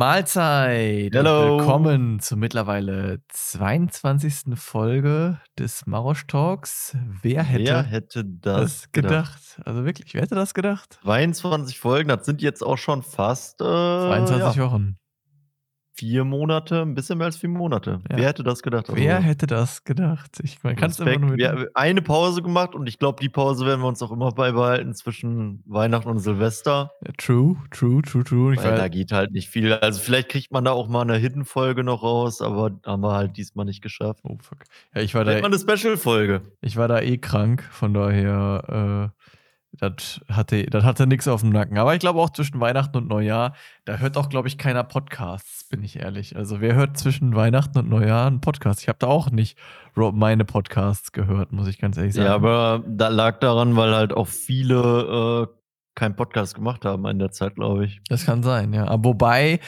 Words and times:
Mahlzeit. 0.00 1.14
Hello. 1.14 1.58
Willkommen 1.58 2.20
zur 2.20 2.38
mittlerweile 2.38 3.18
22. 3.28 4.56
Folge 4.58 5.38
des 5.58 5.84
Marosch 5.84 6.26
Talks. 6.26 6.96
Wer 7.20 7.42
hätte, 7.42 7.64
Wer 7.64 7.82
hätte 7.82 8.24
das, 8.24 8.60
das 8.62 8.92
gedacht? 8.92 9.60
Also 9.66 9.84
wirklich, 9.84 10.14
wer 10.14 10.22
hätte 10.22 10.36
das 10.36 10.54
gedacht? 10.54 10.98
22 11.02 11.78
Folgen, 11.78 12.08
das 12.08 12.24
sind 12.24 12.40
jetzt 12.40 12.64
auch 12.64 12.78
schon 12.78 13.02
fast 13.02 13.60
äh, 13.60 13.64
22 13.64 14.56
ja, 14.56 14.64
Wochen. 14.64 14.96
Vier 16.00 16.24
Monate, 16.24 16.80
ein 16.80 16.94
bisschen 16.94 17.18
mehr 17.18 17.26
als 17.26 17.36
vier 17.36 17.50
Monate. 17.50 18.00
Ja. 18.10 18.16
Wer 18.16 18.28
hätte 18.28 18.42
das 18.42 18.62
gedacht? 18.62 18.88
Also, 18.88 18.98
Wer 18.98 19.20
hätte 19.20 19.46
das 19.46 19.84
gedacht? 19.84 20.40
Ich 20.42 20.62
man 20.62 20.74
kann 20.74 20.90
es 20.90 20.98
immer 20.98 21.18
nur 21.18 21.36
Wir 21.36 21.50
haben 21.50 21.66
eine 21.74 22.00
Pause 22.00 22.40
gemacht 22.40 22.74
und 22.74 22.86
ich 22.86 22.98
glaube, 22.98 23.20
die 23.20 23.28
Pause 23.28 23.66
werden 23.66 23.82
wir 23.82 23.86
uns 23.88 24.00
auch 24.02 24.10
immer 24.10 24.32
beibehalten 24.32 24.94
zwischen 24.94 25.62
Weihnachten 25.66 26.08
und 26.08 26.18
Silvester. 26.20 26.92
Ja, 27.06 27.12
True, 27.18 27.56
true, 27.70 28.00
true, 28.00 28.24
true. 28.24 28.56
Weil 28.56 28.76
da 28.78 28.88
geht 28.88 29.12
halt 29.12 29.32
nicht 29.32 29.50
viel. 29.50 29.74
Also 29.74 30.00
vielleicht 30.00 30.30
kriegt 30.30 30.50
man 30.52 30.64
da 30.64 30.72
auch 30.72 30.88
mal 30.88 31.02
eine 31.02 31.16
Hidden-Folge 31.16 31.84
noch 31.84 32.02
raus, 32.02 32.40
aber 32.40 32.70
haben 32.86 33.02
wir 33.02 33.12
halt 33.12 33.36
diesmal 33.36 33.66
nicht 33.66 33.82
geschafft. 33.82 34.20
oh 34.22 34.38
fuck. 34.40 34.60
Ja, 34.94 35.02
ich 35.02 35.14
war 35.14 35.24
Vielleicht 35.26 35.42
mal 35.42 35.50
da, 35.50 35.58
eine 35.58 35.78
Special-Folge. 35.78 36.40
ich 36.62 36.78
war 36.78 36.88
da 36.88 37.00
eh 37.00 37.18
krank, 37.18 37.62
von 37.70 37.92
daher, 37.92 39.10
äh, 39.12 39.20
das 39.72 40.20
hatte, 40.28 40.66
das 40.66 40.84
hatte 40.84 41.06
nichts 41.06 41.28
auf 41.28 41.42
dem 41.42 41.50
Nacken. 41.50 41.78
Aber 41.78 41.94
ich 41.94 42.00
glaube 42.00 42.20
auch 42.20 42.30
zwischen 42.30 42.60
Weihnachten 42.60 42.96
und 42.96 43.08
Neujahr, 43.08 43.54
da 43.84 43.98
hört 43.98 44.16
auch, 44.16 44.28
glaube 44.28 44.48
ich, 44.48 44.58
keiner 44.58 44.84
Podcasts, 44.84 45.68
bin 45.68 45.82
ich 45.82 45.96
ehrlich. 45.96 46.36
Also 46.36 46.60
wer 46.60 46.74
hört 46.74 46.98
zwischen 46.98 47.34
Weihnachten 47.34 47.78
und 47.78 47.88
Neujahr 47.88 48.26
einen 48.26 48.40
Podcast? 48.40 48.82
Ich 48.82 48.88
habe 48.88 48.98
da 48.98 49.06
auch 49.06 49.30
nicht 49.30 49.58
meine 49.94 50.44
Podcasts 50.44 51.12
gehört, 51.12 51.52
muss 51.52 51.68
ich 51.68 51.78
ganz 51.78 51.96
ehrlich 51.96 52.14
sagen. 52.14 52.26
Ja, 52.26 52.34
aber 52.34 52.82
da 52.86 53.08
lag 53.08 53.38
daran, 53.38 53.76
weil 53.76 53.94
halt 53.94 54.12
auch 54.12 54.28
viele 54.28 55.48
äh, 55.48 55.60
keinen 55.94 56.16
Podcast 56.16 56.54
gemacht 56.54 56.84
haben 56.84 57.04
in 57.06 57.18
der 57.18 57.30
Zeit, 57.30 57.56
glaube 57.56 57.84
ich. 57.84 58.00
Das 58.08 58.24
kann 58.24 58.42
sein, 58.42 58.72
ja. 58.72 58.86
Aber 58.86 59.04
wobei, 59.04 59.60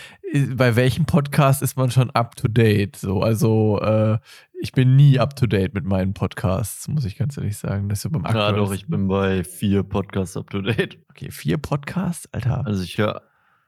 bei 0.54 0.76
welchem 0.76 1.04
Podcast 1.04 1.62
ist 1.62 1.76
man 1.76 1.90
schon 1.90 2.10
up 2.10 2.36
to 2.36 2.48
date? 2.48 2.96
So, 2.96 3.20
also 3.20 3.78
äh, 3.80 4.18
ich 4.62 4.72
bin 4.72 4.94
nie 4.94 5.18
up 5.18 5.34
to 5.34 5.46
date 5.46 5.74
mit 5.74 5.84
meinen 5.84 6.14
Podcasts, 6.14 6.86
muss 6.86 7.04
ich 7.04 7.16
ganz 7.16 7.36
ehrlich 7.36 7.56
sagen. 7.56 7.88
Das 7.88 7.98
ist 7.98 8.02
so 8.02 8.10
beim 8.10 8.24
Ja, 8.24 8.52
doch, 8.52 8.72
ich 8.72 8.86
bin 8.86 9.08
bei 9.08 9.42
vier 9.42 9.82
Podcasts 9.82 10.36
up 10.36 10.50
to 10.50 10.62
date. 10.62 10.98
Okay, 11.10 11.30
vier 11.32 11.58
Podcasts, 11.58 12.32
Alter. 12.32 12.64
Also 12.64 12.84
ich 12.84 12.96
höre, 12.96 13.22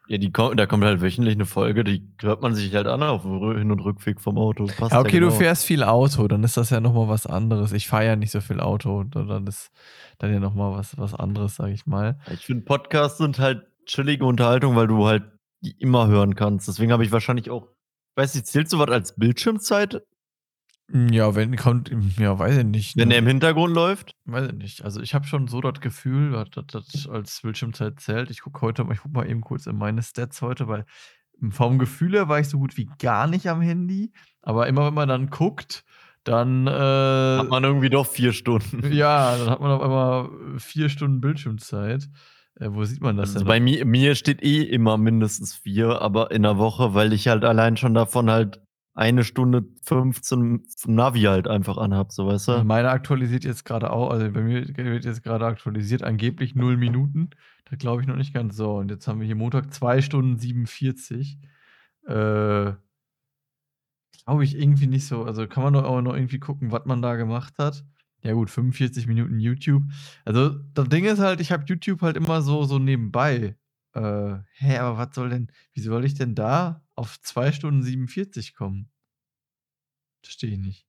ja, 0.06 0.18
die 0.18 0.30
da 0.30 0.66
kommt 0.66 0.84
halt 0.84 1.00
wöchentlich 1.00 1.34
eine 1.34 1.46
Folge, 1.46 1.82
die 1.82 2.08
hört 2.20 2.42
man 2.42 2.54
sich 2.54 2.72
halt 2.74 2.86
an 2.86 3.02
auf 3.02 3.24
Hin- 3.24 3.72
und 3.72 3.80
Rückweg 3.80 4.20
vom 4.20 4.38
Auto. 4.38 4.66
Passt 4.66 4.92
Ja, 4.92 5.00
okay, 5.00 5.14
ja 5.14 5.20
du 5.20 5.26
genau. 5.26 5.38
fährst 5.38 5.64
viel 5.64 5.82
Auto, 5.82 6.28
dann 6.28 6.44
ist 6.44 6.56
das 6.56 6.70
ja 6.70 6.78
nochmal 6.78 7.08
was 7.08 7.26
anderes. 7.26 7.72
Ich 7.72 7.88
fahre 7.88 8.06
ja 8.06 8.16
nicht 8.16 8.30
so 8.30 8.40
viel 8.40 8.60
Auto, 8.60 9.02
dann 9.02 9.46
ist 9.48 9.72
dann 10.18 10.32
ja 10.32 10.38
nochmal 10.38 10.72
was, 10.78 10.96
was 10.96 11.12
anderes, 11.12 11.56
sag 11.56 11.70
ich 11.70 11.86
mal. 11.86 12.18
Ich 12.30 12.46
finde, 12.46 12.64
Podcasts 12.64 13.18
sind 13.18 13.40
halt 13.40 13.66
chillige 13.86 14.24
Unterhaltung, 14.24 14.76
weil 14.76 14.86
du 14.86 15.06
halt 15.06 15.24
die 15.62 15.74
immer 15.80 16.06
hören 16.06 16.36
kannst. 16.36 16.68
Deswegen 16.68 16.92
habe 16.92 17.04
ich 17.04 17.10
wahrscheinlich 17.10 17.50
auch, 17.50 17.66
weiß 18.14 18.34
nicht, 18.34 18.46
zählt 18.46 18.70
sowas 18.70 18.90
als 18.90 19.16
Bildschirmzeit, 19.16 20.02
Ja, 20.92 21.34
wenn 21.34 21.56
kommt, 21.56 21.90
ja, 22.18 22.38
weiß 22.38 22.58
ich 22.58 22.64
nicht. 22.64 22.96
wenn 22.96 23.08
ne? 23.08 23.14
der 23.14 23.18
im 23.20 23.26
Hintergrund 23.26 23.74
läuft? 23.74 24.16
Weiß 24.26 24.48
ich 24.48 24.54
nicht. 24.54 24.84
Also 24.84 25.00
ich 25.00 25.14
habe 25.14 25.26
schon 25.26 25.48
so 25.48 25.60
das 25.60 25.80
Gefühl, 25.80 26.32
dass 26.50 26.66
das 26.66 27.08
als 27.08 27.40
Bildschirmzeit 27.42 28.00
zählt. 28.00 28.30
Ich 28.30 28.42
gucke 28.42 28.60
heute 28.60 28.84
mal, 28.84 28.92
ich 28.92 29.00
guck 29.00 29.12
mal 29.12 29.28
eben 29.28 29.40
kurz 29.40 29.66
in 29.66 29.76
meine 29.76 30.02
Stats 30.02 30.42
heute, 30.42 30.68
weil 30.68 30.84
vom 31.50 31.78
Gefühl 31.78 32.12
her 32.12 32.28
war 32.28 32.38
ich 32.38 32.48
so 32.48 32.58
gut 32.58 32.76
wie 32.76 32.88
gar 32.98 33.26
nicht 33.26 33.48
am 33.48 33.62
Handy. 33.62 34.12
Aber 34.42 34.66
immer 34.66 34.86
wenn 34.86 34.94
man 34.94 35.08
dann 35.08 35.30
guckt, 35.30 35.84
dann 36.22 36.66
äh, 36.66 36.70
Hat 36.70 37.48
man 37.48 37.64
irgendwie 37.64 37.90
doch 37.90 38.06
vier 38.06 38.32
Stunden. 38.32 38.82
ja, 38.92 39.36
dann 39.36 39.50
hat 39.50 39.60
man 39.60 39.70
auf 39.70 39.82
einmal 39.82 40.58
vier 40.58 40.88
Stunden 40.90 41.20
Bildschirmzeit. 41.20 42.08
Äh, 42.56 42.68
wo 42.70 42.84
sieht 42.84 43.00
man 43.00 43.16
das 43.16 43.30
Also 43.30 43.40
denn? 43.40 43.48
bei 43.48 43.58
mir, 43.60 43.84
mir 43.84 44.14
steht 44.14 44.42
eh 44.42 44.62
immer 44.62 44.96
mindestens 44.96 45.54
vier, 45.54 46.00
aber 46.00 46.30
in 46.30 46.42
der 46.42 46.56
Woche, 46.58 46.94
weil 46.94 47.12
ich 47.12 47.28
halt 47.28 47.44
allein 47.44 47.76
schon 47.76 47.94
davon 47.94 48.30
halt 48.30 48.60
eine 48.94 49.24
Stunde 49.24 49.64
15 49.82 50.66
Navi 50.86 51.22
halt 51.22 51.48
einfach 51.48 51.78
anhab, 51.78 52.12
so 52.12 52.26
weißt 52.26 52.48
du? 52.48 52.64
Meine 52.64 52.90
aktualisiert 52.90 53.44
jetzt 53.44 53.64
gerade 53.64 53.90
auch, 53.90 54.10
also 54.10 54.30
bei 54.30 54.40
mir 54.40 54.66
wird 54.66 55.04
jetzt 55.04 55.22
gerade 55.22 55.44
aktualisiert, 55.46 56.04
angeblich 56.04 56.54
0 56.54 56.76
Minuten. 56.76 57.30
Da 57.64 57.76
glaube 57.76 58.02
ich 58.02 58.06
noch 58.06 58.16
nicht 58.16 58.32
ganz 58.32 58.56
so. 58.56 58.76
Und 58.76 58.90
jetzt 58.90 59.08
haben 59.08 59.18
wir 59.18 59.26
hier 59.26 59.34
Montag 59.34 59.74
2 59.74 60.00
Stunden 60.00 60.38
47. 60.38 61.38
Äh, 62.06 62.72
glaube 64.24 64.44
ich 64.44 64.56
irgendwie 64.56 64.86
nicht 64.86 65.06
so. 65.06 65.24
Also 65.24 65.48
kann 65.48 65.64
man 65.64 65.72
doch 65.72 65.84
auch 65.84 66.00
noch 66.00 66.14
irgendwie 66.14 66.38
gucken, 66.38 66.70
was 66.70 66.84
man 66.84 67.02
da 67.02 67.16
gemacht 67.16 67.54
hat. 67.58 67.84
Ja 68.22 68.32
gut, 68.32 68.48
45 68.48 69.06
Minuten 69.08 69.40
YouTube. 69.40 69.82
Also 70.24 70.50
das 70.72 70.88
Ding 70.88 71.04
ist 71.04 71.18
halt, 71.18 71.40
ich 71.40 71.50
habe 71.50 71.64
YouTube 71.66 72.00
halt 72.02 72.16
immer 72.16 72.42
so, 72.42 72.64
so 72.64 72.78
nebenbei. 72.78 73.56
Äh, 73.92 74.36
hä, 74.54 74.78
aber 74.78 74.98
was 74.98 75.14
soll 75.14 75.30
denn, 75.30 75.50
wie 75.72 75.80
soll 75.80 76.04
ich 76.04 76.14
denn 76.14 76.34
da 76.34 76.83
auf 76.96 77.20
2 77.20 77.52
Stunden 77.52 77.82
47 77.82 78.54
kommen? 78.54 78.90
Verstehe 80.24 80.50
ich 80.52 80.58
nicht. 80.58 80.86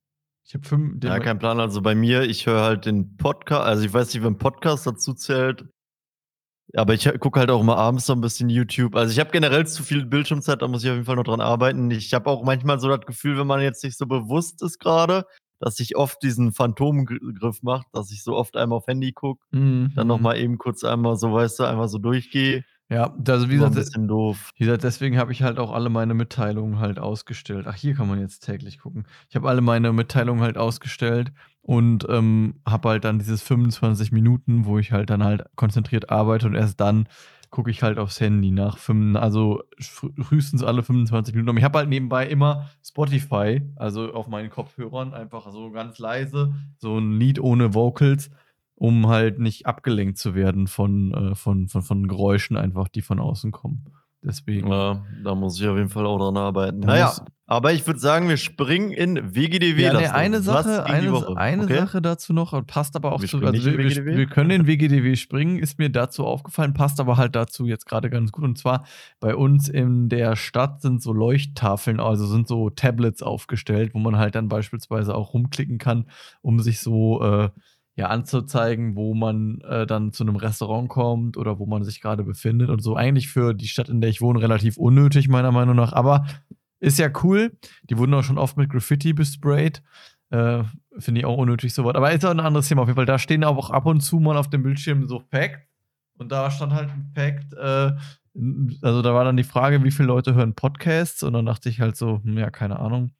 Ich 0.47 0.53
habe 0.53 0.65
fünf. 0.67 1.03
Ja, 1.03 1.19
kein 1.19 1.39
Plan. 1.39 1.59
Also 1.59 1.81
bei 1.81 1.95
mir, 1.95 2.21
ich 2.23 2.45
höre 2.45 2.61
halt 2.61 2.85
den 2.85 3.17
Podcast, 3.17 3.65
also 3.65 3.83
ich 3.83 3.93
weiß 3.93 4.13
nicht, 4.13 4.23
wenn 4.23 4.37
Podcast 4.37 4.85
dazu 4.85 5.13
zählt, 5.13 5.65
aber 6.75 6.93
ich 6.93 7.09
gucke 7.19 7.39
halt 7.39 7.49
auch 7.49 7.61
immer 7.61 7.77
abends 7.77 8.05
so 8.05 8.13
ein 8.13 8.21
bisschen 8.21 8.49
YouTube. 8.49 8.95
Also 8.95 9.11
ich 9.11 9.19
habe 9.19 9.31
generell 9.31 9.65
zu 9.65 9.81
viel 9.83 10.05
Bildschirmzeit, 10.05 10.61
da 10.61 10.67
muss 10.67 10.83
ich 10.83 10.89
auf 10.89 10.95
jeden 10.95 11.05
Fall 11.05 11.15
noch 11.15 11.23
dran 11.23 11.41
arbeiten. 11.41 11.89
Ich 11.89 12.13
habe 12.13 12.29
auch 12.29 12.43
manchmal 12.43 12.79
so 12.79 12.87
das 12.89 13.05
Gefühl, 13.05 13.37
wenn 13.39 13.47
man 13.47 13.61
jetzt 13.61 13.83
nicht 13.83 13.97
so 13.97 14.05
bewusst 14.05 14.61
ist 14.61 14.77
gerade, 14.79 15.25
dass 15.59 15.79
ich 15.79 15.95
oft 15.95 16.21
diesen 16.21 16.51
Phantomgriff 16.53 17.63
mache, 17.63 17.85
dass 17.93 18.11
ich 18.11 18.23
so 18.23 18.35
oft 18.35 18.55
einmal 18.55 18.77
auf 18.77 18.87
Handy 18.87 19.13
gucke, 19.13 19.43
Mhm. 19.51 19.93
dann 19.95 20.07
nochmal 20.07 20.37
eben 20.37 20.57
kurz 20.59 20.83
einmal 20.83 21.15
so, 21.15 21.33
weißt 21.33 21.59
du, 21.59 21.63
einmal 21.63 21.87
so 21.87 21.97
durchgehe. 21.97 22.63
Ja, 22.89 23.15
also 23.27 23.49
wie 23.49 23.55
Immer 23.55 23.65
ein 23.65 23.71
gesagt, 23.71 23.75
bisschen 23.75 24.07
doof. 24.07 24.51
wie 24.57 24.65
gesagt, 24.65 24.83
deswegen 24.83 25.17
habe 25.17 25.31
ich 25.31 25.41
halt 25.41 25.57
auch 25.57 25.71
alle 25.71 25.89
meine 25.89 26.13
Mitteilungen 26.13 26.79
halt 26.79 26.99
ausgestellt. 26.99 27.65
Ach, 27.67 27.75
hier 27.75 27.95
kann 27.95 28.07
man 28.07 28.19
jetzt 28.19 28.41
täglich 28.45 28.77
gucken. 28.79 29.05
Ich 29.27 29.35
habe 29.35 29.49
alle 29.49 29.61
meine 29.61 29.91
Mitteilungen 29.91 30.41
halt 30.43 30.57
ausgestellt 30.57 31.31
und 31.61 32.05
ähm, 32.09 32.61
habe 32.67 32.89
halt 32.89 33.03
dann 33.03 33.17
dieses 33.17 33.41
25 33.41 34.11
Minuten, 34.11 34.65
wo 34.65 34.77
ich 34.77 34.91
halt 34.91 35.09
dann 35.09 35.23
halt 35.23 35.45
konzentriert 35.55 36.11
arbeite 36.11 36.45
und 36.45 36.53
erst 36.53 36.79
dann 36.79 37.07
gucke 37.49 37.71
ich 37.71 37.81
halt 37.81 37.97
aufs 37.97 38.19
Handy 38.19 38.51
nach 38.51 38.77
fünf, 38.77 39.17
also 39.17 39.63
frü- 39.79 40.23
frühestens 40.23 40.61
alle 40.61 40.83
25 40.83 41.33
Minuten. 41.33 41.49
Aber 41.49 41.57
ich 41.57 41.63
habe 41.63 41.79
halt 41.79 41.89
nebenbei 41.89 42.27
immer 42.27 42.69
Spotify, 42.83 43.61
also 43.77 44.13
auf 44.13 44.27
meinen 44.27 44.49
Kopfhörern, 44.49 45.13
einfach 45.13 45.49
so 45.51 45.71
ganz 45.71 45.97
leise, 45.97 46.53
so 46.77 46.97
ein 46.99 47.13
Lied 47.17 47.39
ohne 47.39 47.73
Vocals, 47.73 48.29
um 48.75 49.07
halt 49.07 49.39
nicht 49.39 49.65
abgelenkt 49.65 50.17
zu 50.17 50.35
werden 50.35 50.67
von, 50.67 51.13
äh, 51.13 51.35
von, 51.35 51.67
von, 51.67 51.81
von 51.81 52.07
Geräuschen 52.07 52.57
einfach, 52.57 52.87
die 52.87 53.01
von 53.01 53.19
außen 53.19 53.51
kommen. 53.51 53.85
Deswegen. 54.21 54.71
Ja, 54.71 55.05
da 55.23 55.35
muss 55.35 55.59
ich 55.59 55.67
auf 55.67 55.77
jeden 55.77 55.89
Fall 55.89 56.05
auch 56.05 56.17
dran 56.17 56.35
arbeiten. 56.35 56.81
Da 56.81 56.87
naja, 56.87 57.15
aber 57.47 57.73
ich 57.73 57.85
würde 57.85 57.99
sagen, 57.99 58.27
wir 58.27 58.37
springen 58.37 58.89
in 58.89 59.35
WGDW. 59.35 59.79
Ja, 59.79 59.93
nee, 59.93 60.07
eine 60.07 60.41
Sache, 60.41 60.83
eine, 60.85 61.37
eine 61.37 61.63
Okay? 61.63 61.77
Sache 61.77 62.01
dazu 62.01 62.33
noch, 62.33 62.65
passt 62.65 62.95
aber 62.95 63.11
auch 63.11 63.21
Wir 63.21 63.27
zu. 63.27 63.37
Also 63.37 63.77
wir, 63.77 64.05
wir 64.05 64.25
können 64.25 64.49
in 64.49 64.67
WGDW 64.67 65.15
springen, 65.15 65.59
ist 65.59 65.77
mir 65.77 65.91
dazu 65.91 66.25
aufgefallen, 66.25 66.73
passt 66.73 66.99
aber 66.99 67.17
halt 67.17 67.35
dazu 67.35 67.67
jetzt 67.67 67.85
gerade 67.85 68.09
ganz 68.09 68.31
gut. 68.31 68.43
Und 68.43 68.57
zwar 68.57 68.87
bei 69.19 69.35
uns 69.35 69.69
in 69.69 70.09
der 70.09 70.35
Stadt 70.35 70.81
sind 70.81 71.03
so 71.03 71.13
Leuchttafeln, 71.13 71.99
also 71.99 72.25
sind 72.25 72.47
so 72.47 72.71
Tablets 72.71 73.21
aufgestellt, 73.21 73.93
wo 73.93 73.99
man 73.99 74.17
halt 74.17 74.33
dann 74.33 74.49
beispielsweise 74.49 75.13
auch 75.13 75.35
rumklicken 75.35 75.77
kann, 75.77 76.09
um 76.41 76.59
sich 76.59 76.79
so 76.79 77.21
äh, 77.21 77.49
ja 77.95 78.07
anzuzeigen, 78.07 78.95
wo 78.95 79.13
man 79.13 79.61
äh, 79.61 79.87
dann 79.87 80.11
zu 80.11 80.23
einem 80.23 80.35
Restaurant 80.35 80.89
kommt 80.89 81.37
oder 81.37 81.59
wo 81.59 81.65
man 81.65 81.83
sich 81.83 82.01
gerade 82.01 82.23
befindet 82.23 82.69
und 82.69 82.81
so. 82.81 82.95
Eigentlich 82.95 83.29
für 83.29 83.53
die 83.53 83.67
Stadt, 83.67 83.89
in 83.89 84.01
der 84.01 84.09
ich 84.09 84.21
wohne, 84.21 84.41
relativ 84.41 84.77
unnötig, 84.77 85.27
meiner 85.29 85.51
Meinung 85.51 85.75
nach. 85.75 85.93
Aber 85.93 86.25
ist 86.79 86.99
ja 86.99 87.09
cool. 87.23 87.57
Die 87.89 87.97
wurden 87.97 88.13
auch 88.13 88.23
schon 88.23 88.37
oft 88.37 88.57
mit 88.57 88.69
Graffiti 88.69 89.13
besprayt. 89.13 89.81
Äh, 90.29 90.63
Finde 90.97 91.21
ich 91.21 91.25
auch 91.25 91.37
unnötig 91.37 91.73
sowas. 91.73 91.95
Aber 91.95 92.11
ist 92.11 92.25
auch 92.25 92.31
ein 92.31 92.39
anderes 92.39 92.67
Thema 92.67 92.81
auf 92.81 92.87
jeden 92.87 92.97
Fall. 92.97 93.05
Da 93.05 93.17
stehen 93.17 93.43
auch 93.43 93.69
ab 93.69 93.85
und 93.85 94.01
zu 94.01 94.19
mal 94.19 94.37
auf 94.37 94.49
dem 94.49 94.63
Bildschirm 94.63 95.07
so 95.07 95.21
Facts. 95.31 95.65
Und 96.17 96.31
da 96.31 96.49
stand 96.49 96.73
halt 96.73 96.89
ein 96.89 97.11
Fact, 97.13 97.53
äh, 97.53 97.91
also 98.81 99.01
da 99.01 99.13
war 99.13 99.23
dann 99.23 99.37
die 99.37 99.43
Frage, 99.43 99.83
wie 99.83 99.91
viele 99.91 100.07
Leute 100.07 100.33
hören 100.33 100.55
Podcasts? 100.55 101.23
Und 101.23 101.33
dann 101.33 101.45
dachte 101.45 101.69
ich 101.69 101.79
halt 101.79 101.95
so, 101.95 102.21
hm, 102.23 102.37
ja, 102.37 102.49
keine 102.49 102.79
Ahnung. 102.79 103.11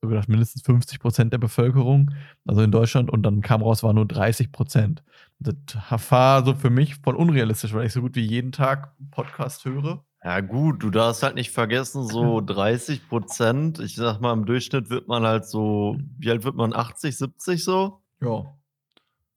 So 0.00 0.08
gedacht, 0.08 0.28
mindestens 0.28 0.62
50 0.62 1.00
Prozent 1.00 1.32
der 1.32 1.38
Bevölkerung, 1.38 2.12
also 2.46 2.62
in 2.62 2.70
Deutschland. 2.70 3.10
Und 3.10 3.22
dann 3.22 3.40
kam 3.40 3.62
raus, 3.62 3.82
war 3.82 3.92
nur 3.92 4.06
30 4.06 4.52
Prozent. 4.52 5.02
Das 5.40 6.10
war 6.10 6.44
so 6.44 6.54
für 6.54 6.70
mich 6.70 6.96
voll 6.96 7.16
unrealistisch, 7.16 7.72
weil 7.74 7.86
ich 7.86 7.92
so 7.92 8.00
gut 8.00 8.14
wie 8.14 8.24
jeden 8.24 8.52
Tag 8.52 8.94
Podcast 9.10 9.64
höre. 9.64 10.04
Ja, 10.22 10.40
gut, 10.40 10.82
du 10.82 10.90
darfst 10.90 11.22
halt 11.22 11.34
nicht 11.34 11.50
vergessen, 11.50 12.06
so 12.06 12.40
30 12.46 13.08
Prozent. 13.08 13.80
Ich 13.80 13.96
sag 13.96 14.20
mal, 14.20 14.32
im 14.32 14.46
Durchschnitt 14.46 14.90
wird 14.90 15.08
man 15.08 15.24
halt 15.24 15.46
so, 15.46 15.96
wie 16.18 16.30
alt 16.30 16.44
wird 16.44 16.54
man? 16.54 16.72
80, 16.72 17.16
70 17.16 17.64
so? 17.64 18.00
Ja. 18.20 18.44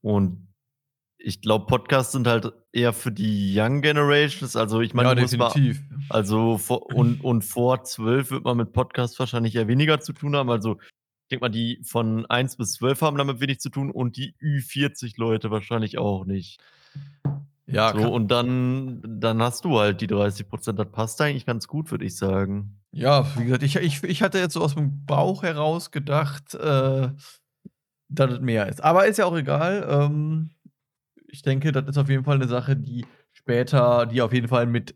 Und 0.02 0.48
ich 1.24 1.42
glaube, 1.42 1.66
Podcasts 1.68 2.12
sind 2.12 2.28
halt 2.28 2.52
eher 2.72 2.94
für 2.94 3.12
die 3.12 3.54
Young 3.58 3.82
Generations. 3.82 4.56
Also, 4.56 4.82
ich 4.82 4.94
meine, 4.94 5.10
ja, 5.10 5.16
du 5.16 5.22
musst 5.22 5.38
mal, 5.38 5.48
definitiv. 5.48 5.82
also 6.10 6.58
vor, 6.58 6.86
und, 6.96 7.24
und 7.24 7.44
vor 7.44 7.84
12 7.84 8.32
wird 8.32 8.44
man 8.44 8.58
mit 8.58 8.74
Podcasts 8.74 9.18
wahrscheinlich 9.20 9.56
eher 9.56 9.68
weniger 9.68 10.00
zu 10.00 10.14
tun 10.14 10.36
haben. 10.36 10.50
Also, 10.50 10.78
ich 10.82 11.30
denke 11.30 11.46
mal, 11.46 11.50
die 11.50 11.80
von 11.84 12.26
1 12.26 12.58
bis 12.58 12.74
12 12.74 13.02
haben 13.02 13.18
damit 13.18 13.40
wenig 13.40 13.60
zu 13.60 13.70
tun 13.70 13.92
und 13.92 14.18
die 14.18 14.34
Ü40 14.42 15.14
Leute 15.18 15.50
wahrscheinlich 15.52 15.98
auch 15.98 16.26
nicht. 16.26 16.60
Ja, 17.68 17.94
So, 17.98 18.12
und 18.12 18.30
dann 18.30 19.02
dann 19.06 19.42
hast 19.42 19.64
du 19.64 19.80
halt 19.80 20.02
die 20.02 20.08
30% 20.08 20.78
Das 20.78 20.92
passt 20.92 21.22
eigentlich 21.22 21.46
ganz 21.46 21.68
gut, 21.68 21.90
würde 21.92 22.04
ich 22.04 22.18
sagen. 22.18 22.82
Ja, 22.92 23.26
wie 23.38 23.46
gesagt, 23.46 23.64
ich 23.64 23.78
ich 23.78 24.04
ich 24.04 24.22
hatte 24.22 24.40
jetzt 24.40 24.54
so 24.54 24.62
aus'm 24.62 24.90
Bauch 25.06 25.44
heraus 25.44 25.92
gedacht, 25.92 26.54
äh, 26.56 27.10
dass 28.10 28.32
es 28.32 28.40
mehr 28.42 28.68
ist. 28.68 28.84
Aber 28.84 29.06
ist 29.08 29.18
ja 29.18 29.26
auch 29.26 29.38
egal. 29.38 29.88
Ähm, 29.90 30.50
ich 31.31 31.42
denke, 31.42 31.72
das 31.72 31.88
ist 31.88 31.98
auf 31.98 32.10
jeden 32.10 32.24
Fall 32.24 32.38
'ne 32.38 32.48
Sache, 32.48 32.75
die 32.75 33.06
später 33.31 34.06
die 34.06 34.22
auf 34.22 34.33
jeden 34.33 34.48
Fall 34.48 34.66
mit 34.66 34.95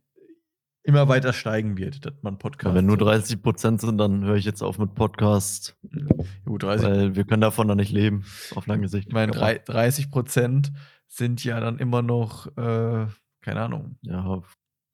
immer 0.83 1.07
weiter 1.07 1.33
steigen 1.33 1.77
wird, 1.77 2.05
dass 2.05 2.13
man 2.21 2.35
Ja, 2.35 2.37
Podcast 2.37 2.75
wenn 2.75 2.85
nur 2.85 2.97
so 2.99 3.05
30% 3.05 3.81
sind, 3.81 3.97
dann 3.97 4.23
höre 4.23 4.35
ich 4.35 4.45
jetzt 4.45 4.61
auf 4.61 4.77
mit 4.77 4.93
Podcast. 4.93 5.75
Gut, 6.45 6.63
30 6.63 6.85
Weil 6.85 7.15
wir 7.15 7.25
können 7.25 7.41
davon 7.41 7.67
dann 7.67 7.77
nicht 7.77 7.91
leben, 7.91 8.23
auf 8.53 8.67
lange 8.67 8.87
Sicht. 8.87 9.07
Ich 9.07 9.13
meine, 9.13 9.31
Aber 9.31 9.39
drei 9.39 9.57
30% 9.57 10.71
sind 11.07 11.43
ja 11.43 11.59
dann 11.59 11.79
immer 11.79 12.01
noch, 12.03 12.47
äh, 12.57 13.07
keine 13.41 13.61
Ahnung. 13.61 13.97
Ja, 14.01 14.43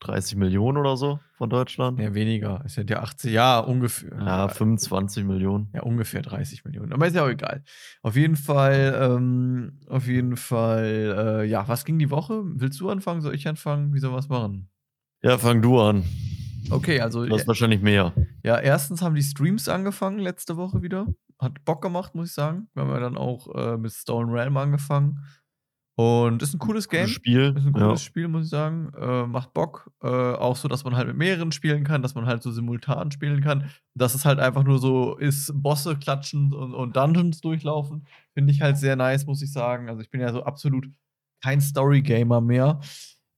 30 0.02 0.36
Millionen 0.38 0.78
oder 0.78 0.98
so 0.98 1.20
von 1.38 1.50
Deutschland. 1.50 2.00
Ja, 2.00 2.14
weniger. 2.14 2.62
Es 2.66 2.74
sind 2.74 2.90
ja 2.90 3.02
80 3.02 3.32
ja, 3.32 3.60
ungefähr. 3.60 4.18
Ja, 4.18 4.48
25 4.50 5.24
Millionen. 5.24 5.70
Ja, 5.74 5.84
ungefähr 5.84 6.22
30 6.22 6.66
Millionen. 6.66 6.92
Aber 6.92 7.08
ist 7.08 7.16
ja 7.16 7.24
auch 7.24 7.30
egal. 7.30 7.64
Auf 8.02 8.16
jeden 8.16 8.36
Fall, 8.36 9.00
ähm 9.00 9.80
auf 9.88 10.08
jeden 10.08 10.38
Fall, 10.38 11.42
äh, 11.44 11.46
ja, 11.46 11.68
was 11.68 11.86
ging 11.86 12.00
die 12.00 12.10
Woche? 12.10 12.42
Willst 12.44 12.80
du 12.80 12.90
anfangen? 12.90 13.22
Soll 13.22 13.36
ich 13.36 13.48
anfangen? 13.48 13.94
Wie 13.94 14.00
sollen 14.00 14.14
wir's 14.14 14.30
machen? 14.30 14.70
Ja, 15.22 15.38
fang 15.38 15.62
du 15.62 15.80
an. 15.80 16.04
Okay, 16.70 17.00
also 17.00 17.26
Du 17.26 17.34
hast 17.36 17.44
e 17.44 17.48
wahrscheinlich 17.48 17.82
mehr. 17.82 18.14
ja, 18.44 18.58
erstens 18.60 19.02
haben 19.02 19.16
die 19.16 19.24
Streams 19.24 19.70
angefangen 19.70 20.20
letzte 20.20 20.58
Woche 20.58 20.82
wieder. 20.82 21.08
Hat 21.40 21.64
Bock 21.66 21.82
gemacht, 21.82 22.16
muss 22.16 22.30
ich 22.30 22.34
sagen. 22.34 22.68
Wir 22.74 22.84
haben 22.84 22.92
ja 22.92 23.00
dann 23.00 23.18
auch, 23.18 23.54
äh, 23.56 23.78
mit 23.78 23.92
Stolen 23.92 24.30
Realm 24.30 24.58
angefangen. 24.58 25.20
Und 25.98 26.42
ist 26.42 26.54
'n 26.56 26.60
cooles 26.60 26.88
Game. 26.90 27.10
Gutes 27.10 27.12
Spiel, 27.12 27.56
Ist 27.56 27.66
'n 27.66 27.74
ja. 27.76 27.98
cooles 27.98 28.02
Spiel, 28.02 28.28
muss 28.30 28.46
ich 28.46 28.50
sagen. 28.50 28.92
Äh, 28.98 29.28
macht 29.28 29.54
Bock. 29.54 29.92
Äh, 30.02 30.08
auch 30.08 30.56
so, 30.56 30.68
dass 30.70 30.84
man 30.86 30.96
halt 30.96 31.08
mit 31.08 31.18
mehreren 31.18 31.52
spielen 31.52 31.84
kann, 31.84 32.02
dass 32.02 32.16
man 32.16 32.26
halt 32.26 32.42
so 32.44 32.52
simultan 32.52 33.12
spielen 33.12 33.42
kann. 33.42 33.70
Dass 33.94 34.16
es 34.16 34.24
halt 34.26 34.40
einfach 34.40 34.64
nur 34.64 34.80
so 34.80 35.18
ist, 35.18 35.52
Bosse 35.54 35.98
klatschen 35.98 36.54
und 36.54 36.74
und 36.74 36.96
Dungeons 36.96 37.42
durchlaufen, 37.42 38.06
finde 38.34 38.54
ich 38.54 38.62
halt 38.62 38.78
sehr 38.78 38.96
nice, 38.96 39.26
muss 39.26 39.42
ich 39.42 39.52
sagen. 39.52 39.90
Also, 39.90 40.02
ich 40.02 40.10
bin 40.10 40.22
ja 40.22 40.32
so 40.32 40.44
absolut 40.44 40.88
kein 41.44 41.60
Story-Gamer 41.62 42.40
mehr. 42.42 42.80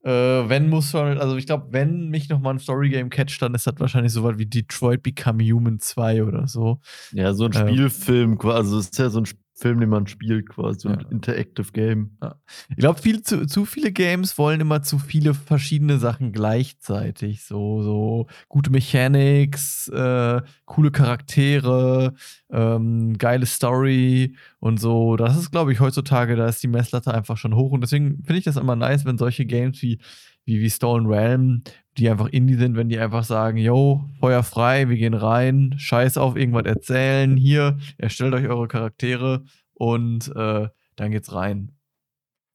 Äh, 0.03 0.11
wenn 0.49 0.69
muss 0.69 0.94
halt 0.94 1.19
also, 1.19 1.38
ich 1.38 1.47
glaube, 1.47 1.67
wenn 1.71 2.09
mich 2.09 2.29
noch 2.29 2.39
mal 2.39 2.51
'n 2.51 2.59
Story-Game 2.59 3.09
catcht, 3.09 3.41
dann 3.41 3.56
ist 3.56 3.65
das 3.67 3.75
wahrscheinlich 3.79 4.13
so 4.13 4.23
was 4.23 4.38
wie 4.38 4.45
Detroit 4.45 5.01
Become 5.03 5.44
Human 5.44 5.79
2 5.79 6.23
oder 6.23 6.47
so. 6.47 6.79
Ja, 7.11 7.33
so 7.33 7.45
'n 7.45 7.53
Ähm 7.56 7.77
Spielfilm 7.77 8.38
qua 8.38 8.56
also, 8.56 8.79
es 8.79 8.85
ist 8.89 8.97
ja 8.97 9.09
so 9.09 9.19
'n 9.19 9.25
Sp 9.29 9.43
Film, 9.55 9.79
den 9.79 9.89
man 9.89 10.07
spielt 10.07 10.50
quasi, 10.50 10.88
Ja. 10.88 10.97
Interactive 11.11 11.71
Game. 11.71 12.17
Ja. 12.21 12.35
Ich 12.69 12.77
glaube, 12.77 13.00
viel 13.00 13.21
zu 13.21 13.45
zu 13.45 13.65
viele 13.65 13.91
Games 13.91 14.38
wollen 14.38 14.59
immer 14.61 14.81
zu 14.81 14.97
viele 15.00 15.33
verschiedene 15.33 16.00
Sachen 16.00 16.31
gleichzeitig. 16.31 17.44
So 17.44 17.81
so 17.83 18.27
gute 18.50 18.71
Mechanics, 18.71 19.88
äh, 19.89 20.41
coole 20.65 20.91
Charaktere, 20.91 22.13
ähm, 22.51 23.17
geile 23.17 23.45
Story 23.45 24.35
und 24.59 24.79
so. 24.79 25.15
Das 25.17 25.38
ist, 25.38 25.51
glaube 25.51 25.71
ich, 25.71 25.79
heutzutage 25.79 26.35
da 26.35 26.47
ist 26.47 26.63
die 26.63 26.67
Messlatte 26.67 27.13
einfach 27.13 27.38
schon 27.38 27.56
hoch 27.56 27.71
und 27.71 27.81
deswegen 27.81 28.23
finde 28.23 28.39
ich 28.39 28.45
das 28.45 28.57
immer 28.57 28.75
nice, 28.75 29.06
wenn 29.06 29.17
solche 29.17 29.45
Games 29.45 29.81
wie 29.81 29.99
wie 30.45 30.59
wie 30.59 30.69
Stolen 30.69 31.06
Realm, 31.06 31.63
die 31.98 32.10
einfach 32.10 32.28
Indie 32.30 32.56
sind, 32.56 32.75
wenn 32.78 32.90
die 32.90 33.00
einfach 33.00 33.24
sagen: 33.24 33.57
„Jo, 33.57 34.04
Feuer 34.19 34.44
frei, 34.44 34.90
wir 34.90 34.98
gehen 34.98 35.13
rein, 35.16 35.75
scheiß 35.78 36.18
auf 36.18 36.36
irgendwas 36.38 36.66
erzählen. 36.66 37.38
Hier, 37.38 37.78
erstellt 37.98 38.34
euch 38.36 38.48
eure 38.50 38.68
Charaktere 38.68 39.44
und, 39.75 40.30
äh, 40.36 40.69
dann 40.98 41.12
geht's 41.12 41.34
rein.“ 41.34 41.72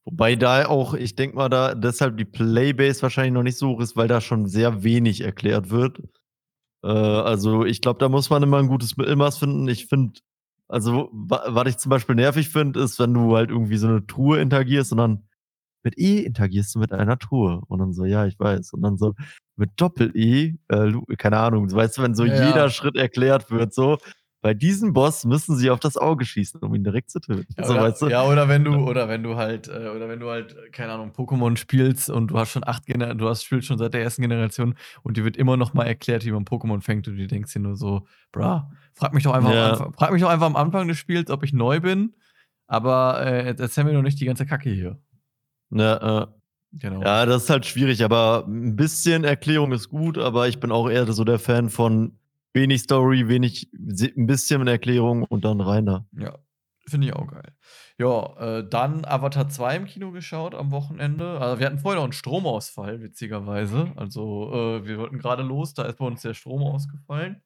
Wobei 0.05 0.35
da 0.37 0.65
auch 0.67 0.93
ich 0.95 1.15
denke 1.15 1.37
mal, 1.37 1.49
da 1.49 1.75
deshalb 1.75 2.17
die 2.17 2.25
Playbase 2.25 3.03
wahrscheinlich 3.03 3.33
noch 3.33 3.43
nicht 3.43 3.57
so 3.57 3.69
hoch 3.71 3.81
ist, 3.81 3.97
weil 3.97 4.07
da 4.09 4.21
schon 4.21 4.47
sehr 4.47 4.83
wenig 4.83 5.21
erklärt 5.23 5.69
wird. 5.71 5.99
Äh, 6.83 6.89
also, 6.89 7.65
ich 7.65 7.81
glaube, 7.81 7.99
da 7.99 8.09
muss 8.09 8.29
man 8.31 8.43
immer 8.43 8.59
'n 8.59 8.67
gutes 8.69 8.97
Mittelmaß 8.97 9.39
finden. 9.39 9.67
Ich 9.69 9.87
finde 9.87 10.19
also, 10.69 11.09
wa 11.13 11.43
was 11.47 11.69
ich 11.69 11.77
zum 11.79 11.91
Beispiel 11.91 12.15
nervig 12.15 12.49
finde, 12.49 12.81
ist, 12.81 12.99
wenn 12.99 13.13
du 13.15 13.35
halt 13.37 13.51
irgendwie 13.51 13.77
so 13.77 13.87
'ne 13.89 14.07
Truhe 14.07 14.41
interagierst 14.41 14.91
und 14.93 14.99
dann 14.99 15.23
mit 15.89 15.97
E 15.99 16.19
interagierst 16.21 16.75
du 16.75 16.79
mit 16.79 16.91
einer 16.93 17.17
Truhe. 17.19 17.61
Und 17.67 17.79
dann 17.79 17.93
so: 17.93 18.05
„Ja, 18.05 18.25
ich 18.25 18.39
weiß.“ 18.39 18.73
Und 18.73 18.81
dann 18.83 18.97
so 18.97 19.13
mit 19.57 19.71
Doppel-E, 19.77 20.55
äh, 20.69 20.91
keine 21.17 21.37
Ahnung, 21.39 21.71
weißt 21.71 21.97
du, 21.97 22.01
wenn 22.03 22.15
so 22.15 22.25
Ja, 22.25 22.25
jeder. 22.25 22.69
Schritt 22.69 22.95
erklärt 22.97 23.51
wird, 23.51 23.73
so: 23.73 23.97
„Bei 24.41 24.53
diesem 24.53 24.93
Boss 24.93 25.25
müssen 25.25 25.55
sie 25.57 25.69
auf 25.71 25.79
das 25.79 25.97
Auge 25.97 26.25
schießen, 26.25 26.61
um 26.61 26.73
ihn 26.75 26.83
direkt 26.83 27.09
zu 27.11 27.19
töten.“ 27.19 27.55
Ja, 27.57 27.65
So, 27.65 27.79
oder 27.79 27.81
weißt 27.81 28.01
du? 28.03 28.11
ja, 28.11 28.23
oder 28.23 28.47
wenn 28.47 28.63
du 28.63 28.75
oder 28.77 29.09
wenn 29.09 29.21
du 29.23 29.35
halt 29.35 29.67
äh, 29.67 29.89
oder 29.89 30.07
wenn 30.07 30.19
du 30.19 30.29
halt, 30.29 30.55
keine 30.71 30.93
Ahnung, 30.93 31.11
Pokémon 31.11 31.57
spielst 31.57 32.09
und 32.09 32.27
du 32.27 32.37
hast 32.39 32.51
schon 32.51 32.63
8 32.65 32.85
Gener 32.85 33.15
du 33.15 33.27
hast 33.27 33.43
spielst 33.43 33.67
schon 33.67 33.77
seit 33.77 33.93
der 33.93 34.01
ersten 34.01 34.21
Generation 34.21 34.75
und 35.03 35.17
dir 35.17 35.25
wird 35.25 35.35
immer 35.35 35.57
noch 35.57 35.73
mal 35.73 35.85
erklärt, 35.85 36.25
wie 36.25 36.31
man 36.31 36.45
Pokémon 36.45 36.81
fängt 36.81 37.07
und 37.07 37.17
du 37.17 37.27
denkst 37.27 37.51
dir 37.53 37.59
nur 37.59 37.75
so: 37.75 38.07
„Bruh, 38.31 38.61
frag 38.93 39.13
mich 39.13 39.23
doch 39.23 39.33
einfach 39.33 39.49
am 39.51 39.59
Ja. 39.59 39.61
Anfang 39.61 39.93
frag 39.93 40.11
mich 40.13 40.21
doch 40.21 40.29
einfach 40.29 40.45
am 40.45 40.55
Anfang 40.55 40.87
des 40.87 40.97
Spiels, 40.97 41.29
ob 41.29 41.43
ich 41.43 41.51
neu 41.53 41.79
bin, 41.81 42.15
aber, 42.67 43.21
äh, 43.25 43.45
jetzt 43.47 43.59
erzähl 43.59 43.83
mir 43.83 43.93
doch 43.93 44.01
nicht 44.03 44.19
die 44.21 44.25
ganze 44.25 44.45
Kacke 44.45 44.69
hier.“ 44.69 44.99
Ja, 45.71 46.23
äh. 46.23 46.27
Genau. 46.73 47.01
Ja, 47.05 47.25
das 47.25 47.43
ist 47.45 47.49
halt 47.51 47.65
schwierig, 47.65 48.03
aber 48.03 48.45
'n 48.47 48.75
bisschen 48.75 49.23
Erklärung 49.25 49.71
ist 49.73 49.89
gut, 49.89 50.17
aber 50.17 50.47
ich 50.49 50.59
bin 50.59 50.71
auch 50.71 50.89
eher 50.89 51.11
so 51.13 51.23
der 51.25 51.39
Fan 51.39 51.69
von 51.69 52.17
wenig 52.53 52.81
Story, 52.83 53.27
wenig 53.29 53.69
se 53.89 54.07
'n 54.15 54.27
bisschen 54.27 54.67
Erklärung 54.67 55.23
und 55.23 55.45
dann 55.45 55.61
rein 55.61 55.85
da. 55.87 56.05
Ja, 56.13 56.37
finde 56.87 57.07
ich 57.07 57.13
auch 57.13 57.27
geil. 57.27 57.53
Ja, 57.99 58.59
äh, 58.59 58.69
dann 58.69 59.05
Avatar 59.05 59.49
2 59.49 59.75
im 59.77 59.85
Kino 59.85 60.11
geschaut 60.11 60.55
am 60.55 60.71
Wochenende. 60.71 61.39
Also, 61.41 61.59
wir 61.59 61.67
hatten 61.67 61.79
vorher 61.79 62.01
noch 62.01 62.07
'n 62.09 62.13
Stromausfall, 62.13 63.01
witzigerweise. 63.01 63.93
Also, 63.95 64.51
äh, 64.53 64.85
wir 64.87 64.97
wollten 64.99 65.19
grade 65.19 65.43
los, 65.43 65.73
da 65.75 65.83
ist 65.85 65.97
bei 65.97 66.05
uns 66.05 66.21
der 66.23 66.33
Strom 66.33 66.63
ausgefallen. 66.63 67.41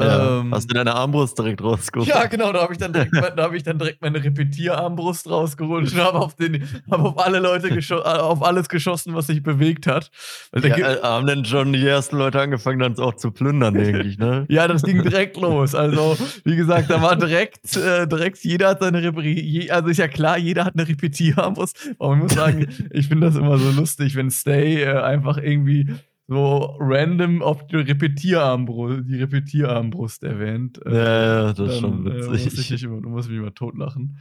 Ja, 0.00 0.38
Ähm 0.40 0.52
hast 0.52 0.70
du 0.70 0.74
deine 0.74 0.94
Armbrust 0.94 1.38
direkt 1.38 1.62
rausgeholt? 1.62 2.08
Ja, 2.08 2.26
genau, 2.26 2.52
da 2.52 2.62
habe 2.62 2.72
ich 2.72 2.78
dann 2.78 2.92
direkt 2.92 3.14
da 3.14 3.42
habe 3.42 3.56
ich 3.56 3.62
dann 3.62 3.78
direkt 3.78 4.02
meine 4.02 4.22
Repetierarmbrust 4.22 5.28
rausgeholt 5.28 5.92
und 5.92 5.98
habe 6.00 6.18
auf 6.18 6.34
den 6.34 6.62
habe 6.90 7.02
auf 7.04 7.18
alle 7.18 7.38
Leute 7.40 7.68
äh, 7.68 7.94
auf 7.94 8.42
alles 8.42 8.68
geschossen, 8.68 9.14
was 9.14 9.26
sich 9.28 9.42
bewegt 9.42 9.86
hat. 9.86 10.10
Weil 10.52 10.62
da 10.62 10.76
Ja, 10.76 10.92
äh, 10.92 11.02
haben 11.02 11.26
denn 11.26 11.44
schon 11.44 11.72
die 11.72 11.86
ersten 11.86 12.16
Leute 12.16 12.40
angefangen, 12.40 12.78
dann 12.78 12.98
auch 12.98 13.14
zu 13.14 13.30
plündern, 13.30 13.74
denke 13.74 14.02
ich, 14.02 14.18
ne? 14.18 14.46
Ja, 14.48 14.68
das 14.68 14.82
ging 14.82 15.02
direkt 15.02 15.36
los. 15.36 15.74
Also, 15.74 16.16
wie 16.44 16.56
gesagt, 16.56 16.90
da 16.90 17.00
war 17.02 17.16
direkt 17.16 17.76
äh, 17.76 18.06
direkt 18.06 18.38
jeder 18.44 18.68
hat 18.70 18.80
seine 18.80 19.00
je 19.00 19.70
also, 19.70 19.88
ist 19.88 19.98
ja 19.98 20.08
klar, 20.08 20.38
jeder 20.38 20.64
hat 20.64 20.76
'ne 20.76 20.86
Repetierarmbrust. 20.86 21.94
Aber 21.98 22.14
ich 22.14 22.22
muss 22.22 22.34
sagen, 22.34 22.66
ich 22.90 23.08
finde 23.08 23.26
das 23.26 23.36
immer 23.36 23.58
so 23.58 23.70
lustig, 23.70 24.14
wenn 24.16 24.30
Stay, 24.30 24.82
äh, 24.82 24.98
einfach 25.00 25.38
irgendwie 25.38 25.88
so 26.28 26.76
random 26.80 27.42
auf 27.42 27.66
die 27.68 27.76
Repetierarmbru 27.76 29.02
die 29.02 29.16
Repetierarmbrust 29.22 30.24
erwähnt. 30.24 30.84
Äh, 30.86 30.90
Ja, 30.90 31.48
ja, 31.48 31.52
das 31.52 31.58
ist 31.72 31.78
schon 31.78 32.04
dann, 32.04 32.06
äh, 32.06 32.30
muss 32.40 32.64
ich 32.64 32.70
witzig. 32.70 32.70
mich 32.70 32.82
immer 32.84 33.00
muss 33.02 33.26
ich 33.26 33.32
mich 33.32 33.40
immer 33.40 33.54
totlachen. 33.54 34.20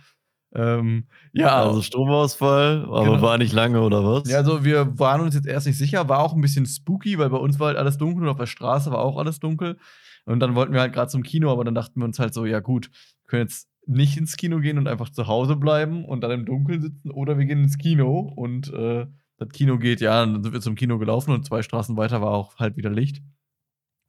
Ähm, 0.56 1.08
ja. 1.34 1.58
Also, 1.58 1.82
Stromausfall, 1.82 2.84
aber 2.86 3.22
Genau. 3.22 3.22
war 3.22 3.38
nicht 3.38 3.53
lange 3.53 3.82
oder 3.82 4.03
was? 4.03 4.24
Ja, 4.27 4.38
also, 4.38 4.65
wir 4.65 4.98
waren 5.00 5.22
uns 5.22 5.36
jetzt 5.36 5.48
erst 5.48 5.68
nicht 5.68 5.77
sicher, 5.77 6.10
war 6.10 6.20
auch 6.22 6.34
'n 6.36 6.41
bisschen 6.41 6.65
spooky, 6.65 7.18
weil 7.20 7.29
bei 7.29 7.38
uns 7.38 7.60
war 7.60 7.68
halt 7.68 7.77
alles 7.77 7.98
dunkel 7.98 8.24
und 8.24 8.29
auf 8.29 8.38
der 8.39 8.48
Straße 8.48 8.91
war 8.91 9.00
auch 9.00 9.18
alles 9.18 9.39
dunkel. 9.39 9.77
Und 10.25 10.39
dann 10.39 10.56
wollten 10.56 10.74
wir 10.74 10.82
halt 10.82 10.94
grad 10.94 11.12
zum 11.12 11.24
Kino, 11.24 11.51
aber 11.51 11.63
dann 11.63 11.75
dachten 11.75 12.00
wir 12.01 12.06
uns 12.06 12.20
halt 12.20 12.34
so: 12.34 12.46
„Ja 12.46 12.60
gut, 12.62 12.88
wir 13.24 13.27
können 13.29 13.44
jetzt 13.44 13.70
nicht 13.88 14.18
ins 14.18 14.38
Kino 14.38 14.60
gehen 14.62 14.77
und 14.79 14.88
einfach 14.88 15.10
zu 15.12 15.27
Hause 15.27 15.56
bleiben 15.58 16.06
und 16.06 16.22
dann 16.22 16.32
im 16.32 16.46
Dunkeln 16.46 16.82
sitzen 16.82 17.12
oder 17.12 17.38
wir 17.38 17.46
gehen 17.46 17.63
ins 17.63 17.77
Kino.“ 17.77 18.20
Und, 18.36 18.74
äh, 18.74 19.08
das 19.38 19.50
Kino 19.50 19.77
geht 19.80 20.01
ja, 20.01 20.25
dann 20.25 20.44
sind 20.44 20.54
wir 20.54 20.62
zum 20.62 20.75
Kino 20.75 20.98
gelaufen 21.00 21.32
und 21.32 21.46
2 21.46 21.62
Straßen 21.63 21.98
weiter 21.98 22.22
war 22.22 22.32
auch 22.32 22.58
halt 22.58 22.77
wieder 22.77 22.89
Licht. 22.92 23.22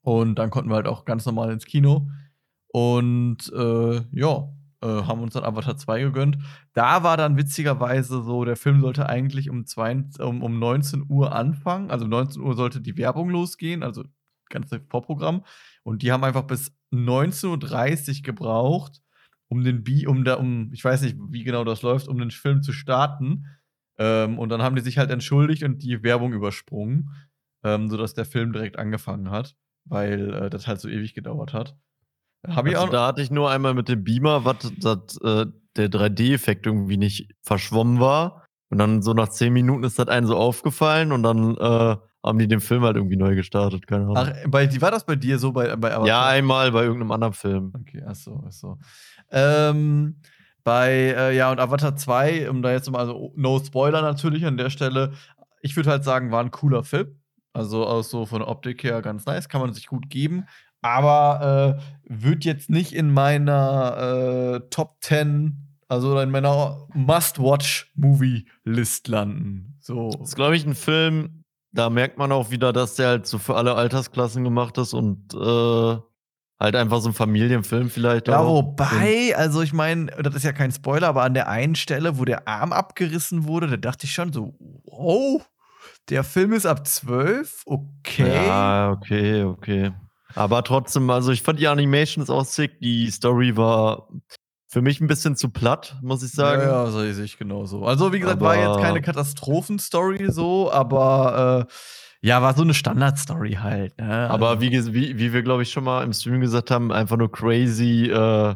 Und 0.02 0.36
dann 0.38 0.50
konnten 0.50 0.70
wir 0.70 0.76
halt 0.76 0.88
auch 0.88 1.04
ganz 1.06 1.26
normal 1.26 1.52
ins 1.52 1.66
Kino. 1.66 2.08
Und, 2.68 3.52
äh, 3.54 4.02
ja, 4.12 4.48
äh, 4.82 4.86
haben 4.88 5.22
uns 5.22 5.34
dann 5.34 5.44
Avatar 5.44 5.76
2 5.78 6.02
gegönnt. 6.02 6.38
Da 6.74 7.02
war 7.04 7.16
dann 7.18 7.36
witzigerweise 7.38 8.22
so, 8.24 8.44
der 8.44 8.56
Film 8.56 8.80
sollte 8.82 9.08
eigentlich 9.08 9.50
um 9.50 9.66
zweiund 9.66 10.20
um 10.20 10.42
um 10.42 10.58
19:00 10.60 11.34
anfangen. 11.34 11.90
Also, 11.90 12.04
um 12.06 12.10
19:00 12.10 12.54
sollte 12.56 12.80
die 12.82 12.96
Werbung 12.98 13.30
losgehen, 13.30 13.82
also, 13.84 14.04
ganze 14.50 14.80
Vorprogramm. 14.90 15.44
Und 15.84 16.02
die 16.02 16.12
haben 16.12 16.24
einfach 16.24 16.44
bis 16.44 16.72
19:30 16.92 18.22
gebraucht, 18.24 19.02
um 19.48 19.64
den 19.64 19.84
Bi 19.84 20.06
um 20.08 20.24
da 20.24 20.34
um 20.36 20.70
ich 20.74 20.84
weiß 20.84 21.02
nicht, 21.02 21.16
wie 21.30 21.44
genau 21.44 21.64
das 21.64 21.82
läuft, 21.82 22.08
um 22.08 22.18
den 22.18 22.30
Film 22.32 22.62
zu 22.62 22.72
starten. 22.72 23.46
Ähm, 23.98 24.38
und 24.38 24.48
dann 24.50 24.62
haben 24.62 24.76
die 24.76 24.82
sich 24.82 24.98
halt 24.98 25.10
entschuldigt 25.10 25.62
und 25.62 25.82
die 25.82 26.02
Werbung 26.02 26.32
übersprungen, 26.32 27.10
ähm, 27.64 27.88
sodass 27.88 28.14
der 28.14 28.24
Film 28.24 28.52
direkt 28.52 28.78
angefangen 28.78 29.30
hat, 29.30 29.56
weil, 29.84 30.34
äh, 30.34 30.50
das 30.50 30.66
halt 30.66 30.80
so 30.80 30.88
ewig 30.88 31.14
gedauert 31.14 31.52
hat. 31.52 31.76
Habe 32.46 32.68
ich 32.68 32.76
Also, 32.76 32.88
auch 32.88 32.92
da 32.92 33.06
hatte 33.08 33.22
ich 33.22 33.30
nur 33.30 33.50
einmal 33.50 33.74
mit 33.74 33.88
dem 33.88 34.04
Beamer, 34.04 34.44
was 34.44 34.64
äh, 34.64 35.46
der 35.76 35.88
3D-Effekt 35.88 36.66
irgendwie 36.66 36.96
nicht 36.96 37.32
verschwommen 37.42 38.00
war. 38.00 38.44
Und 38.68 38.78
dann 38.78 39.02
so 39.02 39.14
nach 39.14 39.28
10 39.28 39.52
Minuten 39.52 39.84
ist 39.84 39.98
das 39.98 40.08
einem 40.08 40.26
so 40.26 40.36
aufgefallen 40.36 41.12
und 41.12 41.22
dann, 41.22 41.56
äh, 41.56 41.96
haben 42.24 42.38
die 42.38 42.48
den 42.48 42.60
Film 42.60 42.82
halt 42.82 42.96
irgendwie 42.96 43.16
neu 43.16 43.36
gestartet, 43.36 43.86
keine 43.86 44.04
Ahnung. 44.04 44.16
Ach, 44.16 44.32
bei 44.50 44.80
war 44.80 44.90
das 44.90 45.06
bei 45.06 45.14
dir 45.14 45.38
so 45.38 45.52
bei 45.52 45.76
bei 45.76 45.92
Avatar? 45.94 46.08
Ja, 46.08 46.26
einmal 46.26 46.72
bei 46.72 46.82
irgend 46.82 46.98
'nem 46.98 47.12
anderen 47.12 47.34
Film. 47.34 47.72
Okay, 47.80 48.02
ach 48.04 48.16
so, 48.16 48.42
ach 48.44 48.50
so. 48.52 48.78
Ähm, 49.30 50.16
Bei, 50.66 51.14
äh, 51.16 51.34
ja, 51.36 51.52
und 51.52 51.60
Avatar 51.60 51.94
2, 51.94 52.50
um 52.50 52.60
da 52.60 52.72
jetzt 52.72 52.90
mal, 52.90 52.98
also 52.98 53.32
no 53.36 53.62
Spoiler 53.64 54.02
natürlich 54.02 54.44
an 54.46 54.56
der 54.56 54.68
Stelle. 54.68 55.12
Ich 55.62 55.76
würde 55.76 55.90
halt 55.90 56.02
sagen, 56.02 56.32
war 56.32 56.42
ein 56.42 56.50
cooler 56.50 56.82
Film. 56.82 57.20
Also 57.52 57.86
auch 57.86 58.02
so 58.02 58.26
von 58.26 58.40
der 58.40 58.48
Optik 58.48 58.82
her 58.82 59.00
ganz 59.00 59.26
nice, 59.26 59.48
kann 59.48 59.60
man 59.60 59.72
sich 59.72 59.86
gut 59.86 60.10
geben. 60.10 60.46
Aber 60.82 61.78
äh, 61.78 61.80
wird 62.12 62.44
jetzt 62.44 62.68
nicht 62.68 62.94
in 62.94 63.12
meiner 63.12 64.56
äh, 64.56 64.60
Top 64.70 64.96
10, 65.02 65.76
also 65.86 66.18
in 66.18 66.32
meiner 66.32 66.88
Must-Watch-Movie-List 66.94 69.06
landen. 69.06 69.78
So. 69.78 70.10
Das 70.18 70.30
ist, 70.30 70.34
glaube 70.34 70.56
ich, 70.56 70.66
ein 70.66 70.74
Film, 70.74 71.44
da 71.70 71.90
merkt 71.90 72.18
man 72.18 72.32
auch 72.32 72.50
wieder, 72.50 72.72
dass 72.72 72.96
der 72.96 73.06
halt 73.06 73.28
so 73.28 73.38
für 73.38 73.54
alle 73.54 73.76
Altersklassen 73.76 74.42
gemacht 74.42 74.78
ist 74.78 74.94
und 74.94 75.32
äh, 75.32 75.96
halt 76.58 76.76
einfach 76.76 77.00
so 77.00 77.08
ein 77.10 77.14
Familienfilm 77.14 77.90
vielleicht. 77.90 78.28
Ja, 78.28 78.44
wobei, 78.46 79.34
also 79.36 79.62
ich 79.62 79.72
meine, 79.72 80.06
das 80.06 80.34
ist 80.34 80.44
ja 80.44 80.52
kein 80.52 80.72
Spoiler, 80.72 81.08
aber 81.08 81.22
an 81.22 81.34
der 81.34 81.48
einen 81.48 81.74
Stelle, 81.74 82.18
wo 82.18 82.24
der 82.24 82.48
Arm 82.48 82.72
abgerissen 82.72 83.44
wurde, 83.46 83.66
da 83.68 83.76
dachte 83.76 84.06
ich 84.06 84.12
schon 84.12 84.32
so, 84.32 84.54
wow, 84.84 85.42
der 86.08 86.24
Film 86.24 86.52
ist 86.52 86.66
ab 86.66 86.86
12, 86.86 87.62
okay. 87.66 88.46
Ja, 88.46 88.90
okay, 88.92 89.42
okay. 89.44 89.92
Aber 90.34 90.62
trotzdem, 90.62 91.08
also 91.10 91.32
ich 91.32 91.42
fand 91.42 91.58
die 91.60 91.68
Animations 91.68 92.28
auch 92.30 92.44
sick. 92.44 92.78
Die 92.80 93.10
Story 93.10 93.56
war 93.56 94.08
für 94.68 94.82
mich 94.82 95.00
ein 95.00 95.06
bisschen 95.06 95.34
zu 95.36 95.48
platt, 95.48 95.96
muss 96.02 96.22
ich 96.22 96.32
sagen. 96.32 96.60
Ja, 96.62 96.84
ja, 96.84 96.90
so 96.90 97.00
sehe 97.12 97.24
ich 97.24 97.38
genauso. 97.38 97.84
Also, 97.86 98.12
wie 98.12 98.20
gesagt, 98.20 98.40
war 98.40 98.54
Aber- 98.54 98.62
jetzt 98.62 98.82
keine 98.84 99.00
Katastrophenstory 99.00 100.30
so, 100.30 100.70
aber 100.70 101.66
äh, 101.66 101.72
ja, 102.22 102.42
war 102.42 102.54
so 102.54 102.62
eine 102.62 102.74
Standardstory 102.74 103.52
halt. 103.54 103.98
Ne? 103.98 104.28
Aber 104.30 104.50
also, 104.50 104.62
wie, 104.62 104.94
wie, 104.94 105.18
wie 105.18 105.32
wir, 105.32 105.42
glaube 105.42 105.62
ich, 105.62 105.70
schon 105.70 105.84
mal 105.84 106.02
im 106.02 106.12
Stream 106.12 106.40
gesagt 106.40 106.70
haben, 106.70 106.90
einfach 106.92 107.16
nur 107.16 107.30
crazy, 107.30 108.10
äh, 108.10 108.54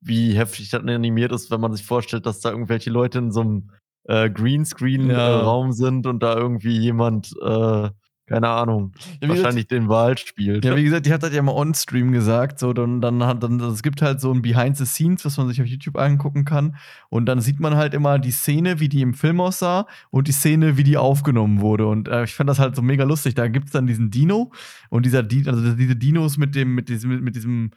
wie 0.00 0.32
heftig 0.34 0.70
das 0.70 0.80
animiert 0.82 1.32
ist, 1.32 1.50
wenn 1.50 1.60
man 1.60 1.72
sich 1.72 1.84
vorstellt, 1.84 2.26
dass 2.26 2.40
da 2.40 2.50
irgendwelche 2.50 2.90
Leute 2.90 3.18
in 3.18 3.32
so 3.32 3.40
einem 3.40 3.70
äh, 4.06 4.28
Greenscreen-Raum 4.30 5.66
Ja. 5.68 5.72
sind 5.72 6.06
und 6.06 6.22
da 6.22 6.36
irgendwie 6.36 6.76
jemand, 6.78 7.32
äh, 7.42 7.90
keine 8.26 8.48
Ahnung, 8.48 8.92
Ja, 8.94 9.00
wie 9.00 9.18
gesagt- 9.26 9.42
wahrscheinlich 9.44 9.66
den 9.68 9.88
Wal 9.88 10.16
spielt. 10.16 10.64
Ja, 10.64 10.76
wie 10.76 10.84
gesagt, 10.84 11.06
die 11.06 11.12
hat 11.12 11.22
das 11.22 11.34
ja 11.34 11.42
mal 11.42 11.52
on-stream 11.52 12.12
gesagt. 12.12 12.58
So, 12.58 12.72
dann, 12.72 13.00
dann 13.00 13.22
hat 13.24 13.42
dann, 13.42 13.60
es 13.60 13.82
gibt 13.82 14.00
halt 14.00 14.20
so 14.20 14.32
ein 14.32 14.40
Behind 14.42 14.76
the 14.76 14.86
Scenes, 14.86 15.24
was 15.24 15.36
man 15.36 15.48
sich 15.48 15.60
auf 15.60 15.66
YouTube 15.66 15.98
angucken 15.98 16.44
kann. 16.44 16.76
Und 17.10 17.26
dann 17.26 17.40
sieht 17.40 17.60
man 17.60 17.76
halt 17.76 17.92
immer 17.94 18.18
die 18.18 18.30
Szene, 18.30 18.80
wie 18.80 18.88
die 18.88 19.02
im 19.02 19.14
Film 19.14 19.40
aussah 19.40 19.86
und 20.10 20.28
die 20.28 20.32
Szene, 20.32 20.76
wie 20.76 20.84
die 20.84 20.96
aufgenommen 20.96 21.60
wurde. 21.60 21.86
Und 21.86 22.08
äh, 22.08 22.24
ich 22.24 22.34
fand 22.34 22.48
das 22.48 22.58
halt 22.58 22.74
so 22.76 22.82
mega 22.82 23.04
lustig. 23.04 23.34
Da 23.34 23.48
gibt 23.48 23.66
es 23.66 23.72
dann 23.72 23.86
diesen 23.86 24.10
Dino 24.10 24.52
und 24.88 25.04
dieser 25.04 25.22
Di 25.22 25.44
also 25.46 25.74
diese 25.74 25.96
Dinos 25.96 26.38
mit 26.38 26.54
dem, 26.54 26.74
mit 26.74 26.88
diesem, 26.88 27.22
mit 27.22 27.36
diesem 27.36 27.72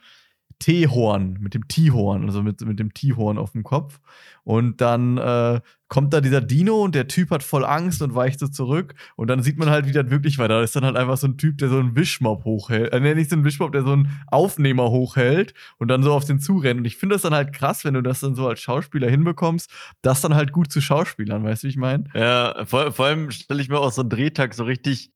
T-Horn, 0.58 1.38
mit 1.40 1.54
dem 1.54 1.68
T-Horn, 1.68 2.24
also 2.24 2.42
mit, 2.42 2.60
mit 2.62 2.78
dem 2.78 2.92
T-Horn 2.92 3.38
auf 3.38 3.52
dem 3.52 3.62
Kopf. 3.62 4.00
Und 4.42 4.80
dann 4.80 5.18
äh, 5.18 5.60
kommt 5.88 6.12
da 6.12 6.20
dieser 6.20 6.40
Dino 6.40 6.82
und 6.82 6.94
der 6.94 7.06
Typ 7.06 7.30
hat 7.30 7.42
voll 7.42 7.64
Angst 7.64 8.02
und 8.02 8.14
weicht 8.14 8.40
so 8.40 8.48
zurück. 8.48 8.94
Und 9.14 9.28
dann 9.28 9.42
sieht 9.42 9.58
man 9.58 9.70
halt, 9.70 9.86
wie 9.86 9.92
das 9.92 10.10
wirklich 10.10 10.38
war. 10.38 10.48
Da 10.48 10.62
ist 10.62 10.74
dann 10.74 10.84
halt 10.84 10.96
einfach 10.96 11.16
so 11.16 11.28
ein 11.28 11.36
Typ, 11.36 11.58
der 11.58 11.68
so 11.68 11.78
einen 11.78 11.94
Wischmopp 11.96 12.44
hochhält. 12.44 12.92
Äh, 12.92 13.00
nee, 13.00 13.14
nicht 13.14 13.30
so 13.30 13.36
ein 13.36 13.44
Wischmopp, 13.44 13.72
der 13.72 13.82
so 13.82 13.92
einen 13.92 14.20
Aufnehmer 14.26 14.90
hochhält 14.90 15.54
und 15.78 15.88
dann 15.88 16.02
so 16.02 16.12
auf 16.12 16.24
den 16.24 16.40
zurennt. 16.40 16.80
Und 16.80 16.86
ich 16.86 16.96
finde 16.96 17.14
das 17.14 17.22
dann 17.22 17.34
halt 17.34 17.52
krass, 17.52 17.84
wenn 17.84 17.94
du 17.94 18.02
das 18.02 18.20
dann 18.20 18.34
so 18.34 18.48
als 18.48 18.60
Schauspieler 18.60 19.08
hinbekommst, 19.08 19.70
das 20.02 20.20
dann 20.20 20.34
halt 20.34 20.52
gut 20.52 20.72
zu 20.72 20.80
Schauspielern, 20.80 21.44
weißt 21.44 21.62
du, 21.62 21.66
wie 21.66 21.70
ich 21.70 21.76
meine? 21.76 22.04
Ja, 22.14 22.64
vor, 22.64 22.92
vor 22.92 23.06
allem 23.06 23.30
stelle 23.30 23.62
ich 23.62 23.68
mir 23.68 23.78
auch 23.78 23.92
so 23.92 24.00
einen 24.00 24.10
Drehtag 24.10 24.54
so 24.54 24.64
richtig, 24.64 25.12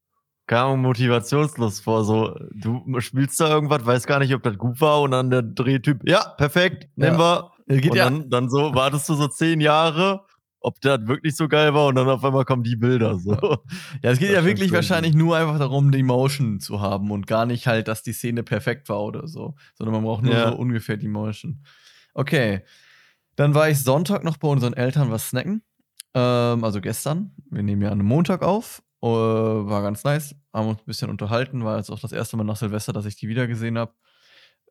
Ahnung, 0.60 0.82
motivationslos 0.82 1.80
vor. 1.80 2.04
So, 2.04 2.36
du 2.52 2.84
spielst 3.00 3.40
da 3.40 3.48
irgendwas, 3.48 3.84
weißt 3.84 4.06
gar 4.06 4.18
nicht, 4.18 4.34
ob 4.34 4.42
das 4.42 4.56
gut 4.58 4.80
war 4.80 5.00
und 5.02 5.10
dann 5.12 5.30
der 5.30 5.42
Drehtyp, 5.42 6.00
ja, 6.08 6.28
perfekt, 6.36 6.88
nehmen 6.96 7.18
wir. 7.18 7.50
Ja, 7.68 7.76
geht 7.76 7.90
und 7.92 7.96
ja- 7.96 8.04
dann, 8.04 8.28
dann 8.30 8.50
so, 8.50 8.74
wartest 8.74 9.08
du 9.08 9.14
so 9.14 9.28
zehn 9.28 9.60
Jahre, 9.60 10.24
ob 10.60 10.80
das 10.80 11.06
wirklich 11.06 11.34
so 11.36 11.48
geil 11.48 11.74
war 11.74 11.86
und 11.86 11.94
dann 11.96 12.08
auf 12.08 12.24
einmal 12.24 12.44
kommen 12.44 12.62
die 12.62 12.76
Bilder. 12.76 13.18
So. 13.18 13.32
Ja, 14.02 14.10
es 14.10 14.18
geht 14.18 14.28
Das 14.30 14.36
ja 14.36 14.44
wirklich 14.44 14.72
wahrscheinlich 14.72 15.14
nur 15.14 15.36
einfach 15.36 15.58
darum, 15.58 15.90
die 15.90 16.02
Motion 16.02 16.60
zu 16.60 16.80
haben 16.80 17.10
und 17.10 17.26
gar 17.26 17.46
nicht 17.46 17.66
halt, 17.66 17.88
dass 17.88 18.02
die 18.02 18.12
Szene 18.12 18.42
perfekt 18.42 18.88
war 18.88 19.00
oder 19.02 19.26
so, 19.26 19.54
sondern 19.74 19.94
man 19.94 20.04
braucht 20.04 20.22
nur 20.22 20.34
Ja. 20.34 20.48
so 20.50 20.56
ungefähr 20.56 20.96
die 20.96 21.08
Motion. 21.08 21.64
Okay. 22.14 22.62
Dann 23.36 23.54
war 23.54 23.70
ich 23.70 23.82
Sonntag 23.82 24.22
noch 24.24 24.36
bei 24.36 24.46
unseren 24.48 24.74
Eltern 24.74 25.10
was 25.10 25.30
snacken. 25.30 25.62
Ähm, 26.14 26.62
also 26.64 26.80
gestern. 26.80 27.32
Wir 27.50 27.62
nehmen 27.62 27.80
ja 27.82 27.88
an 27.88 27.98
einem 28.00 28.06
Montag 28.08 28.42
auf. 28.42 28.82
Äh, 29.02 29.06
war 29.06 29.82
ganz 29.82 30.04
nice. 30.04 30.34
Haben 30.52 30.68
uns 30.68 30.80
ein 30.80 30.86
bisschen 30.86 31.10
unterhalten. 31.10 31.64
War 31.64 31.78
jetzt 31.78 31.90
auch 31.90 32.00
das 32.00 32.12
erste 32.12 32.36
Mal 32.36 32.44
nach 32.44 32.56
Silvester, 32.56 32.92
dass 32.92 33.06
ich 33.06 33.16
die 33.16 33.28
wiedergesehen 33.28 33.78
habe. 33.78 33.92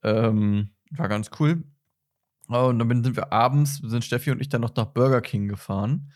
Ähm, 0.03 0.71
war 0.91 1.09
ganz 1.09 1.29
cool. 1.39 1.63
Und 2.47 2.79
dann 2.79 3.03
sind 3.03 3.15
wir 3.15 3.31
abends, 3.31 3.77
sind 3.77 4.03
Steffi 4.03 4.31
und 4.31 4.41
ich 4.41 4.50
dann 4.50 4.61
noch 4.61 4.75
nach 4.75 4.88
Burger 4.88 5.21
King 5.21 5.47
gefahren. 5.47 6.11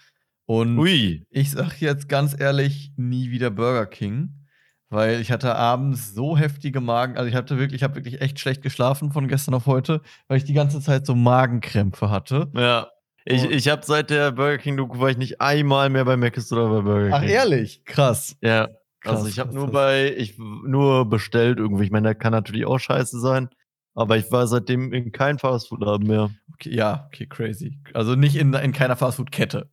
Und 0.45 0.77
Ui. 0.77 1.25
ich 1.29 1.51
sag 1.51 1.79
jetzt 1.79 2.09
ganz 2.09 2.35
ehrlich, 2.37 2.91
nie 2.97 3.31
wieder 3.31 3.49
Burger 3.49 3.85
King. 3.85 4.45
Weil 4.89 5.19
ich 5.19 5.31
hatte 5.31 5.55
abends 5.55 6.13
so 6.13 6.37
heftige 6.37 6.79
Magen, 6.79 7.17
also 7.17 7.27
ich 7.27 7.35
hatte 7.35 7.57
wirklich, 7.57 7.81
ich 7.81 7.83
habe 7.83 7.95
wirklich 7.95 8.21
echt 8.21 8.39
schlecht 8.39 8.61
geschlafen 8.61 9.11
von 9.11 9.27
gestern 9.27 9.55
auf 9.55 9.65
heute, 9.65 10.01
weil 10.27 10.37
ich 10.37 10.43
die 10.43 10.53
ganze 10.53 10.79
Zeit 10.79 11.07
so 11.07 11.15
Magenkrämpfe 11.15 12.11
hatte. 12.11 12.51
Ja. 12.53 12.87
Ich, 13.25 13.43
ich 13.43 13.67
habe 13.69 13.83
seit 13.83 14.11
der 14.11 14.31
Burger 14.31 14.59
King-Doku 14.59 14.99
war 14.99 15.09
ich 15.09 15.17
nicht 15.17 15.41
einmal 15.41 15.89
mehr 15.89 16.05
bei 16.05 16.15
Mc's 16.15 16.51
oder 16.51 16.69
bei 16.69 16.81
Burger 16.81 17.05
King. 17.05 17.13
Ach 17.13 17.23
ehrlich? 17.23 17.83
Krass. 17.85 18.37
Ja. 18.41 18.69
Krass, 19.01 19.17
also 19.17 19.27
ich 19.27 19.39
habe 19.39 19.53
nur 19.53 19.71
bei, 19.71 20.15
ich 20.15 20.37
nur 20.37 21.09
bestellt 21.09 21.59
irgendwie. 21.59 21.85
Ich 21.85 21.91
meine, 21.91 22.09
der 22.09 22.15
kann 22.15 22.31
natürlich 22.31 22.65
auch 22.65 22.79
scheiße 22.79 23.19
sein. 23.19 23.49
Aber 23.95 24.17
ich 24.17 24.31
war 24.31 24.45
seitdem 24.45 24.93
in 24.93 25.11
keinem 25.11 25.39
Fastfood-Laden 25.39 26.05
mehr. 26.05 26.29
Okay, 26.53 26.75
ja, 26.75 27.05
okay, 27.07 27.25
crazy. 27.27 27.79
Also 27.93 28.15
nicht 28.15 28.35
in, 28.35 28.53
in 28.53 28.73
keiner 28.73 28.95
Fastfood-Kette. 28.95 29.69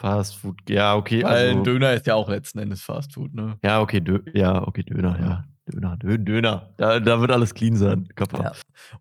Fastfood, 0.00 0.58
ja, 0.68 0.96
okay. 0.96 1.22
Weil 1.22 1.48
Also, 1.48 1.58
ein 1.58 1.64
Döner 1.64 1.92
ist 1.92 2.06
ja 2.06 2.14
auch 2.14 2.28
letzten 2.28 2.58
Endes 2.58 2.82
Fastfood, 2.82 3.34
ne? 3.34 3.58
ja, 3.62 3.80
okay, 3.80 4.00
Dö 4.00 4.20
ja, 4.32 4.66
okay, 4.66 4.82
Döner, 4.82 5.20
ja. 5.20 5.44
Döner, 5.70 5.96
Dö 5.96 6.18
Döner. 6.18 6.74
Da, 6.76 7.00
da 7.00 7.20
wird 7.20 7.30
alles 7.30 7.54
clean 7.54 7.76
sein. 7.76 8.08
Kappa. 8.14 8.42
Ja. 8.42 8.52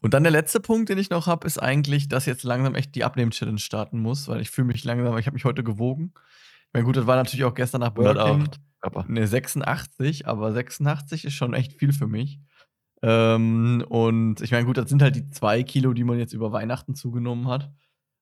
Und 0.01 0.13
dann 0.13 0.23
der 0.23 0.31
letzte 0.31 0.59
Punkt, 0.59 0.89
den 0.89 0.97
ich 0.97 1.09
noch 1.09 1.27
habe, 1.27 1.45
ist 1.45 1.57
eigentlich, 1.57 2.07
dass 2.07 2.25
jetzt 2.25 2.43
langsam 2.43 2.75
echt 2.75 2.95
die 2.95 3.03
Abnehmen-Challenge 3.03 3.59
starten 3.59 3.99
muss, 3.99 4.27
weil 4.27 4.41
ich 4.41 4.49
fühle 4.49 4.67
mich 4.67 4.83
langsam, 4.83 5.17
ich 5.17 5.25
habe 5.25 5.35
mich 5.35 5.45
heute 5.45 5.63
gewogen. 5.63 6.13
Ich 6.15 6.73
meine, 6.73 6.85
gut, 6.85 6.97
das 6.97 7.07
war 7.07 7.15
natürlich 7.15 7.45
auch 7.45 7.53
gestern 7.53 7.81
nach 7.81 7.91
Burger 7.91 8.13
King. 8.13 8.33
108. 8.33 8.59
Kappa. 8.81 9.05
Ne, 9.07 9.27
86, 9.27 10.27
aber 10.27 10.53
86 10.53 11.25
ist 11.25 11.33
schon 11.33 11.53
echt 11.53 11.73
viel 11.73 11.91
für 11.91 12.07
mich. 12.07 12.39
Ähm, 13.01 13.83
und 13.89 14.41
ich 14.41 14.51
meine, 14.51 14.65
gut, 14.65 14.77
das 14.77 14.89
sind 14.89 15.01
halt 15.01 15.15
die 15.15 15.29
zwei 15.29 15.63
Kilo, 15.63 15.93
die 15.93 16.03
man 16.03 16.19
jetzt 16.19 16.33
über 16.33 16.51
Weihnachten 16.51 16.95
zugenommen 16.95 17.47
hat. 17.47 17.71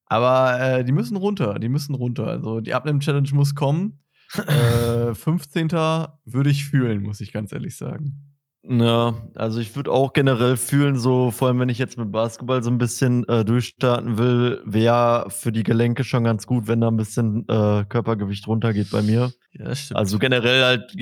Aber 0.05 0.59
äh, 0.59 0.83
die 0.85 0.91
müssen 0.91 1.17
runter, 1.17 1.59
die 1.59 1.69
müssen 1.69 1.95
runter. 1.95 2.27
Also 2.27 2.61
die 2.61 2.73
Abnehmen-Challenge 2.73 3.29
muss 3.33 3.55
kommen. 3.55 4.03
äh, 4.35 5.13
15. 5.13 5.69
würde 5.71 6.49
ich 6.49 6.65
fühlen, 6.65 7.01
muss 7.01 7.21
ich 7.21 7.31
ganz 7.31 7.51
ehrlich 7.51 7.75
sagen. 7.77 8.26
Ja, 8.69 9.13
also 9.35 9.59
ich 9.59 9.75
würde 9.75 9.91
auch 9.91 10.13
generell 10.13 10.57
fühlen, 10.57 10.97
so 10.97 11.31
vor 11.31 11.47
allem 11.47 11.59
wenn 11.59 11.69
ich 11.69 11.77
jetzt 11.77 11.97
mit 11.97 12.11
Basketball 12.11 12.61
so 12.61 12.69
ein 12.69 12.77
bisschen 12.77 13.27
äh, 13.29 13.45
durchstarten 13.45 14.17
will, 14.17 14.61
wäre 14.65 15.27
für 15.29 15.51
die 15.51 15.63
Gelenke 15.63 16.03
schon 16.03 16.25
ganz 16.25 16.45
gut, 16.45 16.67
wenn 16.67 16.81
da 16.81 16.89
ein 16.89 16.97
bisschen 16.97 17.47
äh, 17.47 17.85
Körpergewicht 17.87 18.47
runtergeht 18.47 18.91
bei 18.91 19.01
mir. 19.01 19.31
Ja, 19.53 19.73
stimmt. 19.73 19.97
Also 19.97 20.19
generell 20.19 20.63
halt, 20.63 20.95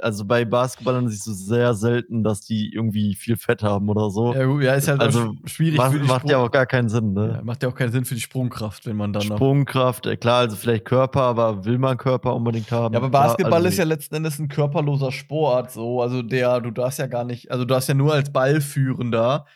also 0.00 0.24
bei 0.26 0.44
Basketballern 0.44 1.08
siehst 1.08 1.26
du 1.26 1.32
sehr 1.32 1.74
selten, 1.74 2.22
dass 2.22 2.42
die 2.42 2.70
irgendwie 2.74 3.14
viel 3.14 3.36
Fett 3.36 3.62
haben 3.62 3.88
oder 3.88 4.10
so. 4.10 4.34
ja, 4.34 4.44
gut, 4.44 4.62
ja, 4.62 4.74
ist 4.74 4.88
halt 4.88 5.00
Also, 5.00 5.34
schwierig 5.46 5.78
macht, 5.78 5.92
für 5.92 6.00
die 6.00 6.06
macht 6.06 6.28
ja 6.28 6.38
auch 6.38 6.50
gar 6.50 6.66
keinen 6.66 6.88
Sinn, 6.88 7.14
ne? 7.14 7.36
ja, 7.36 7.42
macht 7.42 7.62
ja 7.62 7.68
auch 7.68 7.74
keinen 7.74 7.92
Sinn 7.92 8.04
für 8.04 8.14
die 8.14 8.20
Sprungkraft, 8.20 8.84
wenn 8.86 8.96
man 8.96 9.12
dann. 9.12 9.22
Sprungkraft, 9.22 10.06
äh, 10.06 10.16
klar, 10.16 10.40
also 10.40 10.56
vielleicht 10.56 10.84
Körper, 10.84 11.22
aber 11.22 11.64
will 11.64 11.78
man 11.78 11.96
Körper 11.96 12.34
unbedingt 12.34 12.70
haben? 12.70 12.92
Ja, 12.92 13.00
aber 13.00 13.08
Basketball 13.08 13.54
also, 13.54 13.68
ist 13.68 13.78
ja 13.78 13.84
letzten 13.84 14.16
Endes 14.16 14.38
ein 14.38 14.48
körperloser 14.48 15.12
Sport, 15.12 15.70
so. 15.70 16.02
Also 16.02 16.22
der, 16.22 16.60
du 16.60 16.72
darfst 16.72 16.98
ja 16.98 17.03
gar 17.06 17.24
nicht, 17.24 17.50
also 17.50 17.64
du 17.64 17.74
darfst 17.74 17.88
ja 17.88 17.94
nur 17.94 18.12
als 18.12 18.32
Ballführender, 18.32 19.46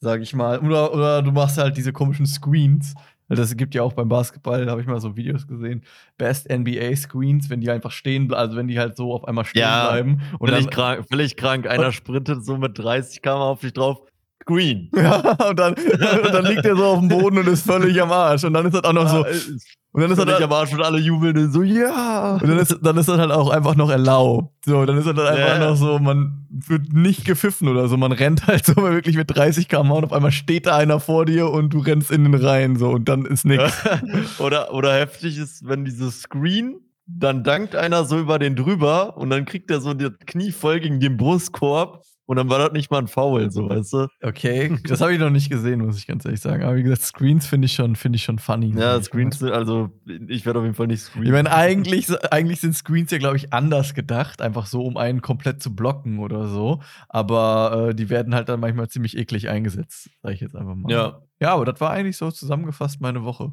sag 0.00 0.20
ich 0.20 0.34
mal, 0.34 0.58
oder, 0.60 0.92
oder 0.92 1.22
du 1.22 1.32
machst 1.32 1.58
halt 1.58 1.76
diese 1.76 1.92
komischen 1.92 2.26
Screens. 2.26 2.94
Das 3.30 3.54
gibt 3.56 3.74
ja 3.74 3.82
auch 3.82 3.92
beim 3.92 4.08
Basketball, 4.08 4.64
da 4.64 4.70
habe 4.70 4.80
ich 4.80 4.86
mal 4.86 5.00
so 5.00 5.16
Videos 5.16 5.46
gesehen. 5.46 5.82
Best 6.16 6.48
NBA 6.48 6.96
Screens, 6.96 7.50
wenn 7.50 7.60
die 7.60 7.70
einfach 7.70 7.90
stehen, 7.90 8.32
also 8.32 8.56
wenn 8.56 8.68
die 8.68 8.78
halt 8.78 8.96
so 8.96 9.12
auf 9.12 9.26
einmal 9.26 9.44
stehen 9.44 9.60
Ja, 9.60 9.88
bleiben. 9.90 10.22
Und 10.38 10.48
Völlig 10.48 10.64
dann, 10.64 10.74
krank, 10.74 11.06
völlig 11.10 11.36
krank. 11.36 11.66
Einer 11.66 11.92
sprintet 11.92 12.44
so 12.44 12.56
mit 12.56 12.78
30 12.78 13.20
km 13.20 13.28
auf 13.28 13.60
dich 13.60 13.74
drauf. 13.74 14.00
Green. 14.48 14.88
ja, 14.96 15.16
und 15.48 15.58
dann, 15.58 15.74
und 15.74 16.32
dann 16.34 16.44
liegt 16.46 16.64
er 16.64 16.74
so 16.74 16.84
auf 16.84 17.00
dem 17.00 17.08
Boden 17.08 17.38
und 17.38 17.46
ist 17.48 17.66
völlig 17.66 18.00
am 18.00 18.10
Arsch. 18.10 18.44
Und 18.44 18.54
dann 18.54 18.64
ist 18.64 18.74
das 18.74 18.82
auch 18.82 18.94
noch 18.94 19.06
so. 19.06 19.22
Ist 19.24 19.48
Und 19.92 20.00
dann 20.00 20.10
ist 20.10 20.16
das 20.16 20.24
völlig 20.24 20.40
halt, 20.40 20.44
am 20.44 20.52
Arsch 20.52 20.72
und 20.72 20.82
alle 20.82 20.98
jubeln 20.98 21.52
so, 21.52 21.62
ja. 21.62 22.38
Und 22.40 22.48
dann 22.48 22.58
ist, 22.58 22.78
dann 22.80 22.96
ist 22.96 23.10
das 23.10 23.18
halt 23.18 23.30
auch 23.30 23.50
einfach 23.50 23.74
noch 23.74 23.90
erlaubt. 23.90 24.54
So, 24.64 24.86
dann 24.86 24.96
ist 24.96 25.06
das 25.06 25.14
halt 25.16 25.28
einfach 25.28 25.60
Ja. 25.60 25.68
noch 25.68 25.76
so, 25.76 25.98
man 25.98 26.46
wird 26.48 26.94
nicht 26.94 27.26
gepfiffen 27.26 27.68
oder 27.68 27.88
so. 27.88 27.98
Man 27.98 28.12
rennt 28.12 28.46
halt 28.46 28.64
so 28.64 28.74
wirklich 28.76 29.16
mit 29.16 29.36
30 29.36 29.68
km 29.68 29.90
und 29.90 30.04
auf 30.04 30.12
einmal 30.14 30.32
steht 30.32 30.64
da 30.66 30.76
einer 30.78 30.98
vor 30.98 31.26
dir 31.26 31.50
und 31.50 31.74
du 31.74 31.80
rennst 31.80 32.10
in 32.10 32.24
den 32.24 32.34
Reihen 32.34 32.76
so 32.76 32.88
und 32.88 33.06
dann 33.06 33.26
ist 33.26 33.44
nix. 33.44 33.70
oder, 34.38 34.72
oder 34.72 34.94
heftig 34.94 35.36
ist, 35.36 35.68
wenn 35.68 35.84
dieses 35.84 36.22
Screen 36.22 36.80
dann 37.06 37.44
dankt 37.44 37.76
einer 37.76 38.04
so 38.04 38.18
über 38.18 38.38
den 38.38 38.56
drüber 38.56 39.16
und 39.18 39.28
dann 39.28 39.44
kriegt 39.44 39.70
er 39.70 39.80
so 39.80 39.92
das 39.94 40.12
Knie 40.26 40.52
voll 40.52 40.80
gegen 40.80 41.00
den 41.00 41.16
Brustkorb 41.18 42.02
und 42.28 42.36
dann 42.36 42.50
war 42.50 42.58
das 42.58 42.72
nicht 42.72 42.90
mal 42.90 42.98
ein 42.98 43.08
Foul, 43.08 43.50
so 43.50 43.70
weißt 43.70 43.94
du. 43.94 44.06
Okay, 44.22 44.76
das 44.84 45.00
habe 45.00 45.14
ich 45.14 45.18
noch 45.18 45.30
nicht 45.30 45.48
gesehen, 45.48 45.80
muss 45.80 45.96
ich 45.96 46.06
ganz 46.06 46.26
ehrlich 46.26 46.42
sagen. 46.42 46.62
Aber 46.62 46.76
wie 46.76 46.82
gesagt, 46.82 47.00
Screens 47.00 47.46
finde 47.46 47.64
ich 47.64 47.72
schon, 47.72 47.96
finde 47.96 48.16
ich 48.16 48.22
schon 48.22 48.38
funny. 48.38 48.74
Ja, 48.76 49.00
Screens, 49.00 49.42
also 49.42 49.88
ich 50.04 50.44
werde 50.44 50.58
auf 50.58 50.64
jeden 50.66 50.74
Fall 50.74 50.88
nicht 50.88 51.00
screenen. 51.00 51.26
Ich 51.26 51.32
meine, 51.32 51.50
eigentlich, 51.50 52.06
eigentlich 52.30 52.60
sind 52.60 52.76
Screens 52.76 53.10
ja, 53.12 53.16
glaube 53.16 53.38
ich, 53.38 53.54
anders 53.54 53.94
gedacht, 53.94 54.42
einfach 54.42 54.66
so, 54.66 54.82
um 54.84 54.98
einen 54.98 55.22
komplett 55.22 55.62
zu 55.62 55.74
blocken 55.74 56.18
oder 56.18 56.48
so. 56.48 56.80
Aber 57.08 57.88
äh, 57.88 57.94
die 57.94 58.10
werden 58.10 58.34
halt 58.34 58.50
dann 58.50 58.60
manchmal 58.60 58.88
ziemlich 58.88 59.16
eklig 59.16 59.48
eingesetzt, 59.48 60.10
sage 60.20 60.34
ich 60.34 60.42
jetzt 60.42 60.54
einfach 60.54 60.74
mal. 60.74 60.92
Ja. 60.92 61.22
Ja, 61.40 61.54
aber 61.54 61.64
das 61.64 61.80
war 61.80 61.92
eigentlich 61.92 62.18
so 62.18 62.30
zusammengefasst 62.30 63.00
meine 63.00 63.24
Woche. 63.24 63.52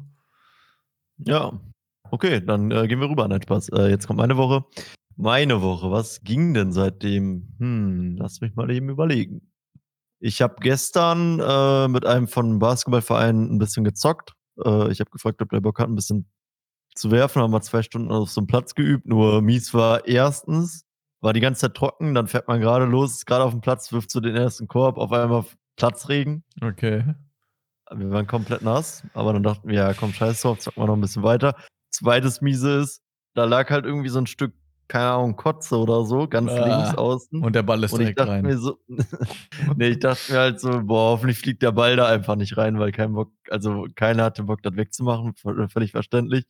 Ja. 1.16 1.58
Okay, 2.10 2.42
dann 2.44 2.70
äh, 2.70 2.86
gehen 2.88 3.00
wir 3.00 3.08
rüber. 3.08 3.26
Nein, 3.26 3.40
Spaß. 3.40 3.70
Äh, 3.70 3.88
jetzt 3.88 4.06
kommt 4.06 4.18
meine 4.18 4.36
Woche. 4.36 4.64
Meine 5.18 5.62
Woche, 5.62 5.90
was 5.90 6.22
ging 6.24 6.52
denn 6.52 6.72
seitdem? 6.72 7.48
Hm, 7.58 8.16
lass 8.18 8.42
mich 8.42 8.54
mal 8.54 8.70
eben 8.70 8.90
überlegen. 8.90 9.50
Ich 10.20 10.42
habe 10.42 10.56
gestern 10.60 11.40
äh, 11.40 11.88
mit 11.88 12.04
einem 12.04 12.28
von 12.28 12.58
Basketballverein 12.58 13.50
ein 13.50 13.58
bisschen 13.58 13.84
gezockt. 13.84 14.34
Äh, 14.62 14.90
ich 14.92 15.00
habe 15.00 15.10
gefragt, 15.10 15.40
ob 15.40 15.48
der 15.48 15.60
Bock 15.60 15.78
hat, 15.78 15.88
ein 15.88 15.94
bisschen 15.94 16.30
zu 16.94 17.10
werfen. 17.10 17.40
Haben 17.40 17.52
wir 17.52 17.62
zwei 17.62 17.82
Stunden 17.82 18.12
auf 18.12 18.30
so 18.30 18.40
einem 18.40 18.46
Platz 18.46 18.74
geübt. 18.74 19.06
Nur 19.06 19.40
mies 19.40 19.72
war 19.72 20.06
erstens, 20.06 20.84
war 21.22 21.32
die 21.32 21.40
ganze 21.40 21.62
Zeit 21.62 21.74
trocken. 21.74 22.14
Dann 22.14 22.28
fährt 22.28 22.46
man 22.46 22.60
gerade 22.60 22.84
los, 22.84 23.24
gerade 23.24 23.44
auf 23.44 23.52
dem 23.52 23.62
Platz, 23.62 23.92
wirft 23.92 24.10
so 24.10 24.20
den 24.20 24.36
ersten 24.36 24.68
Korb, 24.68 24.98
auf 24.98 25.12
einmal 25.12 25.46
Platzregen. 25.76 26.44
Okay. 26.60 27.04
Wir 27.90 28.10
waren 28.10 28.26
komplett 28.26 28.62
nass, 28.62 29.02
aber 29.14 29.32
dann 29.32 29.44
dachten 29.44 29.68
wir, 29.68 29.76
ja, 29.76 29.94
komm, 29.94 30.12
scheiß 30.12 30.42
drauf, 30.42 30.58
zocken 30.58 30.82
wir 30.82 30.88
noch 30.88 30.96
ein 30.96 31.00
bisschen 31.00 31.22
weiter. 31.22 31.54
Zweites 31.90 32.42
Miese 32.42 32.80
ist, 32.80 33.00
da 33.34 33.44
lag 33.44 33.70
halt 33.70 33.86
irgendwie 33.86 34.08
so 34.08 34.18
ein 34.18 34.26
Stück 34.26 34.52
keine 34.88 35.10
Ahnung, 35.10 35.36
Kotze 35.36 35.76
oder 35.78 36.04
so, 36.04 36.28
ganz 36.28 36.50
ah, 36.50 36.66
links 36.66 36.96
außen. 36.96 37.42
Und 37.42 37.54
der 37.54 37.62
Ball 37.62 37.82
ist 37.82 37.92
und 37.92 38.00
direkt 38.00 38.20
rein. 38.20 38.44
Mir 38.44 38.58
so, 38.58 38.78
nee, 39.76 39.88
ich 39.88 39.98
dachte 39.98 40.32
mir 40.32 40.38
halt 40.38 40.60
so, 40.60 40.82
boah, 40.84 41.10
hoffentlich 41.12 41.38
fliegt 41.38 41.62
der 41.62 41.72
Ball 41.72 41.96
da 41.96 42.06
einfach 42.06 42.36
nicht 42.36 42.56
rein, 42.56 42.78
weil 42.78 42.92
kein 42.92 43.14
Bock, 43.14 43.32
also 43.50 43.86
keiner 43.94 44.24
hatte 44.24 44.44
Bock, 44.44 44.62
das 44.62 44.76
wegzumachen, 44.76 45.34
völlig 45.34 45.92
verständlich. 45.92 46.44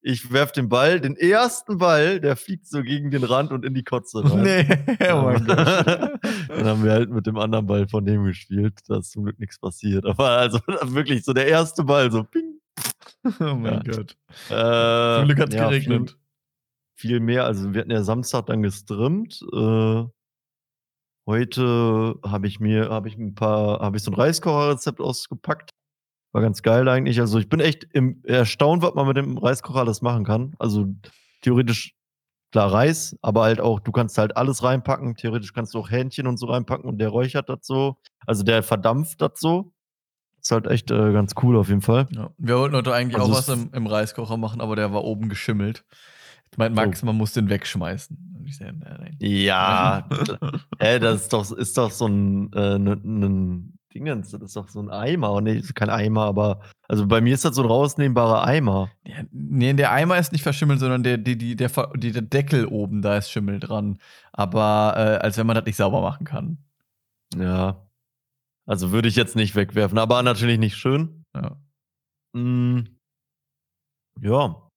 Ich 0.00 0.32
werf 0.32 0.52
den 0.52 0.68
Ball, 0.68 1.00
den 1.00 1.16
ersten 1.16 1.78
Ball, 1.78 2.20
der 2.20 2.36
fliegt 2.36 2.68
so 2.68 2.82
gegen 2.82 3.10
den 3.10 3.24
Rand 3.24 3.50
und 3.50 3.64
in 3.64 3.74
die 3.74 3.82
Kotze 3.82 4.22
rein. 4.24 4.42
Nee, 4.42 4.78
oh 5.12 5.22
mein 5.22 5.44
Gott. 5.44 5.58
Dann 6.48 6.64
haben 6.64 6.84
wir 6.84 6.92
halt 6.92 7.10
mit 7.10 7.26
dem 7.26 7.36
anderen 7.36 7.66
Ball 7.66 7.88
von 7.88 8.04
dem 8.04 8.24
gespielt. 8.24 8.78
Da 8.86 8.98
ist 8.98 9.10
zum 9.10 9.24
Glück 9.24 9.40
nichts 9.40 9.58
passiert. 9.58 10.06
Aber 10.06 10.30
also 10.30 10.60
wirklich 10.84 11.24
so 11.24 11.32
der 11.32 11.48
erste 11.48 11.82
Ball, 11.82 12.12
so 12.12 12.22
ping. 12.22 12.60
Oh 13.40 13.54
mein 13.54 13.82
ja. 13.84 13.96
Gott. 13.96 14.16
Äh, 14.50 15.18
zum 15.18 15.26
Glück 15.26 15.40
hat 15.40 15.48
es 15.48 15.54
ja, 15.56 15.68
geregnet 15.68 16.10
viel 16.10 16.27
mehr. 17.04 17.44
Also 17.44 17.72
wir 17.72 17.80
hatten 17.80 17.90
ja 17.90 18.02
Samstag 18.02 18.46
dann 18.46 18.62
gestrimmt. 18.62 19.40
Äh, 19.52 20.04
heute 21.26 22.14
habe 22.24 22.46
ich 22.46 22.60
mir, 22.60 22.90
habe 22.90 23.08
ich 23.08 23.16
ein 23.16 23.34
paar, 23.34 23.80
habe 23.80 23.96
ich 23.96 24.02
so 24.02 24.10
ein 24.10 24.14
Reiskocherrezept 24.14 25.00
ausgepackt. 25.00 25.70
War 26.32 26.42
ganz 26.42 26.62
geil 26.62 26.88
eigentlich. 26.88 27.20
Also 27.20 27.38
ich 27.38 27.48
bin 27.48 27.60
echt 27.60 27.84
im, 27.92 28.22
erstaunt, 28.24 28.82
was 28.82 28.94
man 28.94 29.06
mit 29.06 29.16
dem 29.16 29.38
Reiskocher 29.38 29.80
alles 29.80 30.02
machen 30.02 30.24
kann. 30.24 30.54
Also 30.58 30.86
theoretisch 31.42 31.94
klar 32.52 32.72
Reis, 32.72 33.16
aber 33.22 33.42
halt 33.42 33.60
auch, 33.60 33.80
du 33.80 33.92
kannst 33.92 34.18
halt 34.18 34.36
alles 34.36 34.62
reinpacken. 34.62 35.16
Theoretisch 35.16 35.52
kannst 35.52 35.74
du 35.74 35.78
auch 35.78 35.90
Hähnchen 35.90 36.26
und 36.26 36.38
so 36.38 36.46
reinpacken 36.46 36.84
und 36.84 36.98
der 36.98 37.08
räuchert 37.08 37.48
das 37.48 37.60
so. 37.62 37.96
Also 38.26 38.42
der 38.42 38.62
verdampft 38.62 39.20
das 39.20 39.32
so. 39.36 39.72
Ist 40.40 40.50
halt 40.50 40.66
echt 40.66 40.90
äh, 40.90 41.12
ganz 41.12 41.34
cool 41.42 41.56
auf 41.56 41.68
jeden 41.68 41.82
Fall. 41.82 42.06
Ja. 42.10 42.30
Wir 42.38 42.58
wollten 42.58 42.76
heute 42.76 42.94
eigentlich 42.94 43.20
also 43.20 43.32
auch 43.32 43.36
was 43.36 43.48
im, 43.48 43.70
im 43.72 43.86
Reiskocher 43.86 44.36
machen, 44.36 44.60
aber 44.60 44.76
der 44.76 44.92
war 44.92 45.04
oben 45.04 45.28
geschimmelt. 45.28 45.84
Meint 46.56 46.74
Max, 46.74 47.02
oh. 47.02 47.06
man 47.06 47.16
muss 47.16 47.32
den 47.32 47.48
wegschmeißen. 47.48 48.44
Ich 48.46 48.56
sag, 48.56 48.74
nein, 48.78 49.16
Ja, 49.20 50.08
äh, 50.78 50.98
das 50.98 51.22
ist 51.22 51.32
doch, 51.32 51.52
ist 51.52 51.76
doch 51.76 51.90
so 51.90 52.06
ein, 52.06 52.52
äh, 52.54 52.76
ein, 52.76 52.86
ein 52.86 53.78
Dingens, 53.94 54.30
das 54.30 54.42
ist 54.42 54.56
doch 54.56 54.68
so 54.68 54.80
ein 54.80 54.90
Eimer. 54.90 55.40
Nee, 55.40 55.62
kein 55.74 55.90
Eimer, 55.90 56.24
aber 56.24 56.60
also 56.88 57.06
bei 57.06 57.20
mir 57.20 57.34
ist 57.34 57.44
das 57.44 57.56
so 57.56 57.62
ein 57.62 57.68
rausnehmbarer 57.68 58.44
Eimer. 58.44 58.90
Ja, 59.06 59.16
nee, 59.30 59.72
der 59.72 59.92
Eimer 59.92 60.18
ist 60.18 60.32
nicht 60.32 60.42
verschimmelt, 60.42 60.80
sondern 60.80 61.02
der, 61.02 61.18
die, 61.18 61.36
die, 61.36 61.56
der, 61.56 61.70
die, 61.96 62.12
der 62.12 62.22
Deckel 62.22 62.66
oben, 62.66 63.02
da 63.02 63.16
ist 63.16 63.30
Schimmel 63.30 63.60
dran. 63.60 63.98
Aber 64.32 64.94
äh, 64.96 65.24
als 65.24 65.36
wenn 65.38 65.46
man 65.46 65.56
das 65.56 65.64
nicht 65.64 65.76
sauber 65.76 66.00
machen 66.00 66.24
kann. 66.24 66.58
Ja. 67.36 67.88
Also 68.66 68.92
würde 68.92 69.08
ich 69.08 69.16
jetzt 69.16 69.36
nicht 69.36 69.54
wegwerfen, 69.54 69.98
aber 69.98 70.22
natürlich 70.22 70.58
nicht 70.58 70.76
schön. 70.76 71.24
Ja. 71.34 71.56
Mm. 72.34 72.84
Ja. 74.20 74.67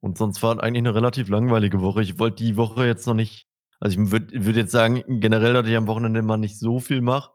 Und 0.00 0.18
sonst 0.18 0.42
war 0.42 0.62
eigentlich 0.62 0.82
eine 0.82 0.94
relativ 0.94 1.28
langweilige 1.28 1.80
Woche. 1.80 2.02
Ich 2.02 2.18
wollte 2.18 2.42
die 2.42 2.56
Woche 2.56 2.86
jetzt 2.86 3.06
noch 3.06 3.14
nicht, 3.14 3.46
also 3.80 4.00
ich 4.00 4.10
würde 4.10 4.44
würd 4.44 4.56
jetzt 4.56 4.72
sagen, 4.72 5.02
generell, 5.20 5.52
dass 5.52 5.66
ich 5.66 5.76
am 5.76 5.86
Wochenende 5.86 6.22
mal 6.22 6.38
nicht 6.38 6.58
so 6.58 6.80
viel 6.80 7.00
mache. 7.00 7.32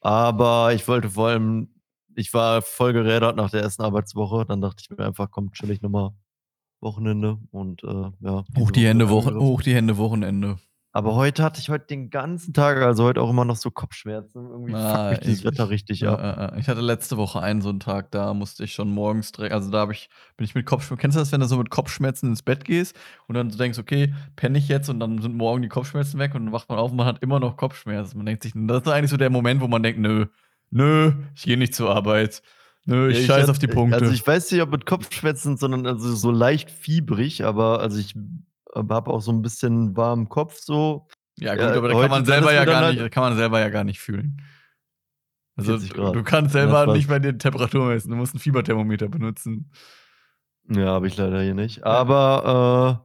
Aber 0.00 0.72
ich 0.74 0.86
wollte 0.88 1.10
vor 1.10 1.28
allem, 1.28 1.74
ich 2.14 2.32
war 2.32 2.62
voll 2.62 2.92
gerädert 2.92 3.36
nach 3.36 3.50
der 3.50 3.62
ersten 3.62 3.82
Arbeitswoche. 3.82 4.46
Dann 4.46 4.60
dachte 4.60 4.82
ich 4.82 4.96
mir 4.96 5.04
einfach, 5.04 5.30
komm, 5.30 5.52
chill 5.52 5.70
ich 5.70 5.82
nochmal 5.82 6.10
Wochenende 6.80 7.38
und 7.50 7.82
äh, 7.82 8.10
ja. 8.20 8.44
Hoch 8.56 8.70
die 8.70 8.86
Hände, 8.86 9.08
Woche, 9.08 9.34
hoch 9.34 9.62
die 9.62 9.74
Hände, 9.74 9.96
Wochenende. 9.98 10.58
Aber 10.90 11.14
heute 11.14 11.42
hatte 11.42 11.60
ich 11.60 11.68
heute 11.68 11.86
den 11.86 12.08
ganzen 12.08 12.54
Tag, 12.54 12.78
also 12.78 13.04
heute 13.04 13.20
auch 13.20 13.28
immer 13.28 13.44
noch 13.44 13.56
so 13.56 13.70
Kopfschmerzen. 13.70 14.46
Irgendwie 14.46 14.74
ah, 14.74 15.10
fuckt 15.10 15.26
mich 15.26 15.42
das 15.42 15.44
Wetter 15.44 15.68
richtig 15.68 16.00
ja, 16.00 16.14
ab. 16.14 16.54
ich 16.58 16.66
hatte 16.66 16.80
letzte 16.80 17.18
Woche 17.18 17.40
einen 17.40 17.60
so 17.60 17.68
einen 17.68 17.78
Tag, 17.78 18.10
da 18.10 18.32
musste 18.32 18.64
ich 18.64 18.72
schon 18.72 18.90
morgens 18.90 19.32
direkt, 19.32 19.52
also 19.52 19.70
da 19.70 19.88
ich, 19.90 20.08
bin 20.38 20.46
ich 20.46 20.54
mit 20.54 20.64
Kopfschmerzen. 20.64 21.00
Kennst 21.00 21.16
du 21.16 21.20
das, 21.20 21.30
wenn 21.30 21.40
du 21.40 21.46
so 21.46 21.58
mit 21.58 21.68
Kopfschmerzen 21.68 22.30
ins 22.30 22.42
Bett 22.42 22.64
gehst 22.64 22.96
und 23.26 23.34
dann 23.34 23.50
so 23.50 23.58
denkst, 23.58 23.78
okay, 23.78 24.14
penne 24.34 24.56
ich 24.56 24.68
jetzt 24.68 24.88
und 24.88 24.98
dann 24.98 25.20
sind 25.20 25.36
morgen 25.36 25.60
die 25.60 25.68
Kopfschmerzen 25.68 26.18
weg 26.18 26.34
und 26.34 26.46
dann 26.46 26.52
wacht 26.52 26.70
man 26.70 26.78
auf 26.78 26.90
und 26.90 26.96
man 26.96 27.06
hat 27.06 27.22
immer 27.22 27.38
noch 27.38 27.58
Kopfschmerzen. 27.58 28.16
Man 28.16 28.26
denkt 28.26 28.42
sich, 28.42 28.52
das 28.54 28.82
ist 28.82 28.88
eigentlich 28.88 29.10
so 29.10 29.18
der 29.18 29.30
Moment, 29.30 29.60
wo 29.60 29.68
man 29.68 29.82
denkt, 29.82 30.00
nö, 30.00 30.26
nö, 30.70 31.12
ich 31.34 31.42
gehe 31.42 31.58
nicht 31.58 31.74
zur 31.74 31.94
Arbeit. 31.94 32.42
Nö, 32.86 33.10
ich, 33.10 33.16
ja, 33.16 33.20
ich 33.20 33.26
scheiß 33.26 33.50
auf 33.50 33.58
die 33.58 33.66
Punkte. 33.66 33.98
Also 33.98 34.10
ich 34.10 34.26
weiß 34.26 34.50
nicht, 34.50 34.62
ob 34.62 34.70
mit 34.70 34.86
Kopfschmerzen, 34.86 35.58
sondern 35.58 35.86
also 35.86 36.14
so 36.14 36.30
leicht 36.30 36.70
fiebrig, 36.70 37.44
aber 37.44 37.80
also 37.80 37.98
ich 37.98 38.14
habe 38.88 39.10
auch 39.10 39.20
so 39.20 39.32
ein 39.32 39.42
bisschen 39.42 39.96
warmen 39.96 40.28
Kopf 40.28 40.58
so. 40.60 41.08
Ja, 41.38 41.54
gut, 41.54 41.62
ja, 41.62 41.74
aber 41.74 41.88
da 41.88 42.00
kann 42.00 42.10
man 42.10 42.24
selber 42.24 42.52
ja 42.52 42.64
gar 42.64 42.90
nicht, 42.90 43.00
halt 43.00 43.12
kann 43.12 43.22
man 43.22 43.36
selber 43.36 43.60
ja 43.60 43.68
gar 43.68 43.84
nicht 43.84 44.00
fühlen. 44.00 44.42
Also 45.56 45.76
du 45.76 46.22
kannst 46.22 46.52
selber 46.52 46.92
nicht 46.92 47.08
mehr 47.08 47.18
die 47.18 47.36
Temperatur 47.36 47.86
messen, 47.86 48.10
du 48.10 48.16
musst 48.16 48.34
ein 48.34 48.38
Fieberthermometer 48.38 49.08
benutzen. 49.08 49.70
Ja, 50.70 50.86
habe 50.86 51.08
ich 51.08 51.16
leider 51.16 51.42
hier 51.42 51.54
nicht. 51.54 51.84
Aber 51.84 53.02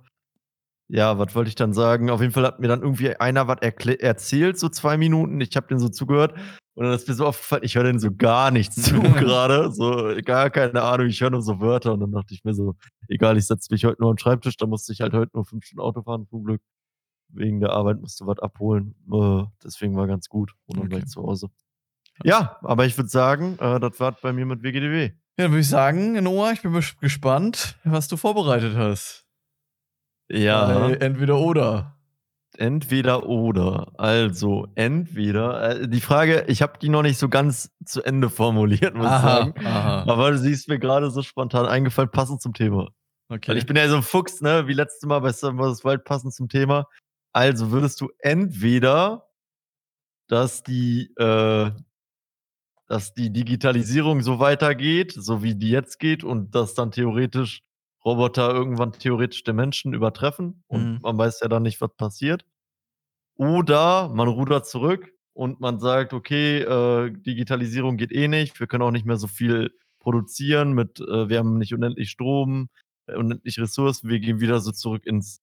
äh, 0.89 0.95
ja, 0.95 1.17
was 1.17 1.33
wollte 1.33 1.49
ich 1.49 1.55
dann 1.55 1.73
sagen? 1.73 2.09
Auf 2.09 2.21
jeden 2.21 2.33
Fall 2.33 2.45
hat 2.45 2.59
mir 2.59 2.67
dann 2.67 2.81
irgendwie 2.81 3.15
einer 3.15 3.47
was 3.47 3.59
erzählt, 3.61 4.59
so 4.59 4.69
zwei 4.69 4.97
Minuten. 4.97 5.41
Ich 5.41 5.55
habe 5.55 5.67
den 5.67 5.79
so 5.79 5.89
zugehört 5.89 6.35
und 6.75 6.85
dann 6.85 6.93
ist 6.93 7.07
mir 7.07 7.13
so 7.13 7.25
aufgefallen, 7.25 7.63
ich 7.63 7.75
höre 7.75 7.85
den 7.85 7.99
so 7.99 8.13
gar 8.13 8.51
nichts 8.51 8.75
zu 8.83 9.01
gerade. 9.01 9.71
So, 9.71 10.13
gar 10.23 10.49
keine 10.49 10.81
Ahnung, 10.81 11.07
ich 11.07 11.21
höre 11.21 11.31
nur 11.31 11.41
so 11.41 11.59
Wörter 11.59 11.93
und 11.93 12.01
dann 12.01 12.11
dachte 12.11 12.33
ich 12.33 12.43
mir 12.43 12.53
so, 12.53 12.75
egal, 13.07 13.37
ich 13.37 13.45
setze 13.45 13.71
mich 13.71 13.85
heute 13.85 14.01
nur 14.01 14.11
am 14.11 14.17
Schreibtisch, 14.17 14.57
da 14.57 14.65
musste 14.65 14.93
ich 14.93 15.01
halt 15.01 15.13
heute 15.13 15.31
nur 15.33 15.45
fünf 15.45 15.65
Stunden 15.65 15.81
Auto 15.81 16.01
fahren, 16.03 16.27
zum 16.27 16.43
Glück 16.43 16.61
wegen 17.29 17.59
der 17.59 17.71
Arbeit 17.71 17.99
musste 17.99 18.25
was 18.27 18.39
abholen. 18.39 18.95
Äh, 19.11 19.43
deswegen 19.63 19.95
war 19.95 20.07
ganz 20.07 20.29
gut. 20.29 20.53
Und 20.65 20.77
dann 20.77 20.87
okay. 20.87 20.97
gleich 20.97 21.07
zu 21.07 21.23
Hause. 21.23 21.49
Ja, 22.23 22.57
aber 22.61 22.85
ich 22.85 22.95
würde 22.97 23.09
sagen, 23.09 23.57
äh, 23.59 23.79
das 23.79 23.99
war 23.99 24.11
bei 24.11 24.33
mir 24.33 24.45
mit 24.45 24.61
WGDW. 24.61 25.05
Ja, 25.05 25.45
dann 25.45 25.51
würde 25.51 25.61
ich 25.61 25.69
sagen, 25.69 26.13
Noah, 26.23 26.51
ich 26.51 26.61
bin 26.61 26.79
gespannt, 27.01 27.79
was 27.83 28.07
du 28.07 28.17
vorbereitet 28.17 28.75
hast. 28.75 29.25
Ja. 30.29 30.81
Weil 30.81 31.01
entweder 31.01 31.39
oder. 31.39 31.97
Entweder 32.57 33.25
oder. 33.25 33.91
Also, 33.97 34.67
entweder. 34.75 35.81
Äh, 35.81 35.87
die 35.87 36.01
Frage, 36.01 36.45
ich 36.47 36.61
habe 36.61 36.77
die 36.79 36.89
noch 36.89 37.01
nicht 37.01 37.17
so 37.17 37.29
ganz 37.29 37.71
zu 37.83 38.03
Ende 38.03 38.29
formuliert, 38.29 38.95
muss 38.95 39.07
ich 39.07 39.11
sagen. 39.11 39.53
Aha. 39.65 40.03
Aber 40.03 40.37
sie 40.37 40.51
ist 40.51 40.67
mir 40.67 40.79
gerade 40.79 41.09
so 41.09 41.23
spontan 41.23 41.65
eingefallen, 41.65 42.11
passend 42.11 42.41
zum 42.41 42.53
Thema. 42.53 42.89
Okay. 43.29 43.49
Weil 43.49 43.57
ich 43.57 43.65
bin 43.65 43.75
ja 43.75 43.87
so 43.87 43.95
ein 43.95 44.03
Fuchs, 44.03 44.41
ne? 44.41 44.67
Wie 44.67 44.73
letztes 44.73 45.07
Mal 45.07 45.19
bei 45.19 45.31
Summer 45.31 45.71
Wild 45.71 46.03
passend 46.03 46.33
zum 46.33 46.49
Thema. 46.49 46.87
Also 47.31 47.71
würdest 47.71 47.99
du 48.01 48.09
entweder, 48.19 49.27
dass 50.27 50.61
die, 50.61 51.11
äh, 51.17 51.71
dass 52.87 53.13
die 53.15 53.33
Digitalisierung 53.33 54.21
so 54.21 54.39
weitergeht, 54.39 55.13
so 55.13 55.41
wie 55.41 55.55
die 55.55 55.71
jetzt 55.71 55.97
geht, 55.97 56.23
und 56.23 56.53
dass 56.53 56.75
dann 56.75 56.91
theoretisch 56.91 57.63
Roboter 58.05 58.53
irgendwann 58.53 58.91
theoretisch 58.91 59.43
den 59.43 59.55
Menschen 59.55 59.93
übertreffen 59.93 60.63
und 60.67 60.93
mhm. 60.93 60.99
man 61.01 61.17
weiß 61.17 61.39
ja 61.41 61.47
dann 61.47 61.63
nicht, 61.63 61.81
was 61.81 61.95
passiert. 61.95 62.45
Oder 63.35 64.09
man 64.09 64.27
rudert 64.27 64.67
zurück 64.67 65.11
und 65.33 65.59
man 65.59 65.79
sagt, 65.79 66.13
okay, 66.13 66.59
äh, 66.59 67.11
Digitalisierung 67.11 67.97
geht 67.97 68.11
eh 68.11 68.27
nicht, 68.27 68.59
wir 68.59 68.67
können 68.67 68.83
auch 68.83 68.91
nicht 68.91 69.05
mehr 69.05 69.17
so 69.17 69.27
viel 69.27 69.71
produzieren 69.99 70.73
mit, 70.73 70.99
äh, 70.99 71.29
wir 71.29 71.39
haben 71.39 71.57
nicht 71.57 71.73
unendlich 71.73 72.11
Strom, 72.11 72.69
äh, 73.07 73.15
unendlich 73.15 73.59
Ressourcen, 73.59 74.09
wir 74.09 74.19
gehen 74.19 74.39
wieder 74.39 74.59
so 74.59 74.71
zurück 74.71 75.05
ins, 75.05 75.41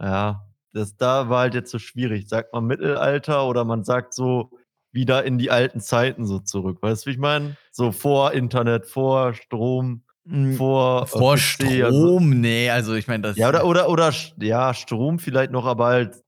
ja, 0.00 0.48
das 0.72 0.96
da 0.96 1.28
war 1.28 1.40
halt 1.40 1.54
jetzt 1.54 1.70
so 1.70 1.78
schwierig. 1.78 2.28
Sagt 2.28 2.52
man 2.52 2.66
Mittelalter 2.66 3.46
oder 3.46 3.64
man 3.64 3.84
sagt 3.84 4.12
so 4.12 4.50
wieder 4.90 5.24
in 5.24 5.38
die 5.38 5.50
alten 5.50 5.80
Zeiten 5.80 6.26
so 6.26 6.40
zurück. 6.40 6.82
Weißt 6.82 7.04
du, 7.04 7.10
wie 7.10 7.14
ich 7.14 7.18
meine? 7.18 7.56
So 7.70 7.92
vor 7.92 8.32
Internet, 8.32 8.86
vor 8.86 9.34
Strom. 9.34 10.02
Hm, 10.26 10.54
vor, 10.56 11.02
äh, 11.02 11.06
vor 11.06 11.36
PC, 11.36 11.38
Strom, 11.38 11.84
also 11.84 12.20
ne, 12.20 12.70
also 12.70 12.94
ich 12.94 13.08
meine, 13.08 13.22
das 13.22 13.36
Ja, 13.36 13.48
oder 13.48 13.66
oder 13.66 13.88
oder 13.90 14.12
ja, 14.38 14.72
Strom 14.72 15.18
vielleicht 15.18 15.52
noch, 15.52 15.66
aber 15.66 15.86
halt 15.86 16.22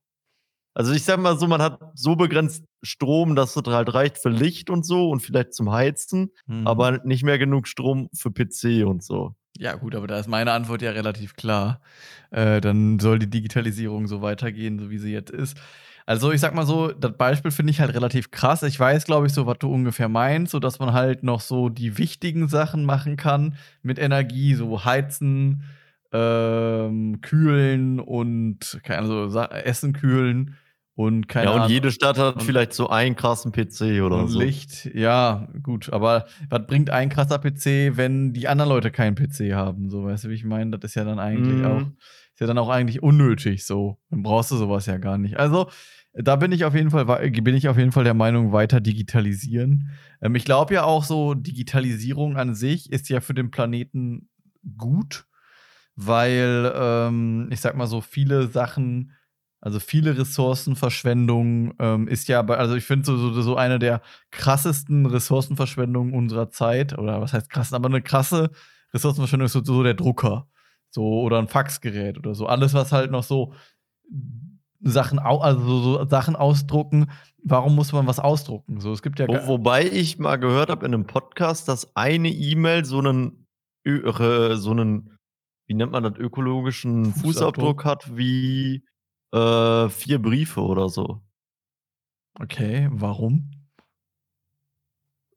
also 0.75 0.93
ich 0.93 1.05
sage 1.05 1.23
mal 1.23 1.39
so, 1.39 1.47
man 1.47 1.63
hat 1.63 1.81
so 1.95 2.17
begrenzt 2.17 2.65
Strom, 2.83 3.37
dass 3.37 3.57
es 3.57 3.63
halt 3.67 3.95
reicht 3.95 4.19
für 4.19 4.29
Licht 4.31 4.71
und 4.71 4.85
so 4.87 5.11
und 5.11 5.21
vielleicht 5.21 5.55
zum 5.55 5.73
Heizen, 5.73 6.33
Mhm. 6.47 6.67
aber 6.67 6.99
nicht 7.05 7.25
mehr 7.25 7.39
genug 7.39 7.67
Strom 7.69 8.09
für 8.15 8.31
PC 8.31 8.85
und 8.87 9.03
so. 9.03 9.35
Ja 9.59 9.75
gut, 9.75 9.95
aber 9.95 10.07
da 10.07 10.19
ist 10.19 10.29
meine 10.29 10.53
Antwort 10.53 10.83
ja 10.83 10.91
relativ 10.91 11.35
klar. 11.37 11.81
Äh, 12.31 12.61
dann 12.61 12.99
soll 12.99 13.19
die 13.19 13.31
Digitalisierung 13.31 14.07
so 14.07 14.23
weitergehen, 14.23 14.79
so 14.79 14.91
wie 14.91 14.99
sie 14.99 15.13
jetzt 15.13 15.31
ist. 15.31 15.57
Also, 16.05 16.31
ich 16.31 16.41
sage 16.41 16.55
mal 16.55 16.67
so, 16.67 16.93
das 16.93 17.17
Beispiel 17.17 17.51
finde 17.51 17.73
ich 17.73 17.81
halt 17.81 17.93
relativ 17.95 18.31
krass. 18.31 18.63
Ich 18.63 18.79
weiß, 18.79 19.05
glaube 19.07 19.27
ich, 19.27 19.33
so, 19.33 19.47
was 19.47 19.59
du 19.59 19.73
ungefähr 19.73 20.09
meinst, 20.09 20.53
so 20.53 20.61
dass 20.61 20.79
man 20.79 20.93
halt 20.93 21.23
noch 21.25 21.41
so 21.41 21.69
die 21.69 21.99
wichtigen 21.99 22.49
Sachen 22.49 22.85
machen 22.85 23.17
kann 23.17 23.57
mit 23.83 23.99
Energie, 23.99 24.55
so 24.55 24.85
heizen, 24.85 25.65
ähm, 26.13 27.21
kühlen 27.23 27.99
und 27.99 28.79
keine 28.85 29.01
Ahnung, 29.01 29.31
so 29.31 29.41
Essen 29.41 29.93
kühlen 29.95 30.57
und 30.97 31.29
keine 31.29 31.47
Ja, 31.47 31.55
und 31.55 31.61
Ahnung 31.63 31.71
jede 31.71 31.93
Stadt 31.93 32.19
hat 32.19 32.37
und 32.37 32.43
vielleicht 32.43 32.73
so 32.73 32.89
einen 32.89 33.15
krassen 33.15 33.53
PC 33.53 34.01
oder 34.03 34.23
und 34.23 34.29
so. 34.29 34.41
Licht, 34.41 34.87
ja, 34.95 35.47
gut, 35.63 35.93
aber 35.93 36.27
was 36.49 36.67
bringt 36.67 36.91
ein 36.91 37.11
krasser 37.11 37.39
PC, 37.39 37.97
wenn 37.97 38.33
die 38.33 38.49
anderen 38.49 38.71
Leute 38.71 38.91
keinen 38.91 39.15
PC 39.15 39.53
haben? 39.55 39.91
So, 39.91 40.05
weißt 40.05 40.25
du, 40.25 40.31
wie 40.31 40.35
ich 40.35 40.45
meine? 40.45 40.71
Das 40.79 40.91
ist 40.91 40.95
ja 40.97 41.05
dann 41.05 41.19
eigentlich 41.19 41.65
auch 41.65 41.83
Mhm. 41.83 41.97
ist 42.33 42.41
ja 42.41 42.47
dann 42.47 42.59
auch 42.59 42.69
eigentlich 42.69 43.03
unnötig 43.03 43.65
so. 43.65 43.99
Dann 44.11 44.23
brauchst 44.23 44.51
du 44.51 44.57
sowas 44.57 44.87
ja 44.87 44.99
gar 44.99 45.17
nicht. 45.19 45.39
Also, 45.39 45.71
da 46.13 46.37
bin 46.37 46.51
ich 46.53 46.65
auf 46.65 46.75
jeden 46.75 46.91
Fall 46.91 47.05
bin 47.31 47.55
ich 47.55 47.69
auf 47.69 47.77
jeden 47.79 47.93
Fall 47.93 48.05
der 48.05 48.15
Meinung, 48.15 48.53
weiter 48.53 48.81
digitalisieren. 48.81 49.91
Ähm, 50.23 50.35
ich 50.35 50.45
glaube 50.47 50.75
ja 50.75 50.85
auch 50.85 51.05
so, 51.05 51.35
Digitalisierung 51.35 52.37
an 52.39 52.55
sich 52.55 52.91
ist 52.91 53.09
ja 53.11 53.21
für 53.21 53.35
den 53.35 53.51
Planeten 53.51 54.29
gut, 54.79 55.27
weil, 55.95 56.73
ähm, 56.75 57.49
ich 57.51 57.61
sage 57.61 57.77
mal 57.77 57.87
so, 57.87 58.01
viele 58.01 58.49
Sachen 58.49 59.13
also 59.61 59.81
viele 59.81 60.17
Ressourcenverschwendung, 60.19 61.75
ähm, 61.79 62.09
ist 62.09 62.29
ja 62.29 62.43
bei 62.43 62.57
also 62.59 62.75
ich 62.77 62.85
finde 62.85 63.07
so 63.07 63.17
so 63.17 63.43
so 63.43 63.57
eine 63.57 63.79
der 63.79 64.03
krassesten 64.31 65.07
Ressourcenverschwendungen 65.07 66.15
unserer 66.15 66.51
Zeit 66.51 66.99
oder 66.99 67.21
was 67.21 67.33
heißt 67.33 67.51
krass, 67.51 67.73
aber 67.73 67.89
'ne 67.89 68.03
krasse 68.03 68.51
Ressourcenverschwendung 68.95 69.47
ist 69.47 69.53
so 69.55 69.65
so 69.65 69.83
der 69.83 69.95
Drucker, 69.95 70.49
so 70.91 71.05
oder 71.23 71.39
'n 71.41 71.49
Faxgerät 71.49 72.19
oder 72.19 72.35
so. 72.35 72.47
Alles, 72.47 72.75
was 72.75 72.93
halt 72.93 73.11
noch 73.11 73.25
so 73.25 73.55
Sachen 74.83 75.19
also 75.21 75.81
so 75.83 76.07
Sachen 76.09 76.37
ausdrucken. 76.37 77.11
Warum 77.45 77.75
muss 77.77 77.93
man 77.93 78.07
was 78.07 78.21
ausdrucken? 78.21 78.81
So, 78.81 78.93
es 78.93 79.03
gibt 79.03 79.19
ja 79.21 79.27
Wo 79.29 79.47
wobei 79.49 79.85
ich 79.91 80.19
mal 80.21 80.37
gehört 80.37 80.71
habe 80.71 80.85
in 80.87 80.93
'nem 80.93 81.07
Podcast, 81.07 81.67
dass 81.69 81.97
eine 81.97 82.29
E-Mail 82.29 82.85
so 82.85 83.01
'nen 83.03 83.47
ö 83.85 84.09
re 84.09 84.57
so 84.57 84.73
'nen, 84.73 85.19
wie 85.67 85.75
nennt 85.75 85.91
man 85.91 86.05
das, 86.05 86.17
ökologischen 86.17 87.13
Fußabdruck. 87.15 87.15
Fußabdruck 87.15 87.85
hat 87.85 88.17
wie, 88.17 88.85
äh, 89.33 89.89
4 89.89 90.21
Briefe 90.23 90.61
oder 90.63 90.89
so. 90.89 91.21
Okay, 92.41 92.89
warum? 92.91 93.51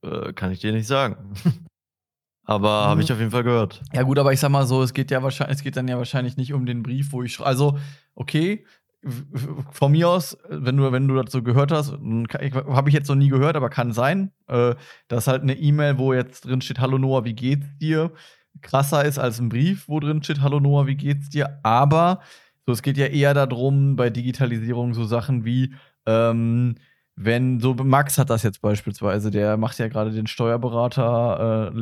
Äh, 0.04 0.34
kann 0.34 0.52
ich 0.52 0.60
dir 0.60 0.72
nicht 0.72 0.88
sagen. 0.88 1.34
Aber 2.46 2.70
habe 2.72 3.02
ich 3.02 3.08
Mhm. 3.08 3.14
auf 3.14 3.20
jeden 3.20 3.32
Fall 3.32 3.44
gehört. 3.44 3.82
Ja 3.94 4.04
gut, 4.04 4.20
aber 4.20 4.34
ich 4.34 4.40
sage 4.40 4.52
mal 4.54 4.68
so, 4.68 4.84
es 4.84 4.94
geht 4.94 5.12
ja 5.12 5.24
wahrschei 5.24 5.46
es 5.50 5.64
geht 5.64 5.78
dann 5.78 5.88
ja 5.88 5.98
wahrscheinlich 5.98 6.38
nicht 6.38 6.54
um 6.54 6.66
den 6.66 6.84
Brief, 6.84 7.12
wo 7.14 7.24
ich 7.24 7.40
also, 7.42 7.80
okay, 8.16 8.66
von 9.72 9.92
mir 9.94 10.10
aus, 10.10 10.38
wenn 10.50 10.78
du 10.78 10.92
wenn 10.92 11.08
du 11.08 11.22
so 11.30 11.44
gehört 11.44 11.72
hast, 11.72 11.94
ich 12.42 12.54
habe 12.56 12.90
ich 12.90 12.96
jetzt 12.96 13.10
noch 13.10 13.16
nie 13.16 13.30
gehört, 13.30 13.56
aber 13.56 13.70
kann 13.70 13.94
sein, 13.94 14.34
äh, 14.48 14.76
dass 15.10 15.28
halt 15.28 15.44
'ne 15.46 15.56
E-Mail, 15.58 15.98
wo 16.00 16.14
jetzt 16.14 16.46
drin 16.46 16.62
steht: 16.62 16.80
„Hallo 16.80 16.98
Noah, 17.00 17.26
wie 17.26 17.34
geht's 17.36 17.68
dir?“ 17.80 18.12
krasser 18.62 19.06
ist 19.06 19.20
als 19.20 19.40
'n 19.40 19.50
Brief, 19.50 19.88
wo 19.90 20.00
drin 20.02 20.24
steht: 20.24 20.42
„Hallo 20.42 20.60
Noah, 20.60 20.88
wie 20.88 20.98
geht's 20.98 21.30
dir?“ 21.30 21.60
Aber 21.64 22.22
so, 22.70 22.74
es 22.74 22.82
geht 22.84 22.98
ja 22.98 23.08
eher 23.08 23.34
da 23.34 23.46
drum 23.48 23.96
bei 23.96 24.10
Digitalisierung 24.12 24.94
so 24.94 25.06
Sachen 25.06 25.46
wie, 25.46 25.74
ähm, 26.06 26.76
wenn 27.16 27.60
so 27.60 27.74
Max 27.74 28.18
hat 28.18 28.30
das 28.30 28.44
jetzt 28.44 28.62
beispielsweise, 28.62 29.32
der 29.32 29.58
macht 29.58 29.80
ja 29.80 29.88
grade 29.90 30.12
den 30.12 30.28
Steuerberater, 30.28 31.72
äh, 31.74 31.78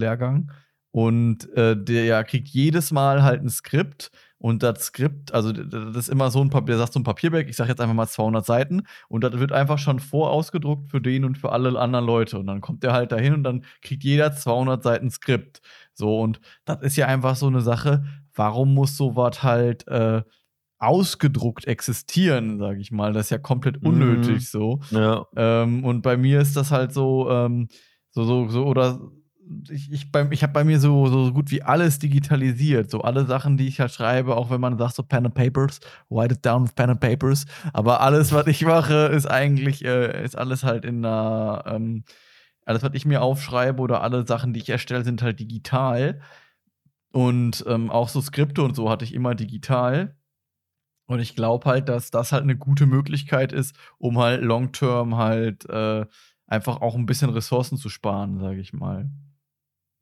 und, 0.92 1.52
äh, 1.56 1.76
der 1.82 2.24
kriegt 2.24 2.48
jedes 2.50 2.92
Mal 2.92 3.22
halt 3.24 3.42
'n 3.44 3.50
Skript 3.50 4.10
und 4.40 4.64
das 4.64 4.86
Skript 4.86 5.34
also 5.34 5.52
das 5.52 5.96
ist 5.98 6.10
immer 6.10 6.32
so 6.32 6.42
'n 6.42 6.50
Pap 6.50 6.66
der 6.68 6.78
sagt 6.78 6.94
so 6.94 7.00
'n 7.00 7.04
Papierberg, 7.04 7.50
ich 7.50 7.56
sage 7.58 7.70
jetzt 7.72 7.82
einfach 7.82 7.94
mal 7.96 8.08
200 8.08 8.46
Seiten 8.46 8.84
und 9.10 9.24
das 9.24 9.34
wird 9.40 9.52
einfach 9.52 9.78
schon 9.80 10.00
vorausgedruckt 10.00 10.90
für 10.90 11.02
den 11.02 11.26
und 11.26 11.38
für 11.38 11.52
alle 11.52 11.78
anderen 11.80 12.06
Leute. 12.06 12.40
Und 12.40 12.48
dann 12.48 12.62
kommt 12.62 12.84
der 12.84 12.94
halt 12.94 13.12
dahin 13.12 13.34
und 13.34 13.44
dann 13.44 13.64
kriegt 13.82 14.04
jeder 14.04 14.32
200 14.34 14.84
Seiten 14.84 15.12
Skript. 15.12 15.62
So, 15.94 16.20
und 16.22 16.40
das 16.66 16.82
ist 16.82 16.96
ja 16.98 17.08
einfach 17.08 17.36
so 17.36 17.50
'ne 17.50 17.62
Sache, 17.62 18.04
warum 18.36 18.74
muss 18.74 18.96
so 18.98 19.16
was 19.16 19.44
halt, 19.44 19.88
äh, 19.88 20.24
ausgedruckt 20.80 21.66
existieren, 21.68 22.60
sage 22.60 22.80
ich 22.80 22.92
mal? 22.92 23.14
Das 23.14 23.28
ist 23.28 23.30
ja 23.32 23.38
komplett 23.40 23.82
Mhm. 23.82 23.88
unnötig 23.90 24.50
so. 24.50 24.80
Ja. 24.92 25.26
Ähm, 25.36 25.84
und 25.86 26.02
bei 26.04 26.18
mir 26.18 26.42
ist 26.42 26.56
das 26.58 26.72
halt 26.72 26.94
so, 26.94 27.30
ähm, 27.32 27.68
so 28.12 28.24
so 28.26 28.50
so 28.50 28.66
oder 28.66 29.00
ich 29.70 29.92
ich 29.92 30.08
ich 30.32 30.44
habe 30.44 30.54
bei 30.54 30.64
mir 30.66 30.80
so 30.80 31.08
so 31.08 31.32
gut 31.34 31.52
wie 31.52 31.64
alles 31.64 32.00
digitalisiert. 32.00 32.92
So 32.92 33.02
alle 33.02 33.26
Sachen, 33.26 33.58
die 33.58 33.68
ich 33.68 33.80
halt 33.80 33.92
schreibe, 33.92 34.36
auch 34.36 34.50
wenn 34.50 34.60
man 34.62 34.78
sagt 34.78 34.96
so 34.96 35.04
Pen 35.04 35.26
and 35.26 35.36
Papers, 35.36 35.80
write 36.10 36.34
it 36.36 36.46
down 36.46 36.64
with 36.64 36.74
Pen 36.74 36.90
and 36.90 37.00
Papers. 37.00 37.46
Aber 37.74 38.02
alles, 38.02 38.34
was 38.34 38.48
ich 38.48 38.66
mache, 38.66 39.08
ist 39.08 39.26
eigentlich 39.26 39.86
äh, 39.86 40.24
ist 40.24 40.38
alles 40.38 40.64
halt 40.64 40.84
in 40.86 41.00
'ner 41.02 41.64
ähm, 41.68 42.04
alles, 42.66 42.84
was 42.84 42.92
ich 42.96 43.06
mir 43.06 43.22
aufschreibe 43.22 43.82
oder 43.82 44.02
alle 44.04 44.28
Sachen, 44.28 44.52
die 44.54 44.60
ich 44.60 44.70
erstelle, 44.70 45.06
sind 45.06 45.22
halt 45.22 45.40
digital. 45.40 46.20
Und, 47.14 47.64
ähm, 47.68 47.90
auch 47.90 48.10
so 48.10 48.22
Skripte 48.22 48.62
und 48.64 48.76
so 48.76 48.90
hatte 48.90 49.06
ich 49.06 49.14
immer 49.14 49.36
digital. 49.36 50.17
Und 51.10 51.20
ich 51.22 51.36
glaube 51.36 51.66
halt, 51.70 51.88
dass 51.90 52.12
das 52.12 52.34
halt 52.34 52.46
'ne 52.46 52.58
gute 52.58 52.86
Möglichkeit 52.86 53.54
ist, 53.54 53.76
um 53.98 54.20
halt 54.20 54.44
long 54.44 54.74
term 54.74 55.16
halt, 55.16 55.66
äh, 55.70 56.06
einfach 56.48 56.82
auch 56.82 56.96
'n 56.96 57.06
bisschen 57.06 57.30
Ressourcen 57.30 57.78
zu 57.78 57.88
sparen, 57.90 58.40
sage 58.40 58.60
ich 58.60 58.74
mal. 58.74 59.10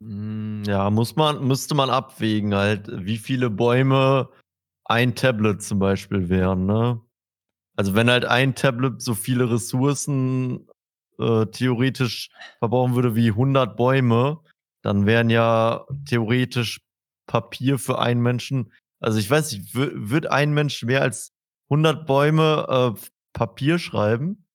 Hm, 0.02 0.64
ja, 0.68 0.90
muss 0.92 1.16
man 1.18 1.46
müsste 1.48 1.76
man 1.76 1.90
abwägen 1.92 2.56
halt, 2.56 2.90
wie 3.06 3.18
viele 3.18 3.50
Bäume 3.52 4.30
ein 4.86 5.16
Tablet 5.16 5.62
zum 5.64 5.80
Beispiel 5.80 6.30
wären, 6.30 6.66
ne? 6.68 7.02
Also, 7.78 7.96
wenn 7.96 8.10
halt 8.12 8.26
ein 8.26 8.56
Tablet 8.56 9.02
so 9.02 9.16
viele 9.16 9.52
Ressourcen, 9.52 10.68
äh, 11.20 11.46
theoretisch 11.48 12.30
verbrauchen 12.60 12.96
würde 12.96 13.16
wie 13.16 13.32
100 13.34 13.78
Bäume, 13.78 14.40
dann 14.84 15.06
wären 15.08 15.30
ja 15.32 15.86
theoretisch 16.08 16.82
Papier 17.28 17.80
für 17.80 18.00
einen 18.00 18.22
Menschen 18.24 18.72
also, 19.00 19.20
ich 19.20 19.30
weiß 19.30 19.52
nicht, 19.52 19.74
würde 19.74 20.32
ein 20.32 20.54
Mensch 20.54 20.84
mehr 20.84 21.02
als 21.02 21.34
100 21.70 22.06
Bäume, 22.06 22.96
äh, 22.96 23.00
Papier 23.34 23.80
schreiben? 23.80 24.46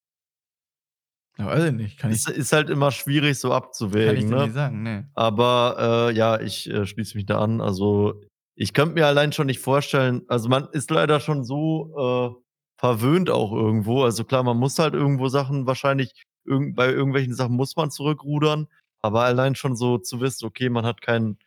Ja, 1.39 1.47
weiß 1.47 1.65
ich 1.65 1.73
nicht, 1.73 1.99
kann 1.99 2.11
ich 2.11 2.17
Ist 2.19 2.29
ist 2.29 2.53
halt 2.53 2.71
immer 2.71 2.91
schwierig 2.91 3.39
so 3.39 3.49
kann 3.49 3.59
ich 3.59 3.65
abzuwägen, 3.65 4.31
ne? 4.31 4.43
nicht 4.45 4.55
sagen, 4.55 4.83
ne. 4.83 5.11
Aber, 5.15 6.11
äh, 6.11 6.17
ja, 6.17 6.41
ich, 6.41 6.69
äh, 6.71 6.87
schließe 6.87 7.17
mich 7.17 7.27
da 7.27 7.41
an. 7.41 7.61
Also, 7.61 8.23
ich 8.57 8.75
könnte 8.75 8.95
mir 8.95 9.07
allein 9.07 9.33
schon 9.33 9.47
nicht 9.47 9.61
vorstellen 9.61 10.23
also, 10.29 10.49
man 10.49 10.69
ist 10.73 10.91
leider 10.91 11.21
schon 11.21 11.45
so, 11.45 12.37
äh, 12.37 12.43
verwöhnt 12.79 13.31
auch 13.31 13.53
irgendwo. 13.53 14.05
Also, 14.05 14.25
klar, 14.25 14.43
man 14.43 14.57
muss 14.57 14.79
halt 14.79 14.95
irgendwo 14.95 15.29
Sachen 15.29 15.67
wahrscheinlich 15.67 16.25
irgend 16.45 16.77
bei 16.77 16.91
irgendwelchen 16.91 17.35
Sachen 17.35 17.57
muss 17.57 17.77
man 17.77 17.91
zurückrudern, 17.91 18.69
aber 19.03 19.23
allein 19.23 19.55
schon 19.55 19.77
so 19.77 19.99
zu 19.99 20.21
wissen, 20.21 20.47
okay, 20.47 20.69
man 20.69 20.85
hat 20.87 21.01
kein 21.03 21.39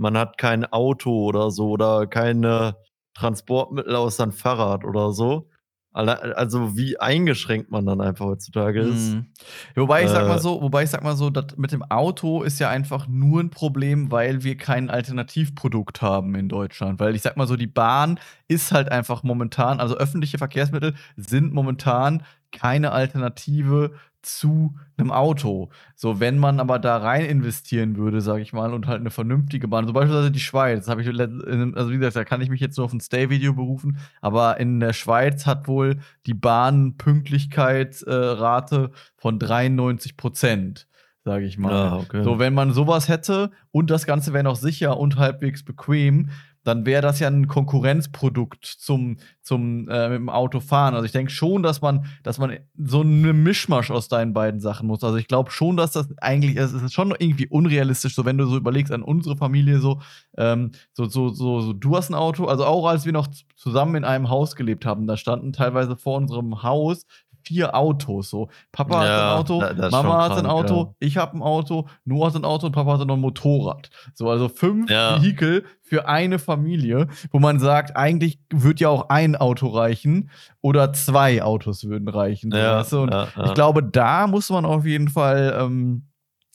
man 0.00 0.18
hat 0.18 0.38
kein 0.38 0.64
Auto 0.72 1.10
oder 1.26 1.50
so 1.52 1.70
oder 1.70 2.06
keine 2.08 2.76
Transportmittel 3.14 3.96
außer 3.96 4.24
'n 4.24 4.32
Fahrrad 4.32 4.84
oder 4.84 5.12
so. 5.12 5.50
Also, 5.92 6.76
wie 6.76 6.98
eingeschränkt 7.00 7.70
man 7.72 7.86
dann 7.86 8.00
einfach 8.00 8.26
heutzutage 8.26 8.82
ist. 8.82 9.16
Mhm. 9.16 9.26
Wobei 9.74 10.04
ich 10.04 10.10
sage 10.10 10.26
mal 10.28 10.38
Äh 10.38 10.40
so 10.40 10.62
wobei 10.62 10.84
ich 10.84 10.90
sage 10.90 11.04
mal 11.04 11.16
so, 11.16 11.28
das 11.30 11.56
mit 11.56 11.72
dem 11.72 11.82
Auto 11.82 12.42
ist 12.42 12.58
ja 12.60 12.70
einfach 12.70 13.06
nur 13.08 13.40
'n 13.40 13.50
Problem, 13.50 14.10
weil 14.10 14.42
wir 14.44 14.56
kein 14.56 14.88
Alternativprodukt 14.90 16.00
haben 16.02 16.34
in 16.34 16.48
Deutschland. 16.48 17.00
Weil 17.00 17.14
ich 17.14 17.22
sage 17.22 17.38
mal 17.38 17.46
so, 17.48 17.56
die 17.56 17.66
Bahn 17.66 18.18
ist 18.48 18.72
halt 18.72 18.90
einfach 18.90 19.22
momentan 19.22 19.80
also, 19.80 19.96
öffentliche 19.96 20.38
Verkehrsmittel 20.38 20.94
sind 21.16 21.52
momentan 21.52 22.22
keine 22.52 22.92
Alternative 22.92 23.92
zu 24.22 24.74
'nem 24.98 25.10
Auto. 25.10 25.70
So, 25.96 26.20
wenn 26.20 26.38
man 26.38 26.60
aber 26.60 26.78
da 26.78 26.98
rein 26.98 27.24
investieren 27.24 27.96
würde, 27.96 28.20
sage 28.20 28.42
ich 28.42 28.52
mal, 28.52 28.72
und 28.74 28.86
halt 28.86 29.02
'ne 29.02 29.10
vernünftige 29.10 29.68
Bahn 29.68 29.86
so 29.86 29.92
beispielsweise 29.92 30.30
die 30.30 30.40
Schweiz, 30.40 30.88
habe 30.88 31.02
ich 31.02 31.08
also, 31.08 31.90
wie 31.90 31.96
gesagt, 31.98 32.16
da 32.16 32.24
kann 32.24 32.40
ich 32.40 32.50
mich 32.50 32.60
jetzt 32.60 32.76
nur 32.76 32.84
auf 32.86 32.92
'n 32.92 33.00
Stay-Video 33.00 33.54
berufen, 33.54 33.98
aber 34.20 34.58
in 34.60 34.80
der 34.80 34.92
Schweiz 34.92 35.46
hat 35.46 35.68
wohl 35.68 35.98
die 36.26 36.34
Bahn 36.34 36.96
Pünktlichkeit 36.96 38.02
äh, 38.02 38.88
von 39.16 39.38
93 39.38 40.16
%, 40.16 40.86
sage 41.24 41.44
ich 41.46 41.58
mal. 41.58 41.92
Ah, 41.92 41.98
okay. 41.98 42.24
So, 42.24 42.38
wenn 42.38 42.54
man 42.54 42.72
so 42.72 42.86
was 42.86 43.08
hätte 43.08 43.50
und 43.72 43.90
das 43.90 44.06
Ganze 44.06 44.32
wäre 44.32 44.44
noch 44.44 44.56
sicher 44.56 44.98
und 44.98 45.16
halbwegs 45.16 45.64
bequem, 45.64 46.30
dann 46.64 46.84
wäre 46.84 47.02
das 47.02 47.20
ja 47.20 47.28
ein 47.28 47.46
Konkurrenzprodukt 47.46 48.64
zum, 48.64 49.16
zum 49.40 49.88
äh, 49.88 50.08
mit 50.10 50.18
dem 50.18 50.28
Auto 50.28 50.60
fahren. 50.60 50.94
Also 50.94 51.06
ich 51.06 51.12
denke 51.12 51.32
schon, 51.32 51.62
dass 51.62 51.80
man, 51.80 52.04
dass 52.22 52.38
man 52.38 52.58
so 52.76 53.00
einen 53.00 53.42
Mischmasch 53.42 53.90
aus 53.90 54.08
deinen 54.08 54.32
beiden 54.34 54.60
Sachen 54.60 54.86
muss. 54.86 55.02
Also 55.02 55.16
ich 55.16 55.28
glaube 55.28 55.50
schon, 55.50 55.76
dass 55.76 55.92
das 55.92 56.08
eigentlich, 56.18 56.56
es 56.56 56.72
ist 56.72 56.92
schon 56.92 57.14
irgendwie 57.18 57.48
unrealistisch, 57.48 58.14
so 58.14 58.24
wenn 58.24 58.38
du 58.38 58.46
so 58.46 58.56
überlegst 58.56 58.92
an 58.92 59.02
unsere 59.02 59.36
Familie 59.36 59.80
so, 59.80 60.00
ähm, 60.36 60.72
so, 60.92 61.06
so, 61.06 61.30
so, 61.30 61.60
so, 61.60 61.72
du 61.72 61.96
hast 61.96 62.10
ein 62.10 62.14
Auto, 62.14 62.46
also 62.46 62.64
auch 62.64 62.86
als 62.86 63.06
wir 63.06 63.12
noch 63.12 63.28
zusammen 63.56 63.96
in 63.96 64.04
einem 64.04 64.28
Haus 64.28 64.54
gelebt 64.54 64.84
haben, 64.84 65.06
da 65.06 65.16
standen 65.16 65.52
teilweise 65.52 65.96
vor 65.96 66.18
unserem 66.18 66.62
Haus 66.62 67.06
vier 67.50 67.74
Autos. 67.74 68.30
So, 68.30 68.48
Papa 68.70 69.04
ja, 69.04 69.10
hat 69.10 69.20
ein 69.20 69.38
Auto, 69.38 69.90
Mama 69.90 70.22
hat 70.22 70.38
ein 70.38 70.46
Auto, 70.46 70.82
ja. 70.84 70.94
ich 71.00 71.16
habe 71.16 71.36
ein 71.36 71.42
Auto, 71.42 71.88
Noah 72.04 72.28
hat 72.28 72.36
ein 72.36 72.44
Auto 72.44 72.66
und 72.66 72.72
Papa 72.72 72.96
hat 72.96 73.06
noch 73.08 73.16
ein 73.16 73.20
Motorrad. 73.20 73.90
So, 74.14 74.30
also 74.30 74.48
fünf 74.48 74.88
ja. 74.88 75.16
Vehikel 75.16 75.64
für 75.82 76.06
eine 76.06 76.38
Familie, 76.38 77.08
wo 77.32 77.40
man 77.40 77.58
sagt, 77.58 77.96
eigentlich 77.96 78.38
würde 78.50 78.82
ja 78.82 78.88
auch 78.88 79.08
ein 79.08 79.34
Auto 79.34 79.66
reichen 79.66 80.30
oder 80.60 80.92
zwei 80.92 81.42
Autos 81.42 81.88
würden 81.88 82.06
reichen. 82.06 82.52
Ja, 82.52 82.78
weißt 82.78 82.92
du? 82.92 83.00
Und 83.02 83.14
ich 83.44 83.54
glaube, 83.54 83.82
da 83.82 84.28
muss 84.28 84.48
man 84.50 84.64
auf 84.64 84.86
jeden 84.86 85.08
Fall. 85.08 85.56
Ähm, 85.58 86.06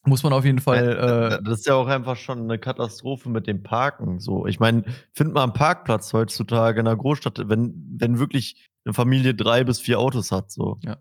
muss 0.07 0.21
man 0.21 0.33
auf 0.33 0.45
jeden 0.45 0.59
Fall. 0.59 1.39
Äh, 1.41 1.43
das 1.43 1.59
ist 1.59 1.65
ja 1.65 1.73
auch 1.73 1.87
einfach 1.87 2.15
schon 2.15 2.43
eine 2.43 2.59
Katastrophe 2.59 3.27
mit 3.27 3.47
dem 3.47 3.63
Parken. 3.63 4.19
So, 4.19 4.45
ich 4.45 4.59
meine, 4.59 4.83
find 5.13 5.33
mal 5.33 5.43
einen 5.43 5.53
Parkplatz 5.53 6.13
heutzutage 6.13 6.79
in 6.79 6.87
einer 6.87 6.95
Großstadt, 6.95 7.49
wenn, 7.49 7.73
wenn 7.97 8.19
wirklich 8.19 8.69
eine 8.85 8.93
Familie 8.93 9.33
drei 9.33 9.63
bis 9.63 9.79
vier 9.79 9.99
Autos 9.99 10.31
hat. 10.31 10.51
So. 10.51 10.79
Ja. 10.83 10.97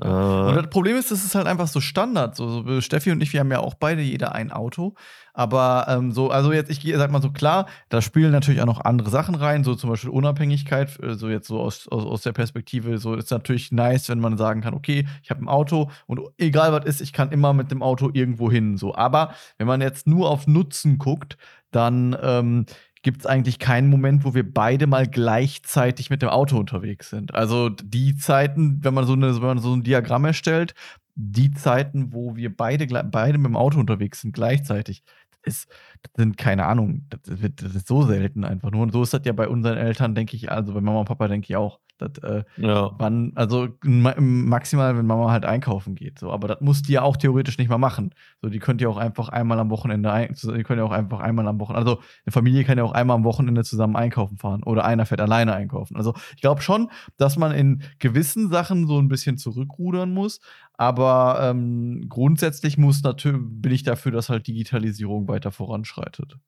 Äh, 0.00 0.08
und 0.08 0.56
das 0.56 0.68
Problem 0.70 0.96
ist, 0.96 1.10
das 1.10 1.24
ist 1.24 1.34
halt 1.34 1.46
einfach 1.46 1.68
so 1.68 1.80
Standard. 1.80 2.34
So, 2.34 2.62
so, 2.62 2.80
Steffi 2.80 3.12
und 3.12 3.22
ich, 3.22 3.32
wir 3.32 3.40
haben 3.40 3.50
ja 3.50 3.60
auch 3.60 3.74
beide 3.74 4.02
jeder 4.02 4.34
ein 4.34 4.50
Auto. 4.50 4.94
Aber 5.32 5.86
ähm, 5.88 6.12
so, 6.12 6.30
also 6.30 6.52
jetzt, 6.52 6.70
ich 6.70 6.92
sag 6.96 7.10
mal 7.10 7.22
so 7.22 7.30
klar, 7.30 7.66
da 7.88 8.00
spielen 8.02 8.32
natürlich 8.32 8.60
auch 8.60 8.66
noch 8.66 8.80
andere 8.80 9.10
Sachen 9.10 9.34
rein, 9.34 9.64
so 9.64 9.74
zum 9.74 9.90
Beispiel 9.90 10.10
Unabhängigkeit, 10.10 11.00
äh, 11.00 11.14
so 11.14 11.28
jetzt 11.28 11.46
so 11.46 11.60
aus, 11.60 11.88
aus, 11.88 12.04
aus 12.04 12.22
der 12.22 12.32
Perspektive, 12.32 12.98
so 12.98 13.14
ist 13.14 13.30
natürlich 13.30 13.72
nice, 13.72 14.08
wenn 14.08 14.20
man 14.20 14.36
sagen 14.36 14.60
kann, 14.60 14.74
okay, 14.74 15.06
ich 15.22 15.30
habe 15.30 15.42
ein 15.42 15.48
Auto 15.48 15.90
und 16.06 16.20
egal 16.38 16.72
was 16.72 16.84
ist, 16.86 17.00
ich 17.00 17.12
kann 17.12 17.30
immer 17.30 17.52
mit 17.52 17.70
dem 17.70 17.82
Auto 17.82 18.10
irgendwo 18.12 18.50
hin. 18.50 18.76
So. 18.76 18.94
Aber 18.94 19.34
wenn 19.58 19.66
man 19.66 19.80
jetzt 19.80 20.06
nur 20.06 20.30
auf 20.30 20.46
Nutzen 20.46 20.98
guckt, 20.98 21.36
dann 21.70 22.16
ähm, 22.20 22.66
gibt 23.04 23.20
es 23.20 23.26
eigentlich 23.26 23.58
keinen 23.58 23.88
Moment, 23.88 24.24
wo 24.24 24.34
wir 24.34 24.50
beide 24.50 24.86
mal 24.86 25.06
gleichzeitig 25.06 26.08
mit 26.08 26.22
dem 26.22 26.30
Auto 26.30 26.58
unterwegs 26.58 27.10
sind. 27.10 27.34
Also 27.34 27.68
die 27.68 28.16
Zeiten, 28.16 28.82
wenn 28.82 28.94
man 28.94 29.06
so, 29.06 29.12
eine, 29.12 29.36
wenn 29.36 29.42
man 29.42 29.58
so 29.58 29.74
ein 29.74 29.82
Diagramm 29.82 30.24
erstellt, 30.24 30.74
die 31.14 31.52
Zeiten, 31.52 32.12
wo 32.12 32.34
wir 32.34 32.54
beide, 32.56 32.86
beide 33.04 33.38
mit 33.38 33.46
dem 33.46 33.56
Auto 33.56 33.78
unterwegs 33.78 34.22
sind, 34.22 34.32
gleichzeitig, 34.32 35.04
ist, 35.42 35.68
das 36.02 36.12
sind 36.16 36.38
keine 36.38 36.64
Ahnung, 36.64 37.06
das, 37.10 37.42
wird, 37.42 37.62
das 37.62 37.74
ist 37.74 37.86
so 37.86 38.02
selten 38.02 38.42
einfach 38.42 38.70
nur. 38.70 38.82
Und 38.82 38.92
so 38.92 39.02
ist 39.02 39.12
das 39.12 39.20
ja 39.24 39.32
bei 39.32 39.48
unseren 39.48 39.76
Eltern, 39.76 40.14
denke 40.14 40.34
ich, 40.34 40.50
also 40.50 40.72
bei 40.72 40.80
Mama 40.80 41.00
und 41.00 41.06
Papa 41.06 41.28
denke 41.28 41.46
ich 41.50 41.56
auch. 41.56 41.80
Das, 41.98 42.18
äh, 42.24 42.42
ja. 42.56 42.90
man, 42.98 43.32
also 43.36 43.68
maximal, 43.82 44.96
wenn 44.96 45.06
Mama 45.06 45.30
halt 45.30 45.44
einkaufen 45.44 45.94
geht. 45.94 46.18
So. 46.18 46.32
Aber 46.32 46.48
das 46.48 46.60
muss 46.60 46.82
die 46.82 46.92
ja 46.92 47.02
auch 47.02 47.16
theoretisch 47.16 47.56
nicht 47.58 47.68
mal 47.68 47.78
machen. 47.78 48.14
So, 48.42 48.48
die 48.48 48.58
könnt 48.58 48.80
ihr 48.80 48.90
auch 48.90 48.96
einfach 48.96 49.28
einmal 49.28 49.58
am 49.60 49.70
Wochenende 49.70 50.10
ein, 50.10 50.34
die 50.34 50.62
können 50.64 50.80
ja 50.80 50.84
auch 50.84 50.92
einfach 50.92 51.20
einmal 51.20 51.46
am 51.46 51.60
Wochenende, 51.60 51.90
also 51.90 52.00
eine 52.24 52.32
Familie 52.32 52.64
kann 52.64 52.78
ja 52.78 52.84
auch 52.84 52.92
einmal 52.92 53.16
am 53.16 53.24
Wochenende 53.24 53.62
zusammen 53.62 53.96
einkaufen 53.96 54.38
fahren 54.38 54.62
oder 54.64 54.84
einer 54.84 55.06
fährt 55.06 55.20
alleine 55.20 55.54
einkaufen. 55.54 55.96
Also 55.96 56.14
ich 56.34 56.42
glaube 56.42 56.62
schon, 56.62 56.90
dass 57.16 57.36
man 57.36 57.52
in 57.52 57.82
gewissen 58.00 58.50
Sachen 58.50 58.86
so 58.86 58.98
ein 58.98 59.08
bisschen 59.08 59.38
zurückrudern 59.38 60.12
muss, 60.12 60.40
aber 60.76 61.38
ähm, 61.42 62.06
grundsätzlich 62.08 62.76
muss 62.76 63.02
natürlich, 63.02 63.40
bin 63.44 63.72
ich 63.72 63.84
dafür, 63.84 64.10
dass 64.10 64.28
halt 64.28 64.46
Digitalisierung 64.48 65.28
weiter 65.28 65.52
voranschreitet. 65.52 66.38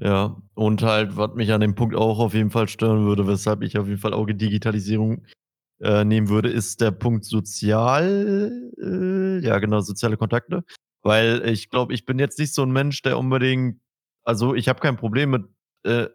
Ja, 0.00 0.36
und 0.54 0.82
halt, 0.82 1.16
was 1.16 1.34
mich 1.34 1.52
an 1.52 1.60
dem 1.60 1.74
Punkt 1.74 1.96
auch 1.96 2.20
auf 2.20 2.32
jeden 2.32 2.50
Fall 2.50 2.68
stören 2.68 3.04
würde, 3.04 3.26
weshalb 3.26 3.62
ich 3.62 3.78
auf 3.78 3.88
jeden 3.88 3.98
Fall 3.98 4.14
auch 4.14 4.26
Digitalisierung 4.26 5.24
äh, 5.80 6.04
nehmen 6.04 6.28
würde, 6.28 6.48
ist 6.50 6.80
der 6.80 6.92
Punkt 6.92 7.24
sozial, 7.24 8.70
äh, 8.80 9.44
ja 9.44 9.58
genau, 9.58 9.80
soziale 9.80 10.16
Kontakte. 10.16 10.62
Weil 11.02 11.42
ich 11.48 11.68
glaube, 11.68 11.94
ich 11.94 12.04
bin 12.04 12.20
jetzt 12.20 12.38
nicht 12.38 12.54
so 12.54 12.62
ein 12.62 12.70
Mensch, 12.70 13.02
der 13.02 13.18
unbedingt, 13.18 13.80
also 14.22 14.54
ich 14.54 14.68
habe 14.68 14.78
kein 14.78 14.96
Problem 14.96 15.30
mit, 15.30 15.44
äh, 15.84 16.06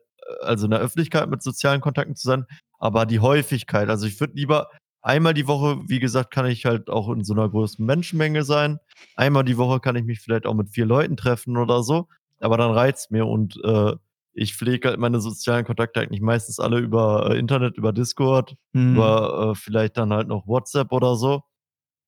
also 0.42 0.66
in 0.66 0.72
der 0.72 0.80
Öffentlichkeit 0.80 1.30
mit 1.30 1.44
sozialen 1.44 1.82
Kontakten 1.82 2.16
zu 2.16 2.28
sein, 2.28 2.46
aber 2.80 3.06
die 3.06 3.20
Häufigkeit, 3.20 3.90
also 3.90 4.08
ich 4.08 4.18
würde 4.22 4.34
lieber 4.36 4.70
einmal 5.02 5.34
die 5.34 5.48
Woche, 5.48 5.82
wie 5.88 6.00
gesagt, 6.00 6.32
kann 6.32 6.46
ich 6.46 6.64
halt 6.64 6.90
auch 6.90 7.10
in 7.10 7.26
so 7.26 7.34
einer 7.34 7.50
großen 7.50 7.86
Menschenmenge 7.86 8.44
sein. 8.46 8.80
Einmal 9.18 9.44
die 9.44 9.58
Woche 9.58 9.82
kann 9.82 9.98
ich 9.98 10.06
mich 10.06 10.22
vielleicht 10.22 10.46
auch 10.46 10.54
mit 10.54 10.70
vier 10.70 10.86
Leuten 10.86 11.18
treffen 11.18 11.58
oder 11.58 11.84
so 11.84 12.08
aber 12.44 12.58
dann 12.58 12.72
reizt 12.72 13.12
mir 13.12 13.26
und 13.26 13.60
äh, 13.64 13.94
ich 14.34 14.56
pflege 14.56 14.90
halt 14.90 15.00
meine 15.00 15.20
sozialen 15.22 15.66
Kontakte 15.66 16.02
eigentlich 16.02 16.22
meistens 16.22 16.60
alle 16.60 16.80
über 16.80 17.30
äh, 17.30 17.38
Internet, 17.38 17.78
über 17.78 17.94
Discord, 17.94 18.56
mhm. 18.74 18.96
über 18.96 19.52
äh, 19.52 19.56
vielleicht 19.56 19.98
dann 19.98 20.12
halt 20.12 20.28
noch 20.28 20.48
WhatsApp 20.48 20.92
oder 20.92 21.16
so. 21.16 21.44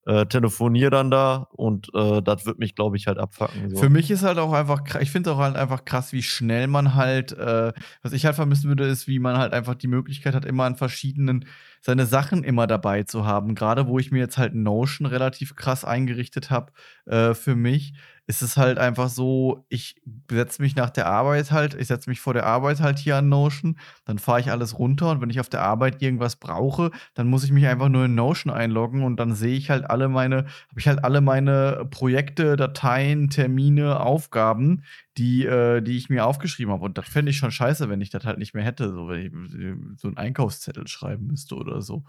Äh, 0.08 0.28
telefoniere 0.28 0.91
dann 0.91 1.10
da 1.10 1.48
und 1.54 1.89
äh, 1.95 2.21
das 2.21 2.45
wird 2.45 2.60
mich, 2.60 2.76
glaube 2.76 2.95
ich, 2.95 3.08
halt 3.08 3.17
abfacken. 3.17 3.71
So. 3.71 3.78
Für 3.78 3.89
mich 3.89 4.12
ist 4.12 4.21
halt 4.21 4.38
auch 4.38 4.54
einfach, 4.54 5.02
ich 5.02 5.10
finde 5.10 5.32
auch 5.32 5.39
halt 5.39 5.56
einfach 5.56 5.84
krass, 5.84 6.13
wie 6.13 6.21
schnell 6.21 6.67
man 6.67 6.93
halt, 6.93 7.32
äh, 7.32 7.74
was 8.04 8.13
ich 8.13 8.24
halt 8.24 8.36
vermissen 8.36 8.67
würde, 8.67 8.86
ist, 8.86 9.08
wie 9.08 9.17
man 9.17 9.39
halt 9.39 9.52
einfach 9.52 9.74
die 9.74 9.88
Möglichkeit 9.88 10.36
hat, 10.36 10.45
immer 10.45 10.65
an 10.65 10.76
verschiedenen, 10.76 11.45
seine 11.82 12.06
Sachen 12.06 12.43
immer 12.43 12.67
dabei 12.67 13.02
zu 13.02 13.26
haben. 13.26 13.56
Gerade 13.56 13.88
wo 13.88 13.98
ich 13.98 14.12
mir 14.12 14.19
jetzt 14.19 14.38
halt 14.38 14.54
Notion 14.54 15.08
relativ 15.08 15.56
krass 15.56 15.84
eingerichtet 15.84 16.52
habe 16.52 16.71
äh, 17.08 17.34
für 17.34 17.56
mich, 17.56 17.95
ist 18.28 18.42
es 18.42 18.58
halt 18.58 18.80
einfach 18.80 19.10
so, 19.10 19.66
ich 19.70 20.02
setze 20.32 20.62
mich 20.62 20.76
nach 20.76 20.90
der 20.90 21.06
Arbeit 21.06 21.52
halt, 21.52 21.76
ich 21.76 21.88
setze 21.88 22.10
mich 22.10 22.20
vor 22.20 22.34
der 22.34 22.46
Arbeit 22.46 22.82
halt 22.82 22.98
hier 22.98 23.18
an 23.18 23.30
Notion, 23.30 23.78
dann 24.06 24.18
fahre 24.18 24.40
ich 24.40 24.50
alles 24.50 24.80
runter 24.80 25.12
und 25.12 25.22
wenn 25.22 25.30
ich 25.30 25.40
auf 25.40 25.50
der 25.50 25.62
Arbeit 25.62 26.02
irgendwas 26.02 26.36
brauche, 26.38 26.90
dann 27.14 27.28
muss 27.28 27.44
ich 27.44 27.52
mich 27.52 27.68
einfach 27.68 27.90
nur 27.90 28.06
in 28.06 28.16
Notion 28.16 28.52
einloggen 28.52 29.04
und 29.04 29.18
dann 29.18 29.36
sehe 29.36 29.56
ich 29.56 29.70
halt 29.70 29.90
alle 29.90 30.10
meine, 30.10 30.38
habe 30.38 30.80
ich 30.80 30.88
halt 30.88 31.04
alle 31.04 31.22
meine 31.22 31.88
Projekte, 31.92 32.56
Dateien, 32.56 33.30
Termine, 33.30 34.00
Aufgaben, 34.00 34.84
die, 35.18 35.46
äh, 35.46 35.82
die 35.82 35.98
ich 35.98 36.10
mir 36.10 36.26
aufgeschrieben 36.26 36.74
habe. 36.74 36.84
Und 36.84 36.98
das 36.98 37.08
fände 37.08 37.30
ich 37.30 37.38
schon 37.38 37.52
scheiße, 37.52 37.90
wenn 37.90 38.02
ich 38.02 38.10
das 38.10 38.26
halt 38.26 38.40
nicht 38.40 38.54
mehr 38.54 38.64
hätte, 38.64 38.92
so 38.92 39.08
wenn 39.08 39.22
ich 39.22 40.00
so 40.00 40.08
einen 40.08 40.18
Einkaufszettel 40.18 40.88
schreiben 40.88 41.28
müsste 41.28 41.56
oder 41.56 41.82
so. 41.82 42.04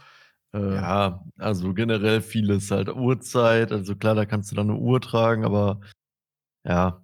Äh, 0.53 0.77
ja, 0.77 1.25
also 1.39 1.75
generell 1.75 2.23
vieles 2.23 2.71
halt 2.71 2.89
Uhrzeit. 2.89 3.73
Also 3.73 3.97
klar, 3.97 4.15
da 4.15 4.25
kannst 4.25 4.51
du 4.51 4.57
dann 4.57 4.71
eine 4.71 4.79
Uhr 4.79 5.01
tragen, 5.01 5.45
aber 5.45 5.81
ja. 6.67 7.03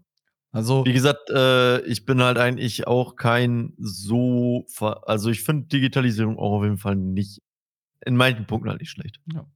Also, 0.55 0.85
wie 0.85 0.93
gesagt, 0.93 1.31
äh, 1.31 1.81
ich 1.87 2.05
bin 2.05 2.23
halt 2.23 2.37
eigentlich 2.37 2.87
auch 2.87 3.17
kein 3.17 3.73
so, 3.79 4.67
also 5.07 5.31
ich 5.31 5.43
finde 5.45 5.69
Digitalisierung 5.69 6.39
auch 6.39 6.59
auf 6.59 6.65
jeden 6.65 6.77
Fall 6.77 6.95
nicht, 6.95 7.41
in 8.05 8.17
manchen 8.17 8.47
Punkten 8.47 8.69
halt 8.69 8.81
nicht 8.81 8.91
schlecht. 8.91 9.19
Ja. 9.33 9.47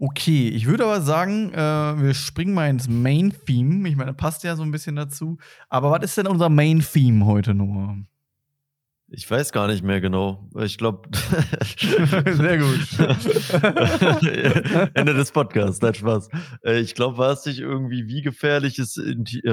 Okay, 0.00 0.48
ich 0.48 0.66
würde 0.66 0.84
aber 0.84 1.02
sagen, 1.02 1.52
äh, 1.52 1.56
wir 1.56 2.14
springen 2.14 2.54
mal 2.54 2.70
ins 2.70 2.88
Main-Theme. 2.88 3.86
Ich 3.88 3.96
meine, 3.96 4.14
passt 4.14 4.42
ja 4.44 4.56
so 4.56 4.62
ein 4.62 4.70
bisschen 4.70 4.96
dazu. 4.96 5.36
Aber 5.68 5.90
was 5.90 6.02
ist 6.02 6.16
denn 6.16 6.26
unser 6.26 6.48
Main-Theme 6.48 7.26
heute 7.26 7.54
nur? 7.54 7.98
Ich 9.12 9.28
weiß 9.28 9.50
gar 9.50 9.66
nicht 9.66 9.82
mehr 9.82 10.00
genau. 10.00 10.48
Ich 10.56 10.78
glaube. 10.78 11.08
Sehr 11.76 12.58
gut. 12.58 12.98
Ende 14.94 15.14
des 15.14 15.32
Podcasts, 15.32 15.82
nein, 15.82 15.94
Spaß. 15.94 16.28
Äh, 16.64 16.78
ich 16.78 16.94
glaube, 16.94 17.18
war 17.18 17.32
es 17.32 17.44
nicht 17.44 17.58
irgendwie, 17.58 18.06
wie 18.06 18.22
gefährlich 18.22 18.78
ist 18.78 18.96
ihre. 18.96 19.48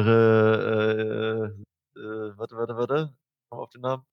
Äh, 1.96 2.00
äh, 2.00 2.38
warte, 2.38 2.56
warte, 2.56 2.78
warte. 2.78 3.16
Komm 3.50 3.60
auf 3.60 3.72
den 3.72 3.82
Namen. 3.82 4.04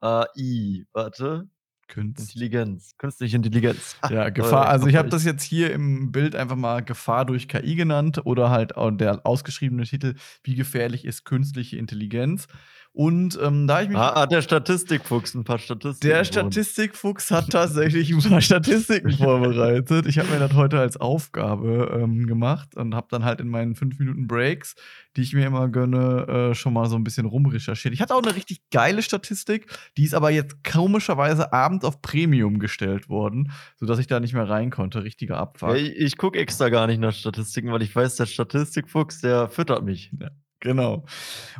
AI, 0.00 0.84
warte. 0.92 1.48
Künst. 1.88 2.20
Intelligenz. 2.20 2.94
Künstliche 2.98 3.36
Intelligenz. 3.36 3.96
Ja, 4.10 4.28
Gefahr. 4.28 4.68
Also, 4.68 4.86
ich 4.86 4.96
habe 4.96 5.08
das 5.08 5.24
jetzt 5.24 5.42
hier 5.42 5.72
im 5.72 6.12
Bild 6.12 6.36
einfach 6.36 6.56
mal 6.56 6.82
Gefahr 6.82 7.24
durch 7.24 7.48
KI 7.48 7.74
genannt 7.74 8.26
oder 8.26 8.50
halt 8.50 8.74
der 8.76 9.24
ausgeschriebene 9.24 9.84
Titel, 9.84 10.14
wie 10.42 10.56
gefährlich 10.56 11.06
ist 11.06 11.24
künstliche 11.24 11.78
Intelligenz. 11.78 12.48
Und 12.96 13.36
ähm, 13.42 13.66
da 13.66 13.82
ich 13.82 13.88
mich. 13.88 13.98
Ah, 13.98 14.20
hat 14.20 14.30
der 14.30 14.40
Statistikfuchs 14.40 15.34
ein 15.34 15.42
paar 15.42 15.58
Statistiken. 15.58 16.14
Der 16.14 16.24
Statistikfuchs 16.24 17.32
hat 17.32 17.50
tatsächlich 17.50 18.12
ein 18.12 18.20
paar 18.20 18.40
Statistiken 18.40 19.10
vorbereitet. 19.18 20.06
Ich 20.06 20.20
habe 20.20 20.28
mir 20.28 20.38
das 20.38 20.52
heute 20.52 20.78
als 20.78 20.96
Aufgabe 20.96 22.00
ähm, 22.00 22.28
gemacht 22.28 22.76
und 22.76 22.94
habe 22.94 23.08
dann 23.10 23.24
halt 23.24 23.40
in 23.40 23.48
meinen 23.48 23.74
5 23.74 23.98
Minuten 23.98 24.28
Breaks, 24.28 24.76
die 25.16 25.22
ich 25.22 25.34
mir 25.34 25.44
immer 25.44 25.68
gönne, 25.68 26.52
äh, 26.52 26.54
schon 26.54 26.72
mal 26.72 26.86
so 26.86 26.94
ein 26.94 27.02
bisschen 27.02 27.26
rumrecherchiert. 27.26 27.92
Ich 27.92 28.00
hatte 28.00 28.14
auch 28.14 28.22
eine 28.22 28.36
richtig 28.36 28.60
geile 28.70 29.02
Statistik, 29.02 29.66
die 29.96 30.04
ist 30.04 30.14
aber 30.14 30.30
jetzt 30.30 30.62
komischerweise 30.62 31.52
abends 31.52 31.84
auf 31.84 32.00
Premium 32.00 32.60
gestellt 32.60 33.08
worden, 33.08 33.50
sodass 33.76 33.98
ich 33.98 34.06
da 34.06 34.20
nicht 34.20 34.34
mehr 34.34 34.48
rein 34.48 34.70
konnte. 34.70 35.02
Richtiger 35.02 35.38
Abfall. 35.38 35.78
Ja, 35.78 35.84
ich, 35.84 35.96
ich 35.96 36.16
gucke 36.16 36.38
extra 36.38 36.68
gar 36.68 36.86
nicht 36.86 37.00
nach 37.00 37.12
Statistiken, 37.12 37.72
weil 37.72 37.82
ich 37.82 37.94
weiß, 37.94 38.14
der 38.14 38.26
Statistikfuchs, 38.26 39.20
der 39.20 39.48
füttert 39.48 39.84
mich. 39.84 40.12
Ja 40.20 40.30
Genau. 40.64 41.04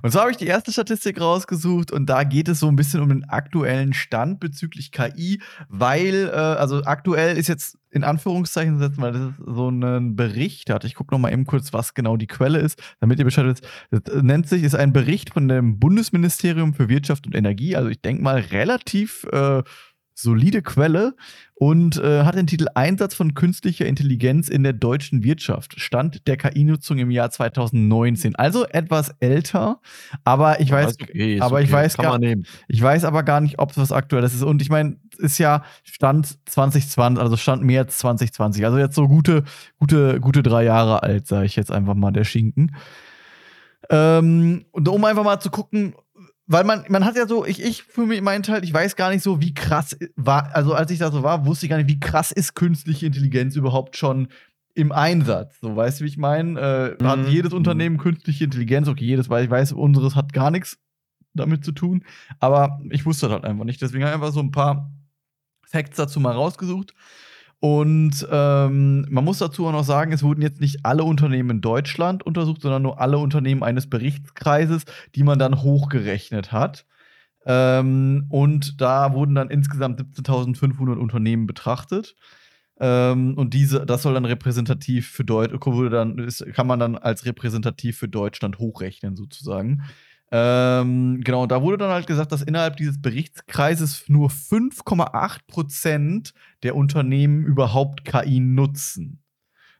Und 0.01 0.13
so 0.13 0.21
habe 0.21 0.31
ich 0.31 0.39
die 0.39 0.47
erste 0.47 0.73
Statistik 0.73 1.21
rausgesucht 1.21 1.93
und 1.93 2.07
da 2.07 2.25
geht 2.25 2.49
es 2.49 2.61
so 2.61 2.69
ein 2.69 2.77
bisschen 2.77 3.03
um 3.03 3.11
den 3.11 3.25
aktuellen 3.25 3.93
Stand 3.93 4.41
bezüglich 4.41 4.93
KI, 4.93 5.43
weil, 5.69 6.31
äh, 6.33 6.37
also 6.37 6.83
aktuell 6.85 7.37
ist 7.37 7.49
jetzt 7.49 7.77
in 7.91 8.03
Anführungszeichen 8.03 8.79
setzen, 8.79 9.03
weil 9.03 9.13
das 9.13 9.21
ist 9.21 9.35
so 9.45 9.69
ein 9.69 10.17
Bericht 10.17 10.71
hat. 10.71 10.85
Ich 10.85 10.95
gucke 10.95 11.15
noch 11.15 11.19
mal 11.19 11.33
eben 11.33 11.45
kurz, 11.45 11.75
was 11.75 11.93
genau 11.93 12.17
die 12.17 12.27
Quelle 12.27 12.59
ist, 12.61 12.83
damit 12.99 13.19
ihr 13.19 13.27
Bescheid 13.27 13.45
wisst. 13.45 13.69
Das 13.91 14.23
nennt 14.23 14.49
sich, 14.49 14.63
ist 14.63 14.75
ein 14.75 14.95
Bericht 14.95 15.35
von 15.35 15.49
dem 15.49 15.79
Bundesministerium 15.79 16.73
für 16.73 16.89
Wirtschaft 16.89 17.27
und 17.27 17.35
Energie. 17.35 17.77
Also 17.77 17.91
ich 17.91 18.01
denke 18.01 18.23
mal 18.23 18.41
relativ 18.41 19.25
äh, 19.33 19.63
solide 20.15 20.63
Quelle 20.63 21.15
und 21.55 21.99
äh, 21.99 22.25
hat 22.25 22.37
den 22.37 22.47
Titel 22.47 22.67
Einsatz 22.75 23.15
von 23.15 23.35
künstlicher 23.35 23.87
Intelligenz 23.87 24.49
in 24.49 24.63
der 24.63 24.73
deutschen 24.73 25.23
Wirtschaft. 25.23 25.81
Stand 25.81 26.27
der 26.27 26.37
KI-Nutzung 26.37 26.99
im 26.99 27.11
Jahr 27.11 27.31
2019. 27.31 28.37
Also 28.37 28.65
etwas 28.67 29.15
älter, 29.21 29.81
aber 30.25 30.61
ich 30.61 30.71
weiß, 30.71 30.97
okay, 31.01 31.41
aber 31.41 31.57
okay. 31.57 31.65
ich 31.65 31.73
weiß 31.73 31.97
gar, 31.97 32.21
ich 32.69 32.83
weiß 32.83 33.05
aber 33.05 33.23
gar 33.23 33.41
nicht, 33.41 33.59
ob 33.59 33.71
es 33.73 33.79
was 33.79 33.93
Aktuelles 33.93 34.35
ist. 34.35 34.43
Und 34.43 34.63
ich 34.63 34.71
meine, 34.71 34.97
ist 35.19 35.39
ja 35.39 35.63
Stand 35.83 36.39
2020, 36.49 37.23
also 37.23 37.37
Stand 37.37 37.63
März 37.63 37.99
2020. 37.99 38.65
Also 38.65 38.79
jetzt 38.79 38.95
so 38.95 39.09
gute, 39.09 39.45
gute, 39.79 40.21
gute 40.21 40.43
drei 40.43 40.65
Jahre 40.65 41.03
alt, 41.03 41.27
sage 41.27 41.47
ich 41.47 41.57
jetzt 41.57 41.71
einfach 41.71 41.95
mal 41.95 42.13
der 42.13 42.25
Schinken. 42.25 42.77
Ähm, 43.91 44.65
und 44.73 44.89
um 44.89 45.05
einfach 45.05 45.25
mal 45.25 45.41
zu 45.41 45.51
gucken, 45.51 45.95
weil 46.47 46.65
man, 46.65 46.85
man 46.89 47.05
hat 47.05 47.17
ja 47.17 47.27
so, 47.27 47.45
ich, 47.45 47.63
ich 47.63 47.83
für 47.83 48.07
mich 48.07 48.21
meinen 48.21 48.43
Teil, 48.43 48.65
ich 48.65 48.73
weiß 48.73 48.97
gar 48.97 49.11
nicht 49.11 49.23
so, 49.23 49.41
wie 49.41 49.55
krass 49.55 49.97
war, 50.17 50.55
also 50.55 50.75
als 50.75 50.91
ich 50.91 50.99
da 50.99 51.11
so 51.11 51.23
war, 51.23 51.47
wusste 51.47 51.67
ich 51.67 51.71
gar 51.71 51.79
nicht, 51.79 51.89
wie 51.89 52.01
krass 52.01 52.33
ist 52.33 52.55
künstliche 52.55 53.07
Intelligenz 53.07 53.57
überhaupt 53.57 53.97
schon 53.97 54.29
im 54.75 54.93
Einsatz. 54.93 55.59
So, 55.61 55.75
weißt 55.75 56.01
du, 56.01 56.05
wie 56.05 56.09
ich 56.09 56.19
meine? 56.19 56.61
Äh, 56.99 57.03
mhm. 57.03 57.09
Hat 57.09 57.29
jedes 57.29 57.53
Unternehmen 57.53 57.97
künstliche 57.97 58.45
Intelligenz, 58.45 58.89
okay, 58.89 59.05
jedes, 59.05 59.31
weil 59.31 59.45
ich 59.45 59.51
weiß, 59.51 59.73
unseres 59.73 60.17
hat 60.17 60.33
gar 60.33 60.51
nichts 60.51 60.79
damit 61.33 61.65
zu 61.65 61.73
tun, 61.73 62.05
aber 62.39 62.81
ich 62.91 63.07
wusste 63.07 63.27
das 63.27 63.35
halt 63.35 63.45
einfach 63.45 63.65
nicht. 63.65 63.83
Deswegen 63.83 64.05
habe 64.05 64.11
ich 64.11 64.15
einfach 64.15 64.33
so 64.33 64.41
ein 64.41 64.53
paar 64.53 64.93
Facts 65.67 65.97
dazu 65.97 66.21
mal 66.21 66.33
rausgesucht. 66.33 66.95
Und 67.65 68.29
ähm, 68.31 69.07
man 69.09 69.25
muss 69.25 69.39
dazu 69.39 69.67
auch 69.67 69.73
noch 69.73 69.85
sagen, 69.85 70.13
es 70.13 70.23
wurden 70.23 70.43
jetzt 70.43 70.61
nicht 70.61 70.85
alle 70.85 71.03
Unternehmen 71.03 71.49
in 71.49 71.61
Deutschland 71.63 72.23
untersucht, 72.23 72.61
sondern 72.61 72.83
nur 72.83 73.01
alle 73.01 73.17
Unternehmen 73.17 73.63
eines 73.63 73.89
Berichtskreises, 73.89 74.85
die 75.15 75.23
man 75.23 75.39
dann 75.39 75.63
hochgerechnet 75.63 76.53
hat. 76.53 76.85
Ähm, 77.47 78.27
und 78.29 78.83
da 78.83 79.15
wurden 79.15 79.35
dann 79.35 79.49
insgesamt 79.49 79.99
17.500 79.99 80.99
Unternehmen 80.99 81.47
betrachtet. 81.47 82.17
Ähm, 82.81 83.33
und 83.39 83.55
diese, 83.55 83.87
das 83.87 84.03
soll 84.03 84.13
dann 84.13 84.27
repräsentativ 84.27 85.09
für 85.09 85.25
Deutschland, 85.25 86.21
kann 86.53 86.67
man 86.67 86.79
dann 86.79 86.99
als 86.99 87.25
repräsentativ 87.25 87.97
für 87.97 88.09
Deutschland 88.09 88.59
hochrechnen, 88.59 89.17
sozusagen. 89.17 89.85
Ähm, 90.37 91.21
genau, 91.23 91.47
da 91.47 91.63
wurde 91.63 91.79
dann 91.79 91.93
halt 91.93 92.09
gesagt, 92.09 92.33
dass 92.33 92.43
innerhalb 92.43 92.77
dieses 92.77 93.01
Berichtskreises 93.01 94.09
nur 94.09 94.31
5,8% 94.31 96.33
der 96.65 96.75
Unternehmen 96.75 97.45
überhaupt 97.45 98.05
KI 98.05 98.41
nutzen. 98.41 99.23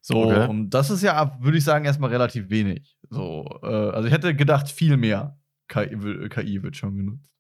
So, 0.01 0.27
okay. 0.27 0.49
und 0.49 0.71
das 0.71 0.91
ist 0.91 1.03
ja, 1.03 1.37
würde 1.41 1.59
ich 1.59 1.65
sagen, 1.65 1.87
erstmal 1.87 2.11
relativ 2.11 2.51
wenig. 2.51 2.97
So, 3.11 3.59
äh, 3.65 3.67
also 3.67 4.07
ich 4.07 4.15
hätte 4.15 4.37
gedacht, 4.37 4.69
viel 4.69 4.97
mehr 4.97 5.37
KI, 5.67 6.29
KI 6.29 6.63
wird 6.63 6.77
schon 6.77 6.99
genutzt. 6.99 7.33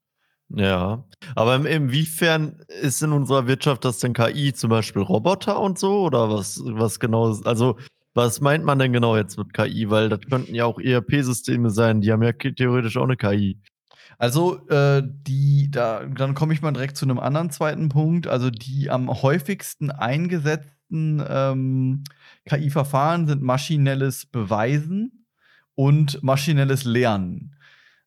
Ja, 0.48 1.04
aber 1.36 1.64
inwiefern 1.68 2.64
ist 2.82 3.00
in 3.00 3.12
unserer 3.12 3.46
Wirtschaft 3.46 3.84
das 3.84 4.00
denn 4.00 4.12
KI, 4.12 4.54
zum 4.54 4.70
Beispiel 4.70 5.02
Roboter 5.02 5.60
und 5.60 5.78
so? 5.78 6.02
Oder 6.02 6.30
was, 6.30 6.60
was 6.64 6.98
genau? 6.98 7.32
Also, 7.44 7.78
was 8.14 8.40
meint 8.40 8.64
man 8.64 8.78
denn 8.78 8.92
genau 8.92 9.16
jetzt 9.16 9.36
mit 9.36 9.52
KI? 9.52 9.90
Weil 9.90 10.08
das 10.08 10.20
könnten 10.20 10.54
ja 10.54 10.64
auch 10.64 10.78
ERP-Systeme 10.78 11.70
sein, 11.70 12.00
die 12.00 12.12
haben 12.12 12.22
ja 12.22 12.32
theoretisch 12.32 12.96
auch 12.96 13.04
eine 13.04 13.16
KI. 13.16 13.60
Also, 14.18 14.66
äh, 14.68 15.02
die, 15.04 15.70
da, 15.70 16.04
dann 16.04 16.34
komme 16.34 16.54
ich 16.54 16.62
mal 16.62 16.72
direkt 16.72 16.96
zu 16.96 17.04
einem 17.04 17.18
anderen 17.18 17.50
zweiten 17.50 17.88
Punkt. 17.88 18.28
Also, 18.28 18.50
die 18.50 18.90
am 18.90 19.10
häufigsten 19.10 19.90
eingesetzten 19.90 21.22
ähm, 21.28 22.04
KI-Verfahren 22.46 23.26
sind 23.26 23.42
maschinelles 23.42 24.26
Beweisen 24.26 25.26
und 25.74 26.22
maschinelles 26.22 26.84
Lernen. 26.84 27.53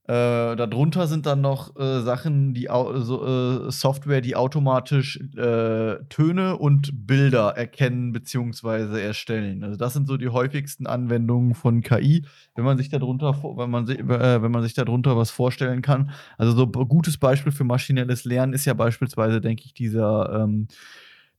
Äh, 0.08 0.56
darunter 0.56 1.06
sind 1.06 1.26
dann 1.26 1.41
noch 1.41 1.76
äh, 1.76 2.00
Sachen, 2.02 2.54
die 2.54 2.70
so, 2.70 3.67
äh, 3.67 3.72
Software, 3.72 4.22
die 4.22 4.38
automatisch 4.38 5.20
äh, 5.36 5.98
Töne 6.08 6.56
und 6.56 7.06
Bilder 7.06 7.58
erkennen 7.58 8.13
bzw. 8.13 9.02
erstellen. 9.02 9.65
Also 9.65 9.76
das 9.76 9.91
sind 9.91 10.08
so 10.08 10.15
die 10.15 10.30
häufigsten 10.30 10.88
Anwendungen 10.88 11.56
von 11.56 11.82
KI, 11.82 12.26
wenn 12.56 12.63
man 12.63 12.78
sich 12.78 12.88
darunter, 12.88 13.43
wenn 13.58 13.70
man, 13.70 13.89
äh, 13.89 14.41
wenn 14.41 14.52
man 14.52 14.63
sich 14.63 14.74
darunter 14.74 15.17
was 15.17 15.30
vorstellen 15.30 15.82
kann. 15.82 16.12
Also 16.38 16.54
so 16.54 16.63
ein 16.63 16.88
gutes 16.88 17.17
Beispiel 17.17 17.52
für 17.52 17.65
maschinelles 17.65 18.24
Lernen 18.24 18.54
ist 18.54 18.63
ja 18.63 18.74
beispielsweise, 18.74 19.41
denke 19.41 19.63
ich, 19.65 19.74
dieser, 19.74 20.41
ähm, 20.41 20.70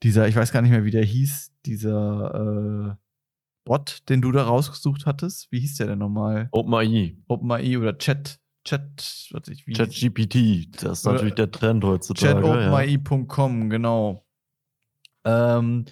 dieser, 0.02 0.28
ich 0.28 0.36
weiß 0.36 0.52
gar 0.52 0.60
nicht 0.60 0.72
mehr, 0.72 0.84
wie 0.84 0.90
der 0.90 1.04
hieß, 1.04 1.52
dieser 1.64 2.90
äh, 2.90 2.94
Bot, 3.64 4.00
den 4.10 4.20
du 4.20 4.30
da 4.30 4.42
rausgesucht 4.42 5.06
hattest. 5.06 5.50
Wie 5.50 5.60
hieß 5.60 5.76
der 5.76 5.86
denn 5.86 6.00
nochmal? 6.00 6.48
OpenAI. 6.52 7.16
OpenAI 7.28 7.78
oder 7.78 7.96
Chat. 7.96 8.38
Chat, 8.68 9.28
was 9.30 9.48
ich, 9.48 9.66
wie 9.66 9.72
ChatGPT, 9.72 10.84
das 10.84 10.98
ist 10.98 11.04
natürlich 11.06 11.34
der 11.34 11.50
Trend 11.50 11.82
heutzutage. 11.84 12.34
ChatOpenAI.com, 12.34 13.62
ja. 13.62 13.68
genau. 13.68 14.26
Ähm, 15.24 15.86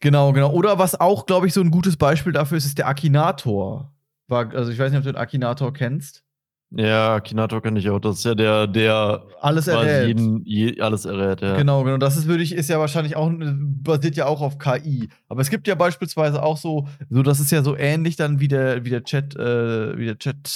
genau, 0.00 0.32
genau. 0.32 0.50
Oder 0.50 0.78
was 0.78 0.98
auch, 0.98 1.26
glaube 1.26 1.46
ich, 1.46 1.52
so 1.52 1.60
ein 1.60 1.70
gutes 1.70 1.98
Beispiel 1.98 2.32
dafür 2.32 2.56
ist, 2.56 2.64
ist 2.64 2.78
der 2.78 2.88
Akinator. 2.88 3.92
War, 4.28 4.54
also 4.54 4.72
ich 4.72 4.78
weiß 4.78 4.90
nicht, 4.92 4.98
ob 4.98 5.04
du 5.04 5.12
den 5.12 5.20
Akinator 5.20 5.74
kennst. 5.74 6.24
Ja, 6.70 7.16
Akinator 7.16 7.60
kenne 7.60 7.80
ich 7.80 7.90
auch. 7.90 7.98
Das 7.98 8.16
ist 8.16 8.24
ja 8.24 8.34
der, 8.34 8.66
der 8.66 9.22
alles 9.42 9.68
errät. 9.68 10.06
Jeden, 10.06 10.42
je, 10.46 10.80
alles 10.80 11.04
errät, 11.04 11.42
ja. 11.42 11.56
Genau, 11.58 11.84
genau. 11.84 11.98
Das 11.98 12.16
ist 12.16 12.28
würde 12.28 12.42
ich, 12.42 12.54
ist 12.54 12.70
ja 12.70 12.78
wahrscheinlich 12.78 13.14
auch, 13.14 13.30
basiert 13.30 14.16
ja 14.16 14.24
auch 14.24 14.40
auf 14.40 14.56
KI. 14.56 15.10
Aber 15.28 15.42
es 15.42 15.50
gibt 15.50 15.68
ja 15.68 15.74
beispielsweise 15.74 16.42
auch 16.42 16.56
so, 16.56 16.88
so 17.10 17.22
das 17.22 17.40
ist 17.40 17.50
ja 17.50 17.62
so 17.62 17.76
ähnlich 17.76 18.16
dann 18.16 18.40
wie 18.40 18.48
der, 18.48 18.86
wie 18.86 18.90
der 18.90 19.04
Chat, 19.04 19.36
äh, 19.36 19.98
wie 19.98 20.06
der 20.06 20.16
Chat 20.16 20.48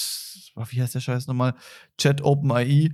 wie 0.56 0.82
heißt 0.82 0.94
der 0.94 1.00
Scheiß 1.00 1.26
nochmal? 1.26 1.54
Chat 1.98 2.22
OpenAI. 2.22 2.90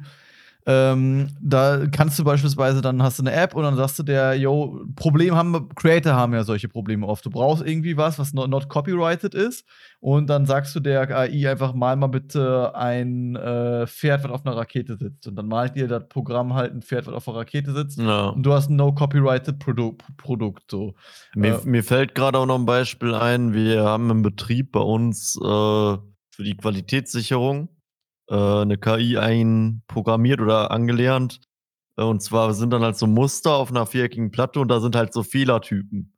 Ähm, 0.67 1.29
da 1.41 1.87
kannst 1.91 2.19
du 2.19 2.25
beispielsweise, 2.25 2.83
dann 2.83 3.03
hast 3.03 3.19
du 3.19 3.23
eine 3.23 3.33
App 3.33 3.55
und 3.55 3.63
dann 3.63 3.77
sagst 3.77 3.99
du 3.99 4.03
der, 4.03 4.35
yo, 4.35 4.85
Problem 4.95 5.35
haben, 5.35 5.71
Creator 5.75 6.13
haben 6.13 6.35
ja 6.35 6.45
solche 6.45 6.69
Probleme 6.69 7.07
oft. 7.07 7.25
Du 7.25 7.31
brauchst 7.31 7.67
irgendwie 7.67 7.97
was, 7.97 8.19
was 8.19 8.35
not, 8.35 8.51
not 8.51 8.69
copyrighted 8.69 9.35
ist 9.35 9.65
und 10.01 10.29
dann 10.29 10.45
sagst 10.45 10.77
du 10.77 10.81
der 10.81 11.09
AI 11.11 11.51
einfach, 11.51 11.73
mal 11.73 11.97
mal 11.97 12.09
bitte 12.09 12.75
ein 12.75 13.37
äh, 13.37 13.87
Pferd, 13.87 14.23
was 14.25 14.31
auf 14.31 14.47
einer 14.47 14.57
Rakete 14.57 14.99
sitzt. 14.99 15.27
Und 15.27 15.37
dann 15.37 15.49
malt 15.49 15.77
dir 15.77 15.89
das 15.89 16.07
Programm 16.09 16.53
halt 16.53 16.75
ein 16.75 16.83
Pferd, 16.83 17.07
was 17.07 17.15
auf 17.15 17.29
einer 17.29 17.39
Rakete 17.39 17.73
sitzt 17.73 17.99
ja. 17.99 18.29
und 18.29 18.43
du 18.43 18.53
hast 18.53 18.69
ein 18.69 18.77
no 18.77 18.93
copyrighted 18.93 19.59
Produ 19.59 19.97
Produkt. 20.19 20.71
So. 20.71 20.95
Mir, 21.35 21.55
äh, 21.55 21.65
mir 21.65 21.83
fällt 21.83 22.15
gerade 22.15 22.39
auch 22.39 22.47
noch 22.47 22.59
ein 22.59 22.67
Beispiel 22.67 23.15
ein, 23.15 23.55
wir 23.55 23.83
haben 23.85 24.11
im 24.11 24.23
Betrieb 24.23 24.73
bei 24.73 24.81
uns 24.81 25.41
äh 25.43 26.10
für 26.41 26.45
die 26.45 26.57
Qualitätssicherung 26.57 27.69
äh, 28.31 28.35
eine 28.35 28.79
KI 28.79 29.19
einprogrammiert 29.19 30.41
oder 30.41 30.71
angelernt. 30.71 31.43
Äh, 31.99 32.03
und 32.03 32.23
zwar 32.23 32.55
sind 32.55 32.71
dann 32.71 32.81
halt 32.81 32.97
so 32.97 33.07
Muster 33.07 33.53
auf 33.53 33.69
einer 33.69 33.85
viereckigen 33.85 34.31
Platte 34.31 34.59
und 34.59 34.69
da 34.69 34.81
sind 34.81 34.97
halt 34.97 35.13
so 35.13 35.23
Fehlertypen. 35.23 36.17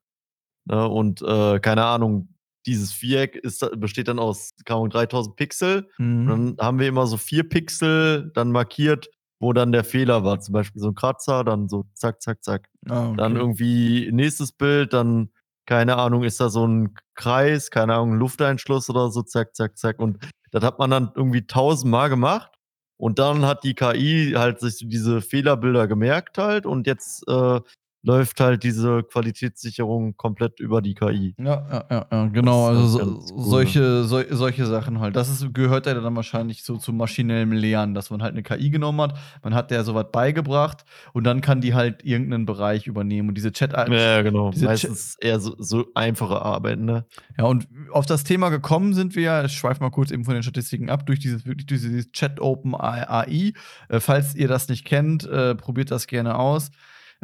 Ne? 0.66 0.88
Und 0.88 1.22
äh, 1.22 1.58
keine 1.58 1.86
Ahnung, 1.86 2.36
dieses 2.66 2.92
Viereck 2.92 3.34
ist, 3.34 3.68
besteht 3.80 4.06
dann 4.06 4.20
aus 4.20 4.52
kaum 4.64 4.90
3000 4.90 5.34
Pixel. 5.34 5.88
Mhm. 5.98 6.30
Und 6.30 6.56
dann 6.56 6.56
haben 6.64 6.78
wir 6.78 6.86
immer 6.86 7.08
so 7.08 7.16
vier 7.16 7.42
Pixel 7.48 8.30
dann 8.32 8.52
markiert, 8.52 9.08
wo 9.40 9.52
dann 9.52 9.72
der 9.72 9.82
Fehler 9.82 10.22
war. 10.22 10.38
Zum 10.38 10.52
Beispiel 10.52 10.80
so 10.80 10.90
ein 10.90 10.94
Kratzer, 10.94 11.42
dann 11.42 11.68
so 11.68 11.86
zack, 11.94 12.22
zack, 12.22 12.44
zack. 12.44 12.68
Ah, 12.88 13.08
okay. 13.08 13.16
Dann 13.16 13.34
irgendwie 13.34 14.08
nächstes 14.12 14.52
Bild, 14.52 14.92
dann 14.92 15.30
keine 15.66 15.96
Ahnung, 15.96 16.24
ist 16.24 16.40
da 16.40 16.48
so 16.48 16.66
ein 16.66 16.94
Kreis, 17.14 17.70
keine 17.70 17.94
Ahnung, 17.94 18.14
ein 18.14 18.18
Lufteinschluss 18.18 18.90
oder 18.90 19.10
so, 19.10 19.22
zack, 19.22 19.54
zack, 19.54 19.76
zack. 19.78 19.98
Und 19.98 20.18
das 20.50 20.64
hat 20.64 20.78
man 20.78 20.90
dann 20.90 21.12
irgendwie 21.14 21.46
tausendmal 21.46 22.08
gemacht. 22.08 22.52
Und 22.96 23.18
dann 23.18 23.44
hat 23.44 23.64
die 23.64 23.74
KI 23.74 24.34
halt 24.36 24.60
sich 24.60 24.86
diese 24.88 25.20
Fehlerbilder 25.20 25.88
gemerkt 25.88 26.38
halt 26.38 26.66
und 26.66 26.86
jetzt 26.86 27.26
äh, 27.28 27.60
läuft 28.04 28.40
halt 28.40 28.64
diese 28.64 29.04
Qualitätssicherung 29.04 30.16
komplett 30.16 30.58
über 30.58 30.82
die 30.82 30.94
KI. 30.94 31.34
Ja, 31.38 31.66
ja, 31.70 31.84
ja, 31.88 32.06
ja 32.10 32.26
genau. 32.26 32.66
Also 32.66 32.86
so, 32.86 33.00
cool. 33.00 33.44
solche, 33.44 34.04
so, 34.04 34.20
solche 34.28 34.66
Sachen 34.66 34.98
halt. 34.98 35.14
Das 35.14 35.28
ist, 35.28 35.54
gehört 35.54 35.86
ja 35.86 35.94
dann 35.94 36.16
wahrscheinlich 36.16 36.64
so 36.64 36.76
zu 36.76 36.92
maschinellem 36.92 37.52
Lernen, 37.52 37.94
dass 37.94 38.10
man 38.10 38.22
halt 38.22 38.32
eine 38.32 38.42
KI 38.42 38.70
genommen 38.70 39.00
hat, 39.00 39.18
man 39.42 39.54
hat 39.54 39.70
der 39.70 39.84
sowas 39.84 40.06
beigebracht 40.10 40.84
und 41.12 41.24
dann 41.24 41.40
kann 41.40 41.60
die 41.60 41.74
halt 41.74 42.04
irgendeinen 42.04 42.44
Bereich 42.44 42.88
übernehmen. 42.88 43.28
Und 43.28 43.36
diese 43.36 43.52
Chat. 43.52 43.72
Ja, 43.72 44.22
genau. 44.22 44.50
Diese 44.50 44.66
Meistens 44.66 45.16
Ch 45.16 45.24
eher 45.24 45.38
so, 45.38 45.54
so, 45.58 45.86
einfache 45.94 46.42
Arbeiten, 46.42 46.84
ne? 46.84 47.06
Ja, 47.38 47.44
und 47.44 47.68
auf 47.92 48.06
das 48.06 48.24
Thema 48.24 48.48
gekommen 48.48 48.94
sind 48.94 49.14
wir 49.14 49.22
ja, 49.22 49.44
ich 49.44 49.52
schweife 49.52 49.80
mal 49.80 49.90
kurz 49.90 50.10
eben 50.10 50.24
von 50.24 50.34
den 50.34 50.42
Statistiken 50.42 50.90
ab, 50.90 51.06
durch 51.06 51.20
dieses 51.20 51.46
wirklich 51.46 51.66
durch 51.66 51.82
dieses 51.82 52.10
Chat 52.10 52.40
Open 52.40 52.74
AI. 52.74 53.52
Äh, 53.88 54.00
falls 54.00 54.34
ihr 54.34 54.48
das 54.48 54.68
nicht 54.68 54.84
kennt, 54.84 55.24
äh, 55.24 55.54
probiert 55.54 55.92
das 55.92 56.08
gerne 56.08 56.36
aus. 56.36 56.70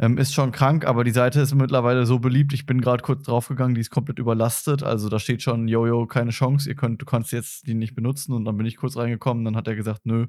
Ähm, 0.01 0.17
ist 0.17 0.33
schon 0.33 0.53
krank, 0.53 0.85
aber 0.85 1.03
die 1.03 1.11
Seite 1.11 1.41
ist 1.41 1.53
mittlerweile 1.53 2.05
so 2.05 2.19
beliebt. 2.19 2.53
Ich 2.53 2.65
bin 2.65 2.79
gerade 2.79 3.03
kurz 3.03 3.23
draufgegangen, 3.23 3.75
die 3.75 3.81
ist 3.81 3.89
komplett 3.89 4.17
überlastet. 4.17 4.81
Also 4.81 5.09
da 5.09 5.19
steht 5.19 5.41
schon, 5.41 5.67
Jojo, 5.67 6.07
keine 6.07 6.31
Chance, 6.31 6.69
ihr 6.69 6.75
könnt, 6.75 7.01
du 7.01 7.05
kannst 7.05 7.33
jetzt 7.33 7.67
die 7.67 7.73
nicht 7.73 7.95
benutzen. 7.95 8.31
Und 8.31 8.45
dann 8.45 8.55
bin 8.55 8.65
ich 8.65 8.77
kurz 8.77 8.95
reingekommen, 8.95 9.43
dann 9.43 9.57
hat 9.57 9.67
er 9.67 9.75
gesagt, 9.75 10.05
nö, 10.05 10.27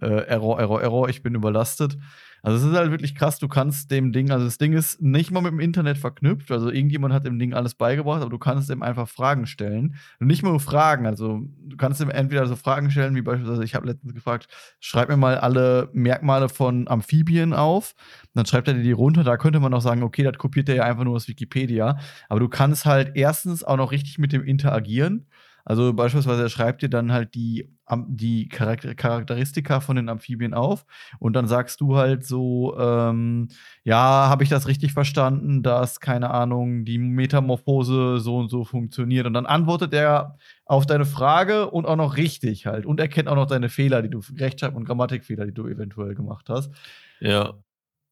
äh, 0.00 0.26
Error, 0.26 0.58
Error, 0.60 0.82
Error, 0.82 1.08
ich 1.08 1.22
bin 1.22 1.34
überlastet. 1.34 1.98
Also 2.44 2.58
es 2.58 2.72
ist 2.72 2.76
halt 2.76 2.90
wirklich 2.90 3.14
krass, 3.14 3.38
du 3.38 3.46
kannst 3.46 3.92
dem 3.92 4.10
Ding, 4.12 4.32
also 4.32 4.44
das 4.44 4.58
Ding 4.58 4.72
ist 4.72 5.00
nicht 5.00 5.30
mal 5.30 5.42
mit 5.42 5.52
dem 5.52 5.60
Internet 5.60 5.96
verknüpft, 5.96 6.50
also 6.50 6.70
irgendjemand 6.70 7.14
hat 7.14 7.24
dem 7.24 7.38
Ding 7.38 7.54
alles 7.54 7.74
beigebracht, 7.74 8.20
aber 8.20 8.30
du 8.30 8.38
kannst 8.38 8.68
dem 8.68 8.82
einfach 8.82 9.08
Fragen 9.08 9.46
stellen. 9.46 9.94
Und 10.18 10.26
nicht 10.26 10.42
nur 10.42 10.58
Fragen, 10.58 11.06
also 11.06 11.42
du 11.64 11.76
kannst 11.76 12.00
dem 12.00 12.10
entweder 12.10 12.46
so 12.48 12.56
Fragen 12.56 12.90
stellen, 12.90 13.14
wie 13.14 13.22
beispielsweise, 13.22 13.62
ich 13.62 13.76
habe 13.76 13.86
letztens 13.86 14.12
gefragt, 14.12 14.48
schreib 14.80 15.08
mir 15.08 15.16
mal 15.16 15.38
alle 15.38 15.88
Merkmale 15.92 16.48
von 16.48 16.88
Amphibien 16.88 17.52
auf. 17.52 17.94
dann 18.34 18.44
schreibt 18.44 18.66
er 18.66 18.74
dir 18.74 18.82
die 18.82 18.92
runter, 18.92 19.22
da 19.22 19.36
könnte 19.36 19.60
man 19.60 19.72
auch 19.72 19.80
sagen, 19.80 20.02
okay, 20.02 20.24
das 20.24 20.36
kopiert 20.36 20.68
er 20.68 20.74
ja 20.74 20.82
einfach 20.82 21.04
nur 21.04 21.14
aus 21.14 21.28
Wikipedia. 21.28 21.98
Aber 22.28 22.40
du 22.40 22.48
kannst 22.48 22.86
halt 22.86 23.12
erstens 23.14 23.62
auch 23.62 23.76
noch 23.76 23.92
richtig 23.92 24.18
mit 24.18 24.32
dem 24.32 24.42
interagieren. 24.42 25.28
Also 25.64 25.92
beispielsweise 25.92 26.42
er 26.42 26.48
schreibt 26.48 26.82
dir 26.82 26.88
dann 26.88 27.12
halt 27.12 27.34
die, 27.34 27.70
die 28.08 28.48
Charakteristika 28.48 29.80
von 29.80 29.96
den 29.96 30.08
Amphibien 30.08 30.54
auf 30.54 30.84
und 31.18 31.34
dann 31.34 31.46
sagst 31.46 31.80
du 31.80 31.96
halt 31.96 32.24
so, 32.26 32.76
ähm, 32.78 33.48
ja, 33.84 34.28
habe 34.28 34.42
ich 34.44 34.48
das 34.48 34.66
richtig 34.66 34.92
verstanden, 34.92 35.62
dass, 35.62 36.00
keine 36.00 36.30
Ahnung, 36.30 36.84
die 36.84 36.98
Metamorphose 36.98 38.18
so 38.18 38.38
und 38.38 38.48
so 38.48 38.64
funktioniert. 38.64 39.26
Und 39.26 39.34
dann 39.34 39.46
antwortet 39.46 39.92
er 39.94 40.36
auf 40.64 40.86
deine 40.86 41.04
Frage 41.04 41.70
und 41.70 41.86
auch 41.86 41.96
noch 41.96 42.16
richtig 42.16 42.66
halt 42.66 42.86
und 42.86 42.98
erkennt 43.00 43.28
auch 43.28 43.36
noch 43.36 43.46
deine 43.46 43.68
Fehler, 43.68 44.02
die 44.02 44.10
du, 44.10 44.18
Rechtschreib- 44.18 44.74
und 44.74 44.84
Grammatikfehler, 44.84 45.46
die 45.46 45.54
du 45.54 45.66
eventuell 45.66 46.14
gemacht 46.14 46.48
hast. 46.48 46.72
Ja. 47.20 47.54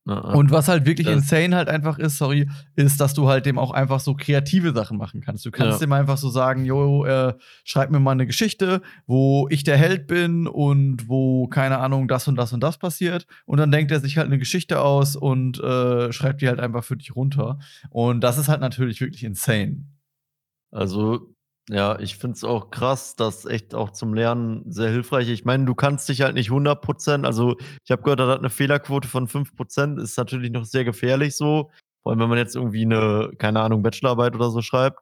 Und 0.07 0.51
was 0.51 0.67
halt 0.69 0.87
wirklich 0.87 1.07
das 1.07 1.17
insane 1.17 1.55
halt 1.55 1.69
einfach 1.69 1.99
ist, 1.99 2.17
sorry, 2.17 2.49
ist, 2.75 3.01
dass 3.01 3.13
du 3.15 3.29
halt 3.29 3.45
dem 3.45 3.59
auch 3.59 3.71
einfach 3.71 4.01
so 4.01 4.15
kreative 4.15 4.73
Sachen 4.73 4.97
machen 4.97 5.21
kannst. 5.21 5.45
Du 5.45 5.51
kannst 5.51 5.81
ja. 5.81 5.87
dem 5.87 5.93
einfach 5.93 6.17
so 6.17 6.31
sagen, 6.31 6.65
jo, 6.65 7.05
äh, 7.05 7.35
schreib 7.65 7.91
mir 7.91 8.01
mal 8.01 8.13
eine 8.13 8.27
Geschichte, 8.27 8.81
wo 9.07 9.47
ich 9.51 9.63
der 9.63 9.77
Held 9.77 10.07
bin 10.07 10.47
und 10.47 11.09
wo, 11.09 11.49
keine 11.49 11.79
Ahnung, 11.79 12.09
das 12.09 12.27
und 12.29 12.37
das 12.37 12.53
und 12.53 12.61
das 12.61 12.79
passiert. 12.79 13.27
Und 13.45 13.59
dann 13.59 13.71
denkt 13.71 13.93
er 13.93 14.01
sich 14.01 14.17
halt 14.17 14.27
eine 14.27 14.39
Geschichte 14.39 14.81
aus 14.81 15.17
und 15.17 15.61
äh, 15.61 16.13
schreibt 16.13 16.41
die 16.41 16.49
halt 16.49 16.61
einfach 16.61 16.83
für 16.83 16.97
dich 16.97 17.15
runter. 17.15 17.59
Und 17.91 18.23
das 18.23 18.39
ist 18.39 18.49
halt 18.49 18.63
natürlich 18.63 19.01
wirklich 19.01 19.23
insane. 19.23 19.85
Also, 20.71 21.35
ja, 21.73 22.01
ich 22.01 22.17
finde 22.17 22.35
es 22.35 22.43
auch 22.43 22.71
krass, 22.71 23.15
dass 23.15 23.45
echt 23.45 23.77
auch 23.77 23.91
zum 23.91 24.13
Lernen 24.13 24.65
sehr 24.71 24.91
hilfreich. 24.91 25.29
Ich 25.29 25.45
meine, 25.45 25.67
du 25.67 25.77
kannst 25.77 26.09
dich 26.09 26.21
halt 26.23 26.35
nicht 26.35 26.51
100% 26.51 27.25
also 27.25 27.57
ich 27.85 27.93
habe 27.93 28.03
gehört, 28.03 28.19
da 28.19 28.27
hat 28.27 28.41
eine 28.41 28.51
Fehlerquote 28.51 29.07
von 29.07 29.29
5% 29.29 30.01
ist 30.03 30.19
natürlich 30.19 30.51
noch 30.51 30.65
sehr 30.65 30.85
gefährlich 30.85 31.37
so, 31.37 31.71
vor 32.03 32.11
allem 32.11 32.21
wenn 32.21 32.29
man 32.29 32.39
jetzt 32.39 32.57
irgendwie 32.57 32.85
eine, 32.85 33.31
keine 33.39 33.61
Ahnung, 33.61 33.85
Bachelorarbeit 33.85 34.35
oder 34.35 34.51
so 34.51 34.63
schreibt. 34.63 34.99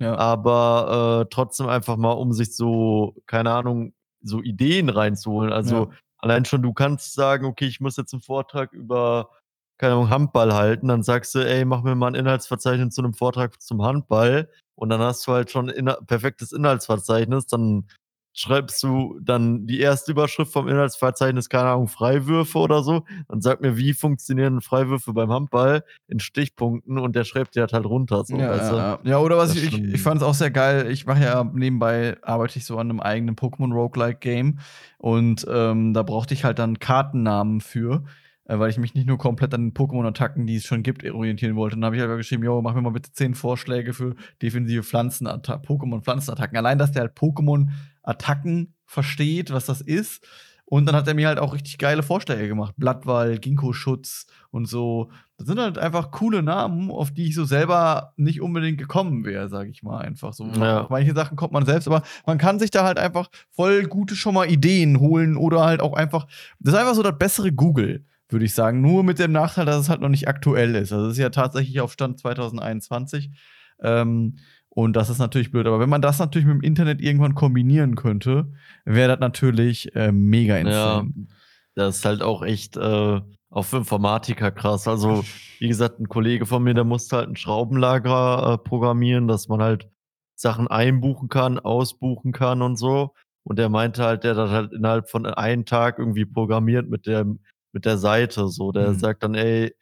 Ja. 0.00 0.16
Aber 0.16 1.22
äh, 1.22 1.28
trotzdem 1.30 1.68
einfach 1.68 1.96
mal, 1.96 2.12
um 2.12 2.32
sich 2.32 2.54
so, 2.56 3.14
keine 3.26 3.52
Ahnung, 3.52 3.94
so 4.20 4.42
Ideen 4.42 4.88
reinzuholen. 4.88 5.52
Also 5.52 5.76
ja. 5.76 5.90
allein 6.18 6.44
schon, 6.44 6.62
du 6.62 6.72
kannst 6.72 7.14
sagen, 7.14 7.46
okay, 7.46 7.66
ich 7.66 7.80
muss 7.80 7.96
jetzt 7.96 8.12
einen 8.12 8.22
Vortrag 8.22 8.72
über, 8.72 9.30
keine 9.78 9.94
Ahnung, 9.94 10.10
Handball 10.10 10.52
halten, 10.52 10.88
dann 10.88 11.04
sagst 11.04 11.34
du, 11.36 11.40
ey, 11.40 11.64
mach 11.64 11.82
mir 11.82 11.94
mal 11.94 12.08
ein 12.08 12.14
Inhaltsverzeichnis 12.16 12.94
zu 12.94 13.02
einem 13.02 13.14
Vortrag 13.14 13.60
zum 13.62 13.82
Handball 13.82 14.48
und 14.78 14.90
dann 14.90 15.00
hast 15.00 15.26
du 15.26 15.32
halt 15.32 15.50
schon 15.50 15.68
in 15.68 15.90
perfektes 16.06 16.52
Inhaltsverzeichnis, 16.52 17.46
dann 17.46 17.88
schreibst 18.32 18.80
du 18.84 19.18
dann 19.20 19.66
die 19.66 19.80
erste 19.80 20.12
Überschrift 20.12 20.52
vom 20.52 20.68
Inhaltsverzeichnis, 20.68 21.48
keine 21.48 21.70
Ahnung, 21.70 21.88
Freiwürfe 21.88 22.58
oder 22.58 22.84
so, 22.84 23.02
dann 23.28 23.40
sag 23.40 23.60
mir, 23.60 23.76
wie 23.76 23.92
funktionieren 23.92 24.60
Freiwürfe 24.60 25.12
beim 25.12 25.32
Handball 25.32 25.82
in 26.06 26.20
Stichpunkten? 26.20 26.98
Und 26.98 27.16
der 27.16 27.24
schreibt 27.24 27.56
dir 27.56 27.66
halt 27.66 27.86
runter. 27.86 28.22
So, 28.24 28.36
ja, 28.38 28.50
weißt 28.50 28.70
du? 28.70 28.76
ja, 28.76 28.98
ja, 29.02 29.18
oder 29.18 29.36
was 29.36 29.56
ich, 29.56 29.64
ich, 29.64 29.82
ich 29.82 30.00
fand 30.00 30.20
es 30.20 30.26
auch 30.26 30.34
sehr 30.34 30.52
geil, 30.52 30.88
ich 30.88 31.06
mache 31.06 31.24
ja 31.24 31.42
nebenbei, 31.42 32.16
arbeite 32.22 32.60
ich 32.60 32.64
so 32.64 32.78
an 32.78 32.90
einem 32.90 33.00
eigenen 33.00 33.34
Pokémon 33.34 33.72
Roguelike 33.72 34.20
Game. 34.20 34.60
Und 34.98 35.44
ähm, 35.50 35.92
da 35.92 36.04
brauchte 36.04 36.34
ich 36.34 36.44
halt 36.44 36.60
dann 36.60 36.78
Kartennamen 36.78 37.60
für 37.60 38.04
äh, 38.48 38.58
weil 38.58 38.70
ich 38.70 38.78
mich 38.78 38.94
nicht 38.94 39.06
nur 39.06 39.18
komplett 39.18 39.54
an 39.54 39.66
den 39.66 39.74
Pokémon-Attacken, 39.74 40.46
die 40.46 40.56
es 40.56 40.64
schon 40.64 40.82
gibt, 40.82 41.08
orientieren 41.08 41.54
wollte. 41.54 41.76
dann 41.76 41.84
habe 41.84 41.96
ich 41.96 42.02
einfach 42.02 42.16
geschrieben, 42.16 42.42
jo, 42.42 42.60
mach 42.60 42.74
mir 42.74 42.82
mal 42.82 42.90
bitte 42.90 43.12
zehn 43.12 43.34
Vorschläge 43.34 43.92
für 43.92 44.16
defensive 44.42 44.82
Pflanzenattacken, 44.82 45.64
Pokémon-Pflanzenattacken. 45.64 46.56
Allein, 46.56 46.78
dass 46.78 46.92
der 46.92 47.02
halt 47.02 47.16
Pokémon-Attacken 47.16 48.74
versteht, 48.86 49.52
was 49.52 49.66
das 49.66 49.80
ist. 49.80 50.26
Und 50.70 50.84
dann 50.84 50.94
hat 50.94 51.08
er 51.08 51.14
mir 51.14 51.28
halt 51.28 51.38
auch 51.38 51.54
richtig 51.54 51.78
geile 51.78 52.02
Vorschläge 52.02 52.46
gemacht. 52.46 52.74
Blattwall, 52.76 53.38
Ginkgo-Schutz 53.38 54.26
und 54.50 54.66
so. 54.66 55.10
Das 55.38 55.46
sind 55.46 55.58
halt 55.58 55.78
einfach 55.78 56.10
coole 56.10 56.42
Namen, 56.42 56.90
auf 56.90 57.10
die 57.10 57.28
ich 57.28 57.34
so 57.34 57.44
selber 57.44 58.12
nicht 58.16 58.42
unbedingt 58.42 58.76
gekommen 58.76 59.24
wäre, 59.24 59.48
sage 59.48 59.70
ich 59.70 59.82
mal 59.82 59.98
einfach 59.98 60.34
so. 60.34 60.46
Ja. 60.46 60.86
Manche 60.90 61.14
Sachen 61.14 61.36
kommt 61.36 61.52
man 61.52 61.64
selbst, 61.64 61.86
aber 61.86 62.02
man 62.26 62.36
kann 62.36 62.58
sich 62.58 62.70
da 62.70 62.84
halt 62.84 62.98
einfach 62.98 63.30
voll 63.50 63.84
gute 63.84 64.14
schon 64.14 64.34
mal 64.34 64.50
Ideen 64.50 65.00
holen 65.00 65.38
oder 65.38 65.64
halt 65.64 65.80
auch 65.80 65.94
einfach. 65.94 66.26
Das 66.60 66.74
ist 66.74 66.80
einfach 66.80 66.94
so 66.94 67.02
das 67.02 67.16
bessere 67.16 67.52
Google 67.52 68.04
würde 68.28 68.44
ich 68.44 68.54
sagen. 68.54 68.80
Nur 68.80 69.02
mit 69.04 69.18
dem 69.18 69.32
Nachteil, 69.32 69.66
dass 69.66 69.80
es 69.80 69.88
halt 69.88 70.00
noch 70.00 70.08
nicht 70.08 70.28
aktuell 70.28 70.74
ist. 70.74 70.92
Also 70.92 71.06
es 71.06 71.12
ist 71.12 71.18
ja 71.18 71.30
tatsächlich 71.30 71.80
auf 71.80 71.92
Stand 71.92 72.18
2021. 72.18 73.30
Ähm, 73.82 74.36
und 74.70 74.94
das 74.94 75.10
ist 75.10 75.18
natürlich 75.18 75.50
blöd. 75.50 75.66
Aber 75.66 75.80
wenn 75.80 75.88
man 75.88 76.02
das 76.02 76.18
natürlich 76.18 76.46
mit 76.46 76.56
dem 76.56 76.62
Internet 76.62 77.00
irgendwann 77.00 77.34
kombinieren 77.34 77.96
könnte, 77.96 78.52
wäre 78.84 79.08
das 79.08 79.20
natürlich 79.20 79.94
äh, 79.96 80.12
mega 80.12 80.56
insane. 80.56 81.12
Ja, 81.16 81.24
das 81.74 81.98
ist 81.98 82.04
halt 82.04 82.22
auch 82.22 82.42
echt 82.42 82.76
äh, 82.76 83.20
auch 83.50 83.62
für 83.62 83.78
Informatiker 83.78 84.50
krass. 84.50 84.86
Also, 84.86 85.24
wie 85.58 85.68
gesagt, 85.68 85.98
ein 85.98 86.08
Kollege 86.08 86.46
von 86.46 86.62
mir, 86.62 86.74
der 86.74 86.84
musste 86.84 87.16
halt 87.16 87.28
ein 87.28 87.36
Schraubenlager 87.36 88.52
äh, 88.52 88.58
programmieren, 88.58 89.26
dass 89.26 89.48
man 89.48 89.62
halt 89.62 89.88
Sachen 90.34 90.68
einbuchen 90.68 91.28
kann, 91.28 91.58
ausbuchen 91.58 92.32
kann 92.32 92.62
und 92.62 92.76
so. 92.76 93.14
Und 93.44 93.58
der 93.58 93.70
meinte 93.70 94.04
halt, 94.04 94.24
der 94.24 94.36
hat 94.36 94.50
halt 94.50 94.72
innerhalb 94.72 95.08
von 95.08 95.24
einem 95.24 95.64
Tag 95.64 95.98
irgendwie 95.98 96.26
programmiert 96.26 96.88
mit 96.88 97.06
dem 97.06 97.40
mit 97.78 97.84
der 97.84 97.98
Seite. 97.98 98.48
So, 98.48 98.72
der 98.72 98.90
mhm. 98.90 98.98
sagt 98.98 99.22
dann, 99.22 99.34
ey, 99.36 99.72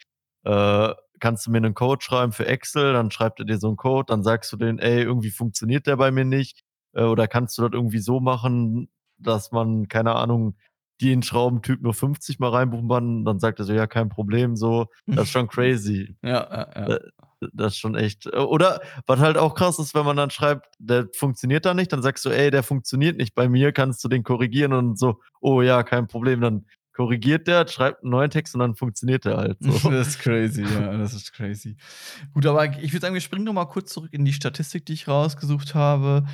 äh, 0.45 0.95
kannst 1.19 1.47
du 1.47 1.51
mir 1.51 1.59
einen 1.59 1.73
Code 1.73 2.05
schreiben 2.05 2.33
für 2.33 2.47
Excel? 2.47 2.93
Dann 2.93 3.11
schreibt 3.11 3.41
er 3.41 3.47
dir 3.47 3.59
so 3.59 3.69
einen 3.69 3.79
Code, 3.79 4.07
dann 4.09 4.23
sagst 4.23 4.53
du 4.53 4.59
den, 4.59 4.79
ey, 4.79 5.03
irgendwie 5.03 5.31
funktioniert 5.31 5.87
der 5.87 5.97
bei 5.97 6.11
mir 6.11 6.27
nicht. 6.27 6.61
Äh, 6.93 7.05
oder 7.05 7.27
kannst 7.27 7.57
du 7.57 7.63
das 7.63 7.73
irgendwie 7.73 8.01
so 8.01 8.21
machen, 8.21 8.91
dass 9.17 9.51
man, 9.51 9.89
keine 9.89 10.15
Ahnung, 10.15 10.57
den 11.01 11.23
Schraubentyp 11.23 11.81
nur 11.83 11.95
50 11.95 12.39
mal 12.39 12.51
reinbuchen 12.51 12.89
kann, 12.89 13.25
dann 13.25 13.39
sagt 13.39 13.59
er 13.59 13.65
so, 13.65 13.73
ja, 13.73 13.87
kein 13.87 14.09
Problem, 14.09 14.57
so, 14.57 14.87
das 15.07 15.25
ist 15.25 15.31
schon 15.31 15.49
crazy. 15.49 16.17
ja, 16.23 16.31
ja, 16.31 16.69
ja. 16.75 16.87
Äh, 16.97 17.01
das 17.53 17.75
ist 17.75 17.79
schon 17.79 17.97
echt. 17.97 18.27
Äh, 18.27 18.39
oder 18.39 18.81
was 19.07 19.21
halt 19.21 19.37
auch 19.37 19.55
krass 19.55 19.79
ist, 19.79 19.95
wenn 19.95 20.05
man 20.05 20.17
dann 20.17 20.31
schreibt, 20.31 20.75
der 20.79 21.09
funktioniert 21.15 21.65
da 21.65 21.75
nicht, 21.75 21.93
dann 21.93 22.03
sagst 22.03 22.25
du, 22.25 22.31
ey, 22.31 22.51
der 22.51 22.63
funktioniert 22.63 23.17
nicht 23.17 23.35
bei 23.35 23.49
mir, 23.49 23.73
kannst 23.73 24.05
du 24.05 24.09
den 24.09 24.23
korrigieren 24.23 24.73
und 24.73 24.99
so, 24.99 25.21
oh 25.41 25.63
ja, 25.63 25.83
kein 25.83 26.07
Problem, 26.07 26.41
dann 26.41 26.67
korrigiert 26.97 27.47
der, 27.47 27.69
schreibt 27.69 28.03
einen 28.03 28.11
neuen 28.11 28.31
Text 28.31 28.55
und 28.55 28.61
dann 28.61 28.75
funktioniert 28.75 29.27
der 29.27 29.37
halt. 29.37 29.59
So. 29.61 29.71
das 29.91 30.09
ist 30.09 30.19
crazy, 30.19 30.63
ja, 30.63 30.97
das 30.97 31.13
ist 31.13 31.33
crazy. 31.33 31.77
Gut, 32.33 32.47
aber 32.47 32.65
ich 32.65 32.93
würde 32.93 33.03
sagen, 33.03 33.15
wir 33.15 33.21
springen 33.21 33.45
noch 33.45 33.53
mal 33.53 33.67
kurz 33.67 33.93
zurück 33.93 34.09
in 34.13 34.25
die 34.25 34.33
Statistik, 34.33 34.87
die 34.87 34.95
ich 34.95 35.07
rausgesucht 35.07 35.75
habe. 35.75 36.25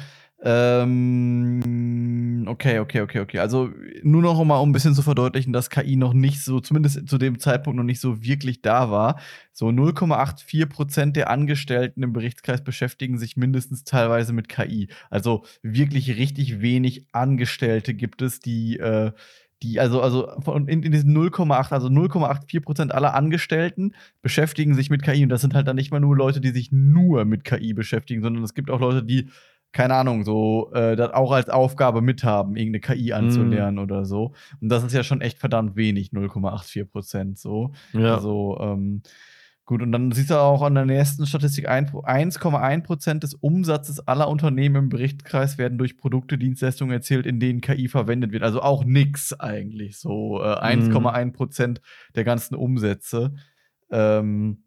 Ähm, 0.45 1.63
okay, 2.49 2.81
okay, 2.81 3.01
okay, 3.01 3.21
okay. 3.21 3.39
Also 3.39 3.71
nur 4.03 4.23
noch 4.23 4.43
mal, 4.45 4.59
um 4.59 4.71
ein 4.71 4.73
bisschen 4.73 4.95
zu 4.95 5.03
verdeutlichen, 5.03 5.53
dass 5.53 5.71
KI 5.71 5.95
noch 5.95 6.15
nicht 6.15 6.43
so, 6.43 6.59
zumindest 6.59 7.09
zu 7.09 7.19
dem 7.19 7.39
Zeitpunkt 7.39 7.77
noch 7.77 7.85
nicht 7.85 8.01
so 8.01 8.25
wirklich 8.25 8.61
da 8.61 8.91
war. 8.91 9.21
So 9.53 9.69
0,84 9.69 10.67
Prozent 10.67 11.17
der 11.17 11.31
Angestellten 11.31 12.03
im 12.03 12.13
Berichtskreis 12.13 12.65
beschäftigen 12.65 13.19
sich 13.19 13.37
mindestens 13.37 13.85
teilweise 13.85 14.33
mit 14.33 14.49
KI. 14.49 14.89
Also 15.11 15.45
wirklich 15.63 16.17
richtig 16.17 16.61
wenig 16.61 17.07
Angestellte 17.13 17.95
gibt 17.95 18.21
es, 18.21 18.41
die 18.41 18.79
äh, 18.79 19.13
die, 19.63 19.81
also, 19.81 20.01
also 20.01 20.29
von, 20.41 20.69
in, 20.69 20.83
in 20.83 20.93
diesen 20.93 21.17
0,8, 21.17 21.73
also 21.73 21.89
0,84 21.89 22.61
Prozent 22.61 22.93
aller 22.95 23.15
Angestellten 23.15 23.95
beschäftigen 24.21 24.75
sich 24.75 24.91
mit 24.91 25.03
KI. 25.03 25.23
Und 25.23 25.29
das 25.29 25.41
sind 25.41 25.55
halt 25.55 25.67
dann 25.67 25.77
nicht 25.77 25.91
mal 25.91 26.01
nur 26.01 26.17
Leute, 26.17 26.41
die 26.41 26.51
sich 26.51 26.73
nur 26.73 27.25
mit 27.25 27.45
KI 27.45 27.73
beschäftigen, 27.73 28.23
sondern 28.23 28.43
es 28.43 28.55
gibt 28.55 28.71
auch 28.71 28.81
Leute, 28.81 29.05
die, 29.05 29.29
keine 29.73 29.95
Ahnung, 29.95 30.25
so 30.25 30.71
äh, 30.75 30.97
das 30.97 31.13
auch 31.13 31.33
als 31.33 31.49
Aufgabe 31.49 32.03
mithaben, 32.03 32.57
irgendeine 32.57 32.81
KI 32.81 33.13
anzulernen 33.13 33.77
mm. 33.77 33.85
oder 33.85 34.05
so. 34.05 34.33
Und 34.61 34.69
das 34.69 34.85
ist 34.85 34.93
ja 34.93 35.03
schon 35.03 35.21
echt 35.21 35.39
verdammt 35.39 35.77
wenig, 35.77 36.11
0,84 36.11 36.85
Prozent 36.85 37.39
so. 37.39 37.73
Ja. 37.93 38.17
Also, 38.17 38.59
ähm, 38.61 39.03
Gut, 39.65 39.81
und 39.81 39.93
dann 39.93 40.11
siehst 40.11 40.31
du 40.31 40.41
auch 40.41 40.63
an 40.63 40.75
der 40.75 40.87
nächsten 40.87 41.25
Statistik, 41.25 41.71
1,1% 41.71 43.19
des 43.21 43.35
Umsatzes 43.35 44.01
aller 44.09 44.29
Unternehmen 44.29 44.77
im 44.77 44.89
Berichtskreis 44.89 45.57
werden 45.57 45.79
durch 45.79 45.97
Produkte, 45.97 46.37
Dienstleistungen 46.37 46.93
erzielt, 46.93 47.27
in 47.27 47.39
denen 47.39 47.61
KI 47.61 47.87
verwendet 47.89 48.33
wird. 48.33 48.43
Also 48.43 48.61
auch 48.61 48.85
nix 48.85 49.33
eigentlich. 49.33 49.99
So 49.99 50.43
äh, 50.43 50.59
1,1% 50.59 51.69
mhm. 51.69 51.75
der 52.17 52.25
ganzen 52.25 52.57
Umsätze. 52.57 53.35
Ähm, 53.91 54.65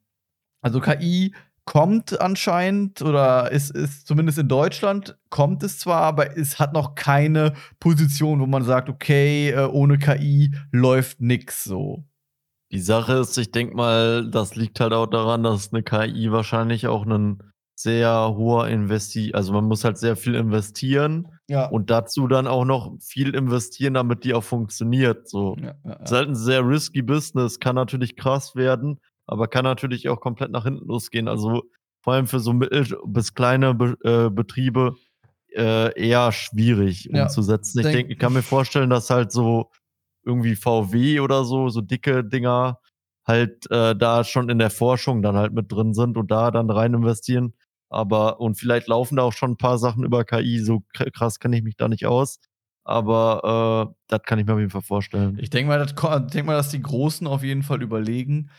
also 0.61 0.79
KI 0.79 1.33
kommt 1.65 2.21
anscheinend 2.21 3.01
oder 3.01 3.51
ist, 3.51 3.71
ist 3.71 4.07
zumindest 4.07 4.37
in 4.37 4.47
Deutschland 4.47 5.17
kommt 5.29 5.61
es 5.63 5.79
zwar, 5.79 6.03
aber 6.03 6.37
es 6.37 6.57
hat 6.57 6.73
noch 6.73 6.95
keine 6.95 7.53
Position, 7.79 8.39
wo 8.39 8.45
man 8.45 8.63
sagt, 8.63 8.87
okay, 8.87 9.49
äh, 9.49 9.65
ohne 9.65 9.97
KI 9.97 10.55
läuft 10.71 11.19
nix 11.19 11.65
so. 11.65 12.05
Die 12.71 12.79
Sache 12.79 13.13
ist, 13.13 13.37
ich 13.37 13.51
denke 13.51 13.75
mal, 13.75 14.29
das 14.29 14.55
liegt 14.55 14.79
halt 14.79 14.91
auch 14.93 15.05
daran, 15.05 15.43
dass 15.43 15.71
'ne 15.71 15.83
KI 15.83 16.31
wahrscheinlich 16.31 16.87
auch 16.87 17.05
'nen 17.05 17.43
sehr 17.75 18.33
hoher 18.35 18.67
Investi 18.69 19.33
also, 19.33 19.53
man 19.53 19.65
muss 19.65 19.83
halt 19.83 19.97
sehr 19.97 20.15
viel 20.15 20.33
investieren 20.35 21.27
Ja. 21.49 21.69
und 21.69 21.89
dazu 21.89 22.27
dann 22.27 22.47
auch 22.47 22.65
noch 22.65 22.95
viel 23.01 23.35
investieren, 23.35 23.93
damit 23.93 24.23
die 24.23 24.33
auch 24.33 24.43
funktioniert, 24.43 25.29
so. 25.29 25.59
Ja, 25.61 25.73
ja, 25.83 25.97
Ist 26.03 26.11
halt 26.11 26.29
'n 26.29 26.35
sehr 26.35 26.67
risky 26.67 27.01
Business, 27.03 27.59
kann 27.59 27.75
natürlich 27.75 28.15
krass 28.15 28.55
werden, 28.55 28.99
aber 29.27 29.47
kann 29.47 29.63
natürlich 29.63 30.09
auch 30.09 30.19
komplett 30.19 30.51
nach 30.51 30.63
hinten 30.63 30.87
losgehen. 30.87 31.27
Also, 31.27 31.63
vor 32.01 32.13
allem 32.13 32.27
für 32.27 32.39
so 32.39 32.53
mittel 32.53 32.97
bis 33.05 33.33
kleine 33.35 33.73
Be 33.75 33.95
äh, 34.03 34.29
Betriebe, 34.31 34.95
äh, 35.55 35.93
eher 35.99 36.31
schwierig 36.31 37.09
umzusetzen. 37.11 37.79
Ich 37.79 37.89
denk 37.89 37.91
denke 37.91 38.13
ich 38.13 38.19
kann 38.19 38.33
mir 38.33 38.43
vorstellen, 38.43 38.89
dass 38.89 39.09
halt 39.09 39.31
so 39.31 39.71
irgendwie 40.25 40.55
VW 40.55 41.19
oder 41.21 41.45
so, 41.45 41.69
so 41.69 41.81
dicke 41.81 42.23
Dinger 42.23 42.79
halt, 43.27 43.69
äh, 43.71 43.95
da 43.95 44.23
schon 44.23 44.49
in 44.49 44.59
der 44.59 44.69
Forschung 44.69 45.21
dann 45.21 45.35
halt 45.35 45.53
mit 45.53 45.71
drin 45.71 45.93
sind 45.93 46.17
und 46.17 46.31
da 46.31 46.51
dann 46.51 46.69
rein 46.69 46.93
investieren. 46.93 47.53
Aber 47.89 48.39
und 48.39 48.55
vielleicht 48.59 48.87
laufen 48.87 49.15
da 49.17 49.23
auch 49.23 49.33
schon 49.33 49.51
'n 49.53 49.57
paar 49.57 49.77
Sachen 49.77 50.03
über 50.03 50.25
KI, 50.25 50.59
so 50.59 50.83
krass 51.13 51.39
kenne 51.39 51.57
ich 51.57 51.63
mich 51.63 51.75
da 51.77 51.87
nicht 51.87 52.05
aus. 52.05 52.39
Aber, 52.83 53.89
äh, 53.91 53.95
das 54.09 54.21
kann 54.23 54.37
ich 54.39 54.45
mir 54.45 54.53
auf 54.53 54.59
jeden 54.59 54.69
Fall 54.71 54.81
vorstellen. 54.83 55.37
Ich 55.41 55.49
denke 55.49 55.69
mal, 55.69 55.85
denke 55.85 56.43
mal, 56.47 56.55
dass 56.55 56.69
die 56.69 56.81
Großen 56.81 57.25
auf 57.27 57.43
jeden 57.43 57.63
Fall 57.63 57.81
überlegen. 57.81 58.49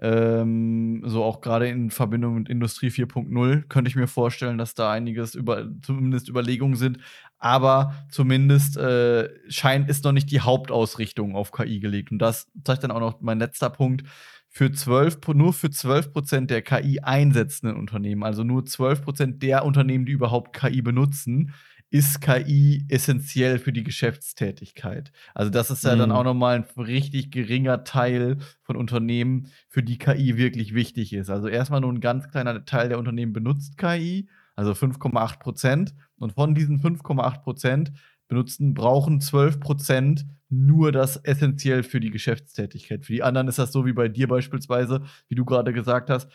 Ähm, 0.00 1.02
so 1.06 1.24
auch 1.24 1.40
grade 1.40 1.68
in 1.68 1.90
Verbindung 1.90 2.34
mit 2.36 2.48
Industrie 2.48 2.90
4.0 2.90 3.64
könnte 3.68 3.88
ich 3.88 3.96
mir 3.96 4.06
vorstellen, 4.06 4.56
dass 4.58 4.74
da 4.74 4.92
einiges 4.92 5.34
über 5.34 5.66
zumindest 5.82 6.28
Überlegungen 6.28 6.76
sind. 6.76 6.98
Aber 7.38 7.94
zumindest, 8.10 8.76
äh, 8.76 9.28
scheint 9.48 9.88
ist 9.88 10.04
noch 10.04 10.12
nicht 10.12 10.30
die 10.30 10.40
Hauptausrichtung 10.40 11.36
auf 11.36 11.52
KI 11.52 11.80
gelegt. 11.80 12.10
Und 12.10 12.18
das 12.18 12.48
zeigt 12.64 12.82
dann 12.84 12.90
auch 12.90 13.00
noch 13.00 13.20
mein 13.20 13.38
letzter 13.38 13.70
Punkt. 13.70 14.04
Für 14.50 14.72
12 14.72 15.20
Pro 15.20 15.34
nur 15.34 15.52
für 15.52 15.70
12 15.70 16.12
% 16.12 16.50
der 16.50 16.62
KI 16.62 17.00
einsetzenden 17.00 17.76
Unternehmen, 17.76 18.24
also 18.24 18.44
nur 18.44 18.64
12 18.66 19.02
% 19.04 19.42
der 19.42 19.64
Unternehmen, 19.64 20.06
die 20.06 20.12
überhaupt 20.12 20.56
KI 20.56 20.82
benutzen, 20.82 21.52
ist 21.90 22.20
KI 22.20 22.84
essenziell 22.88 23.58
für 23.58 23.72
die 23.72 23.82
Geschäftstätigkeit. 23.84 25.12
Also, 25.34 25.50
das 25.50 25.70
ist 25.70 25.84
ja 25.84 25.96
dann 25.96 26.10
auch 26.12 26.22
Mhm. 26.22 26.24
noch 26.24 26.34
mal 26.34 26.56
'n 26.76 26.80
richtig 26.82 27.30
geringer 27.30 27.84
Teil 27.84 28.38
von 28.62 28.76
Unternehmen, 28.76 29.48
für 29.68 29.82
die 29.82 29.98
KI 29.98 30.36
wirklich 30.36 30.74
wichtig 30.74 31.12
ist. 31.12 31.30
Also, 31.30 31.48
erst 31.48 31.70
mal 31.70 31.80
nur 31.80 31.90
'n 31.92 32.00
ganz 32.00 32.28
kleiner 32.30 32.64
Teil 32.64 32.88
der 32.88 32.98
Unternehmen 32.98 33.32
benutzt 33.32 33.78
KI, 33.78 34.28
also 34.56 34.74
5,8 34.74 35.40
% 35.40 35.94
und 36.18 36.32
von 36.34 36.54
diesen 36.54 36.80
5,8 36.80 37.90
% 37.90 37.92
benutzen 38.28 38.74
brauchen 38.74 39.20
12 39.20 39.58
% 39.60 40.26
nur 40.50 40.92
das 40.92 41.16
essenziell 41.16 41.82
für 41.82 42.00
die 42.00 42.10
Geschäftstätigkeit. 42.10 43.04
Für 43.04 43.12
die 43.12 43.22
anderen 43.22 43.48
ist 43.48 43.58
das 43.58 43.72
so 43.72 43.84
wie 43.84 43.92
bei 43.92 44.08
dir 44.08 44.28
beispielsweise, 44.28 45.02
wie 45.28 45.34
du 45.34 45.44
grade 45.44 45.72
gesagt 45.72 46.10
hast. 46.10 46.30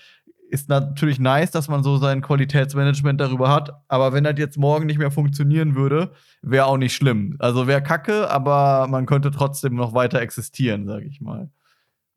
Ist 0.50 0.70
natürlich 0.70 1.20
nice, 1.20 1.50
dass 1.50 1.68
man 1.68 1.84
so 1.84 1.98
sein 1.98 2.22
Qualitätsmanagement 2.22 3.20
darüber 3.20 3.50
hat, 3.50 3.72
aber 3.88 4.14
wenn 4.14 4.24
das 4.24 4.36
jetzt 4.38 4.58
morgen 4.58 4.86
nicht 4.86 5.00
mehr 5.00 5.10
funktionieren 5.10 5.76
würde, 5.76 6.12
wäre 6.44 6.66
auch 6.66 6.78
nicht 6.78 6.94
schlimm. 6.94 7.36
Also, 7.40 7.66
wäre 7.66 7.82
Kacke, 7.82 8.30
aber 8.30 8.88
man 8.88 9.08
könnte 9.08 9.32
trotzdem 9.32 9.74
noch 9.74 9.96
weiter 9.96 10.22
existieren, 10.22 10.86
sage 10.86 11.06
ich 11.06 11.22
mal. 11.22 11.50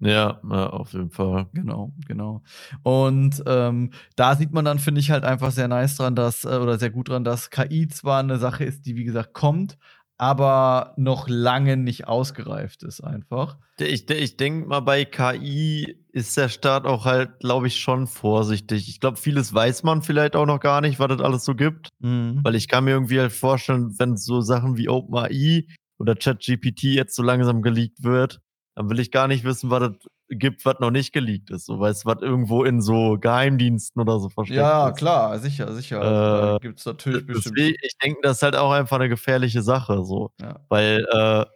Ja, 0.00 0.40
ja, 0.50 0.66
auf 0.70 0.92
jeden 0.92 1.10
Fall. 1.10 1.46
Genau, 1.54 1.92
genau. 2.06 2.42
Und, 2.82 3.42
ähm, 3.46 3.90
da 4.14 4.34
sieht 4.36 4.52
man 4.52 4.64
dann, 4.66 4.78
finde 4.78 5.00
ich, 5.00 5.10
halt 5.10 5.24
einfach 5.24 5.50
sehr 5.52 5.68
nice 5.68 5.96
dran, 5.96 6.14
dass 6.14 6.44
äh, 6.44 6.48
oder 6.58 6.78
sehr 6.78 6.90
gut 6.90 7.08
dran, 7.08 7.24
dass 7.24 7.48
KI 7.50 7.88
zwar 7.88 8.22
'ne 8.22 8.36
Sache 8.38 8.64
ist, 8.64 8.84
die, 8.84 8.96
wie 8.96 9.04
gesagt, 9.04 9.32
kommt, 9.32 9.78
aber 10.18 10.92
noch 10.98 11.28
lange 11.28 11.76
nicht 11.78 12.06
ausgereift 12.08 12.82
ist 12.82 13.00
einfach. 13.02 13.56
Ich 13.78 14.08
ich 14.10 14.36
denke 14.36 14.68
mal, 14.68 14.80
bei 14.80 15.04
KI 15.06 15.96
ist 16.12 16.36
der 16.36 16.48
Staat 16.50 16.84
auch 16.86 17.04
halt, 17.06 17.40
glaube 17.40 17.66
ich, 17.66 17.78
schon 17.80 18.06
vorsichtig. 18.06 18.88
Ich 18.88 19.00
glaube, 19.00 19.16
vieles 19.18 19.52
weiß 19.54 19.82
man 19.82 20.02
vielleicht 20.02 20.36
auch 20.36 20.46
noch 20.46 20.60
gar 20.60 20.80
nicht, 20.82 20.98
was 20.98 21.12
es 21.12 21.20
alles 21.20 21.44
so 21.44 21.54
gibt. 21.54 21.88
Mhm. 22.00 22.40
Weil 22.42 22.54
ich 22.54 22.68
kann 22.68 22.84
mir 22.84 22.92
irgendwie 22.92 23.20
halt 23.20 23.32
vorstellen, 23.32 23.94
wenn 23.98 24.16
so 24.16 24.40
Sachen 24.42 24.76
wie 24.76 24.88
OpenAI 24.88 25.66
oder 25.98 26.14
ChatGPT 26.14 26.82
jetzt 26.84 27.14
so 27.16 27.22
langsam 27.22 27.62
geleakt 27.62 28.02
wird, 28.02 28.40
dann 28.76 28.90
will 28.90 29.00
ich 29.00 29.12
gar 29.12 29.28
nicht 29.28 29.44
wissen, 29.44 29.70
was 29.70 29.92
es 29.92 30.38
gibt, 30.38 30.64
was 30.66 30.80
noch 30.80 30.92
nicht 30.92 31.12
geleakt 31.14 31.50
ist. 31.50 31.66
So, 31.66 31.80
weißt 31.80 32.04
du, 32.06 32.10
was 32.10 32.22
irgendwo 32.22 32.64
in 32.64 32.82
so 32.82 33.18
Geheimdiensten 33.20 34.02
oder 34.02 34.20
so 34.20 34.30
versteckt 34.30 34.74
Ja, 34.74 34.92
ist. 34.92 34.92
klar, 34.92 35.38
sicher, 35.40 35.72
sicher. 35.74 36.00
Also, 36.04 36.54
Äh, 36.54 36.58
gibt's 36.60 36.86
natürlich 36.86 37.26
d 37.26 37.26
bestimmt 37.26 37.62
deswegen 37.62 37.76
ich 37.82 37.92
denke, 38.02 38.20
das 38.22 38.38
ist 38.38 38.42
halt 38.44 38.56
auch 38.56 38.72
einfach 38.72 38.98
'ne 38.98 39.08
gefährliche 39.10 39.62
Sache 39.62 40.04
so. 40.04 40.32
Ja. 40.40 40.66
Weil, 40.70 41.06
äh, 41.12 41.46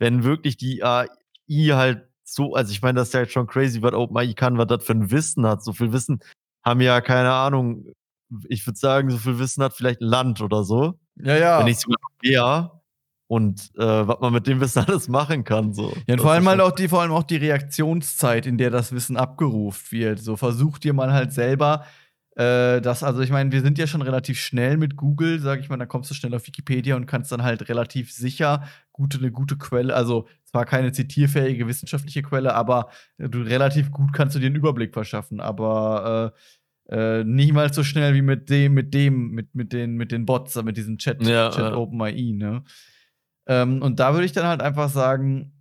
wenn 0.00 0.24
wirklich 0.24 0.56
die 0.58 0.82
AI 0.84 1.08
halt 1.74 2.08
so 2.24 2.54
also, 2.54 2.72
ich 2.72 2.82
meine, 2.82 2.98
das 3.00 3.08
ist 3.10 3.14
ja 3.14 3.20
jetzt 3.22 3.32
schon 3.34 3.46
crazy, 3.48 3.82
was 3.82 3.94
OpenAI 3.94 4.34
kann, 4.34 4.58
was 4.58 4.68
das 4.68 4.84
für 4.84 4.92
'n 4.94 5.10
Wissen 5.12 5.46
hat. 5.46 5.64
So 5.64 5.72
viel 5.74 5.92
Wissen 5.92 6.20
haben 6.64 6.80
ja, 6.82 7.00
keine 7.02 7.32
Ahnung 7.32 7.86
ich 8.48 8.66
würde 8.66 8.78
sagen, 8.80 9.10
so 9.10 9.18
viel 9.18 9.38
Wissen 9.40 9.62
hat 9.64 9.74
vielleicht 9.74 10.00
'n 10.02 10.06
Land 10.08 10.42
oder 10.42 10.64
so. 10.64 11.00
Ja, 11.16 11.36
ja. 11.36 11.58
Wenn 11.58 11.66
nicht 11.66 11.80
sogar 11.82 11.98
mehr. 12.22 12.81
Und, 13.32 13.70
äh, 13.78 14.06
was 14.08 14.20
man 14.20 14.30
mit 14.34 14.46
dem 14.46 14.60
Wissen 14.60 14.80
alles 14.86 15.08
machen 15.08 15.42
kann, 15.44 15.72
so. 15.72 15.96
Ja, 16.06 16.14
und 16.14 16.20
vor 16.20 16.32
allem 16.32 16.46
halt 16.46 16.60
auch 16.60 16.72
die 16.72 16.86
vor 16.88 17.00
allem 17.00 17.12
auch 17.12 17.22
die 17.22 17.36
Reaktionszeit, 17.36 18.44
in 18.46 18.58
der 18.58 18.68
das 18.68 18.92
Wissen 18.92 19.16
abgerufen 19.16 19.90
wird. 19.90 20.18
So, 20.18 20.36
versuch 20.36 20.78
dir 20.78 20.92
mal 20.92 21.14
halt 21.14 21.32
selber, 21.32 21.86
äh, 22.36 22.82
das 22.82 23.02
also, 23.02 23.20
ich 23.22 23.30
meine, 23.30 23.50
wir 23.50 23.62
sind 23.62 23.78
ja 23.78 23.86
schon 23.86 24.02
relativ 24.02 24.38
schnell 24.38 24.76
mit 24.76 24.96
Google, 24.96 25.40
sage 25.40 25.62
ich 25.62 25.70
mal, 25.70 25.78
da 25.78 25.86
kommst 25.86 26.10
du 26.10 26.14
schnell 26.14 26.34
auf 26.34 26.46
Wikipedia 26.46 26.94
und 26.94 27.06
kannst 27.06 27.32
dann 27.32 27.42
halt 27.42 27.70
relativ 27.70 28.12
sicher 28.12 28.64
gute 28.92 29.18
'ne 29.18 29.30
gute 29.30 29.56
Quelle 29.56 29.94
also, 29.94 30.26
zwar 30.44 30.66
keine 30.66 30.92
zitierfähige 30.92 31.66
wissenschaftliche 31.66 32.20
Quelle, 32.22 32.54
aber 32.54 32.90
du 33.16 33.40
relativ 33.40 33.90
gut 33.92 34.12
kannst 34.12 34.34
du 34.36 34.40
dir 34.40 34.48
'n 34.50 34.56
Überblick 34.56 34.92
verschaffen. 34.92 35.40
Aber, 35.40 36.34
äh, 36.90 37.20
äh, 37.20 37.24
niemals 37.24 37.74
so 37.76 37.82
schnell 37.82 38.12
wie 38.14 38.20
mit 38.22 38.50
dem 38.50 38.74
mit 38.74 38.92
dem 38.92 39.30
mit 39.30 39.54
mit 39.54 39.72
den 39.72 39.94
mit 39.96 40.12
den 40.12 40.26
Bots, 40.26 40.62
mit 40.62 40.76
diesem 40.76 40.98
Chat 40.98 41.22
Ja, 41.26 41.48
Chat 41.50 41.70
ja. 41.70 41.76
OpenAI, 41.76 42.32
ne? 42.36 42.62
Ähm, 43.46 43.82
und 43.82 44.00
da 44.00 44.12
würde 44.14 44.24
ich 44.26 44.32
dann 44.32 44.46
halt 44.46 44.62
einfach 44.62 44.88
sagen, 44.90 45.52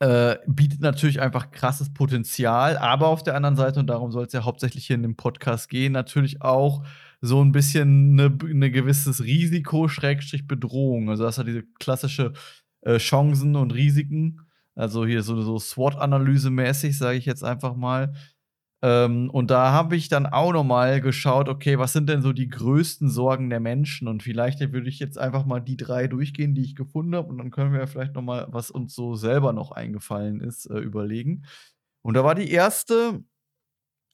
äh, 0.00 0.36
bietet 0.46 0.80
natürlich 0.82 1.20
einfach 1.20 1.50
krasses 1.52 1.92
Potenzial, 1.94 2.78
aber 2.78 3.08
auf 3.08 3.22
der 3.24 3.36
anderen 3.36 3.56
Seite, 3.56 3.80
und 3.80 3.88
darum 3.88 4.12
soll's 4.12 4.32
ja 4.34 4.44
hauptsächlich 4.44 4.86
hier 4.86 4.96
in 4.96 5.02
dem 5.04 5.16
Podcast 5.16 5.68
gehen, 5.70 5.92
natürlich 5.92 6.42
auch 6.42 6.84
so 7.22 7.40
'n 7.42 7.52
bisschen 7.52 8.14
'ne 8.16 8.30
b 8.30 8.54
'ne 8.54 8.70
gewisses 8.70 9.22
Risiko 9.24 9.88
Schrägstrich 9.88 10.46
Bedrohung. 10.48 11.10
Also, 11.10 11.24
das 11.24 11.38
ja 11.38 11.44
diese 11.44 11.64
klassische, 11.80 12.32
äh, 12.82 12.98
Chancen 12.98 13.56
und 13.56 13.72
Risiken. 13.74 14.40
Also, 14.76 15.06
hier 15.06 15.22
so 15.24 15.40
so 15.42 15.58
SWOT-Analyse 15.58 16.50
mäßig, 16.50 16.98
sage 16.98 17.18
ich 17.18 17.26
jetzt 17.26 17.44
einfach 17.44 17.76
mal. 17.76 18.14
Ähm, 18.82 19.28
und 19.30 19.50
da 19.50 19.72
habe 19.72 19.94
ich 19.96 20.08
dann 20.08 20.26
auch 20.26 20.52
noch 20.52 20.64
mal 20.64 21.00
geschaut, 21.02 21.48
okay, 21.48 21.78
was 21.78 21.92
sind 21.92 22.08
denn 22.08 22.22
so 22.22 22.32
die 22.32 22.48
größten 22.48 23.10
Sorgen 23.10 23.50
der 23.50 23.60
Menschen? 23.60 24.08
Und 24.08 24.22
vielleicht 24.22 24.60
würde 24.72 24.88
ich 24.88 24.98
jetzt 24.98 25.18
einfach 25.18 25.44
mal 25.44 25.60
die 25.60 25.76
3 25.76 26.06
durchgehen, 26.08 26.54
die 26.54 26.62
ich 26.62 26.74
gefunden 26.76 27.14
habe, 27.14 27.28
und 27.28 27.38
dann 27.38 27.50
können 27.50 27.72
wir 27.74 27.86
vielleicht 27.86 28.14
noch 28.14 28.22
mal, 28.22 28.46
was 28.50 28.70
uns 28.70 28.94
so 28.94 29.14
selber 29.16 29.52
noch 29.52 29.70
eingefallen 29.72 30.40
ist, 30.40 30.66
äh, 30.70 30.78
überlegen. 30.78 31.44
Und 32.02 32.14
da 32.14 32.24
war 32.24 32.34
die 32.34 32.50
1. 32.50 33.22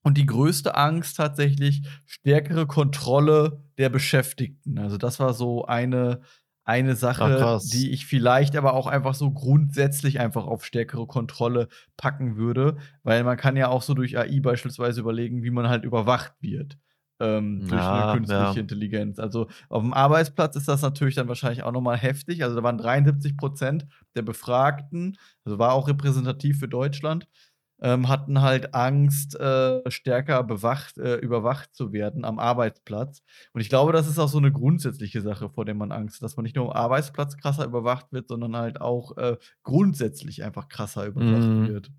und 0.03 0.19
die 0.19 0.27
größte 0.27 0.77
Angst 0.77 1.17
tatsächlich 1.19 1.83
stärkere 2.07 2.67
Kontrolle 2.67 3.63
der 3.79 3.91
Beschäftigten. 3.91 4.79
Also, 4.79 4.99
das 4.99 5.21
war 5.21 5.35
so 5.35 5.65
eine 5.67 6.23
eine 6.67 6.97
Ach, 7.19 7.35
Sache, 7.35 7.37
krass. 7.37 7.63
die 7.63 7.91
ich 7.93 8.07
vielleicht 8.07 8.57
aber 8.57 8.75
auch 8.75 8.87
einfach 8.89 9.15
so 9.15 9.31
grundsätzlich 9.33 10.21
einfach 10.21 10.47
auf 10.47 10.65
stärkere 10.65 11.07
Kontrolle 11.07 11.69
packen 11.97 12.37
würde, 12.37 12.77
weil 13.05 13.25
man 13.25 13.37
kann 13.39 13.57
ja 13.57 13.69
auch 13.69 13.83
so 13.83 13.95
durch 13.95 14.19
AI 14.19 14.41
beispielsweise 14.41 15.01
überlegen, 15.01 15.43
wie 15.45 15.51
man 15.51 15.69
halt 15.69 15.85
überwacht 15.85 16.35
wird, 16.41 16.79
ähm, 17.21 17.65
durch 17.69 17.91
Ja, 17.91 18.07
künstliche 18.07 18.61
ja. 18.61 18.61
Intelligenz. 18.61 19.19
Also, 19.21 19.49
auf'm 19.71 19.95
Arbeitsplatz 19.95 20.57
ist 20.57 20.69
das 20.69 20.83
natürlich 20.83 21.15
dann 21.15 21.29
wahrscheinlich 21.29 21.63
auch 21.63 21.73
noch 21.73 21.81
mal 21.81 21.97
heftig. 21.97 22.43
Also, 22.45 22.57
da 22.57 22.63
waren 22.63 22.79
73 22.79 23.37
% 23.37 23.87
der 24.17 24.23
Befragten 24.23 25.17
also, 25.45 25.59
war 25.59 25.73
auch 25.73 25.89
repräsentativ 25.89 26.59
für 26.59 26.69
Deutschland, 26.69 27.29
ähm, 27.81 28.09
hatten 28.09 28.41
halt 28.43 28.75
Angst, 28.75 29.35
äh, 29.39 29.83
stärker 29.91 30.43
bewacht 30.45 30.99
äh, 30.99 31.17
überwacht 31.17 31.75
zu 31.75 31.93
werden 31.93 32.25
am 32.25 32.39
Arbeitsplatz. 32.39 33.23
Und 33.53 33.61
ich 33.61 33.69
glaube, 33.69 33.93
das 33.93 34.09
ist 34.09 34.19
auch 34.19 34.29
so 34.29 34.41
'ne 34.41 34.53
grundsätzliche 34.53 35.21
Sache, 35.23 35.51
vor 35.51 35.65
der 35.65 35.75
man 35.75 35.93
Angst 35.93 36.17
hat, 36.17 36.23
dass 36.25 36.37
man 36.37 36.45
nicht 36.45 36.57
nur 36.57 36.67
am 36.75 36.83
Arbeitsplatz 36.83 37.37
krasser 37.37 37.65
überwacht 37.67 38.13
wird, 38.13 38.29
sondern 38.29 38.57
halt 38.57 38.81
auch, 38.81 39.17
äh, 39.19 39.37
grundsätzlich 39.63 40.45
einfach 40.45 40.69
krasser 40.69 41.07
überwacht 41.07 41.51
Mhm. 41.57 41.65
wird. 41.65 41.91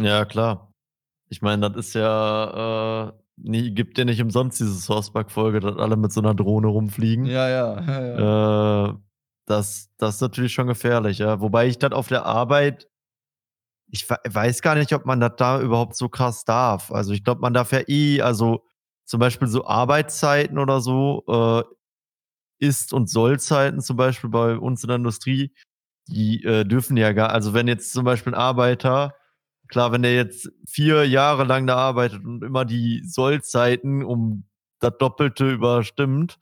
Ja, 0.00 0.24
klar. 0.26 0.72
Ich 1.30 1.42
meine, 1.42 1.70
das 1.70 1.88
ist 1.88 1.94
ja, 1.94 3.10
äh 3.10 3.12
ne, 3.36 3.72
gibt 3.72 3.98
ja 3.98 4.04
nicht 4.06 4.22
umsonst 4.22 4.60
diese 4.60 4.74
South 4.74 5.12
Park-Folge, 5.12 5.60
dass 5.60 5.76
alle 5.78 5.96
mit 5.96 6.12
so 6.12 6.20
'ner 6.22 6.34
Drohne 6.34 6.68
rumfliegen. 6.68 7.26
Ja, 7.26 7.48
ja, 7.48 7.80
ja, 7.86 8.00
ja. 8.06 8.26
Äh, 8.90 8.94
das 9.46 9.90
das 9.98 10.16
ist 10.16 10.20
natürlich 10.22 10.52
schon 10.54 10.68
gefährlich, 10.68 11.18
ja. 11.18 11.40
Wobei 11.40 11.68
ich 11.68 11.78
das 11.78 11.92
auf 11.92 12.08
der 12.08 12.26
Arbeit 12.26 12.88
ich 13.90 14.08
wei 14.10 14.18
weiß 14.28 14.62
gar 14.62 14.74
nicht, 14.76 14.92
ob 14.94 15.06
man 15.06 15.20
das 15.20 15.32
da 15.36 15.60
überhaupt 15.60 15.96
so 15.96 16.08
krass 16.08 16.44
darf. 16.44 16.92
Also, 16.92 17.12
ich 17.12 17.24
glaube, 17.24 17.40
man 17.42 17.54
darf 17.54 17.72
ja 17.72 17.80
eh 17.88 18.20
also, 18.22 18.64
zum 19.06 19.20
Beispiel 19.20 19.48
so 19.48 19.66
Arbeitszeiten 19.66 20.58
oder 20.58 20.80
so, 20.80 21.24
äh, 21.28 21.62
Ist 22.58 22.92
und 22.94 23.10
Sollzeiten 23.10 23.80
zum 23.82 23.96
Beispiel 23.98 24.30
bei 24.30 24.56
uns 24.58 24.82
in 24.82 24.88
der 24.88 24.96
Industrie, 24.96 25.52
die, 26.08 26.42
äh, 26.44 26.64
dürfen 26.64 26.96
ja 26.96 27.12
gar 27.12 27.30
also, 27.30 27.54
wenn 27.54 27.68
jetzt 27.68 27.92
zum 27.92 28.04
Beispiel 28.04 28.32
'n 28.34 28.36
Arbeiter 28.36 29.14
klar, 29.68 29.92
wenn 29.92 30.02
der 30.02 30.14
jetzt 30.16 30.50
vier 30.68 31.06
Jahre 31.08 31.44
lang 31.44 31.66
da 31.66 31.76
arbeitet 31.76 32.24
und 32.24 32.44
immer 32.44 32.64
die 32.66 33.02
Sollzeiten 33.06 34.04
um 34.04 34.44
das 34.80 34.92
Doppelte 35.00 35.50
überstimmt, 35.52 36.38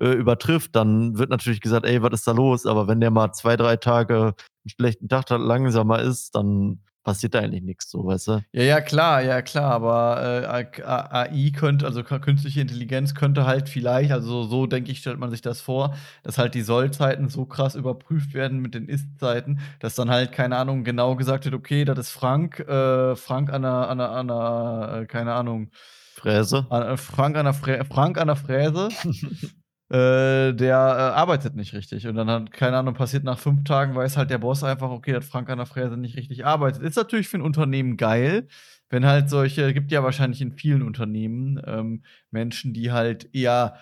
äh, 0.00 0.10
übertrifft, 0.12 0.76
dann 0.76 1.18
wird 1.18 1.30
natürlich 1.30 1.60
gesagt, 1.62 1.86
ey, 1.86 2.02
was 2.02 2.12
ist 2.14 2.26
da 2.28 2.32
los? 2.32 2.66
Aber 2.66 2.88
wenn 2.88 3.00
der 3.00 3.10
mal 3.12 3.32
zwei, 3.34 3.56
drei 3.56 3.76
Tage 3.78 4.34
einen 4.78 4.86
schlechten 4.86 5.08
Tag 5.08 5.30
hat, 5.30 5.40
langsamer 5.40 6.00
ist, 6.00 6.34
dann 6.34 6.80
passiert 7.02 7.34
da 7.34 7.40
eigentlich 7.40 7.62
nichts, 7.62 7.90
so, 7.90 8.04
weißt 8.04 8.28
du? 8.28 8.44
Ja, 8.52 8.62
ja, 8.62 8.80
klar, 8.80 9.22
ja, 9.22 9.40
klar, 9.42 9.72
aber 9.72 10.44
äh, 10.44 10.74
AI 10.84 11.50
könnte, 11.56 11.86
also 11.86 12.02
künstliche 12.02 12.60
Intelligenz 12.60 13.14
könnte 13.14 13.46
halt 13.46 13.68
vielleicht, 13.68 14.12
also 14.12 14.44
so 14.44 14.66
denke 14.66 14.92
ich, 14.92 14.98
stellt 14.98 15.18
man 15.18 15.30
sich 15.30 15.40
das 15.40 15.60
vor, 15.60 15.96
dass 16.22 16.36
halt 16.38 16.54
die 16.54 16.62
Sollzeiten 16.62 17.28
so 17.28 17.46
krass 17.46 17.74
überprüft 17.74 18.34
werden 18.34 18.60
mit 18.60 18.74
den 18.74 18.88
Ist-Zeiten, 18.88 19.60
dass 19.80 19.94
dann 19.94 20.10
halt, 20.10 20.32
keine 20.32 20.56
Ahnung, 20.56 20.84
genau 20.84 21.16
gesagt 21.16 21.44
wird, 21.46 21.54
okay, 21.54 21.84
das 21.84 21.98
ist 21.98 22.10
Frank, 22.10 22.60
äh, 22.60 23.16
Frank 23.16 23.50
an 23.50 23.62
der, 23.62 23.88
an 23.88 23.98
der, 23.98 24.10
an 24.10 24.28
der, 24.28 25.00
äh, 25.02 25.06
keine 25.06 25.32
Ahnung, 25.32 25.70
Fräse. 26.14 26.66
Äh, 26.70 26.98
Frank 26.98 27.36
an 27.36 27.46
der, 27.46 27.54
Frä 27.54 27.82
Frank 27.84 28.18
an 28.18 28.26
der 28.26 28.36
Fräse. 28.36 28.88
Äh, 29.90 30.54
der 30.54 30.76
äh, 30.76 31.18
arbeitet 31.18 31.56
nicht 31.56 31.74
richtig. 31.74 32.06
Und 32.06 32.14
dann 32.14 32.30
hat, 32.30 32.52
keine 32.52 32.76
Ahnung, 32.76 32.94
passiert 32.94 33.24
nach 33.24 33.40
fünf 33.40 33.64
Tagen, 33.64 33.96
weiß 33.96 34.16
halt 34.16 34.30
der 34.30 34.38
Boss 34.38 34.62
einfach, 34.62 34.90
okay, 34.90 35.12
dass 35.12 35.26
Frank 35.26 35.50
an 35.50 35.58
der 35.58 35.66
Fräse 35.66 35.96
nicht 35.96 36.16
richtig 36.16 36.46
arbeitet. 36.46 36.82
Ist 36.82 36.96
natürlich 36.96 37.26
für 37.26 37.38
ein 37.38 37.42
Unternehmen 37.42 37.96
geil, 37.96 38.46
wenn 38.88 39.04
halt 39.04 39.28
solche, 39.28 39.74
gibt 39.74 39.90
ja 39.90 40.04
wahrscheinlich 40.04 40.42
in 40.42 40.52
vielen 40.52 40.82
Unternehmen 40.82 41.60
ähm, 41.66 42.04
Menschen, 42.30 42.72
die 42.72 42.92
halt 42.92 43.34
eher, 43.34 43.78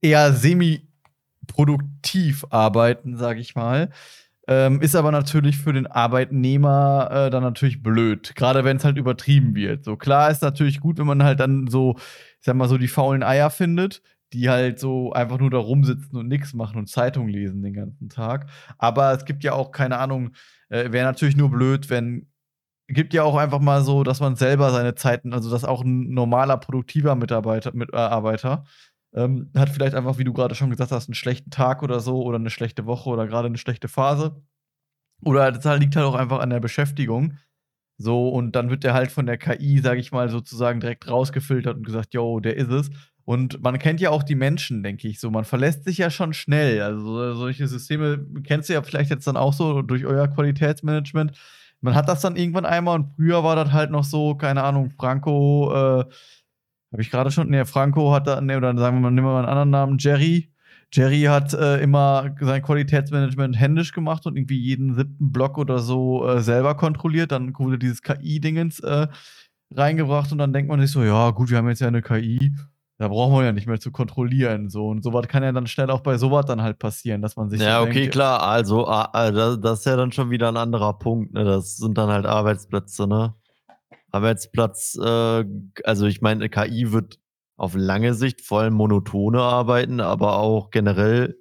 eher 0.00 0.32
semi-produktiv 0.32 2.46
arbeiten, 2.48 3.18
sag 3.18 3.36
ich 3.36 3.54
mal. 3.54 3.90
Ähm, 4.48 4.80
ist 4.80 4.96
aber 4.96 5.10
natürlich 5.10 5.58
für 5.58 5.74
den 5.74 5.86
Arbeitnehmer 5.86 7.10
äh, 7.10 7.30
dann 7.30 7.42
natürlich 7.42 7.82
blöd, 7.82 8.34
gerade 8.36 8.64
wenn 8.64 8.78
es 8.78 8.84
halt 8.84 8.96
übertrieben 8.96 9.54
wird. 9.54 9.84
So 9.84 9.96
klar 9.96 10.30
ist 10.30 10.40
natürlich 10.40 10.80
gut, 10.80 10.96
wenn 10.98 11.06
man 11.06 11.24
halt 11.24 11.40
dann 11.40 11.66
so, 11.66 11.96
ich 11.98 12.46
sag 12.46 12.56
mal 12.56 12.68
so, 12.68 12.78
die 12.78 12.88
faulen 12.88 13.22
Eier 13.22 13.50
findet, 13.50 14.00
die 14.36 14.50
halt 14.50 14.78
so 14.78 15.12
einfach 15.12 15.38
nur 15.38 15.50
da 15.50 15.58
rumsitzen 15.58 16.18
und 16.18 16.28
nichts 16.28 16.52
machen 16.52 16.78
und 16.78 16.88
Zeitung 16.90 17.28
lesen 17.28 17.62
den 17.62 17.72
ganzen 17.72 18.10
Tag. 18.10 18.50
Aber 18.76 19.12
es 19.12 19.24
gibt 19.24 19.44
ja 19.44 19.54
auch, 19.54 19.72
keine 19.72 19.98
Ahnung, 19.98 20.32
äh, 20.68 20.92
wäre 20.92 21.06
natürlich 21.06 21.36
nur 21.36 21.50
blöd, 21.50 21.90
wenn. 21.90 22.28
Gibt 22.88 23.14
ja 23.14 23.24
auch 23.24 23.36
einfach 23.36 23.58
mal 23.58 23.82
so, 23.82 24.04
dass 24.04 24.20
man 24.20 24.36
selber 24.36 24.70
seine 24.70 24.94
Zeiten, 24.94 25.32
also 25.32 25.50
dass 25.50 25.64
auch 25.64 25.82
ein 25.82 26.14
normaler, 26.14 26.56
produktiver 26.56 27.16
Mitarbeiter, 27.16 27.74
Mitarbeiter 27.74 28.62
ähm, 29.12 29.50
hat 29.56 29.70
vielleicht 29.70 29.96
einfach, 29.96 30.18
wie 30.18 30.24
du 30.24 30.32
gerade 30.32 30.54
schon 30.54 30.70
gesagt 30.70 30.92
hast, 30.92 31.08
einen 31.08 31.14
schlechten 31.14 31.50
Tag 31.50 31.82
oder 31.82 31.98
so 31.98 32.22
oder 32.22 32.36
eine 32.36 32.50
schlechte 32.50 32.86
Woche 32.86 33.10
oder 33.10 33.26
gerade 33.26 33.46
eine 33.46 33.58
schlechte 33.58 33.88
Phase. 33.88 34.40
Oder 35.24 35.50
das 35.50 35.80
liegt 35.80 35.96
halt 35.96 36.06
auch 36.06 36.14
einfach 36.14 36.38
an 36.40 36.50
der 36.50 36.60
Beschäftigung. 36.60 37.38
So, 37.98 38.28
und 38.28 38.52
dann 38.54 38.70
wird 38.70 38.84
der 38.84 38.94
halt 38.94 39.10
von 39.10 39.26
der 39.26 39.38
KI, 39.38 39.80
sag 39.80 39.98
ich 39.98 40.12
mal, 40.12 40.28
sozusagen 40.28 40.80
direkt 40.80 41.08
rausgefiltert 41.08 41.78
und 41.78 41.86
gesagt, 41.86 42.14
yo, 42.14 42.40
der 42.40 42.56
ist 42.56 42.70
es. 42.70 42.90
Und 43.26 43.60
man 43.60 43.76
kennt 43.80 44.00
ja 44.00 44.10
auch 44.10 44.22
die 44.22 44.36
Menschen, 44.36 44.84
denke 44.84 45.08
ich 45.08 45.18
so. 45.18 45.32
Man 45.32 45.44
verlässt 45.44 45.82
sich 45.82 45.98
ja 45.98 46.10
schon 46.10 46.32
schnell. 46.32 46.80
Also 46.80 47.34
solche 47.34 47.66
Systeme 47.66 48.24
kennst 48.44 48.68
du 48.68 48.74
ja 48.74 48.82
vielleicht 48.82 49.10
jetzt 49.10 49.26
dann 49.26 49.36
auch 49.36 49.52
so 49.52 49.82
durch 49.82 50.06
euer 50.06 50.28
Qualitätsmanagement. 50.28 51.36
Man 51.80 51.96
hat 51.96 52.08
das 52.08 52.20
dann 52.20 52.36
irgendwann 52.36 52.64
einmal 52.64 53.00
und 53.00 53.16
früher 53.16 53.42
war 53.42 53.56
das 53.56 53.72
halt 53.72 53.90
noch 53.90 54.04
so, 54.04 54.36
keine 54.36 54.62
Ahnung, 54.62 54.92
Franco, 54.96 55.72
äh, 55.72 56.04
habe 56.92 57.02
ich 57.02 57.10
gerade 57.10 57.32
schon, 57.32 57.50
ne, 57.50 57.66
Franco 57.66 58.12
hat 58.12 58.28
da, 58.28 58.40
ne, 58.40 58.56
oder 58.56 58.76
sagen 58.78 58.98
wir 58.98 59.00
mal, 59.00 59.10
nehmen 59.10 59.26
wir 59.26 59.32
mal 59.32 59.40
einen 59.40 59.48
anderen 59.48 59.70
Namen, 59.70 59.98
Jerry. 59.98 60.52
Jerry 60.92 61.22
hat 61.22 61.52
äh, 61.52 61.82
immer 61.82 62.32
sein 62.40 62.62
Qualitätsmanagement 62.62 63.58
händisch 63.58 63.90
gemacht 63.90 64.24
und 64.26 64.36
irgendwie 64.36 64.60
jeden 64.60 64.94
siebten 64.94 65.32
Block 65.32 65.58
oder 65.58 65.80
so 65.80 66.24
äh, 66.28 66.40
selber 66.42 66.76
kontrolliert. 66.76 67.32
Dann 67.32 67.52
wurde 67.58 67.76
dieses 67.76 68.02
KI-Dingens 68.02 68.78
äh, 68.80 69.08
reingebracht 69.74 70.30
und 70.30 70.38
dann 70.38 70.52
denkt 70.52 70.70
man 70.70 70.80
sich 70.80 70.92
so, 70.92 71.02
ja, 71.02 71.30
gut, 71.30 71.50
wir 71.50 71.58
haben 71.58 71.68
jetzt 71.68 71.80
ja 71.80 71.88
eine 71.88 72.02
KI 72.02 72.52
da 72.98 73.08
brauchen 73.08 73.34
wir 73.34 73.44
ja 73.44 73.52
nicht 73.52 73.66
mehr 73.66 73.78
zu 73.78 73.90
kontrollieren. 73.90 74.70
So. 74.70 74.88
Und 74.88 75.02
sowas 75.02 75.28
kann 75.28 75.42
ja 75.42 75.52
dann 75.52 75.66
schnell 75.66 75.90
auch 75.90 76.00
bei 76.00 76.16
sowas 76.16 76.46
dann 76.46 76.62
halt 76.62 76.78
passieren, 76.78 77.22
dass 77.22 77.36
man 77.36 77.50
sich. 77.50 77.60
Ja, 77.60 77.80
so 77.80 77.84
okay, 77.84 78.00
denkt, 78.00 78.12
klar. 78.12 78.42
Also, 78.42 78.86
ah, 78.86 79.30
das 79.30 79.80
ist 79.80 79.86
ja 79.86 79.96
dann 79.96 80.12
schon 80.12 80.30
wieder 80.30 80.48
ein 80.48 80.56
anderer 80.56 80.98
Punkt. 80.98 81.34
Ne? 81.34 81.44
Das 81.44 81.76
sind 81.76 81.98
dann 81.98 82.08
halt 82.08 82.26
Arbeitsplätze, 82.26 83.06
ne? 83.06 83.34
Arbeitsplatz, 84.12 84.98
äh, 85.02 85.44
also 85.84 86.06
ich 86.06 86.22
meine, 86.22 86.48
KI 86.48 86.92
wird 86.92 87.18
auf 87.56 87.74
lange 87.74 88.14
Sicht 88.14 88.40
vor 88.40 88.60
allem 88.60 88.74
monotone 88.74 89.40
arbeiten, 89.40 90.00
aber 90.00 90.38
auch 90.38 90.70
generell 90.70 91.38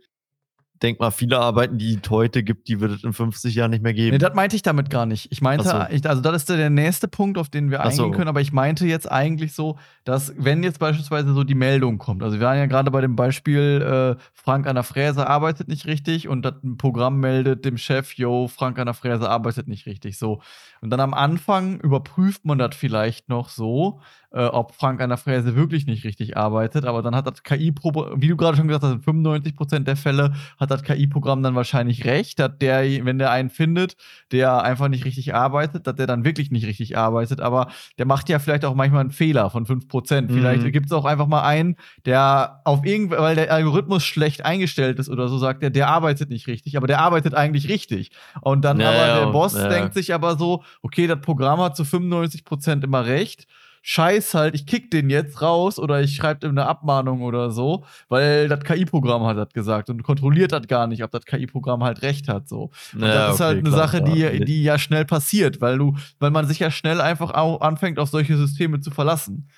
denk 0.81 0.99
mal, 0.99 1.11
viele 1.11 1.39
Arbeiten, 1.39 1.77
die 1.77 1.99
es 2.01 2.09
heute 2.09 2.43
gibt, 2.43 2.67
die 2.67 2.79
wird 2.79 2.91
es 2.91 3.03
in 3.03 3.13
50 3.13 3.55
Jahren 3.55 3.71
nicht 3.71 3.83
mehr 3.83 3.93
geben. 3.93 4.11
Nee, 4.11 4.17
das 4.17 4.33
meinte 4.33 4.55
ich 4.55 4.61
damit 4.61 4.89
gar 4.89 5.05
nicht. 5.05 5.31
Ich 5.31 5.41
meinte, 5.41 5.67
so. 5.67 5.85
ich, 5.89 6.07
also 6.07 6.21
das 6.21 6.35
ist 6.35 6.49
der 6.49 6.69
nächste 6.69 7.07
Punkt, 7.07 7.37
auf 7.37 7.49
den 7.49 7.71
wir 7.71 7.81
eingehen 7.81 7.97
so. 7.97 8.11
können, 8.11 8.27
aber 8.27 8.41
ich 8.41 8.51
meinte 8.51 8.85
jetzt 8.85 9.11
eigentlich 9.11 9.53
so, 9.53 9.77
dass 10.03 10.33
wenn 10.37 10.63
jetzt 10.63 10.79
beispielsweise 10.79 11.33
so 11.33 11.43
die 11.43 11.55
Meldung 11.55 11.97
kommt, 11.97 12.23
also 12.23 12.39
wir 12.39 12.45
waren 12.45 12.57
ja 12.57 12.65
gerade 12.65 12.91
bei 12.91 13.01
dem 13.01 13.15
Beispiel, 13.15 14.17
äh, 14.17 14.21
Frank 14.33 14.67
an 14.67 14.75
der 14.75 14.83
Fräse 14.83 15.27
arbeitet 15.27 15.67
nicht 15.67 15.85
richtig 15.85 16.27
und 16.27 16.43
das 16.43 16.55
Programm 16.77 17.19
meldet 17.19 17.65
dem 17.65 17.77
Chef, 17.77 18.13
yo, 18.13 18.47
Frank 18.47 18.77
an 18.77 18.85
der 18.85 18.93
Fräse 18.93 19.29
arbeitet 19.29 19.67
nicht 19.67 19.85
richtig, 19.85 20.17
so. 20.17 20.41
Und 20.81 20.89
dann 20.89 20.99
am 20.99 21.13
Anfang 21.13 21.79
überprüft 21.79 22.45
man 22.45 22.57
das 22.57 22.75
vielleicht 22.75 23.29
noch 23.29 23.49
so, 23.49 24.01
äh, 24.35 24.47
ob 24.47 24.75
Frank 24.75 25.01
an 25.01 25.09
der 25.09 25.17
Fräse 25.17 25.55
wirklich 25.55 25.85
nicht 25.87 26.03
richtig 26.03 26.35
arbeitet. 26.35 26.85
Aber 26.85 27.01
dann 27.01 27.15
hat 27.15 27.25
das 27.25 27.41
KI-Programm, 27.43 28.21
wie 28.21 28.27
du 28.27 28.35
gerade 28.35 28.57
schon 28.57 28.67
gesagt 28.67 28.83
hast, 28.83 28.91
in 29.07 29.23
95% 29.23 29.79
der 29.85 29.95
Fälle 29.95 30.33
hat 30.59 30.71
das 30.71 30.83
KI-Programm 30.83 31.41
dann 31.41 31.55
wahrscheinlich 31.55 32.03
recht, 32.03 32.37
dass 32.39 32.57
der, 32.59 32.83
wenn 33.05 33.17
der 33.17 33.31
einen 33.31 33.49
findet, 33.49 33.95
der 34.33 34.61
einfach 34.63 34.89
nicht 34.89 35.05
richtig 35.05 35.33
arbeitet, 35.33 35.87
dass 35.87 35.95
der 35.95 36.05
dann 36.05 36.25
wirklich 36.25 36.51
nicht 36.51 36.67
richtig 36.67 36.97
arbeitet. 36.97 37.39
Aber 37.39 37.67
der 37.97 38.05
macht 38.05 38.27
ja 38.27 38.39
vielleicht 38.39 38.65
auch 38.65 38.75
manchmal 38.75 39.01
einen 39.01 39.11
Fehler 39.11 39.49
von 39.49 39.65
5%. 39.65 40.23
Mhm. 40.23 40.29
Vielleicht 40.29 40.71
gibt 40.73 40.87
es 40.87 40.91
auch 40.91 41.05
einfach 41.05 41.27
mal 41.27 41.43
einen, 41.43 41.77
der 42.05 42.59
auf 42.65 42.85
irgend, 42.85 43.11
weil 43.11 43.35
der 43.35 43.53
Algorithmus 43.53 44.03
schlecht 44.03 44.43
eingestellt 44.43 44.99
ist 44.99 45.07
oder 45.07 45.29
so, 45.29 45.37
sagt 45.37 45.63
er, 45.63 45.69
der 45.69 45.87
arbeitet 45.87 46.29
nicht 46.29 46.47
richtig, 46.47 46.75
aber 46.75 46.87
der 46.87 46.99
arbeitet 46.99 47.35
eigentlich 47.35 47.69
richtig. 47.69 48.11
Und 48.41 48.65
dann 48.65 48.81
ja, 48.81 48.89
aber 48.89 49.19
der 49.21 49.31
Boss 49.31 49.53
ja. 49.53 49.69
denkt 49.69 49.93
sich 49.93 50.13
aber 50.13 50.37
so, 50.37 50.63
okay, 50.81 51.07
das 51.07 51.21
Programm 51.21 51.61
hat 51.61 51.77
zu 51.77 51.83
95% 51.83 52.83
immer 52.83 53.05
recht 53.05 53.47
scheiß 53.87 54.33
halt, 54.33 54.55
ich 54.55 54.65
kick 54.65 54.89
den 54.89 55.11
jetzt 55.11 55.43
raus 55.43 55.77
oder 55.77 56.01
ich 56.01 56.15
schreibe 56.15 56.47
ihm 56.47 56.53
eine 56.53 56.65
Abmahnung 56.65 57.21
oder 57.21 57.51
so, 57.51 57.85
weil 58.09 58.47
das 58.47 58.63
KI-Programm 58.63 59.23
hat 59.25 59.37
das 59.37 59.49
gesagt 59.49 59.91
und 59.91 60.01
kontrolliert 60.01 60.51
das 60.51 60.65
gar 60.65 60.87
nicht, 60.87 61.03
ob 61.03 61.11
das 61.11 61.23
KI-Programm 61.25 61.83
halt 61.83 62.01
recht 62.01 62.27
hat 62.27 62.49
so. 62.49 62.71
Und 62.93 63.01
ja, 63.01 63.27
das 63.27 63.35
ist 63.35 63.41
halt 63.41 63.59
eine 63.59 63.69
klar, 63.69 63.87
Sache, 63.87 64.01
die, 64.01 64.43
die 64.43 64.63
ja 64.63 64.79
schnell 64.79 65.05
passiert, 65.05 65.61
weil 65.61 65.77
du, 65.77 65.95
weil 66.17 66.31
man 66.31 66.47
sich 66.47 66.57
ja 66.57 66.71
schnell 66.71 66.99
einfach 66.99 67.35
auch 67.35 67.61
anfängt, 67.61 67.99
auf 67.99 68.09
solche 68.09 68.35
Systeme 68.37 68.79
zu 68.79 68.89
verlassen. 68.89 69.51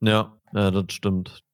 Ja, 0.00 0.32
ja, 0.54 0.70
das 0.70 0.86
stimmt. 0.88 1.44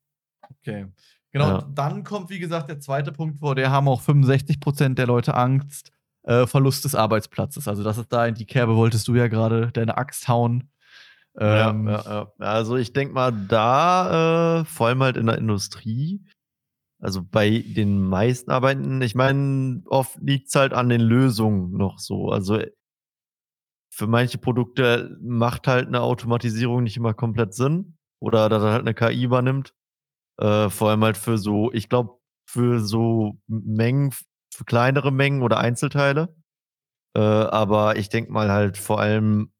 Okay. 0.60 0.86
Genau, 1.32 1.48
ja. 1.48 1.68
dann 1.74 2.04
kommt, 2.04 2.30
wie 2.30 2.38
gesagt, 2.38 2.68
der 2.68 2.78
zweite 2.78 3.10
Punkt, 3.10 3.40
vor 3.40 3.56
der 3.56 3.72
haben 3.72 3.88
auch 3.88 4.00
65% 4.00 4.94
der 4.94 5.08
Leute 5.08 5.34
Angst, 5.34 5.90
äh, 6.22 6.46
Verlust 6.46 6.84
des 6.84 6.94
Arbeitsplatzes. 6.94 7.66
Also, 7.66 7.82
das 7.82 7.98
ist 7.98 8.12
da 8.12 8.26
in 8.26 8.36
die 8.36 8.46
Kerbe, 8.46 8.76
wolltest 8.76 9.08
du 9.08 9.16
ja 9.16 9.26
gerade 9.26 9.72
deine 9.72 9.96
Axt 9.96 10.28
hauen. 10.28 10.70
Ähm, 11.38 11.88
ja, 11.88 12.02
ja, 12.02 12.04
ja. 12.04 12.32
Also 12.38 12.76
ich 12.76 12.92
denke 12.92 13.14
mal, 13.14 13.32
da, 13.32 14.60
äh, 14.60 14.64
vor 14.64 14.88
allem 14.88 15.02
halt 15.02 15.16
in 15.16 15.26
der 15.26 15.38
Industrie, 15.38 16.24
also 17.00 17.22
bei 17.22 17.64
den 17.66 18.02
meisten 18.02 18.50
Arbeiten, 18.50 19.02
ich 19.02 19.14
meine, 19.14 19.82
oft 19.86 20.16
liegt 20.20 20.48
es 20.48 20.54
halt 20.54 20.72
an 20.72 20.88
den 20.88 21.00
Lösungen 21.00 21.72
noch 21.76 21.98
so. 21.98 22.30
Also 22.30 22.60
für 23.92 24.06
manche 24.06 24.38
Produkte 24.38 25.16
macht 25.20 25.68
halt 25.68 25.86
eine 25.86 26.00
Automatisierung 26.00 26.82
nicht 26.82 26.96
immer 26.96 27.14
komplett 27.14 27.54
Sinn. 27.54 27.96
Oder 28.20 28.48
dass 28.48 28.62
er 28.62 28.72
halt 28.72 28.80
eine 28.80 28.94
KI 28.94 29.24
übernimmt. 29.24 29.74
Äh, 30.40 30.70
vor 30.70 30.90
allem 30.90 31.04
halt 31.04 31.16
für 31.16 31.38
so, 31.38 31.72
ich 31.72 31.88
glaube, 31.88 32.18
für 32.48 32.80
so 32.80 33.38
Mengen, 33.46 34.12
für 34.52 34.64
kleinere 34.64 35.12
Mengen 35.12 35.42
oder 35.42 35.58
Einzelteile. 35.58 36.34
Äh, 37.16 37.20
aber 37.20 37.96
ich 37.96 38.08
denke 38.08 38.32
mal 38.32 38.50
halt 38.50 38.78
vor 38.78 39.00
allem 39.00 39.52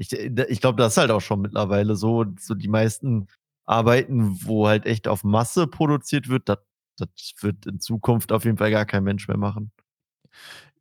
ich, 0.00 0.12
äh, 0.12 0.46
ich 0.48 0.60
glaube, 0.60 0.82
das 0.82 0.94
ist 0.94 0.96
halt 0.98 1.10
auch 1.10 1.20
schon 1.20 1.42
mittlerweile 1.42 1.94
so, 1.94 2.24
so 2.38 2.54
die 2.54 2.68
meisten 2.68 3.28
Arbeiten, 3.66 4.38
wo 4.44 4.66
halt 4.66 4.86
echt 4.86 5.06
auf 5.06 5.24
Masse 5.24 5.66
produziert 5.66 6.28
wird, 6.28 6.48
das, 6.48 6.58
das 6.98 7.10
wird 7.40 7.66
in 7.66 7.80
Zukunft 7.80 8.32
auf 8.32 8.44
jeden 8.44 8.56
Fall 8.56 8.70
gar 8.70 8.86
kein 8.86 9.04
Mensch 9.04 9.28
mehr 9.28 9.36
machen. 9.36 9.72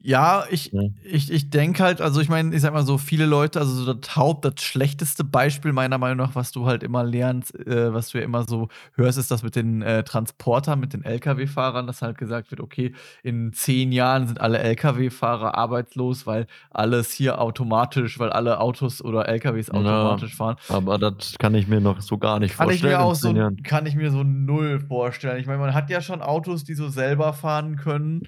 Ja, 0.02 0.45
ich, 0.50 0.72
ja. 0.72 0.84
ich, 1.04 1.30
ich 1.30 1.50
denke 1.50 1.84
halt, 1.84 2.00
also 2.00 2.22
ich 2.22 2.30
meine, 2.30 2.56
ich 2.56 2.62
sag 2.62 2.72
mal 2.74 2.86
so, 2.86 2.97
viele 2.97 3.26
Leute, 3.26 3.60
also 3.60 3.74
so 3.74 3.93
das 3.93 4.16
Haupt, 4.16 4.45
das 4.45 4.62
schlechteste 4.62 5.26
Beispiel 5.26 5.74
meiner 5.74 5.97
Meinung 5.97 6.18
nach, 6.18 6.36
was 6.36 6.54
du 6.54 6.66
halt 6.66 6.84
immer 6.84 7.04
lernst, 7.04 7.54
äh, 7.68 7.93
was 7.93 8.10
du 8.10 8.20
ja 8.20 8.24
immer 8.24 8.47
so 8.47 8.70
hörst, 8.93 9.18
ist 9.18 9.30
das 9.30 9.43
mit 9.43 9.58
den 9.58 9.82
äh, 9.82 10.04
Transportern, 10.04 10.80
mit 10.80 10.93
den 10.93 11.04
Lkw-Fahrern, 11.04 11.86
dass 11.86 12.02
halt 12.02 12.18
gesagt 12.18 12.50
wird, 12.50 12.62
okay, 12.62 12.93
in 13.24 13.52
zehn 13.52 13.91
Jahren 13.91 14.28
sind 14.28 14.39
alle 14.39 14.60
Lkw-Fahrer 14.60 15.56
arbeitslos, 15.56 16.26
weil 16.26 16.47
alles 16.70 17.12
hier 17.12 17.41
automatisch, 17.41 18.20
weil 18.20 18.30
alle 18.30 18.62
Autos 18.62 19.04
oder 19.04 19.28
Lkws 19.28 19.70
automatisch 19.70 20.32
ja, 20.32 20.38
fahren. 20.38 20.56
Aber 20.70 20.97
das 20.97 21.36
kann 21.38 21.54
ich 21.56 21.68
mir 21.68 21.82
noch 21.82 22.00
so 22.00 22.18
gar 22.18 22.39
nicht 22.39 22.56
kann 22.56 22.68
vorstellen. 22.68 22.93
Ich 22.93 23.00
mir 23.00 23.04
auch 23.04 23.16
so, 23.16 23.34
kann 23.64 23.86
ich 23.86 23.95
mir 23.95 24.12
so 24.12 24.24
null 24.24 24.80
vorstellen. 24.80 25.41
Ich 25.41 25.45
meine, 25.45 25.60
man 25.60 25.74
hat 25.74 25.89
ja 25.89 26.00
schon 26.00 26.22
Autos, 26.22 26.64
die 26.64 26.74
so 26.74 26.88
selber 26.88 27.34
fahren 27.34 27.76
können. 27.76 28.24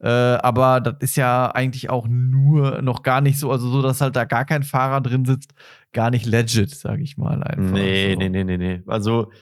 Äh, 0.00 0.08
aber 0.08 0.80
das 0.80 0.96
ist 1.00 1.16
ja 1.16 1.50
eigentlich 1.50 1.90
auch 1.90 2.06
nur 2.08 2.82
noch 2.82 3.02
gar 3.02 3.20
nicht 3.20 3.38
so, 3.38 3.50
also 3.50 3.68
so, 3.68 3.82
dass 3.82 4.00
halt 4.00 4.14
da 4.14 4.24
gar 4.24 4.44
kein 4.44 4.62
Fahrer 4.62 5.00
drin 5.00 5.24
sitzt, 5.24 5.54
gar 5.92 6.10
nicht 6.10 6.24
legit, 6.24 6.70
sag 6.70 7.00
ich 7.00 7.16
mal 7.16 7.42
einfach. 7.42 7.72
Nee, 7.72 8.12
so. 8.12 8.18
nee, 8.18 8.28
nee, 8.28 8.44
nee, 8.44 8.58
nee. 8.58 8.82
Also, 8.86 9.32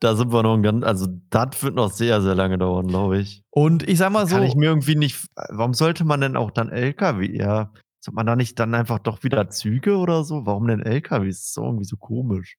da 0.00 0.14
sind 0.14 0.32
wir 0.32 0.42
noch 0.42 0.54
ein 0.54 0.62
ganz, 0.62 0.84
also 0.84 1.06
das 1.30 1.62
wird 1.62 1.76
noch 1.76 1.90
sehr, 1.90 2.20
sehr 2.20 2.34
lange 2.34 2.58
dauern, 2.58 2.88
glaube 2.88 3.18
ich. 3.18 3.42
Und 3.50 3.88
ich 3.88 3.98
sag 3.98 4.12
mal 4.12 4.26
so. 4.26 4.36
Kann 4.36 4.44
ich 4.44 4.54
mir 4.54 4.66
irgendwie 4.66 4.96
nicht, 4.96 5.28
warum 5.48 5.72
sollte 5.72 6.04
man 6.04 6.20
denn 6.20 6.36
auch 6.36 6.50
dann 6.50 6.68
LKW, 6.68 7.34
ja, 7.34 7.72
sollte 8.04 8.16
man 8.16 8.26
da 8.26 8.36
nicht 8.36 8.58
dann 8.58 8.74
einfach 8.74 8.98
doch 8.98 9.22
wieder 9.22 9.48
Züge 9.48 9.96
oder 9.96 10.24
so? 10.24 10.44
Warum 10.44 10.66
denn 10.66 10.82
LKW? 10.82 11.28
Das 11.28 11.38
ist 11.38 11.54
so 11.54 11.64
irgendwie 11.64 11.84
so 11.84 11.96
komisch. 11.96 12.56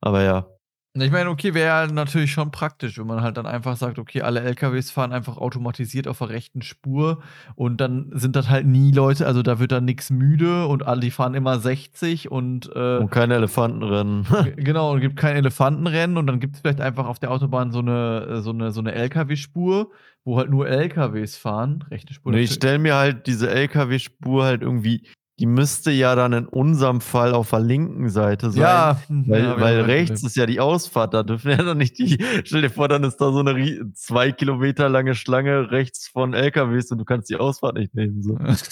Aber 0.00 0.22
ja. 0.22 0.48
Ich 0.94 1.10
meine, 1.10 1.30
okay, 1.30 1.54
wäre 1.54 1.90
natürlich 1.90 2.32
schon 2.32 2.50
praktisch, 2.50 2.98
wenn 2.98 3.06
man 3.06 3.22
halt 3.22 3.38
dann 3.38 3.46
einfach 3.46 3.76
sagt, 3.78 3.98
okay, 3.98 4.20
alle 4.20 4.40
LKWs 4.40 4.90
fahren 4.90 5.12
einfach 5.12 5.38
automatisiert 5.38 6.06
auf 6.06 6.18
der 6.18 6.28
rechten 6.28 6.60
Spur 6.60 7.22
und 7.54 7.80
dann 7.80 8.10
sind 8.12 8.36
das 8.36 8.50
halt 8.50 8.66
nie 8.66 8.92
Leute, 8.92 9.26
also 9.26 9.42
da 9.42 9.58
wird 9.58 9.72
dann 9.72 9.86
nichts 9.86 10.10
müde 10.10 10.66
und 10.66 10.86
alle, 10.86 11.00
die 11.00 11.10
fahren 11.10 11.32
immer 11.32 11.58
60 11.58 12.30
und 12.30 12.70
äh, 12.74 12.98
Und 12.98 13.10
keine 13.10 13.36
Elefantenrennen. 13.36 14.26
genau, 14.56 14.92
und 14.92 15.00
gibt 15.00 15.16
kein 15.16 15.36
Elefantenrennen 15.36 16.18
und 16.18 16.26
dann 16.26 16.40
gibt 16.40 16.56
es 16.56 16.60
vielleicht 16.60 16.82
einfach 16.82 17.06
auf 17.06 17.18
der 17.18 17.30
Autobahn 17.30 17.72
so 17.72 17.78
eine, 17.78 18.26
äh, 18.28 18.40
so 18.42 18.50
eine, 18.50 18.70
so 18.70 18.80
eine 18.80 18.92
LKW-Spur, 18.92 19.90
wo 20.24 20.36
halt 20.36 20.50
nur 20.50 20.68
LKWs 20.68 21.38
fahren. 21.38 21.86
Rechte 21.90 22.12
Spur. 22.12 22.32
Nee, 22.32 22.40
ich 22.42 22.52
stelle 22.52 22.78
mir 22.78 22.96
halt 22.96 23.26
diese 23.26 23.48
LKW-Spur 23.50 24.44
halt 24.44 24.60
irgendwie, 24.60 25.06
die 25.42 25.46
müsste 25.46 25.90
ja 25.90 26.14
dann 26.14 26.32
in 26.32 26.46
unserem 26.46 27.00
Fall 27.00 27.34
auf 27.34 27.50
der 27.50 27.58
linken 27.58 28.08
Seite 28.10 28.52
sein. 28.52 28.62
ja, 28.62 28.96
Weil, 29.08 29.42
ja, 29.42 29.60
weil 29.60 29.78
ja, 29.78 29.82
rechts 29.82 30.22
ist 30.22 30.36
ja 30.36 30.46
die 30.46 30.60
Ausfahrt, 30.60 31.14
da 31.14 31.24
dürfen 31.24 31.50
ja 31.50 31.56
dann 31.56 31.78
nicht 31.78 31.98
die. 31.98 32.16
Stell 32.44 32.62
dir 32.62 32.70
vor, 32.70 32.86
dann 32.86 33.02
ist 33.02 33.16
da 33.16 33.32
so 33.32 33.40
eine 33.40 33.92
zwei 33.92 34.30
Kilometer 34.30 34.88
lange 34.88 35.16
Schlange 35.16 35.72
rechts 35.72 36.06
von 36.06 36.32
LKWs 36.32 36.92
und 36.92 36.98
du 36.98 37.04
kannst 37.04 37.28
die 37.28 37.34
Ausfahrt 37.34 37.74
nicht 37.74 37.92
nehmen. 37.92 38.22
So. 38.22 38.36
das 38.44 38.68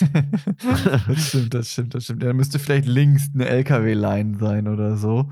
stimmt, 1.26 1.54
das 1.54 1.72
stimmt, 1.72 1.94
das 1.96 2.04
stimmt. 2.04 2.22
Ja, 2.22 2.32
müsste 2.32 2.60
vielleicht 2.60 2.86
links 2.86 3.30
eine 3.34 3.48
LKW-Line 3.48 4.38
sein 4.38 4.68
oder 4.68 4.96
so. 4.96 5.28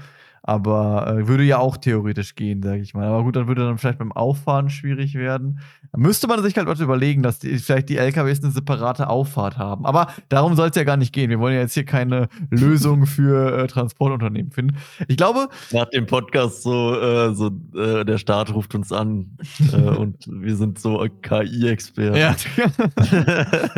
Aber 0.48 1.06
äh, 1.06 1.28
würde 1.28 1.42
ja 1.42 1.58
auch 1.58 1.76
theoretisch 1.76 2.34
gehen, 2.34 2.62
sage 2.62 2.80
ich 2.80 2.94
mal. 2.94 3.06
Aber 3.06 3.22
gut, 3.22 3.36
dann 3.36 3.48
würde 3.48 3.66
dann 3.66 3.76
vielleicht 3.76 3.98
beim 3.98 4.12
Auffahren 4.12 4.70
schwierig 4.70 5.14
werden. 5.14 5.60
Da 5.92 5.98
müsste 5.98 6.26
man 6.26 6.42
sich 6.42 6.56
halt 6.56 6.66
was 6.66 6.80
überlegen, 6.80 7.22
dass 7.22 7.38
die, 7.38 7.58
vielleicht 7.58 7.90
die 7.90 7.98
LKWs 7.98 8.42
eine 8.42 8.50
separate 8.50 9.10
Auffahrt 9.10 9.58
haben. 9.58 9.84
Aber 9.84 10.06
darum 10.30 10.54
soll 10.56 10.70
es 10.70 10.76
ja 10.76 10.84
gar 10.84 10.96
nicht 10.96 11.12
gehen. 11.12 11.28
Wir 11.28 11.38
wollen 11.38 11.54
ja 11.54 11.60
jetzt 11.60 11.74
hier 11.74 11.84
keine 11.84 12.28
Lösung 12.50 13.04
für 13.04 13.58
äh, 13.58 13.66
Transportunternehmen 13.66 14.50
finden. 14.50 14.78
Ich 15.06 15.18
glaube, 15.18 15.48
Nach 15.70 15.90
dem 15.90 16.06
Podcast 16.06 16.62
so, 16.62 16.98
äh, 16.98 17.34
so 17.34 17.50
äh, 17.74 18.06
der 18.06 18.16
Staat 18.16 18.54
ruft 18.54 18.74
uns 18.74 18.90
an 18.90 19.36
äh, 19.74 19.76
und 19.76 20.16
wir 20.26 20.56
sind 20.56 20.78
so 20.78 21.06
KI-Experten. 21.20 22.16
ja. 22.16 22.34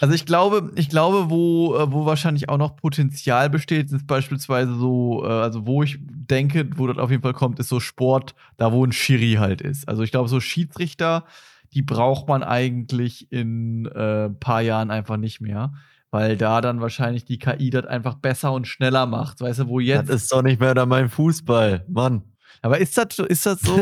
Also 0.00 0.14
ich 0.14 0.24
glaube, 0.24 0.70
ich 0.76 0.88
glaube, 0.88 1.30
wo, 1.30 1.74
äh, 1.74 1.90
wo 1.90 2.06
wahrscheinlich 2.06 2.48
auch 2.48 2.58
noch 2.58 2.76
Potenzial 2.76 3.50
besteht, 3.50 3.90
ist 3.90 4.06
beispielsweise 4.06 4.74
so, 4.74 5.22
also 5.22 5.66
wo 5.68 5.84
ich 5.84 5.98
denke, 6.00 6.68
wo 6.76 6.88
das 6.88 6.98
auf 6.98 7.10
jeden 7.10 7.22
Fall 7.22 7.34
kommt, 7.34 7.60
ist 7.60 7.68
so 7.68 7.78
Sport, 7.78 8.34
da 8.56 8.72
wo 8.72 8.84
ein 8.84 8.90
Schiri 8.90 9.34
halt 9.34 9.60
ist. 9.60 9.88
Also 9.88 10.02
ich 10.02 10.10
glaube, 10.10 10.28
so 10.28 10.40
Schiedsrichter, 10.40 11.24
die 11.72 11.82
braucht 11.82 12.26
man 12.26 12.42
eigentlich 12.42 13.30
in 13.30 13.86
äh, 13.86 14.26
ein 14.26 14.40
paar 14.40 14.62
Jahren 14.62 14.90
einfach 14.90 15.16
nicht 15.16 15.40
mehr. 15.40 15.72
Weil 16.10 16.38
da 16.38 16.62
dann 16.62 16.80
wahrscheinlich 16.80 17.26
die 17.26 17.38
KI 17.38 17.68
das 17.68 17.84
einfach 17.84 18.14
besser 18.14 18.52
und 18.52 18.66
schneller 18.66 19.04
macht. 19.04 19.42
Weißt 19.42 19.60
du, 19.60 19.68
wo 19.68 19.78
jetzt. 19.78 20.08
Das 20.08 20.22
ist 20.22 20.32
doch 20.32 20.42
nicht 20.42 20.58
mehr 20.58 20.74
da 20.74 20.86
mein 20.86 21.10
Fußball, 21.10 21.84
Mann. 21.86 22.22
Aber 22.62 22.78
ist 22.78 22.96
das, 22.98 23.18
ist 23.18 23.46
das 23.46 23.60
so? 23.60 23.76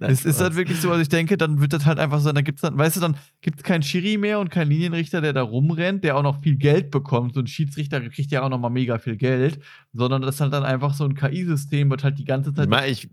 Ist, 0.00 0.24
ist 0.26 0.40
das 0.40 0.56
wirklich 0.56 0.80
so? 0.80 0.90
Also 0.90 1.02
ich 1.02 1.08
denke, 1.08 1.36
dann 1.36 1.60
wird 1.60 1.72
das 1.72 1.86
halt 1.86 1.98
einfach 1.98 2.20
so, 2.20 2.32
dann 2.32 2.44
gibt's 2.44 2.62
dann, 2.62 2.76
weißt 2.76 2.96
du, 2.96 3.00
dann 3.00 3.16
gibt 3.40 3.58
es 3.58 3.62
keinen 3.62 3.82
Schiri 3.82 4.16
mehr 4.16 4.40
und 4.40 4.50
keinen 4.50 4.70
Linienrichter, 4.70 5.20
der 5.20 5.32
da 5.32 5.42
rumrennt, 5.42 6.04
der 6.04 6.16
auch 6.16 6.22
noch 6.22 6.40
viel 6.40 6.56
Geld 6.56 6.90
bekommt. 6.90 7.34
So 7.34 7.40
ein 7.40 7.46
Schiedsrichter 7.46 8.00
kriegt 8.08 8.30
ja 8.30 8.42
auch 8.42 8.48
noch 8.48 8.58
mal 8.58 8.70
mega 8.70 8.98
viel 8.98 9.16
Geld, 9.16 9.60
sondern 9.92 10.22
das 10.22 10.36
ist 10.36 10.40
halt 10.40 10.52
dann 10.52 10.64
einfach 10.64 10.94
so 10.94 11.04
ein 11.04 11.14
KI-System, 11.14 11.90
wird 11.90 12.04
halt 12.04 12.18
die 12.18 12.24
ganze 12.24 12.52
Zeit. 12.52 12.68
Ich 12.88 13.08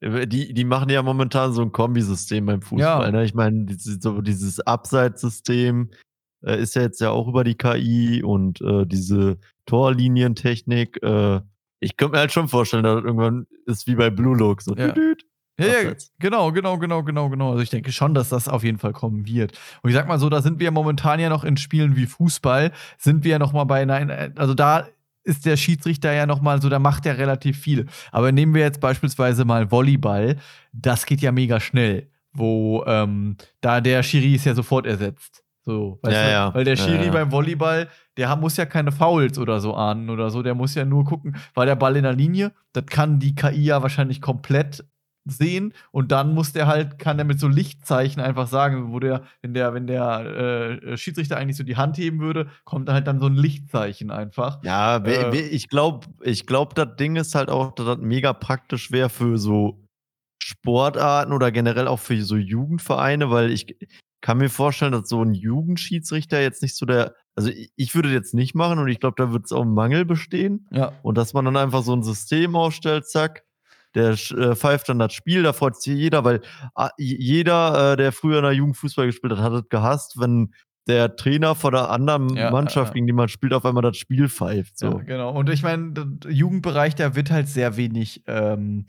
ich, 0.00 0.28
die, 0.28 0.52
die 0.52 0.64
machen 0.64 0.90
ja 0.90 1.02
momentan 1.02 1.52
so 1.52 1.62
ein 1.62 1.72
Kombisystem 1.72 2.46
beim 2.46 2.62
Fußball. 2.62 3.06
Ja. 3.06 3.10
Ne? 3.10 3.24
Ich 3.24 3.34
meine, 3.34 3.64
dieses, 3.64 4.02
so 4.02 4.20
dieses 4.20 4.60
Abseitssystem 4.60 5.90
äh, 6.44 6.60
ist 6.60 6.74
ja 6.74 6.82
jetzt 6.82 7.00
ja 7.00 7.10
auch 7.10 7.28
über 7.28 7.44
die 7.44 7.54
KI 7.54 8.22
und 8.22 8.60
äh, 8.60 8.86
diese 8.86 9.38
Torlinientechnik. 9.66 11.02
Äh, 11.02 11.40
ich 11.80 11.96
könnte 11.96 12.12
mir 12.12 12.18
halt 12.20 12.32
schon 12.32 12.48
vorstellen, 12.48 12.82
dass 12.82 12.96
das 12.96 13.04
irgendwann 13.04 13.46
ist 13.66 13.86
wie 13.86 13.94
bei 13.94 14.10
Blue 14.10 14.36
Look. 14.36 14.62
So, 14.62 14.74
Ja. 14.74 14.88
düdüt. 14.88 15.24
Ja, 15.58 15.66
ja, 15.66 15.92
genau, 16.18 16.52
genau, 16.52 16.76
genau, 16.76 17.02
genau, 17.02 17.30
genau. 17.30 17.50
Also 17.52 17.62
ich 17.62 17.70
denke 17.70 17.90
schon, 17.90 18.12
dass 18.12 18.28
das 18.28 18.46
auf 18.46 18.62
jeden 18.62 18.78
Fall 18.78 18.92
kommen 18.92 19.26
wird. 19.26 19.58
Und 19.82 19.88
ich 19.88 19.96
sag 19.96 20.06
mal 20.06 20.18
so, 20.18 20.28
da 20.28 20.42
sind 20.42 20.60
wir 20.60 20.70
momentan 20.70 21.18
ja 21.18 21.30
noch 21.30 21.44
in 21.44 21.56
Spielen 21.56 21.96
wie 21.96 22.04
Fußball, 22.04 22.72
sind 22.98 23.24
wir 23.24 23.30
ja 23.32 23.38
noch 23.38 23.54
mal 23.54 23.64
bei, 23.64 23.84
nein, 23.86 24.36
also 24.36 24.52
da 24.52 24.86
ist 25.24 25.46
der 25.46 25.56
Schiedsrichter 25.56 26.12
ja 26.12 26.26
noch 26.26 26.42
mal 26.42 26.60
so, 26.60 26.68
da 26.68 26.78
macht 26.78 27.06
er 27.06 27.16
relativ 27.16 27.58
viel. 27.58 27.86
Aber 28.12 28.32
nehmen 28.32 28.54
wir 28.54 28.62
jetzt 28.62 28.80
beispielsweise 28.82 29.46
mal 29.46 29.70
Volleyball, 29.70 30.36
das 30.74 31.06
geht 31.06 31.22
ja 31.22 31.32
mega 31.32 31.58
schnell, 31.58 32.10
wo 32.34 32.84
ähm, 32.86 33.36
da 33.62 33.80
der 33.80 34.02
Schiri 34.02 34.34
ist 34.34 34.44
ja 34.44 34.54
sofort 34.54 34.84
ersetzt. 34.86 35.42
So, 35.66 35.98
Ja, 36.04 36.10
du? 36.10 36.30
ja. 36.30 36.54
Weil 36.54 36.64
der 36.64 36.76
Schiri 36.76 37.06
ja. 37.06 37.10
beim 37.12 37.32
Volleyball, 37.32 37.88
der 38.16 38.34
muss 38.36 38.56
ja 38.56 38.66
keine 38.66 38.92
Fouls 38.92 39.36
oder 39.38 39.60
so 39.60 39.74
ahnen 39.74 40.08
oder 40.10 40.30
so, 40.30 40.42
der 40.42 40.54
muss 40.54 40.74
ja 40.76 40.84
nur 40.84 41.04
gucken, 41.04 41.36
war 41.54 41.66
der 41.66 41.74
Ball 41.76 41.96
in 41.96 42.04
der 42.04 42.12
Linie? 42.14 42.52
Das 42.72 42.86
kann 42.86 43.18
die 43.18 43.34
KI 43.34 43.64
ja 43.64 43.82
wahrscheinlich 43.82 44.20
komplett 44.22 44.84
sehen 45.28 45.74
und 45.90 46.12
dann 46.12 46.34
muss 46.34 46.52
der 46.52 46.68
halt, 46.68 47.00
kann 47.00 47.16
der 47.16 47.26
mit 47.26 47.40
so 47.40 47.48
Lichtzeichen 47.48 48.20
einfach 48.22 48.46
sagen, 48.46 48.92
wo 48.92 49.00
der, 49.00 49.22
wenn 49.42 49.54
der, 49.54 49.74
wenn 49.74 49.88
der 49.88 50.20
äh, 50.84 50.96
Schiedsrichter 50.96 51.36
eigentlich 51.36 51.56
so 51.56 51.64
die 51.64 51.76
Hand 51.76 51.98
heben 51.98 52.20
würde, 52.20 52.46
kommt 52.62 52.88
halt 52.88 53.08
dann 53.08 53.18
so 53.18 53.26
ein 53.26 53.34
Lichtzeichen 53.34 54.12
einfach. 54.12 54.62
Ja, 54.62 54.98
Äh. 54.98 55.36
ich 55.36 55.68
glaube, 55.68 56.06
ich 56.22 56.46
glaub, 56.46 56.76
das 56.76 56.94
Ding 56.94 57.16
ist 57.16 57.34
halt 57.34 57.50
auch, 57.50 57.74
dass 57.74 57.86
das 57.86 57.98
mega 57.98 58.32
praktisch 58.34 58.92
wäre 58.92 59.08
für 59.08 59.36
so 59.36 59.82
Sportarten 60.40 61.32
oder 61.32 61.50
generell 61.50 61.88
auch 61.88 61.98
für 61.98 62.22
so 62.22 62.36
Jugendvereine, 62.36 63.28
weil 63.28 63.50
ich 63.50 63.76
kann 64.20 64.38
mir 64.38 64.50
vorstellen, 64.50 64.92
dass 64.92 65.08
so 65.08 65.22
ein 65.22 65.34
Jugendschiedsrichter 65.34 66.40
jetzt 66.40 66.62
nicht 66.62 66.76
so 66.76 66.86
der, 66.86 67.14
also 67.34 67.50
ich, 67.76 67.94
würde 67.94 68.10
jetzt 68.10 68.34
nicht 68.34 68.54
machen 68.54 68.78
und 68.78 68.88
ich 68.88 68.98
glaube, 69.00 69.14
da 69.16 69.32
wird 69.32 69.44
es 69.44 69.52
auch 69.52 69.62
einen 69.62 69.74
Mangel 69.74 70.04
bestehen 70.04 70.66
Ja. 70.70 70.92
und 71.02 71.16
dass 71.18 71.34
man 71.34 71.44
dann 71.44 71.56
einfach 71.56 71.82
so 71.82 71.94
ein 71.94 72.02
System 72.02 72.56
aufstellt, 72.56 73.08
zack, 73.08 73.42
der 73.94 74.10
äh, 74.10 74.54
pfeift 74.56 74.88
dann 74.88 74.98
das 74.98 75.12
Spiel, 75.14 75.42
da 75.42 75.52
freut 75.52 75.80
sich 75.80 75.94
jeder, 75.96 76.24
weil 76.24 76.40
j- 76.98 77.18
jeder, 77.20 77.92
äh, 77.92 77.96
der 77.96 78.12
früher 78.12 78.38
in 78.38 78.44
der 78.44 78.52
Jugend 78.52 78.76
Fußball 78.76 79.06
gespielt 79.06 79.32
hat, 79.34 79.40
hat 79.40 79.52
es 79.52 79.68
gehasst, 79.68 80.18
wenn 80.20 80.52
der 80.86 81.16
Trainer 81.16 81.54
von 81.54 81.72
der 81.72 81.90
anderen 81.90 82.28
Ja, 82.36 82.50
Mannschaft, 82.50 82.90
ja. 82.90 82.94
gegen 82.94 83.06
die 83.06 83.12
man 83.12 83.28
spielt, 83.28 83.52
auf 83.52 83.64
einmal 83.64 83.82
das 83.82 83.96
Spiel 83.96 84.28
pfeift. 84.28 84.78
So. 84.78 84.86
Ja, 84.98 84.98
genau. 84.98 85.30
Und 85.36 85.50
ich 85.50 85.62
meine, 85.62 85.92
der 85.92 86.30
Jugendbereich, 86.30 86.94
da 86.94 87.16
wird 87.16 87.30
halt 87.30 87.48
sehr 87.48 87.76
wenig, 87.76 88.22
ähm, 88.26 88.86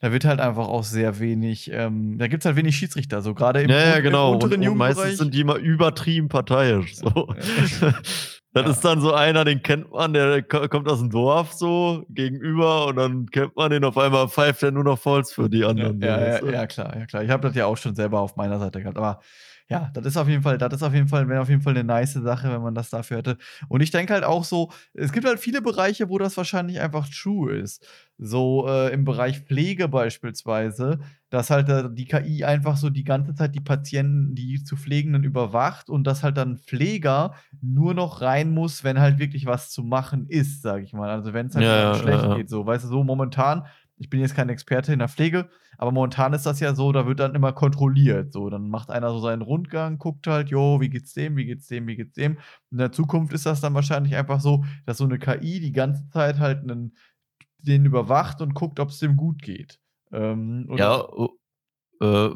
da 0.00 0.12
wird 0.12 0.24
halt 0.24 0.40
einfach 0.40 0.66
auch 0.68 0.82
sehr 0.84 1.18
wenig, 1.20 1.70
ähm, 1.72 2.16
da 2.18 2.26
gibt 2.26 2.42
es 2.42 2.46
halt 2.46 2.56
wenig 2.56 2.76
Schiedsrichter, 2.76 3.20
so 3.22 3.34
gerade 3.34 3.62
im, 3.62 3.70
Ja, 3.70 3.78
ja, 3.78 3.94
im 3.96 4.02
genau. 4.02 4.32
Und, 4.34 4.44
unteren 4.44 4.66
und 4.68 4.76
meistens 4.78 4.96
Jugendbereich. 5.04 5.16
sind 5.18 5.34
die 5.34 5.40
immer 5.40 5.56
übertrieben 5.56 6.28
parteiisch. 6.28 6.96
So. 6.96 7.28
Das 7.38 7.80
Ja. 8.64 8.70
ist 8.70 8.80
dann 8.84 9.00
so 9.00 9.12
einer, 9.14 9.44
den 9.44 9.62
kennt 9.62 9.92
man, 9.92 10.12
der 10.12 10.42
ko- 10.42 10.66
kommt 10.68 10.88
aus 10.88 10.98
dem 10.98 11.10
Dorf 11.10 11.52
so 11.52 12.04
gegenüber 12.08 12.86
und 12.88 12.96
dann 12.96 13.26
kennt 13.26 13.54
man 13.54 13.70
den 13.70 13.84
auf 13.84 13.96
einmal, 13.96 14.26
pfeift 14.28 14.62
er 14.64 14.72
nur 14.72 14.82
noch 14.82 14.98
Falls 14.98 15.32
für 15.32 15.48
die 15.48 15.58
Ja, 15.60 15.68
anderen. 15.68 16.00
ja, 16.00 16.18
ja, 16.18 16.44
ja, 16.50 16.66
klar, 16.66 16.96
ja, 16.98 17.06
klar. 17.06 17.22
Ich 17.22 17.30
habe 17.30 17.46
das 17.46 17.54
ja 17.54 17.66
auch 17.66 17.76
schon 17.76 17.94
selber 17.94 18.18
auf 18.20 18.34
meiner 18.34 18.58
Seite 18.58 18.80
gehabt. 18.80 18.96
Aber 18.98 19.20
ja, 19.70 19.88
das 19.94 20.04
ist 20.04 20.16
auf 20.16 20.28
jeden 20.28 20.42
Fall, 20.42 20.58
das 20.58 20.74
ist 20.74 20.82
auf 20.82 20.92
jeden 20.92 21.06
Fall, 21.06 21.28
wäre 21.28 21.40
auf 21.40 21.48
jeden 21.48 21.62
Fall 21.62 21.74
eine 21.74 21.84
nice 21.84 22.14
Sache, 22.14 22.50
wenn 22.50 22.60
man 22.60 22.74
das 22.74 22.90
dafür 22.90 23.18
hätte. 23.18 23.38
Und 23.68 23.82
ich 23.82 23.92
denke 23.92 24.12
halt 24.12 24.24
auch 24.24 24.42
so, 24.42 24.72
es 24.94 25.12
gibt 25.12 25.24
halt 25.24 25.38
viele 25.38 25.62
Bereiche, 25.62 26.08
wo 26.08 26.18
das 26.18 26.36
wahrscheinlich 26.36 26.80
einfach 26.80 27.08
true 27.08 27.54
ist. 27.54 27.86
So 28.18 28.66
äh, 28.68 28.92
im 28.92 29.04
Bereich 29.04 29.38
Pflege 29.40 29.86
beispielsweise, 29.86 30.98
dass 31.30 31.50
halt 31.50 31.68
äh, 31.68 31.88
die 31.88 32.06
KI 32.06 32.44
einfach 32.44 32.76
so 32.76 32.90
die 32.90 33.04
ganze 33.04 33.32
Zeit 33.34 33.54
die 33.54 33.60
Patienten, 33.60 34.34
die 34.34 34.62
zu 34.64 34.76
Pflegenden 34.76 35.22
überwacht 35.22 35.88
und 35.88 36.04
dass 36.04 36.24
halt 36.24 36.36
dann 36.36 36.58
Pfleger 36.58 37.34
nur 37.62 37.94
noch 37.94 38.22
rein 38.22 38.50
muss, 38.50 38.82
wenn 38.82 38.98
halt 38.98 39.20
wirklich 39.20 39.46
was 39.46 39.70
zu 39.70 39.84
machen 39.84 40.26
ist, 40.26 40.62
sage 40.62 40.82
ich 40.82 40.92
mal. 40.92 41.10
Also 41.10 41.32
wenn 41.32 41.46
es 41.46 41.54
halt 41.54 41.64
ja, 41.64 41.94
schlecht 41.94 42.24
ja, 42.24 42.30
ja. 42.30 42.36
geht, 42.36 42.50
so, 42.50 42.66
weißt 42.66 42.84
du, 42.84 42.88
so 42.88 43.04
momentan 43.04 43.64
ich 44.00 44.08
bin 44.08 44.20
jetzt 44.20 44.34
kein 44.34 44.48
Experte 44.48 44.94
in 44.94 44.98
der 44.98 45.08
Pflege, 45.08 45.50
aber 45.76 45.92
momentan 45.92 46.32
ist 46.32 46.46
das 46.46 46.58
ja 46.58 46.74
so, 46.74 46.90
da 46.90 47.06
wird 47.06 47.20
dann 47.20 47.34
immer 47.34 47.52
kontrolliert. 47.52 48.32
So, 48.32 48.48
dann 48.48 48.70
macht 48.70 48.90
einer 48.90 49.10
so 49.10 49.20
seinen 49.20 49.42
Rundgang, 49.42 49.98
guckt 49.98 50.26
halt, 50.26 50.48
jo, 50.48 50.80
wie 50.80 50.88
geht's 50.88 51.12
dem, 51.12 51.36
wie 51.36 51.44
geht's 51.44 51.66
dem, 51.66 51.86
wie 51.86 51.96
geht's 51.96 52.14
dem. 52.14 52.38
In 52.70 52.78
der 52.78 52.92
Zukunft 52.92 53.34
ist 53.34 53.44
das 53.44 53.60
dann 53.60 53.74
wahrscheinlich 53.74 54.16
einfach 54.16 54.40
so, 54.40 54.64
dass 54.86 54.96
so 54.96 55.04
eine 55.04 55.18
KI 55.18 55.60
die 55.60 55.72
ganze 55.72 56.08
Zeit 56.08 56.38
halt 56.38 56.62
einen, 56.62 56.96
den 57.58 57.84
überwacht 57.84 58.40
und 58.40 58.54
guckt, 58.54 58.80
ob 58.80 58.88
es 58.88 59.00
dem 59.00 59.18
gut 59.18 59.42
geht. 59.42 59.78
Ähm, 60.12 60.66
Ja, 60.76 61.06
äh, 62.00 62.30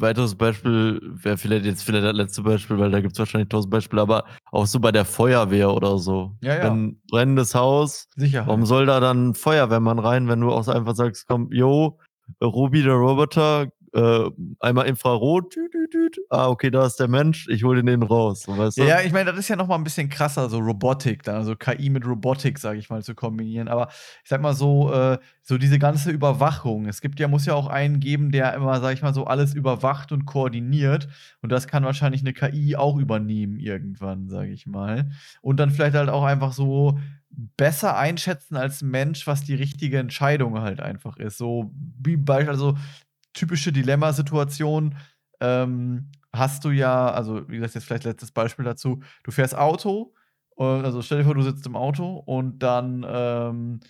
weiteres 0.00 0.34
Beispiel 0.34 1.00
wäre 1.02 1.36
vielleicht 1.36 1.66
jetzt 1.66 1.82
vielleicht 1.82 2.06
das 2.06 2.14
letzte 2.14 2.42
Beispiel, 2.42 2.78
weil 2.78 2.90
da 2.90 3.00
gibt 3.00 3.12
es 3.12 3.18
wahrscheinlich 3.18 3.50
tausend 3.50 3.70
Beispiele, 3.70 4.00
aber 4.00 4.24
auch 4.50 4.66
so 4.66 4.80
bei 4.80 4.90
der 4.90 5.04
Feuerwehr 5.04 5.72
oder 5.72 5.98
so. 5.98 6.34
Ja, 6.40 6.56
ja. 6.56 6.64
Wenn 6.64 7.00
brennendes 7.10 7.54
Haus, 7.54 8.08
Sicherheit. 8.16 8.48
warum 8.48 8.64
soll 8.64 8.86
da 8.86 9.00
dann 9.00 9.30
ein 9.30 9.34
Feuerwehrmann 9.34 9.98
rein, 9.98 10.28
wenn 10.28 10.40
du 10.40 10.50
auch 10.50 10.66
einfach 10.68 10.94
sagst, 10.94 11.26
komm, 11.28 11.52
yo, 11.52 11.98
Ruby 12.42 12.82
der 12.82 12.94
Roboter, 12.94 13.68
äh, 13.96 14.30
einmal 14.60 14.86
Infrarot, 14.86 15.54
tüt, 15.54 15.72
tüt, 15.72 15.90
tüt. 15.90 16.18
ah, 16.28 16.48
okay, 16.48 16.70
da 16.70 16.84
ist 16.84 16.96
der 16.96 17.08
Mensch, 17.08 17.48
ich 17.48 17.64
hole 17.64 17.82
den 17.82 18.02
raus. 18.02 18.42
So, 18.42 18.56
weißt 18.56 18.76
du? 18.76 18.84
Ja, 18.84 19.00
ich 19.00 19.10
meine, 19.10 19.30
das 19.30 19.38
ist 19.38 19.48
ja 19.48 19.56
noch 19.56 19.68
mal 19.68 19.76
ein 19.76 19.84
bisschen 19.84 20.10
krasser, 20.10 20.50
so 20.50 20.58
Robotik, 20.58 21.22
dann, 21.22 21.36
also 21.36 21.56
KI 21.56 21.88
mit 21.88 22.06
Robotik, 22.06 22.58
sage 22.58 22.78
ich 22.78 22.90
mal, 22.90 23.02
zu 23.02 23.14
kombinieren. 23.14 23.68
Aber 23.68 23.88
ich 24.22 24.28
sag 24.28 24.42
mal 24.42 24.52
so, 24.52 24.92
äh, 24.92 25.18
so 25.40 25.56
diese 25.56 25.78
ganze 25.78 26.10
Überwachung. 26.10 26.86
Es 26.86 27.00
gibt 27.00 27.18
ja, 27.20 27.26
muss 27.26 27.46
ja 27.46 27.54
auch 27.54 27.68
einen 27.68 27.98
geben, 27.98 28.32
der 28.32 28.52
immer, 28.52 28.80
sag 28.80 28.92
ich 28.92 29.00
mal, 29.00 29.14
so 29.14 29.24
alles 29.24 29.54
überwacht 29.54 30.12
und 30.12 30.26
koordiniert. 30.26 31.08
Und 31.40 31.50
das 31.50 31.66
kann 31.66 31.84
wahrscheinlich 31.84 32.20
eine 32.20 32.34
KI 32.34 32.76
auch 32.76 32.98
übernehmen 32.98 33.58
irgendwann, 33.58 34.28
sage 34.28 34.50
ich 34.50 34.66
mal. 34.66 35.08
Und 35.40 35.58
dann 35.58 35.70
vielleicht 35.70 35.96
halt 35.96 36.10
auch 36.10 36.24
einfach 36.24 36.52
so 36.52 36.98
besser 37.56 37.96
einschätzen 37.96 38.56
als 38.56 38.82
Mensch, 38.82 39.26
was 39.26 39.44
die 39.44 39.54
richtige 39.54 39.98
Entscheidung 39.98 40.60
halt 40.60 40.80
einfach 40.80 41.16
ist. 41.18 41.38
So 41.38 41.70
wie 41.98 42.16
beispielsweise 42.16 42.66
also 42.66 42.78
typische 43.36 43.72
Dilemmasituation 43.72 44.96
ähm, 45.40 46.10
hast 46.32 46.64
du 46.64 46.70
ja, 46.70 47.10
also 47.10 47.48
wie 47.48 47.56
gesagt, 47.56 47.74
jetzt 47.74 47.84
vielleicht 47.84 48.04
letztes 48.04 48.32
Beispiel 48.32 48.64
dazu, 48.64 49.00
du 49.22 49.30
fährst 49.30 49.56
Auto, 49.56 50.14
und, 50.54 50.84
also 50.84 51.02
stell 51.02 51.18
dir 51.18 51.24
vor, 51.24 51.34
du 51.34 51.42
sitzt 51.42 51.66
im 51.66 51.76
Auto 51.76 52.16
und 52.16 52.58
dann 52.60 53.04
ähm, 53.08 53.80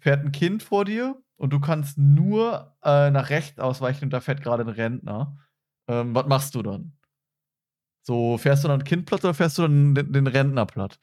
fährt 0.00 0.24
ein 0.24 0.32
Kind 0.32 0.62
vor 0.62 0.84
dir 0.84 1.16
und 1.36 1.52
du 1.52 1.60
kannst 1.60 1.98
nur 1.98 2.76
äh, 2.82 3.10
nach 3.10 3.30
rechts 3.30 3.58
ausweichen 3.58 4.04
und 4.04 4.12
da 4.12 4.20
fährt 4.20 4.42
gerade 4.42 4.62
ein 4.62 4.68
Rentner. 4.68 5.36
Ähm, 5.88 6.14
was 6.14 6.26
machst 6.26 6.54
du 6.54 6.62
dann? 6.62 6.92
So, 8.02 8.38
fährst 8.38 8.62
du 8.62 8.68
dann 8.68 8.84
Kind 8.84 9.06
platt 9.06 9.24
oder 9.24 9.34
fährst 9.34 9.58
du 9.58 9.62
dann 9.62 9.94
den, 9.94 10.12
den 10.12 10.26
Rentner 10.28 10.64
platt? 10.64 11.00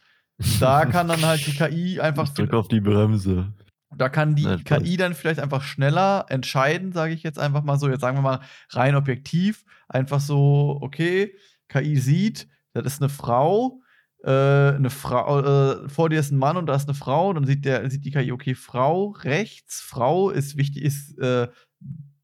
Da 0.59 0.85
kann 0.85 1.09
dann 1.09 1.21
halt 1.21 1.45
die 1.45 1.51
KI 1.51 1.99
einfach. 2.01 2.23
Ich 2.23 2.33
drück 2.33 2.53
auf 2.53 2.67
die 2.67 2.79
Bremse. 2.79 3.53
Da 3.97 4.09
kann 4.09 4.35
die 4.35 4.43
Nein, 4.43 4.63
KI 4.63 4.97
dann 4.97 5.13
vielleicht 5.13 5.39
einfach 5.39 5.63
schneller 5.63 6.25
entscheiden, 6.29 6.91
sage 6.91 7.13
ich 7.13 7.23
jetzt 7.23 7.39
einfach 7.39 7.63
mal 7.63 7.77
so. 7.77 7.89
Jetzt 7.89 8.01
sagen 8.01 8.17
wir 8.17 8.21
mal 8.21 8.41
rein 8.69 8.95
objektiv. 8.95 9.65
Einfach 9.87 10.19
so, 10.19 10.79
okay, 10.81 11.35
KI 11.69 11.97
sieht, 11.97 12.47
das 12.73 12.85
ist 12.85 13.01
eine 13.01 13.09
Frau, 13.09 13.81
äh, 14.23 14.29
eine 14.29 14.89
Frau, 14.89 15.39
äh, 15.39 15.89
vor 15.89 16.09
dir 16.09 16.19
ist 16.19 16.31
ein 16.31 16.37
Mann 16.37 16.57
und 16.57 16.67
da 16.67 16.75
ist 16.75 16.87
eine 16.87 16.95
Frau, 16.95 17.33
dann 17.33 17.45
sieht 17.45 17.65
der, 17.65 17.89
sieht 17.89 18.05
die 18.05 18.11
KI, 18.11 18.31
okay, 18.31 18.55
Frau 18.55 19.09
rechts, 19.09 19.81
Frau 19.81 20.29
ist 20.29 20.57
wichtig, 20.57 20.83
ist 20.83 21.17
äh, 21.19 21.47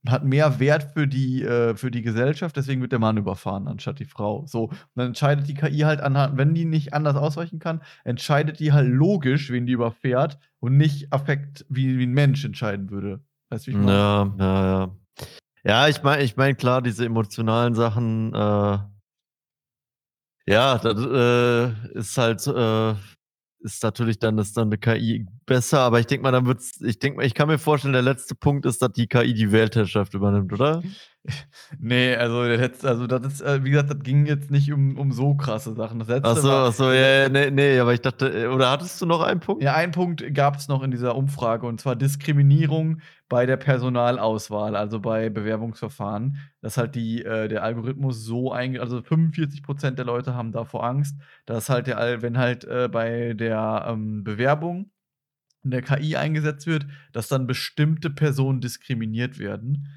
hat 0.08 0.24
mehr 0.24 0.60
Wert 0.60 0.92
für 0.94 1.08
die, 1.08 1.44
äh, 1.44 1.76
für 1.76 1.92
die 1.92 2.02
Gesellschaft, 2.02 2.56
deswegen 2.56 2.82
wird 2.82 2.92
der 2.92 3.00
Mann 3.00 3.18
überfahren, 3.18 3.68
anstatt 3.68 4.00
die 4.00 4.06
Frau. 4.06 4.46
So, 4.46 4.66
und 4.66 4.78
dann 4.96 5.08
entscheidet 5.08 5.48
die 5.48 5.54
KI 5.54 5.80
halt 5.80 6.00
anhand, 6.00 6.38
wenn 6.38 6.54
die 6.54 6.66
nicht 6.66 6.94
anders 6.94 7.16
ausweichen 7.16 7.60
kann, 7.60 7.82
entscheidet 8.04 8.60
die 8.60 8.72
halt 8.72 8.88
logisch, 8.88 9.52
wen 9.52 9.66
die 9.66 9.74
überfährt 9.74 10.40
und 10.60 10.78
nicht 10.78 11.12
affekt, 11.12 11.66
wie, 11.70 11.98
wie 11.98 12.06
ein 12.06 12.14
Mensch 12.14 12.46
entscheiden 12.46 12.90
würde. 12.90 13.22
Weißt 13.50 13.68
du, 13.68 13.72
wie 13.72 13.76
ich? 13.76 13.88
Ja, 13.88 14.34
ja, 14.38 14.66
ja. 14.66 14.96
Ja, 15.66 15.88
ich 15.90 16.02
meine, 16.04 16.24
ich 16.24 16.38
mein, 16.38 16.56
klar, 16.56 16.82
diese 16.82 17.06
emotionalen 17.06 17.76
Sachen, 17.76 18.34
äh, 18.34 18.78
ja, 20.48 20.78
das 20.78 20.96
äh, 20.98 21.98
ist 21.98 22.18
halt 22.18 22.48
äh, 22.48 22.96
ist 23.60 23.84
natürlich 23.84 24.20
dann 24.20 24.38
ist 24.38 24.56
dann 24.58 24.70
eine 24.70 24.78
KI 24.78 25.28
besser, 25.50 25.80
aber 25.80 26.00
ich 26.00 26.06
denke 26.06 26.24
mal, 26.24 26.32
dann 26.32 26.46
wird's, 26.46 26.80
ich 26.80 27.00
denke 27.00 27.18
mal, 27.18 27.26
ich 27.26 27.34
kann 27.34 27.50
mir 27.50 27.58
vorstellen, 27.58 27.94
der 27.94 28.04
letzte 28.04 28.36
Punkt 28.36 28.66
ist, 28.66 28.82
dass 28.82 28.92
die 28.92 29.08
KI 29.08 29.34
die 29.34 29.52
Weltherrschaft 29.52 30.14
übernimmt, 30.14 30.54
oder? 30.54 30.82
nee, 31.80 32.16
also 32.16 32.44
der 32.46 32.58
letzte, 32.58 32.88
also 32.88 33.08
das 33.08 33.26
ist, 33.26 33.42
äh, 33.42 33.64
wie 33.64 33.72
gesagt, 33.72 33.90
das 33.90 34.00
ging 34.00 34.26
jetzt 34.26 34.52
nicht 34.52 34.72
um, 34.72 34.98
um 34.98 35.12
so 35.12 35.34
krasse 35.36 35.74
Sachen. 35.74 36.00
Das 36.00 36.08
letzte 36.08 36.30
achso, 36.30 36.48
war, 36.48 36.68
achso, 36.68 36.92
ja, 36.92 37.24
ja, 37.24 37.30
nee, 37.30 37.52
nee, 37.52 37.80
aber 37.80 37.94
ich 37.94 38.02
dachte, 38.02 38.28
äh, 38.30 38.48
oder 38.48 38.70
hattest 38.70 39.02
du 39.02 39.08
noch 39.08 39.22
einen 39.22 39.40
Punkt? 39.40 39.64
Ja, 39.64 39.74
einen 39.74 39.92
Punkt 39.92 40.24
gab 40.34 40.56
es 40.56 40.68
noch 40.68 40.84
in 40.84 40.92
dieser 40.92 41.16
Umfrage 41.16 41.66
und 41.66 41.82
zwar 41.82 41.96
Diskriminierung 41.96 43.02
bei 43.28 43.46
der 43.46 43.58
Personalauswahl, 43.58 44.76
also 44.76 45.00
bei 45.00 45.30
Bewerbungsverfahren, 45.30 46.38
dass 46.62 46.78
halt 46.78 46.96
die, 46.96 47.26
äh, 47.26 47.48
der 47.48 47.64
Algorithmus 47.64 48.24
so 48.24 48.52
einge 48.52 48.80
also 48.80 49.00
45% 49.00 49.92
der 49.92 50.06
Leute 50.06 50.36
haben 50.36 50.52
davor 50.52 50.86
Angst, 50.86 51.18
dass 51.46 51.70
halt 51.70 51.88
der, 51.88 52.22
wenn 52.22 52.38
halt 52.38 52.66
äh, 52.66 52.88
bei 52.88 53.34
der 53.34 53.88
ähm, 53.90 54.24
Bewerbung 54.24 54.92
in 55.64 55.72
der 55.72 55.82
KI 55.82 56.16
eingesetzt 56.16 56.68
wird, 56.68 56.86
dass 57.12 57.28
dann 57.28 57.48
bestimmte 57.48 58.10
Personen 58.10 58.62
diskriminiert 58.62 59.40
werden. 59.40 59.88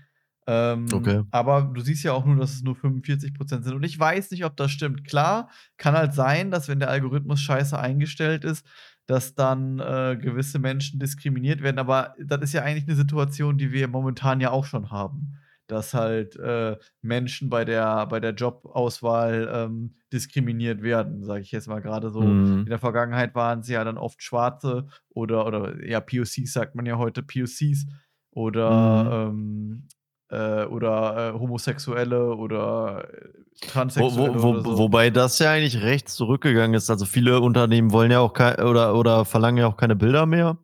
Ähm, 0.46 0.86
okay. 0.92 1.22
Aber 1.30 1.70
du 1.72 1.80
siehst 1.80 2.02
ja 2.02 2.12
auch 2.12 2.24
nur, 2.24 2.36
dass 2.36 2.54
es 2.54 2.62
nur 2.62 2.74
45% 2.74 3.62
sind. 3.62 3.74
Und 3.74 3.84
ich 3.84 3.98
weiß 3.98 4.32
nicht, 4.32 4.44
ob 4.44 4.56
das 4.56 4.72
stimmt. 4.72 5.04
Klar, 5.06 5.48
kann 5.76 5.94
halt 5.94 6.14
sein, 6.14 6.50
dass 6.50 6.68
wenn 6.68 6.80
der 6.80 6.90
Algorithmus 6.90 7.40
scheiße 7.40 7.78
eingestellt 7.78 8.44
ist, 8.44 8.66
dass 9.06 9.34
dann 9.34 9.78
äh, 9.78 10.18
gewisse 10.20 10.58
Menschen 10.58 10.98
diskriminiert 10.98 11.62
werden. 11.62 11.78
Aber 11.78 12.14
das 12.18 12.42
ist 12.42 12.54
ja 12.54 12.62
eigentlich 12.62 12.88
eine 12.88 12.96
Situation, 12.96 13.58
die 13.58 13.72
wir 13.72 13.86
momentan 13.88 14.40
ja 14.40 14.50
auch 14.50 14.64
schon 14.64 14.90
haben. 14.90 15.38
Dass 15.72 15.94
halt 15.94 16.36
äh, 16.36 16.76
Menschen 17.00 17.48
bei 17.48 17.64
der, 17.64 18.06
bei 18.06 18.20
der 18.20 18.34
Jobauswahl 18.34 19.50
ähm, 19.50 19.94
diskriminiert 20.12 20.82
werden, 20.82 21.24
sage 21.24 21.40
ich 21.40 21.50
jetzt 21.50 21.66
mal 21.66 21.80
gerade 21.80 22.10
so. 22.10 22.20
Mhm. 22.20 22.60
In 22.60 22.66
der 22.66 22.78
Vergangenheit 22.78 23.34
waren 23.34 23.60
es 23.60 23.68
ja 23.68 23.82
dann 23.82 23.96
oft 23.96 24.22
Schwarze 24.22 24.86
oder, 25.08 25.46
oder 25.46 25.82
ja, 25.82 26.00
POCs 26.00 26.52
sagt 26.52 26.74
man 26.74 26.84
ja 26.84 26.98
heute, 26.98 27.22
POCs 27.22 27.86
oder 28.32 29.30
mhm. 29.30 29.30
ähm, 29.30 29.88
äh, 30.28 30.64
oder 30.66 31.34
äh, 31.34 31.38
Homosexuelle 31.38 32.34
oder 32.34 33.08
äh, 33.10 33.66
Transsexuelle. 33.66 34.34
Wo, 34.34 34.42
wo, 34.42 34.50
oder 34.50 34.62
so. 34.62 34.78
Wobei 34.78 35.08
das 35.08 35.38
ja 35.38 35.52
eigentlich 35.52 35.82
recht 35.82 36.10
zurückgegangen 36.10 36.74
ist. 36.74 36.90
Also 36.90 37.06
viele 37.06 37.40
Unternehmen 37.40 37.92
wollen 37.92 38.10
ja 38.10 38.20
auch 38.20 38.32
oder, 38.34 38.94
oder 38.94 39.24
verlangen 39.24 39.58
ja 39.58 39.66
auch 39.66 39.76
keine 39.78 39.96
Bilder 39.96 40.26
mehr. 40.26 40.58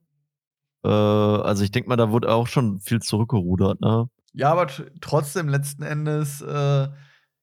Äh, 0.84 0.88
also 0.88 1.64
ich 1.64 1.70
denke 1.70 1.88
mal, 1.88 1.96
da 1.96 2.11
wurde 2.11 2.30
auch 2.30 2.46
schon 2.46 2.80
viel 2.80 3.00
zurückgerudert, 3.00 3.80
ne? 3.80 4.09
Ja, 4.32 4.50
aber 4.52 4.68
trotzdem 5.00 5.48
letzten 5.48 5.82
Endes, 5.82 6.40
äh, 6.40 6.88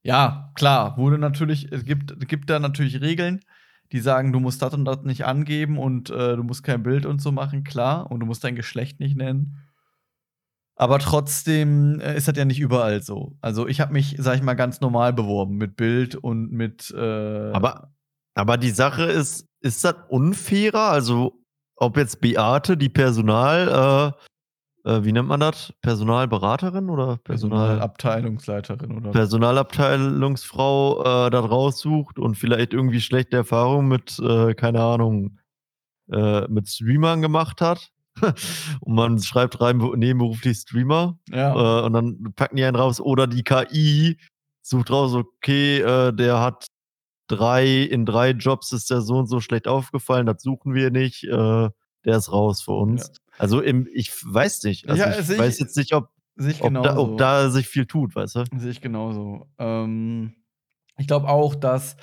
ja, 0.03 0.51
klar, 0.55 0.97
wurde 0.97 1.17
natürlich, 1.17 1.71
es 1.71 1.83
gibt, 1.83 2.27
gibt 2.27 2.49
da 2.49 2.59
natürlich 2.59 3.01
Regeln, 3.01 3.41
die 3.91 3.99
sagen, 3.99 4.31
du 4.31 4.39
musst 4.39 4.61
das 4.61 4.73
und 4.73 4.86
das 4.86 5.03
nicht 5.03 5.25
angeben 5.25 5.77
und 5.77 6.09
äh, 6.09 6.36
du 6.36 6.43
musst 6.43 6.63
kein 6.63 6.83
Bild 6.83 7.05
und 7.05 7.21
so 7.21 7.31
machen, 7.31 7.63
klar, 7.63 8.11
und 8.11 8.19
du 8.19 8.25
musst 8.25 8.43
dein 8.43 8.55
Geschlecht 8.55 8.99
nicht 8.99 9.15
nennen. 9.15 9.57
Aber 10.75 10.99
trotzdem 10.99 11.99
äh, 12.01 12.17
ist 12.17 12.27
das 12.27 12.38
ja 12.38 12.45
nicht 12.45 12.59
überall 12.59 13.01
so. 13.01 13.38
Also 13.41 13.67
ich 13.67 13.79
habe 13.79 13.93
mich, 13.93 14.15
sag 14.19 14.36
ich 14.36 14.41
mal, 14.41 14.55
ganz 14.55 14.81
normal 14.81 15.13
beworben 15.13 15.55
mit 15.55 15.77
Bild 15.77 16.15
und 16.15 16.51
mit. 16.51 16.91
Äh 16.91 17.51
aber, 17.51 17.93
aber 18.33 18.57
die 18.57 18.71
Sache 18.71 19.03
ist, 19.03 19.47
ist 19.61 19.86
das 19.86 19.95
unfairer? 20.09 20.89
Also 20.91 21.41
ob 21.77 21.97
jetzt 21.97 22.19
Beate, 22.19 22.75
die 22.75 22.89
Personal, 22.89 24.13
äh, 24.13 24.25
äh, 24.86 25.03
wie 25.03 25.11
nennt 25.11 25.27
man 25.27 25.39
das? 25.39 25.73
Personalberaterin 25.81 26.89
oder 26.89 27.17
Personal 27.17 27.67
Personalabteilungsleiterin 27.67 28.91
oder 28.97 29.11
Personalabteilungsfrau 29.11 31.01
äh, 31.01 31.29
da 31.31 31.39
raussucht 31.39 32.19
und 32.19 32.36
vielleicht 32.36 32.73
irgendwie 32.73 33.01
schlechte 33.01 33.38
Erfahrungen 33.38 33.88
mit, 33.88 34.19
äh, 34.19 34.53
keine 34.53 34.81
Ahnung, 34.81 35.39
äh, 36.11 36.47
mit 36.47 36.69
Streamern 36.69 37.21
gemacht 37.21 37.61
hat 37.61 37.89
und 38.81 38.93
man 38.93 39.19
schreibt 39.19 39.59
rein 39.59 39.77
nebenberuflich 39.77 40.59
Streamer 40.59 41.17
ja. 41.29 41.81
äh, 41.81 41.86
und 41.86 41.93
dann 41.93 42.33
packen 42.36 42.55
die 42.55 42.63
einen 42.63 42.77
raus. 42.77 43.01
Oder 43.01 43.25
die 43.25 43.43
KI 43.43 44.17
sucht 44.61 44.91
raus, 44.91 45.15
okay, 45.15 45.79
äh, 45.79 46.13
der 46.13 46.39
hat 46.39 46.67
drei, 47.27 47.81
in 47.81 48.05
drei 48.05 48.31
Jobs 48.31 48.71
ist 48.71 48.91
der 48.91 49.01
so 49.01 49.17
und 49.17 49.27
so 49.27 49.39
schlecht 49.39 49.67
aufgefallen, 49.67 50.27
das 50.27 50.43
suchen 50.43 50.75
wir 50.75 50.91
nicht, 50.91 51.23
äh, 51.23 51.69
der 52.05 52.17
ist 52.17 52.31
raus 52.31 52.61
für 52.61 52.73
uns. 52.73 53.11
Ja. 53.38 53.41
Also 53.41 53.61
im, 53.61 53.88
ich 53.93 54.11
weiß 54.25 54.63
nicht. 54.63 54.89
Also 54.89 55.01
ja, 55.01 55.19
ich 55.19 55.38
weiß 55.38 55.59
jetzt 55.59 55.77
nicht, 55.77 55.93
ob, 55.93 56.09
ob, 56.59 56.83
da, 56.83 56.97
ob, 56.97 57.17
da, 57.17 57.49
sich 57.49 57.67
viel 57.67 57.86
tut, 57.86 58.15
weißt 58.15 58.36
du? 58.36 58.43
Sehe 58.57 58.71
ich 58.71 58.81
genauso. 58.81 59.47
Ähm, 59.57 60.33
ich 60.97 61.07
glaube 61.07 61.27
auch, 61.27 61.55
dass 61.55 61.97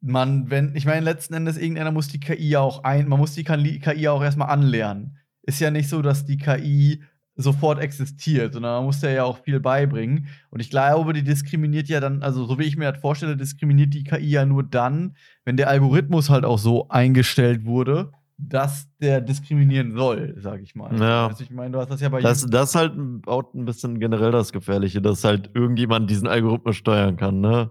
man, 0.00 0.50
wenn, 0.50 0.74
ich 0.76 0.86
meine, 0.86 1.00
letzten 1.00 1.34
Endes, 1.34 1.56
irgendeiner 1.56 1.90
muss 1.92 2.08
die 2.08 2.20
KI 2.20 2.56
auch 2.56 2.84
ein, 2.84 3.08
man 3.08 3.18
muss 3.18 3.34
die 3.34 3.44
KI 3.44 4.08
auch 4.08 4.22
erstmal 4.22 4.48
anlernen 4.48 5.18
ist 5.48 5.60
ja 5.60 5.70
nicht 5.70 5.88
so, 5.88 6.02
dass 6.02 6.26
die 6.26 6.36
KI 6.36 7.02
sofort 7.34 7.80
existiert, 7.80 8.52
sondern 8.52 8.74
man 8.74 8.84
muss 8.84 9.00
ja 9.00 9.24
auch 9.24 9.38
viel 9.38 9.60
beibringen. 9.60 10.26
Und 10.50 10.60
ich 10.60 10.68
glaube, 10.68 11.14
die 11.14 11.22
diskriminiert 11.22 11.88
ja 11.88 12.00
dann, 12.00 12.22
also 12.22 12.44
so 12.44 12.58
wie 12.58 12.64
ich 12.64 12.76
mir 12.76 12.92
das 12.92 13.00
vorstelle, 13.00 13.34
diskriminiert 13.34 13.94
die 13.94 14.04
KI 14.04 14.28
ja 14.28 14.44
nur 14.44 14.62
dann, 14.62 15.16
wenn 15.46 15.56
der 15.56 15.68
Algorithmus 15.68 16.28
halt 16.28 16.44
auch 16.44 16.58
so 16.58 16.88
eingestellt 16.90 17.64
wurde, 17.64 18.12
dass 18.38 18.88
der 19.00 19.20
diskriminieren 19.20 19.92
soll, 19.96 20.36
sage 20.38 20.62
ich 20.62 20.74
mal. 20.76 20.96
Ja. 20.98 21.26
Also 21.26 21.42
ich 21.42 21.50
meine, 21.50 21.72
du 21.72 21.80
hast 21.80 21.90
das 21.90 22.00
ja 22.00 22.08
bei 22.08 22.20
das, 22.20 22.46
das 22.46 22.74
halt 22.74 22.92
auch 23.26 23.52
ein 23.52 23.64
bisschen 23.64 23.98
generell 23.98 24.30
das 24.30 24.52
Gefährliche, 24.52 25.02
dass 25.02 25.24
halt 25.24 25.50
irgendjemand 25.54 26.08
diesen 26.08 26.28
Algorithmus 26.28 26.76
steuern 26.76 27.16
kann, 27.16 27.40
ne? 27.40 27.70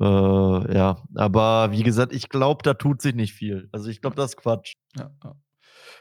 Äh, 0.00 0.74
ja, 0.74 1.02
aber 1.14 1.70
wie 1.70 1.82
gesagt, 1.82 2.12
ich 2.12 2.28
glaube, 2.28 2.62
da 2.64 2.74
tut 2.74 3.00
sich 3.00 3.14
nicht 3.14 3.32
viel. 3.32 3.68
Also 3.72 3.88
ich 3.88 4.00
glaube, 4.00 4.16
das 4.16 4.32
ist 4.32 4.36
Quatsch. 4.36 4.74
Ja, 4.96 5.10
ja. 5.24 5.34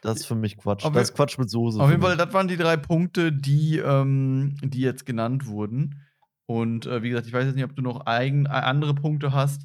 Das 0.02 0.20
ist 0.20 0.26
für 0.26 0.36
mich 0.36 0.58
Quatsch. 0.58 0.84
Auf 0.84 0.94
das 0.94 1.10
ist 1.10 1.16
Quatsch 1.16 1.38
mit 1.38 1.50
Soße. 1.50 1.80
Auf 1.80 1.90
jeden 1.90 2.02
Fall, 2.02 2.18
das 2.18 2.34
waren 2.34 2.48
die 2.48 2.58
drei 2.58 2.78
Punkte, 2.78 3.32
die, 3.32 3.78
ähm, 3.78 4.58
die 4.62 4.82
jetzt 4.82 5.06
genannt 5.06 5.48
wurden. 5.48 6.02
Und 6.48 6.86
äh, 6.86 7.02
wie 7.02 7.10
gesagt, 7.10 7.28
ich 7.28 7.34
weiß 7.34 7.46
jetzt 7.46 7.56
nicht, 7.56 7.64
ob 7.64 7.76
du 7.76 7.82
noch 7.82 8.06
eigen, 8.06 8.46
äh, 8.46 8.50
andere 8.50 8.94
Punkte 8.94 9.34
hast, 9.34 9.62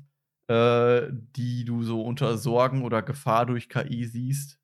äh, 0.51 1.09
die 1.37 1.65
du 1.65 1.85
so 1.85 2.03
unter 2.03 2.37
Sorgen 2.37 2.83
oder 2.83 3.03
Gefahr 3.03 3.47
durch 3.47 3.69
KI 3.69 4.05
siehst. 4.05 4.59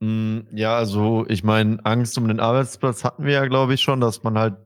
Mm, 0.00 0.40
ja, 0.52 0.76
also 0.76 1.24
ich 1.28 1.44
meine, 1.44 1.84
Angst 1.84 2.18
um 2.18 2.26
den 2.26 2.40
Arbeitsplatz 2.40 3.04
hatten 3.04 3.24
wir 3.24 3.32
ja, 3.32 3.46
glaube 3.46 3.74
ich, 3.74 3.80
schon, 3.80 4.00
dass 4.00 4.22
man 4.22 4.36
halt 4.36 4.56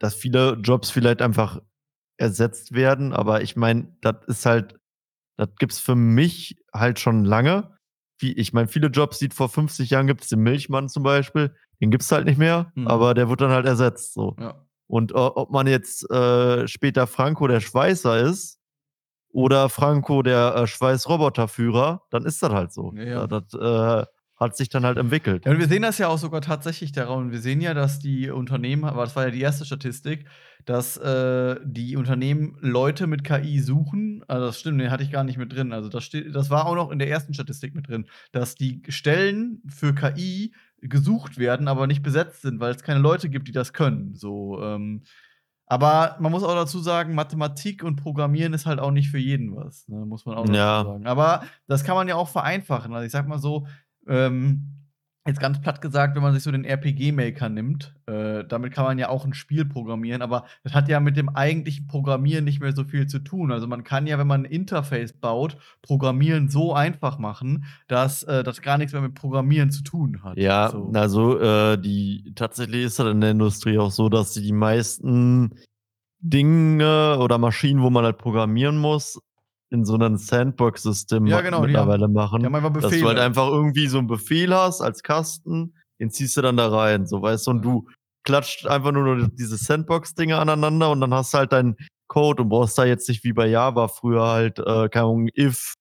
dass 0.00 0.14
viele 0.14 0.52
Jobs 0.62 0.90
vielleicht 0.90 1.20
einfach 1.22 1.60
ersetzt 2.18 2.72
werden, 2.72 3.12
aber 3.12 3.42
ich 3.42 3.56
meine, 3.56 3.96
das 4.00 4.14
ist 4.28 4.46
halt, 4.46 4.78
das 5.36 5.48
gibt's 5.58 5.80
für 5.80 5.96
mich 5.96 6.56
halt 6.72 7.00
schon 7.00 7.24
lange. 7.24 7.76
Wie, 8.20 8.32
ich 8.32 8.52
meine, 8.52 8.68
viele 8.68 8.88
Jobs, 8.88 9.18
die 9.18 9.28
vor 9.28 9.48
50 9.48 9.90
Jahren 9.90 10.06
gibt 10.06 10.22
es 10.22 10.28
den 10.28 10.40
Milchmann 10.40 10.88
zum 10.88 11.02
Beispiel, 11.02 11.52
den 11.80 11.90
gibt's 11.90 12.12
halt 12.12 12.26
nicht 12.26 12.38
mehr, 12.38 12.70
Mhm. 12.76 12.86
aber 12.86 13.12
der 13.14 13.28
wird 13.28 13.40
dann 13.40 13.50
halt 13.50 13.66
ersetzt. 13.66 14.14
So. 14.14 14.36
Ja. 14.38 14.64
Und 14.86 15.14
ob 15.14 15.50
man 15.50 15.66
jetzt 15.66 16.08
äh, 16.12 16.68
später 16.68 17.08
Franco 17.08 17.48
der 17.48 17.58
Schweißer 17.60 18.20
ist 18.20 18.57
oder 19.38 19.68
Franco 19.68 20.22
der 20.22 20.56
äh, 20.56 20.66
Schweißroboterführer, 20.66 22.02
dann 22.10 22.24
ist 22.24 22.42
das 22.42 22.50
halt 22.50 22.72
so. 22.72 22.92
Ja. 22.96 23.28
Das 23.28 23.54
äh, 23.54 24.04
hat 24.34 24.56
sich 24.56 24.68
dann 24.68 24.84
halt 24.84 24.98
entwickelt. 24.98 25.46
Ja, 25.46 25.52
und 25.52 25.60
wir 25.60 25.68
sehen 25.68 25.82
das 25.82 25.98
ja 25.98 26.08
auch 26.08 26.18
sogar 26.18 26.40
tatsächlich 26.40 26.90
daran. 26.90 27.30
Wir 27.30 27.38
sehen 27.38 27.60
ja, 27.60 27.72
dass 27.72 28.00
die 28.00 28.30
Unternehmen, 28.30 28.82
aber 28.82 29.04
das 29.04 29.14
war 29.14 29.26
ja 29.26 29.30
die 29.30 29.40
erste 29.40 29.64
Statistik, 29.64 30.26
dass 30.64 30.96
äh, 30.96 31.54
die 31.62 31.96
Unternehmen 31.96 32.56
Leute 32.60 33.06
mit 33.06 33.22
KI 33.22 33.60
suchen. 33.60 34.24
Also 34.26 34.46
das 34.46 34.58
stimmt, 34.58 34.80
den 34.80 34.90
hatte 34.90 35.04
ich 35.04 35.12
gar 35.12 35.22
nicht 35.22 35.38
mit 35.38 35.52
drin. 35.52 35.72
Also 35.72 35.88
das 35.88 36.02
steht, 36.02 36.34
das 36.34 36.50
war 36.50 36.66
auch 36.66 36.74
noch 36.74 36.90
in 36.90 36.98
der 36.98 37.08
ersten 37.08 37.32
Statistik 37.32 37.76
mit 37.76 37.86
drin, 37.86 38.06
dass 38.32 38.56
die 38.56 38.82
Stellen 38.88 39.62
für 39.68 39.94
KI 39.94 40.52
gesucht 40.80 41.38
werden, 41.38 41.68
aber 41.68 41.86
nicht 41.86 42.02
besetzt 42.02 42.42
sind, 42.42 42.58
weil 42.58 42.74
es 42.74 42.82
keine 42.82 42.98
Leute 42.98 43.28
gibt, 43.28 43.46
die 43.46 43.52
das 43.52 43.72
können. 43.72 44.16
So, 44.16 44.60
ähm, 44.64 45.04
aber 45.68 46.16
man 46.18 46.32
muss 46.32 46.42
auch 46.42 46.54
dazu 46.54 46.80
sagen, 46.80 47.14
Mathematik 47.14 47.82
und 47.84 47.96
Programmieren 47.96 48.54
ist 48.54 48.66
halt 48.66 48.78
auch 48.80 48.90
nicht 48.90 49.10
für 49.10 49.18
jeden 49.18 49.54
was. 49.54 49.86
Ne? 49.88 50.04
Muss 50.06 50.24
man 50.26 50.36
auch 50.36 50.44
dazu 50.46 50.54
Ja. 50.56 50.84
sagen. 50.84 51.06
Aber 51.06 51.42
das 51.66 51.84
kann 51.84 51.94
man 51.94 52.08
ja 52.08 52.14
auch 52.16 52.28
vereinfachen. 52.28 52.92
Also 52.94 53.04
ich 53.06 53.12
sag 53.12 53.28
mal 53.28 53.38
so, 53.38 53.66
ähm, 54.06 54.77
jetzt 55.28 55.40
ganz 55.40 55.60
platt 55.60 55.80
gesagt, 55.82 56.16
wenn 56.16 56.22
man 56.22 56.32
sich 56.32 56.42
so 56.42 56.50
den 56.50 56.64
RPG-Maker 56.64 57.48
nimmt, 57.50 57.94
äh, 58.06 58.44
damit 58.44 58.72
kann 58.72 58.84
man 58.84 58.98
ja 58.98 59.10
auch 59.10 59.24
ein 59.24 59.34
Spiel 59.34 59.66
programmieren, 59.66 60.22
aber 60.22 60.46
das 60.64 60.72
hat 60.72 60.88
ja 60.88 61.00
mit 61.00 61.16
dem 61.16 61.28
eigentlichen 61.28 61.86
Programmieren 61.86 62.44
nicht 62.44 62.60
mehr 62.60 62.74
so 62.74 62.84
viel 62.84 63.06
zu 63.06 63.18
tun. 63.18 63.52
Also 63.52 63.66
man 63.66 63.84
kann 63.84 64.06
ja, 64.06 64.18
wenn 64.18 64.26
man 64.26 64.42
ein 64.42 64.50
Interface 64.50 65.12
baut, 65.12 65.58
Programmieren 65.82 66.48
so 66.48 66.72
einfach 66.72 67.18
machen, 67.18 67.66
dass 67.88 68.22
äh, 68.22 68.42
das 68.42 68.62
gar 68.62 68.78
nichts 68.78 68.94
mehr 68.94 69.02
mit 69.02 69.14
Programmieren 69.14 69.70
zu 69.70 69.82
tun 69.82 70.22
hat. 70.24 70.38
Ja, 70.38 70.70
so. 70.70 70.90
also 70.94 71.38
äh, 71.38 71.78
die 71.78 72.32
tatsächlich 72.34 72.84
ist 72.84 72.98
das 72.98 73.08
in 73.08 73.20
der 73.20 73.32
Industrie 73.32 73.78
auch 73.78 73.90
so, 73.90 74.08
dass 74.08 74.32
sie 74.32 74.42
die 74.42 74.52
meisten 74.52 75.54
Dinge 76.20 77.18
oder 77.20 77.38
Maschinen, 77.38 77.82
wo 77.82 77.90
man 77.90 78.04
halt 78.04 78.18
programmieren 78.18 78.78
muss, 78.78 79.20
in 79.70 79.84
so 79.84 79.94
einem 79.94 80.16
Sandbox-System 80.16 81.26
Ja, 81.26 81.40
genau, 81.40 81.62
mittlerweile 81.62 82.08
machen. 82.08 82.44
Haben 82.44 82.54
einfach 82.54 82.72
dass 82.80 82.90
du 82.98 83.06
halt 83.06 83.18
einfach 83.18 83.48
irgendwie 83.48 83.86
so 83.86 83.98
einen 83.98 84.06
Befehl 84.06 84.54
hast 84.54 84.80
als 84.80 85.02
Kasten, 85.02 85.74
den 86.00 86.10
ziehst 86.10 86.36
du 86.36 86.42
dann 86.42 86.56
da 86.56 86.68
rein, 86.68 87.06
so 87.06 87.20
weißt 87.20 87.46
du, 87.46 87.50
und 87.52 87.62
du 87.62 87.88
klatscht 88.24 88.66
einfach 88.66 88.92
nur 88.92 89.28
diese 89.28 89.56
Sandbox-Dinge 89.56 90.38
aneinander 90.38 90.90
und 90.90 91.00
dann 91.00 91.14
hast 91.14 91.34
du 91.34 91.38
halt 91.38 91.52
deinen 91.52 91.76
Code 92.08 92.42
und 92.42 92.48
brauchst 92.48 92.78
da 92.78 92.84
jetzt 92.84 93.08
nicht 93.08 93.24
wie 93.24 93.32
bei 93.32 93.46
Java 93.46 93.88
früher 93.88 94.26
halt, 94.26 94.58
äh, 94.58 94.88
keine 94.88 95.04
Ahnung, 95.04 95.28
if 95.36 95.74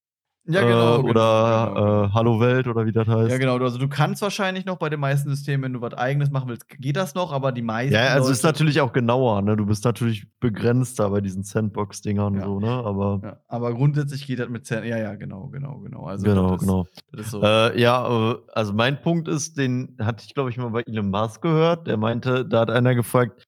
ja, 0.47 0.61
äh, 0.61 0.65
genau. 0.65 0.97
genau, 0.97 1.09
oder 1.09 1.71
genau. 1.75 2.05
Äh, 2.05 2.09
Hallo 2.13 2.39
Welt 2.39 2.67
oder 2.67 2.85
wie 2.85 2.91
das 2.91 3.07
heißt. 3.07 3.29
Ja, 3.29 3.37
genau. 3.37 3.57
Also 3.57 3.77
du 3.77 3.87
kannst 3.87 4.21
wahrscheinlich 4.21 4.65
noch 4.65 4.77
bei 4.77 4.89
den 4.89 4.99
meisten 4.99 5.29
Systemen, 5.29 5.63
wenn 5.65 5.73
du 5.73 5.81
was 5.81 5.93
eigenes 5.93 6.31
machen 6.31 6.49
willst, 6.49 6.67
geht 6.69 6.95
das 6.95 7.15
noch, 7.15 7.31
aber 7.33 7.51
die 7.51 7.61
meisten. 7.61 7.93
Ja, 7.93 8.07
also 8.13 8.31
ist 8.31 8.43
Leute- 8.43 8.53
natürlich 8.53 8.81
auch 8.81 8.93
genauer, 8.93 9.41
ne? 9.41 9.57
Du 9.57 9.65
bist 9.65 9.83
natürlich 9.85 10.25
begrenzter 10.39 11.09
bei 11.09 11.21
diesen 11.21 11.43
Sandbox-Dingern 11.43 12.35
Ja. 12.35 12.45
so, 12.45 12.59
ne? 12.59 12.69
Aber 12.69 13.19
Ja, 13.23 13.37
aber 13.47 13.73
grundsätzlich 13.73 14.25
geht 14.25 14.39
das 14.39 14.49
mit 14.49 14.65
Zen 14.65 14.83
Ja, 14.85 14.97
ja, 14.97 15.15
genau, 15.15 15.47
genau, 15.47 15.79
genau. 15.79 16.05
Also 16.05 16.25
genau, 16.25 16.51
das 16.53 16.61
ist, 16.61 16.67
genau. 16.67 16.87
Das 17.11 17.21
ist 17.25 17.31
so. 17.31 17.41
Äh, 17.43 17.79
ja, 17.81 18.31
äh, 18.31 18.35
also 18.53 18.73
mein 18.73 19.01
Punkt 19.01 19.27
ist, 19.27 19.57
den 19.57 19.97
hatte 20.01 20.23
ich, 20.25 20.33
glaube 20.33 20.49
ich, 20.49 20.57
mal 20.57 20.69
bei 20.69 20.81
Elon 20.85 21.09
Musk 21.09 21.41
gehört. 21.41 21.87
Der 21.87 21.97
meinte, 21.97 22.45
da 22.45 22.61
hat 22.61 22.69
einer 22.69 22.95
gefragt, 22.95 23.43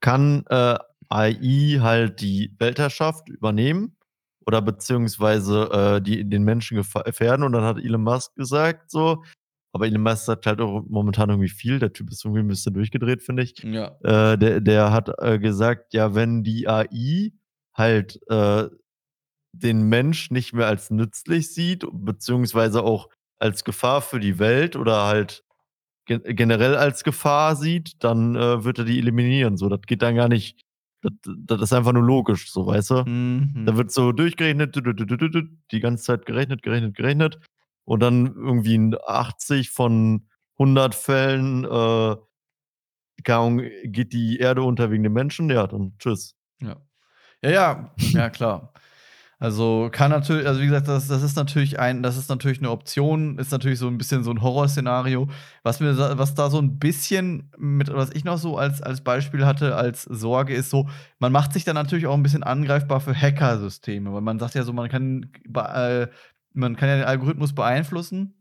kann 0.00 0.44
äh, 0.48 0.76
AI 1.08 1.78
halt 1.80 2.20
die 2.20 2.54
Weltherrschaft 2.58 3.28
übernehmen 3.28 3.96
oder 4.46 4.62
beziehungsweise 4.62 5.70
äh, 5.72 6.02
die 6.02 6.28
den 6.28 6.44
Menschen 6.44 6.76
gefährden? 6.76 7.44
Und 7.44 7.52
dann 7.52 7.64
hat 7.64 7.78
Elon 7.78 8.02
Musk 8.02 8.34
gesagt, 8.34 8.90
so, 8.90 9.22
aber 9.72 9.86
Elon 9.86 10.02
Musk 10.02 10.24
sagt 10.24 10.46
halt 10.46 10.60
auch 10.60 10.82
momentan 10.88 11.30
irgendwie 11.30 11.48
viel. 11.48 11.78
Der 11.78 11.92
Typ 11.92 12.10
ist 12.10 12.24
irgendwie 12.24 12.42
ein 12.42 12.48
bisschen 12.48 12.74
durchgedreht, 12.74 13.22
finde 13.22 13.42
ich. 13.42 13.58
ja. 13.62 13.96
Äh, 14.02 14.38
der, 14.38 14.60
der 14.60 14.92
hat 14.92 15.10
äh, 15.18 15.38
gesagt, 15.38 15.94
ja, 15.94 16.14
wenn 16.14 16.42
die 16.42 16.68
AI 16.68 17.32
halt 17.74 18.20
äh, 18.28 18.68
den 19.52 19.82
Mensch 19.82 20.30
nicht 20.30 20.52
mehr 20.52 20.66
als 20.66 20.90
nützlich 20.90 21.52
sieht, 21.54 21.86
beziehungsweise 21.92 22.82
auch 22.82 23.08
als 23.38 23.64
Gefahr 23.64 24.02
für 24.02 24.20
die 24.20 24.38
Welt 24.38 24.76
oder 24.76 25.06
halt 25.06 25.44
ge 26.06 26.20
generell 26.34 26.76
als 26.76 27.04
Gefahr 27.04 27.56
sieht, 27.56 28.02
dann 28.02 28.36
äh, 28.36 28.64
wird 28.64 28.78
er 28.78 28.84
die 28.84 28.98
eliminieren. 28.98 29.56
So, 29.56 29.68
das 29.68 29.80
geht 29.82 30.02
dann 30.02 30.16
gar 30.16 30.28
nicht. 30.28 30.60
Das, 31.02 31.12
das 31.24 31.62
ist 31.62 31.72
einfach 31.72 31.92
nur 31.92 32.02
logisch, 32.02 32.52
so 32.52 32.66
weißt 32.66 32.90
du. 32.90 33.04
Mhm. 33.06 33.64
Da 33.66 33.76
wird 33.76 33.90
so 33.90 34.12
durchgerechnet, 34.12 34.76
du- 34.76 34.80
du- 34.82 34.92
du- 34.92 35.06
du- 35.06 35.16
du- 35.16 35.28
du, 35.30 35.42
die 35.70 35.80
ganze 35.80 36.04
Zeit 36.04 36.26
gerechnet, 36.26 36.62
gerechnet, 36.62 36.94
gerechnet. 36.96 37.40
Und 37.84 38.00
dann 38.00 38.26
irgendwie 38.26 38.74
in 38.74 38.94
80 39.06 39.70
von 39.70 40.28
100 40.58 40.94
Fällen 40.94 41.64
äh, 41.64 42.16
keine 43.24 43.38
Ahnung, 43.38 43.62
geht 43.84 44.12
die 44.12 44.38
Erde 44.38 44.62
unter 44.62 44.90
wegen 44.90 45.02
den 45.02 45.12
Menschen. 45.12 45.50
Ja, 45.50 45.66
dann 45.66 45.94
tschüss. 45.98 46.36
Ja. 46.60 46.76
Ja, 47.42 47.50
ja, 47.50 47.94
ja, 47.98 48.30
klar. 48.30 48.72
Also 49.42 49.88
kann 49.90 50.10
natürlich, 50.10 50.46
also 50.46 50.60
wie 50.60 50.66
gesagt, 50.66 50.86
das, 50.86 51.08
das 51.08 51.22
ist 51.22 51.34
natürlich 51.34 51.78
ein, 51.80 52.02
das 52.02 52.18
ist 52.18 52.28
natürlich 52.28 52.58
eine 52.58 52.70
Option, 52.70 53.38
ist 53.38 53.50
natürlich 53.52 53.78
so 53.78 53.88
ein 53.88 53.96
bisschen 53.96 54.22
so 54.22 54.30
ein 54.30 54.42
Horrorszenario. 54.42 55.28
Was 55.62 55.80
mir, 55.80 55.94
da- 55.94 56.18
was 56.18 56.34
da 56.34 56.50
so 56.50 56.58
ein 56.58 56.78
bisschen 56.78 57.50
mit, 57.56 57.90
was 57.90 58.10
ich 58.12 58.24
noch 58.24 58.36
so 58.36 58.58
als, 58.58 58.82
als 58.82 59.00
Beispiel 59.00 59.46
hatte, 59.46 59.76
als 59.76 60.02
Sorge, 60.02 60.54
ist 60.54 60.68
so, 60.68 60.90
man 61.20 61.32
macht 61.32 61.54
sich 61.54 61.64
dann 61.64 61.74
natürlich 61.74 62.06
auch 62.06 62.14
ein 62.14 62.22
bisschen 62.22 62.42
angreifbar 62.42 63.00
für 63.00 63.14
Hackersysteme, 63.14 64.12
weil 64.12 64.20
man 64.20 64.38
sagt 64.38 64.54
ja 64.54 64.62
so, 64.62 64.74
man 64.74 64.90
kann, 64.90 65.30
äh, 65.54 66.08
man 66.52 66.76
kann 66.76 66.88
ja 66.90 66.96
den 66.96 67.04
Algorithmus 67.06 67.54
beeinflussen. 67.54 68.34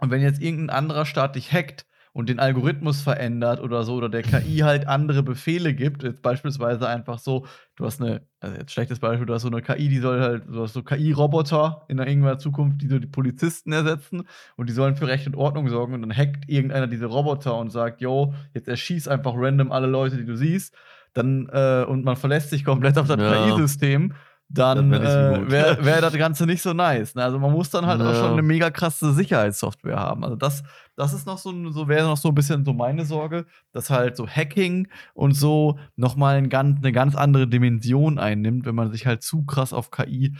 Und 0.00 0.10
wenn 0.10 0.20
jetzt 0.20 0.42
irgendein 0.42 0.76
anderer 0.76 1.06
Staat 1.06 1.36
dich 1.36 1.50
hackt 1.50 1.86
und 2.16 2.30
den 2.30 2.38
Algorithmus 2.38 3.02
verändert 3.02 3.60
oder 3.60 3.82
so, 3.84 3.94
oder 3.94 4.08
der 4.08 4.22
KI 4.22 4.58
halt 4.62 4.88
andere 4.88 5.22
Befehle 5.22 5.74
gibt, 5.74 6.02
jetzt 6.02 6.22
beispielsweise 6.22 6.88
einfach 6.88 7.18
so, 7.18 7.44
du 7.76 7.84
hast 7.84 8.00
eine, 8.00 8.22
also 8.40 8.56
jetzt 8.56 8.72
schlechtes 8.72 9.00
Beispiel, 9.00 9.26
du 9.26 9.34
hast 9.34 9.42
so 9.42 9.48
eine 9.48 9.60
KI, 9.60 9.90
die 9.90 9.98
soll 9.98 10.22
halt, 10.22 10.44
du 10.48 10.62
hast 10.62 10.72
so 10.72 10.82
KI-Roboter 10.82 11.84
in 11.88 11.98
der 11.98 12.06
irgendeiner 12.06 12.38
Zukunft, 12.38 12.80
die 12.80 12.88
so 12.88 12.98
die 12.98 13.06
Polizisten 13.06 13.70
ersetzen 13.70 14.22
und 14.56 14.70
die 14.70 14.72
sollen 14.72 14.96
für 14.96 15.06
Recht 15.06 15.26
und 15.26 15.36
Ordnung 15.36 15.68
sorgen 15.68 15.92
und 15.92 16.00
dann 16.00 16.16
hackt 16.16 16.48
irgendeiner 16.48 16.86
diese 16.86 17.04
Roboter 17.04 17.58
und 17.58 17.68
sagt, 17.70 18.00
yo, 18.00 18.32
jetzt 18.54 18.66
erschieß 18.68 19.08
einfach 19.08 19.34
random 19.36 19.70
alle 19.70 19.86
Leute, 19.86 20.16
die 20.16 20.24
du 20.24 20.36
siehst, 20.38 20.74
dann, 21.12 21.50
äh, 21.52 21.84
und 21.86 22.02
man 22.02 22.16
verlässt 22.16 22.48
sich 22.48 22.64
komplett 22.64 22.96
auf 22.96 23.08
das 23.08 23.20
Ja. 23.20 23.34
KI-System, 23.34 24.14
dann 24.48 24.92
äh, 24.92 25.50
wäre 25.50 25.84
wär 25.84 26.00
das 26.00 26.12
Ganze 26.18 26.46
nicht 26.46 26.62
so 26.62 26.72
nice. 26.72 27.14
Ne? 27.14 27.24
Also 27.24 27.38
man 27.38 27.50
muss 27.52 27.70
dann 27.70 27.84
halt 27.86 28.00
auch 28.00 28.06
Ja. 28.12 28.14
schon 28.14 28.32
eine 28.32 28.42
mega 28.42 28.70
krasse 28.70 29.12
Sicherheitssoftware 29.12 29.98
haben. 29.98 30.22
Also 30.24 30.36
das, 30.36 30.62
das 30.94 31.12
ist 31.12 31.26
noch 31.26 31.38
so, 31.38 31.70
so 31.72 31.88
wäre 31.88 32.06
noch 32.06 32.16
so 32.16 32.28
ein 32.28 32.34
bisschen 32.34 32.64
so 32.64 32.72
meine 32.72 33.04
Sorge, 33.04 33.46
dass 33.72 33.90
halt 33.90 34.16
so 34.16 34.26
Hacking 34.28 34.88
und 35.14 35.32
so 35.32 35.78
nochmal 35.96 36.36
ein 36.36 36.48
ganz, 36.48 36.78
eine 36.78 36.92
ganz 36.92 37.16
andere 37.16 37.48
Dimension 37.48 38.18
einnimmt, 38.18 38.66
wenn 38.66 38.74
man 38.76 38.92
sich 38.92 39.06
halt 39.06 39.22
zu 39.22 39.44
krass 39.44 39.72
auf 39.72 39.90
KI 39.90 40.36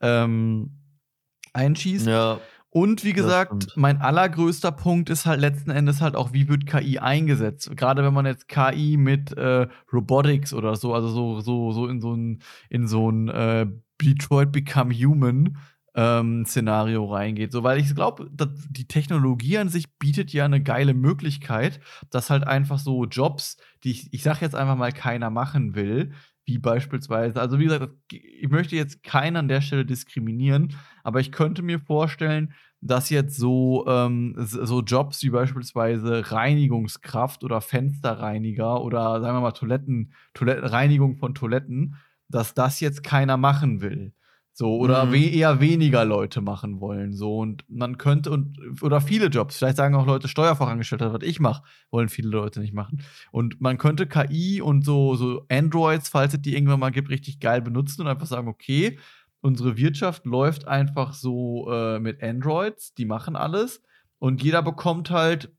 ähm, 0.00 0.70
einschießt. 1.52 2.06
Ja, 2.06 2.38
Und 2.70 3.02
wie 3.02 3.14
gesagt, 3.14 3.68
mein 3.76 4.00
allergrößter 4.00 4.72
Punkt 4.72 5.08
ist 5.08 5.24
halt 5.24 5.40
letzten 5.40 5.70
Endes 5.70 6.02
halt 6.02 6.14
auch, 6.14 6.34
wie 6.34 6.48
wird 6.48 6.66
KI 6.66 6.98
eingesetzt? 6.98 7.74
Gerade 7.76 8.04
wenn 8.04 8.12
man 8.12 8.26
jetzt 8.26 8.46
KI 8.46 8.98
mit 8.98 9.32
äh, 9.36 9.66
Robotics 9.90 10.52
oder 10.52 10.76
so, 10.76 10.92
also 10.92 11.08
so, 11.08 11.40
so, 11.40 11.72
so 11.72 11.86
in 11.86 12.00
so 12.00 12.14
ein, 12.14 12.42
in 12.68 12.86
so 12.86 13.10
ein 13.10 13.28
äh, 13.28 13.66
Detroit 14.02 14.52
Become 14.52 14.92
Human 14.94 15.56
ähm, 15.94 16.44
Szenario 16.44 17.06
reingeht. 17.06 17.52
So, 17.52 17.62
weil 17.64 17.80
ich 17.80 17.94
glaube, 17.94 18.30
die 18.30 18.86
Technologie 18.86 19.58
an 19.58 19.68
sich 19.68 19.98
bietet 19.98 20.32
ja 20.32 20.44
eine 20.44 20.62
geile 20.62 20.94
Möglichkeit, 20.94 21.80
dass 22.10 22.30
halt 22.30 22.46
einfach 22.46 22.78
so 22.78 23.04
Jobs, 23.06 23.56
die 23.82 23.90
ich, 23.90 24.12
ich 24.12 24.22
sag 24.22 24.40
jetzt 24.40 24.54
einfach 24.54 24.76
mal 24.76 24.92
keiner 24.92 25.30
machen 25.30 25.74
will, 25.74 26.12
wie 26.48 26.58
beispielsweise, 26.58 27.38
also 27.40 27.58
wie 27.58 27.64
gesagt, 27.64 27.92
ich 28.10 28.48
möchte 28.48 28.74
jetzt 28.74 29.02
keinen 29.02 29.36
an 29.36 29.48
der 29.48 29.60
Stelle 29.60 29.84
diskriminieren, 29.84 30.74
aber 31.04 31.20
ich 31.20 31.30
könnte 31.30 31.62
mir 31.62 31.78
vorstellen, 31.78 32.54
dass 32.80 33.10
jetzt 33.10 33.36
so, 33.36 33.86
ähm, 33.86 34.34
so 34.38 34.80
Jobs 34.80 35.22
wie 35.22 35.30
beispielsweise 35.30 36.32
Reinigungskraft 36.32 37.44
oder 37.44 37.60
Fensterreiniger 37.60 38.82
oder 38.82 39.20
sagen 39.20 39.36
wir 39.36 39.40
mal 39.42 39.52
Toiletten, 39.52 40.14
Toilet 40.32 40.72
Reinigung 40.72 41.16
von 41.16 41.34
Toiletten, 41.34 41.96
dass 42.28 42.54
das 42.54 42.80
jetzt 42.80 43.04
keiner 43.04 43.36
machen 43.36 43.82
will. 43.82 44.14
So, 44.60 44.76
oder 44.76 45.04
Mhm. 45.04 45.12
we 45.12 45.18
eher 45.30 45.60
weniger 45.60 46.04
Leute 46.04 46.40
machen 46.40 46.80
wollen. 46.80 47.12
So, 47.12 47.38
und 47.38 47.64
man 47.68 47.96
könnte, 47.96 48.32
und, 48.32 48.58
oder 48.82 49.00
viele 49.00 49.26
Jobs, 49.26 49.56
vielleicht 49.56 49.76
sagen 49.76 49.94
auch 49.94 50.04
Leute, 50.04 50.26
Steuerfachangestellter, 50.26 51.12
was 51.12 51.22
ich 51.22 51.38
mache, 51.38 51.62
wollen 51.92 52.08
viele 52.08 52.30
Leute 52.30 52.58
nicht 52.58 52.74
machen. 52.74 53.02
Und 53.30 53.60
man 53.60 53.78
könnte 53.78 54.08
KI 54.08 54.60
und 54.60 54.84
so, 54.84 55.14
so 55.14 55.44
Androids, 55.48 56.08
falls 56.08 56.34
es 56.34 56.42
die 56.42 56.54
irgendwann 56.56 56.80
mal 56.80 56.90
gibt, 56.90 57.08
richtig 57.08 57.38
geil 57.38 57.62
benutzen 57.62 58.00
und 58.02 58.08
einfach 58.08 58.26
sagen, 58.26 58.48
okay, 58.48 58.98
unsere 59.40 59.76
Wirtschaft 59.76 60.26
läuft 60.26 60.66
einfach 60.66 61.12
so 61.12 61.70
äh, 61.70 62.00
mit 62.00 62.20
Androids, 62.20 62.94
die 62.94 63.04
machen 63.04 63.36
alles 63.36 63.80
und 64.18 64.42
jeder 64.42 64.62
bekommt 64.62 65.10
halt 65.12 65.52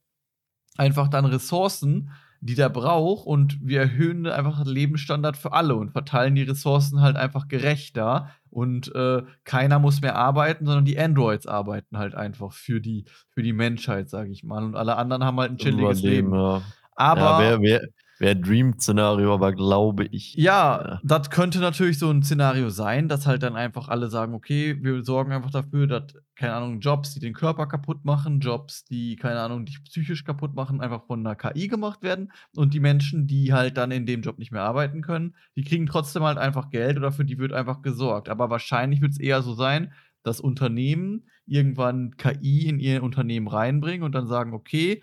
einfach 0.77 1.07
dann 1.07 1.23
Ressourcen, 1.23 2.11
die 2.41 2.55
der 2.55 2.69
braucht 2.69 3.25
und 3.25 3.57
wir 3.61 3.81
erhöhen 3.81 4.25
einfach 4.25 4.63
den 4.63 4.73
Lebensstandard 4.73 5.35
für 5.35 5.51
alle 5.53 5.75
und 5.75 5.91
verteilen 5.91 6.35
die 6.35 6.43
Ressourcen 6.43 7.01
halt 7.01 7.17
einfach 7.17 7.47
gerechter 7.47 8.29
und 8.49 8.93
äh, 8.95 9.23
keiner 9.43 9.79
muss 9.79 10.01
mehr 10.01 10.15
arbeiten, 10.15 10.65
sondern 10.65 10.85
die 10.85 10.97
Androids 10.97 11.47
arbeiten 11.47 11.97
halt 11.97 12.15
einfach 12.15 12.53
für 12.53 12.79
die, 12.81 13.05
für 13.29 13.43
die 13.43 13.53
Menschheit, 13.53 14.09
sage 14.09 14.31
ich 14.31 14.43
mal. 14.43 14.63
Und 14.63 14.75
alle 14.75 14.95
anderen 14.95 15.23
haben 15.23 15.39
halt 15.39 15.51
ein 15.51 15.57
chilliges 15.57 16.01
Leben. 16.01 16.33
Ja. 16.33 16.61
Aber 16.95 17.21
ja, 17.21 17.39
wer, 17.39 17.61
wer, 17.61 17.81
Wäre 18.19 18.35
Dream-Szenario, 18.35 19.33
aber 19.33 19.53
glaube 19.53 20.05
ich. 20.11 20.35
Ja, 20.35 20.81
ja, 20.81 20.99
das 21.03 21.29
könnte 21.29 21.59
natürlich 21.59 21.97
so 21.97 22.09
ein 22.09 22.21
Szenario 22.21 22.69
sein, 22.69 23.07
dass 23.07 23.25
halt 23.25 23.43
dann 23.43 23.55
einfach 23.55 23.87
alle 23.87 24.09
sagen, 24.09 24.33
okay, 24.33 24.77
wir 24.81 25.05
sorgen 25.05 25.31
einfach 25.31 25.51
dafür, 25.51 25.87
dass, 25.87 26.13
keine 26.35 26.53
Ahnung, 26.53 26.81
Jobs, 26.81 27.13
die 27.13 27.21
den 27.21 27.33
Körper 27.33 27.65
kaputt 27.65 28.03
machen, 28.03 28.41
Jobs, 28.41 28.83
die, 28.83 29.15
keine 29.15 29.39
Ahnung, 29.39 29.65
dich 29.65 29.81
psychisch 29.85 30.25
kaputt 30.25 30.53
machen, 30.53 30.81
einfach 30.81 31.05
von 31.05 31.25
einer 31.25 31.37
KI 31.37 31.69
gemacht 31.69 32.03
werden. 32.03 32.33
Und 32.57 32.73
die 32.73 32.81
Menschen, 32.81 33.25
die 33.25 33.53
halt 33.53 33.77
dann 33.77 33.89
in 33.91 34.05
dem 34.05 34.21
Job 34.21 34.37
nicht 34.37 34.51
mehr 34.51 34.63
arbeiten 34.63 35.01
können, 35.01 35.33
die 35.55 35.63
kriegen 35.63 35.85
trotzdem 35.85 36.23
halt 36.23 36.37
einfach 36.37 36.71
Geld 36.71 36.97
oder 36.97 37.13
für 37.13 37.23
die 37.23 37.37
wird 37.37 37.53
einfach 37.53 37.81
gesorgt. 37.81 38.27
Aber 38.27 38.49
wahrscheinlich 38.49 38.99
wird 38.99 39.13
es 39.13 39.19
eher 39.19 39.41
so 39.41 39.53
sein, 39.53 39.93
dass 40.23 40.41
Unternehmen 40.41 41.23
irgendwann 41.45 42.17
KI 42.17 42.67
in 42.67 42.79
ihr 42.79 43.01
Unternehmen 43.01 43.47
reinbringen 43.47 44.03
und 44.03 44.13
dann 44.13 44.27
sagen, 44.27 44.53
okay, 44.53 45.01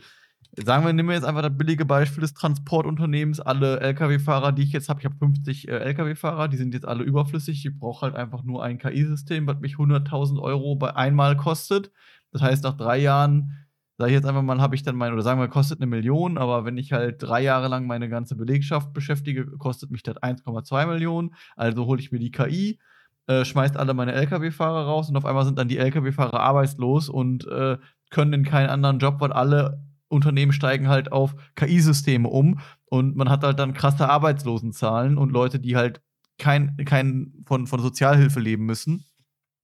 Sagen 0.64 0.86
wir, 0.86 0.92
nehmen 0.94 1.10
wir 1.10 1.14
jetzt 1.14 1.26
einfach 1.26 1.42
das 1.42 1.56
billige 1.56 1.84
Beispiel 1.84 2.22
des 2.22 2.32
Transportunternehmens. 2.32 3.40
Alle 3.40 3.78
Lkw-Fahrer, 3.80 4.52
die 4.52 4.62
ich 4.62 4.72
jetzt 4.72 4.88
habe, 4.88 5.00
ich 5.00 5.04
habe 5.04 5.16
50 5.16 5.68
äh, 5.68 5.72
Lkw-Fahrer, 5.72 6.48
die 6.48 6.56
sind 6.56 6.72
jetzt 6.72 6.88
alle 6.88 7.04
überflüssig. 7.04 7.66
Ich 7.66 7.78
brauche 7.78 8.06
halt 8.06 8.14
einfach 8.14 8.42
nur 8.42 8.64
ein 8.64 8.78
KI-System, 8.78 9.46
was 9.46 9.60
mich 9.60 9.74
100.000 9.74 10.40
Euro 10.40 10.74
bei 10.76 10.96
einmal 10.96 11.36
kostet. 11.36 11.90
Das 12.32 12.40
heißt, 12.40 12.64
nach 12.64 12.74
drei 12.74 12.96
Jahren, 12.96 13.66
sage 13.98 14.12
ich 14.12 14.14
jetzt 14.14 14.26
einfach 14.26 14.40
mal, 14.40 14.58
habe 14.62 14.74
ich 14.74 14.82
dann 14.82 14.96
mein, 14.96 15.12
oder 15.12 15.20
sagen 15.20 15.40
wir, 15.40 15.48
kostet 15.48 15.78
eine 15.80 15.86
Million, 15.86 16.38
aber 16.38 16.64
wenn 16.64 16.78
ich 16.78 16.90
halt 16.92 17.22
drei 17.22 17.42
Jahre 17.42 17.68
lang 17.68 17.86
meine 17.86 18.08
ganze 18.08 18.34
Belegschaft 18.34 18.94
beschäftige, 18.94 19.46
kostet 19.58 19.90
mich 19.90 20.02
das 20.04 20.16
1,2 20.16 20.86
Millionen. 20.86 21.34
Also 21.54 21.84
hole 21.84 22.00
ich 22.00 22.12
mir 22.12 22.18
die 22.18 22.30
KI, 22.30 22.78
äh, 23.26 23.44
schmeißt 23.44 23.76
alle 23.76 23.92
meine 23.92 24.12
Lkw-Fahrer 24.12 24.86
raus 24.86 25.10
und 25.10 25.16
auf 25.16 25.26
einmal 25.26 25.44
sind 25.44 25.58
dann 25.58 25.68
die 25.68 25.76
Lkw-Fahrer 25.76 26.40
arbeitslos 26.40 27.10
und 27.10 27.46
äh, 27.46 27.76
können 28.08 28.32
in 28.32 28.44
keinen 28.44 28.70
anderen 28.70 28.98
Job, 29.00 29.16
weil 29.20 29.32
alle 29.32 29.85
Unternehmen 30.08 30.52
steigen 30.52 30.88
halt 30.88 31.12
auf 31.12 31.34
KI-Systeme 31.56 32.28
um 32.28 32.60
und 32.86 33.16
man 33.16 33.28
hat 33.28 33.42
halt 33.42 33.58
dann 33.58 33.74
krasse 33.74 34.08
Arbeitslosenzahlen 34.08 35.18
und 35.18 35.32
Leute, 35.32 35.58
die 35.58 35.76
halt 35.76 36.00
kein, 36.38 36.76
kein 36.84 37.32
von, 37.46 37.66
von 37.66 37.80
Sozialhilfe 37.80 38.40
leben 38.40 38.66
müssen, 38.66 39.04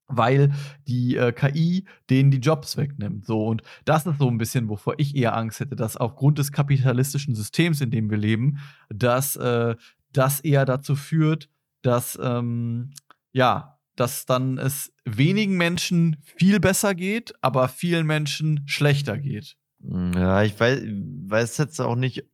weil 0.09 0.53
die 0.89 1.17
äh, 1.17 1.33
KI 1.33 1.85
denen 2.11 2.31
die 2.31 2.39
Jobs 2.39 2.77
wegnimmt. 2.77 3.25
So, 3.25 3.47
und 3.47 3.63
das 3.85 4.07
ist 4.07 4.19
so 4.19 4.29
ein 4.29 4.39
bisschen, 4.39 4.69
wovor 4.69 4.95
ich 4.99 5.15
eher 5.15 5.37
Angst 5.37 5.61
hätte, 5.61 5.77
dass 5.77 5.97
aufgrund 5.97 6.39
des 6.39 6.53
kapitalistischen 6.53 7.35
Systems, 7.35 7.81
in 7.81 7.91
dem 7.91 8.11
wir 8.11 8.19
leben, 8.19 8.59
dass 8.89 9.37
äh, 9.37 9.77
das 10.13 10.41
eher 10.41 10.65
dazu 10.65 10.97
führt, 10.97 11.49
dass 11.83 12.19
ähm, 12.23 12.91
ja, 13.33 13.79
dass 13.97 14.25
dann 14.27 14.59
es 14.59 14.93
wenigen 15.05 15.57
Menschen 15.57 16.17
viel 16.23 16.61
besser 16.61 16.95
geht, 16.95 17.35
aber 17.43 17.69
vielen 17.69 18.07
Menschen 18.07 18.63
schlechter 18.67 19.19
geht. 19.19 19.57
Hm, 19.83 20.13
ja, 20.15 20.43
ich 20.43 20.59
weiß, 20.59 20.83
weiß 20.83 21.59
jetzt 21.59 21.81
auch 21.81 21.97
nicht, 21.97 22.25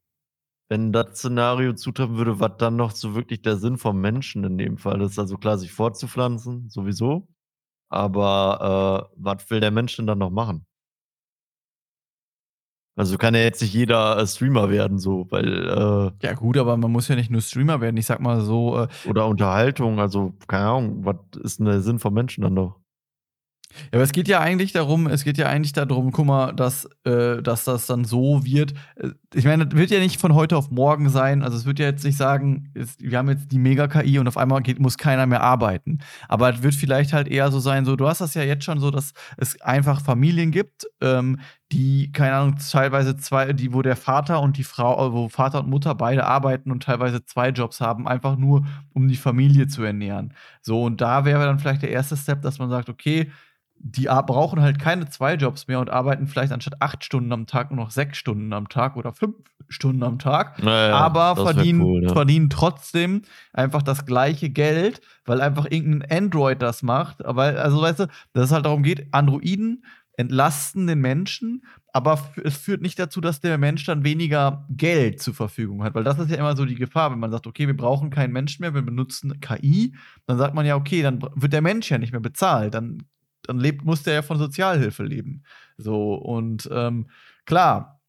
wenn 0.69 0.93
das 0.93 1.19
Szenario 1.19 1.75
zutreffen 1.75 2.17
würde, 2.17 2.41
was 2.41 2.57
dann 2.59 2.77
noch 2.77 2.93
so 2.93 3.15
wirklich 3.15 3.43
der 3.43 3.57
Sinn 3.57 3.79
vom 3.79 4.01
Menschen 4.01 4.45
in 4.45 4.59
dem 4.59 4.79
Fall 4.79 5.01
ist. 5.03 5.19
Also 5.19 5.39
klar, 5.39 5.59
sich 5.59 5.73
fortzupflanzen, 5.73 6.69
sowieso. 6.71 7.29
Aber 7.91 9.11
äh, 9.15 9.17
was 9.23 9.51
will 9.51 9.61
der 9.61 9.71
Mensch 9.71 9.97
denn 9.97 10.07
dann 10.07 10.19
noch 10.19 10.31
machen? 10.31 10.67
Also 12.97 13.17
kann 13.17 13.35
ja 13.35 13.43
jetzt 13.43 13.63
nicht 13.63 13.73
jeder 13.75 14.19
äh, 14.19 14.27
Streamer 14.27 14.71
werden, 14.71 14.99
so, 14.99 15.27
weil. 15.31 15.69
Äh, 15.69 16.27
ja, 16.27 16.35
gut, 16.35 16.59
aber 16.59 16.77
man 16.77 16.91
muss 16.91 17.07
ja 17.07 17.15
nicht 17.15 17.31
nur 17.31 17.41
Streamer 17.41 17.81
werden. 17.81 17.97
Ich 17.97 18.07
sag 18.07 18.21
mal 18.21 18.41
so. 18.41 18.77
Äh, 18.77 18.89
oder 19.09 19.27
Unterhaltung, 19.27 20.01
also 20.01 20.35
keine 20.49 20.67
Ahnung, 20.67 21.05
was 21.05 21.17
ist 21.41 21.61
denn 21.61 21.67
der 21.67 21.81
Sinn 21.81 22.01
vom 22.01 22.13
Menschen 22.13 22.43
dann 22.43 22.55
noch? 22.55 22.81
Ja, 23.93 23.99
aber 23.99 24.03
es 24.03 24.13
geht 24.13 24.29
ja 24.29 24.41
eigentlich 24.41 24.73
darum, 24.73 25.07
es 25.07 25.25
geht 25.25 25.39
ja 25.39 25.47
eigentlich 25.47 25.73
darum, 25.73 26.11
guck 26.11 26.27
mal, 26.27 26.53
dass, 26.53 26.89
äh, 27.05 27.43
dass 27.43 27.65
das 27.65 27.87
dann 27.87 28.05
so 28.05 28.45
wird. 28.45 28.73
Äh, 28.97 29.11
ich 29.35 29.45
meine, 29.45 29.67
das 29.67 29.79
wird 29.79 29.91
ja 29.91 30.01
nicht 30.01 30.21
von 30.21 30.35
heute 30.35 30.57
auf 30.57 30.71
morgen 30.71 31.11
sein. 31.11 31.43
Also 31.43 31.57
es 31.57 31.67
wird 31.67 31.79
ja 31.79 31.87
jetzt 31.87 32.05
nicht 32.05 32.17
sagen, 32.17 32.71
es, 32.75 32.97
wir 32.99 33.19
haben 33.19 33.29
jetzt 33.29 33.53
die 33.53 33.59
Mega-KI 33.59 34.19
und 34.19 34.27
auf 34.27 34.37
einmal 34.37 34.63
geht, 34.63 34.79
muss 34.81 34.97
keiner 34.97 35.27
mehr 35.27 35.43
arbeiten. 35.43 35.99
Aber 36.29 36.53
es 36.53 36.63
wird 36.63 36.75
vielleicht 36.75 37.13
halt 37.13 37.29
eher 37.29 37.51
so 37.51 37.61
sein, 37.61 37.85
so, 37.85 37.95
du 37.97 38.09
hast 38.09 38.21
das 38.21 38.35
ja 38.35 38.43
jetzt 38.43 38.65
schon 38.65 38.81
so, 38.81 38.91
dass 38.91 39.13
es 39.37 39.61
einfach 39.61 40.01
Familien 40.01 40.51
gibt, 40.51 40.87
ähm, 41.01 41.39
die, 41.71 42.11
keine 42.13 42.33
Ahnung, 42.35 42.57
teilweise 42.71 43.17
zwei, 43.17 43.53
die, 43.53 43.75
wo 43.75 43.83
der 43.83 43.97
Vater 43.97 44.41
und 44.41 44.57
die 44.57 44.65
Frau, 44.65 45.13
wo 45.13 45.29
Vater 45.29 45.61
und 45.61 45.69
Mutter 45.69 45.95
beide 45.95 46.25
arbeiten 46.25 46.71
und 46.71 46.83
teilweise 46.85 47.25
zwei 47.27 47.51
Jobs 47.51 47.81
haben, 47.83 48.09
einfach 48.09 48.37
nur, 48.37 48.67
um 48.95 49.09
die 49.09 49.17
Familie 49.17 49.67
zu 49.67 49.83
ernähren. 49.83 50.33
So, 50.63 50.83
und 50.85 51.03
da 51.03 51.27
wäre 51.27 51.45
dann 51.45 51.59
vielleicht 51.59 51.83
der 51.83 51.91
erste 51.91 52.17
Step, 52.17 52.41
dass 52.41 52.59
man 52.59 52.71
sagt, 52.71 52.89
okay, 52.89 53.31
die 53.81 54.05
brauchen 54.05 54.61
halt 54.61 54.79
keine 54.79 55.09
zwei 55.09 55.35
Jobs 55.35 55.69
mehr 55.69 55.81
und 55.81 55.91
arbeiten 55.91 56.27
vielleicht 56.27 56.53
anstatt 56.53 56.81
acht 56.81 57.05
Stunden 57.05 57.33
am 57.33 57.47
Tag 57.47 57.71
nur 57.71 57.85
noch 57.85 57.91
sechs 57.91 58.19
Stunden 58.19 58.53
am 58.53 58.69
Tag 58.69 58.97
oder 58.97 59.13
fünf 59.13 59.37
Stunden 59.69 60.03
am 60.03 60.19
Tag, 60.19 60.63
naja, 60.63 60.97
aber 60.97 61.37
verdienen, 61.37 61.83
cool, 61.83 62.05
ja. 62.05 62.13
verdienen 62.13 62.51
trotzdem 62.51 63.23
einfach 63.53 63.83
das 63.83 64.07
gleiche 64.07 64.51
Geld, 64.51 65.01
weil 65.27 65.41
einfach 65.41 65.67
irgendein 65.71 66.11
Android 66.11 66.63
das 66.63 66.83
macht. 66.83 67.19
Weil, 67.23 67.59
also 67.59 67.81
weißt 67.81 68.01
du, 68.01 68.07
dass 68.33 68.47
es 68.47 68.53
halt 68.53 68.65
darum 68.65 68.83
geht, 68.83 69.13
Androiden 69.13 69.85
entlasten 70.17 70.87
den 70.87 71.01
Menschen, 71.01 71.65
aber 71.93 72.19
es 72.43 72.57
führt 72.57 72.83
nicht 72.83 72.99
dazu, 72.99 73.21
dass 73.21 73.41
der 73.41 73.57
Mensch 73.57 73.85
dann 73.85 74.05
weniger 74.05 74.67
Geld 74.71 75.23
zur 75.23 75.35
Verfügung 75.35 75.85
hat, 75.85 75.95
weil 75.95 76.03
das 76.03 76.19
ist 76.19 76.31
ja 76.31 76.37
immer 76.37 76.57
so 76.57 76.65
die 76.65 76.75
Gefahr, 76.75 77.13
wenn 77.13 77.21
man 77.21 77.31
sagt, 77.31 77.47
okay, 77.47 77.67
wir 77.67 77.77
brauchen 77.77 78.11
keinen 78.11 78.33
Menschen 78.33 78.63
mehr, 78.63 78.75
wir 78.75 78.83
benutzen 78.83 79.41
KI, 79.41 79.95
dann 80.27 80.39
sagt 80.39 80.55
man 80.55 80.67
ja, 80.67 80.75
okay, 80.75 81.03
dann 81.03 81.21
wird 81.35 81.53
der 81.53 81.63
Mensch 81.63 81.91
ja 81.91 81.99
nicht 81.99 82.13
mehr 82.13 82.21
bezahlt, 82.21 82.75
dann 82.75 83.05
dann 83.49 83.59
lebt, 83.59 83.85
muss 83.85 84.03
der 84.03 84.15
ja 84.15 84.23
von 84.23 84.39
Sozialhilfe 84.39 85.03
leben. 85.03 85.43
So, 85.79 86.15
und 86.15 86.69
ähm, 86.71 87.09
klar, 87.47 88.01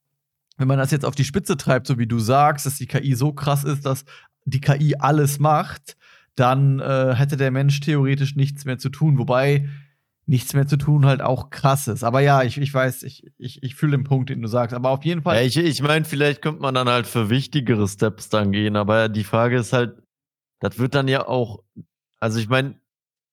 wenn 0.57 0.67
man 0.67 0.77
das 0.77 0.91
jetzt 0.91 1.05
auf 1.05 1.15
die 1.15 1.23
Spitze 1.23 1.55
treibt, 1.55 1.87
so 1.87 1.97
wie 1.97 2.07
du 2.07 2.19
sagst, 2.19 2.65
dass 2.65 2.77
die 2.77 2.87
KI 2.87 3.15
so 3.15 3.31
krass 3.31 3.63
ist, 3.63 3.85
dass 3.85 4.03
die 4.45 4.59
KI 4.59 4.95
alles 4.99 5.39
macht, 5.39 5.95
dann 6.35 6.79
äh, 6.79 7.15
hätte 7.15 7.37
der 7.37 7.51
Mensch 7.51 7.79
theoretisch 7.79 8.35
nichts 8.35 8.65
mehr 8.65 8.77
zu 8.77 8.89
tun. 8.89 9.17
Wobei 9.17 9.69
nichts 10.25 10.53
mehr 10.53 10.67
zu 10.67 10.77
tun 10.77 11.05
halt 11.05 11.21
auch 11.21 11.49
krass 11.49 11.87
ist. 11.87 12.03
Aber 12.03 12.19
ja, 12.19 12.43
ich, 12.43 12.57
ich 12.57 12.73
weiß, 12.73 13.03
ich, 13.03 13.31
ich, 13.37 13.63
ich 13.63 13.75
fühle 13.75 13.97
den 13.97 14.03
Punkt, 14.03 14.29
den 14.29 14.41
du 14.41 14.47
sagst. 14.47 14.75
Aber 14.75 14.89
auf 14.89 15.03
jeden 15.05 15.21
Fall. 15.21 15.37
Ja, 15.37 15.41
ich 15.41 15.57
ich 15.57 15.81
meine, 15.81 16.05
vielleicht 16.05 16.41
könnte 16.41 16.61
man 16.61 16.75
dann 16.75 16.89
halt 16.89 17.07
für 17.07 17.29
wichtigere 17.29 17.87
Steps 17.87 18.29
dann 18.29 18.51
gehen. 18.51 18.75
Aber 18.75 19.09
die 19.09 19.23
Frage 19.23 19.57
ist 19.57 19.73
halt, 19.73 19.95
das 20.59 20.77
wird 20.77 20.93
dann 20.93 21.07
ja 21.07 21.27
auch, 21.27 21.63
also 22.19 22.39
ich 22.39 22.49
meine, 22.49 22.75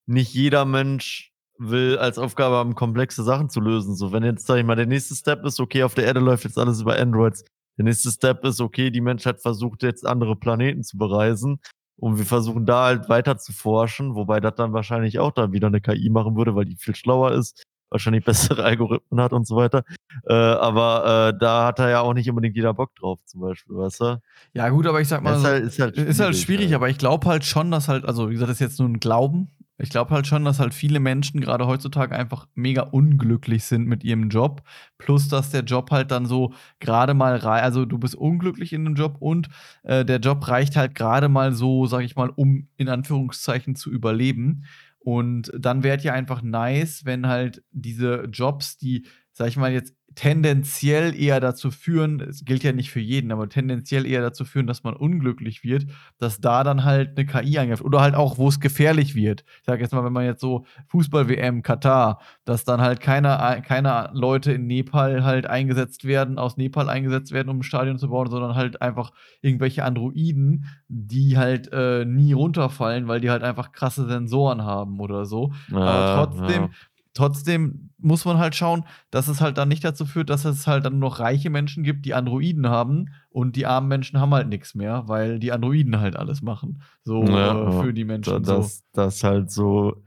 nicht 0.05 0.33
jeder 0.33 0.65
Mensch 0.65 1.33
will 1.59 1.97
als 1.97 2.17
Aufgabe 2.17 2.55
haben, 2.55 2.75
komplexe 2.75 3.23
Sachen 3.23 3.49
zu 3.49 3.59
lösen. 3.59 3.95
So, 3.95 4.11
wenn 4.11 4.23
jetzt, 4.23 4.47
sag 4.47 4.57
ich 4.57 4.65
mal, 4.65 4.75
der 4.75 4.85
nächste 4.85 5.15
Step 5.15 5.45
ist, 5.45 5.59
okay, 5.59 5.83
auf 5.83 5.95
der 5.95 6.05
Erde 6.05 6.19
läuft 6.19 6.43
jetzt 6.43 6.57
alles 6.57 6.81
über 6.81 6.97
Androids. 6.97 7.43
Der 7.77 7.85
nächste 7.85 8.11
Step 8.11 8.43
ist, 8.43 8.59
okay, 8.59 8.89
die 8.89 9.01
Menschheit 9.01 9.39
versucht 9.41 9.83
jetzt 9.83 10.05
andere 10.05 10.35
Planeten 10.35 10.83
zu 10.83 10.97
bereisen. 10.97 11.59
Und 11.99 12.17
wir 12.17 12.25
versuchen 12.25 12.65
da 12.65 12.85
halt 12.85 13.09
weiter 13.09 13.37
zu 13.37 13.53
forschen, 13.53 14.15
wobei 14.15 14.39
das 14.39 14.55
dann 14.55 14.73
wahrscheinlich 14.73 15.17
auch 15.19 15.31
dann 15.31 15.51
wieder 15.51 15.67
eine 15.67 15.81
KI 15.81 16.09
machen 16.09 16.35
würde, 16.35 16.55
weil 16.55 16.65
die 16.65 16.75
viel 16.75 16.95
schlauer 16.95 17.31
ist, 17.31 17.63
wahrscheinlich 17.89 18.23
bessere 18.25 18.63
Algorithmen 18.63 19.19
hat 19.19 19.33
und 19.33 19.47
so 19.47 19.55
weiter. 19.55 19.83
Äh, 20.27 20.33
aber 20.33 21.31
äh, 21.33 21.39
da 21.39 21.65
hat 21.65 21.79
er 21.79 21.89
ja 21.89 22.01
auch 22.01 22.13
nicht 22.13 22.29
unbedingt 22.29 22.55
jeder 22.55 22.73
Bock 22.75 22.95
drauf, 22.95 23.19
zum 23.25 23.41
Beispiel, 23.41 23.75
weißt 23.75 24.01
du? 24.01 24.21
Ja, 24.53 24.69
gut, 24.69 24.85
aber 24.85 25.01
ich 25.01 25.07
sag 25.07 25.23
mal, 25.23 25.35
ist 25.35 25.43
halt, 25.43 25.63
ist 25.63 25.79
halt 25.79 25.95
schwierig, 25.95 26.09
ist 26.09 26.19
halt 26.19 26.35
schwierig 26.35 26.65
halt. 26.67 26.75
aber 26.75 26.89
ich 26.89 26.99
glaube 26.99 27.27
halt 27.27 27.45
schon, 27.45 27.71
dass 27.71 27.87
halt, 27.87 28.05
also 28.05 28.29
wie 28.29 28.33
gesagt, 28.33 28.49
das 28.51 28.57
ist 28.57 28.67
jetzt 28.67 28.79
nur 28.79 28.89
ein 28.89 28.99
Glauben, 28.99 29.49
ich 29.77 29.89
glaube 29.89 30.11
halt 30.11 30.25
schon, 30.25 30.43
dass 30.43 30.59
halt 30.59 30.73
viele 30.73 30.99
Menschen 30.99 31.39
gerade 31.39 31.67
heutzutage 31.67 32.15
einfach 32.15 32.47
mega 32.55 32.81
unglücklich 32.81 33.63
sind 33.65 33.85
mit 33.85 34.03
ihrem 34.03 34.29
Job. 34.29 34.63
Plus, 34.97 35.27
dass 35.27 35.51
der 35.51 35.63
Job 35.63 35.91
halt 35.91 36.11
dann 36.11 36.25
so 36.25 36.53
gerade 36.79 37.13
mal, 37.13 37.35
rei 37.35 37.61
also 37.61 37.85
du 37.85 37.97
bist 37.97 38.15
unglücklich 38.15 38.73
in 38.73 38.85
dem 38.85 38.95
Job 38.95 39.17
und 39.19 39.49
äh, 39.83 40.03
der 40.03 40.19
Job 40.19 40.47
reicht 40.47 40.75
halt 40.75 40.95
gerade 40.95 41.29
mal 41.29 41.53
so, 41.53 41.85
sag 41.85 42.01
ich 42.03 42.15
mal, 42.15 42.29
um 42.29 42.67
in 42.77 42.89
Anführungszeichen 42.89 43.75
zu 43.75 43.91
überleben. 43.91 44.63
Und 44.99 45.51
dann 45.57 45.83
wäre 45.83 46.01
ja 46.01 46.13
einfach 46.13 46.41
nice, 46.41 47.05
wenn 47.05 47.27
halt 47.27 47.63
diese 47.71 48.25
Jobs, 48.25 48.77
die, 48.77 49.05
sag 49.37 49.49
ich 49.49 49.57
mal, 49.57 49.71
jetzt 49.71 49.95
tendenziell 50.15 51.13
eher 51.15 51.39
dazu 51.39 51.69
führen, 51.69 52.21
es 52.21 52.43
gilt 52.43 52.63
ja 52.63 52.71
nicht 52.71 52.89
für 52.89 52.99
jeden, 52.99 53.31
aber 53.31 53.49
tendenziell 53.49 54.07
eher 54.07 54.21
dazu 54.21 54.45
führen, 54.45 54.65
dass 54.65 54.83
man 54.83 54.95
unglücklich 54.95 55.63
wird, 55.63 55.85
dass 56.17 56.41
da 56.41 56.63
dann 56.63 56.83
halt 56.83 57.15
eine 57.15 57.27
KI 57.27 57.59
eingreift. 57.59 57.83
Oder 57.83 58.01
halt 58.01 58.15
auch, 58.15 58.39
wo 58.39 58.47
es 58.47 58.59
gefährlich 58.59 59.13
wird. 59.13 59.43
Ich 59.59 59.65
sage 59.65 59.83
jetzt 59.83 59.93
mal, 59.93 60.03
wenn 60.03 60.13
man 60.13 60.25
jetzt 60.25 60.41
so 60.41 60.65
Fußball-WM, 60.87 61.61
Katar, 61.61 62.19
dass 62.45 62.65
dann 62.65 62.81
halt 62.81 62.99
keine, 62.99 63.61
keine 63.63 64.09
Leute 64.13 64.53
in 64.53 64.65
Nepal 64.65 65.23
halt 65.23 65.45
eingesetzt 65.45 66.05
werden, 66.05 66.39
aus 66.39 66.57
Nepal 66.57 66.89
eingesetzt 66.89 67.31
werden, 67.31 67.49
um 67.49 67.59
ein 67.59 67.63
Stadion 67.63 67.99
zu 67.99 68.09
bauen, 68.09 68.31
sondern 68.31 68.55
halt 68.55 68.81
einfach 68.81 69.11
irgendwelche 69.41 69.83
Androiden, 69.83 70.65
die 70.87 71.37
halt 71.37 71.71
äh, 71.71 72.05
nie 72.05 72.33
runterfallen, 72.33 73.07
weil 73.07 73.21
die 73.21 73.29
halt 73.29 73.43
einfach 73.43 73.71
krasse 73.71 74.07
Sensoren 74.07 74.63
haben 74.63 74.99
oder 74.99 75.25
so. 75.25 75.51
Ja, 75.69 75.77
aber 75.77 76.25
trotzdem. 76.25 76.63
Ja 76.63 76.69
trotzdem 77.17 77.89
muss 77.97 78.25
man 78.25 78.37
halt 78.37 78.55
schauen, 78.55 78.85
dass 79.09 79.27
es 79.27 79.41
halt 79.41 79.57
dann 79.57 79.67
nicht 79.67 79.83
dazu 79.83 80.05
führt, 80.05 80.29
dass 80.29 80.45
es 80.45 80.67
halt 80.67 80.85
dann 80.85 80.99
noch 80.99 81.19
reiche 81.19 81.49
Menschen 81.49 81.83
gibt, 81.83 82.05
die 82.05 82.13
Androiden 82.13 82.67
haben 82.69 83.09
und 83.29 83.55
die 83.55 83.65
armen 83.65 83.87
Menschen 83.87 84.19
haben 84.19 84.33
halt 84.33 84.47
nichts 84.47 84.75
mehr, 84.75 85.07
weil 85.07 85.39
die 85.39 85.51
Androiden 85.51 85.99
halt 85.99 86.15
alles 86.15 86.41
machen. 86.41 86.81
So 87.03 87.23
Ja, 87.23 87.67
äh, 87.69 87.81
für 87.81 87.93
die 87.93 88.05
Menschen. 88.05 88.43
Da- 88.43 88.45
so. 88.45 88.55
Das, 88.61 88.83
das 88.93 89.23
halt 89.23 89.51
so 89.51 90.03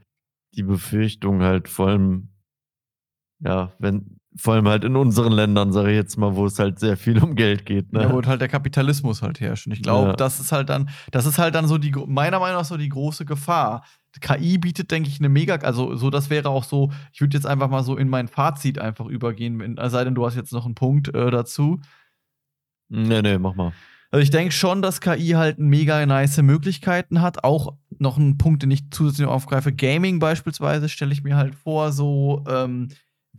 die 0.55 0.63
Befürchtung 0.63 1.41
halt 1.41 1.67
vor 1.67 1.89
allem, 1.89 2.29
ja, 3.39 3.73
wenn, 3.79 4.17
vor 4.35 4.53
allem 4.53 4.67
halt 4.67 4.83
in 4.85 4.95
unseren 4.95 5.33
Ländern, 5.33 5.73
sage 5.73 5.91
ich 5.91 5.95
jetzt 5.97 6.17
mal, 6.17 6.35
wo 6.35 6.45
es 6.45 6.57
halt 6.57 6.79
sehr 6.79 6.95
viel 6.95 7.21
um 7.21 7.35
Geld 7.35 7.65
geht. 7.65 7.91
Ne? 7.91 8.03
Ja, 8.03 8.13
wo 8.13 8.21
halt 8.21 8.39
der 8.39 8.47
Kapitalismus 8.47 9.21
halt 9.21 9.39
herrscht. 9.41 9.67
Und 9.67 9.73
ich 9.73 9.81
glaube, 9.81 10.09
Ja. 10.09 10.15
das 10.15 10.39
ist 10.39 10.51
halt 10.51 10.69
dann, 10.69 10.89
das 11.11 11.25
ist 11.25 11.37
halt 11.37 11.53
dann 11.55 11.67
so 11.67 11.77
die, 11.77 11.91
meiner 12.07 12.39
Meinung 12.39 12.59
nach 12.59 12.65
so 12.65 12.77
die 12.77 12.89
große 12.89 13.25
Gefahr. 13.25 13.83
KI 14.21 14.57
bietet, 14.57 14.91
denke 14.91 15.09
ich, 15.09 15.19
eine 15.19 15.29
mega, 15.29 15.55
also 15.55 15.95
so, 15.95 16.09
das 16.09 16.29
wäre 16.29 16.49
auch 16.49 16.63
so, 16.63 16.91
ich 17.13 17.21
würde 17.21 17.35
jetzt 17.37 17.45
einfach 17.45 17.69
mal 17.69 17.83
so 17.83 17.95
in 17.97 18.09
mein 18.09 18.27
Fazit 18.27 18.79
einfach 18.79 19.05
übergehen, 19.05 19.59
wenn, 19.59 19.77
es 19.77 19.91
sei 19.91 20.03
denn, 20.03 20.15
du 20.15 20.25
hast 20.25 20.35
jetzt 20.35 20.51
noch 20.53 20.65
einen 20.65 20.75
Punkt 20.75 21.13
äh, 21.13 21.31
dazu. 21.31 21.79
Nee, 22.89 23.21
nee, 23.21 23.37
mach 23.37 23.55
mal. 23.55 23.71
Also 24.11 24.21
ich 24.23 24.29
denke 24.29 24.51
schon, 24.51 24.81
dass 24.81 24.99
KI 24.99 25.29
halt 25.29 25.57
mega 25.59 26.05
nice 26.05 26.41
Möglichkeiten 26.41 27.21
hat. 27.21 27.45
Auch 27.45 27.75
noch 27.99 28.17
ein 28.17 28.37
Punkt, 28.37 28.63
den 28.63 28.71
ich 28.71 28.91
zusätzlich 28.91 29.27
aufgreife. 29.27 29.71
Gaming 29.71 30.19
beispielsweise 30.19 30.89
stelle 30.89 31.13
ich 31.13 31.23
mir 31.23 31.37
halt 31.37 31.55
vor, 31.55 31.93
so, 31.93 32.43
ähm, 32.49 32.89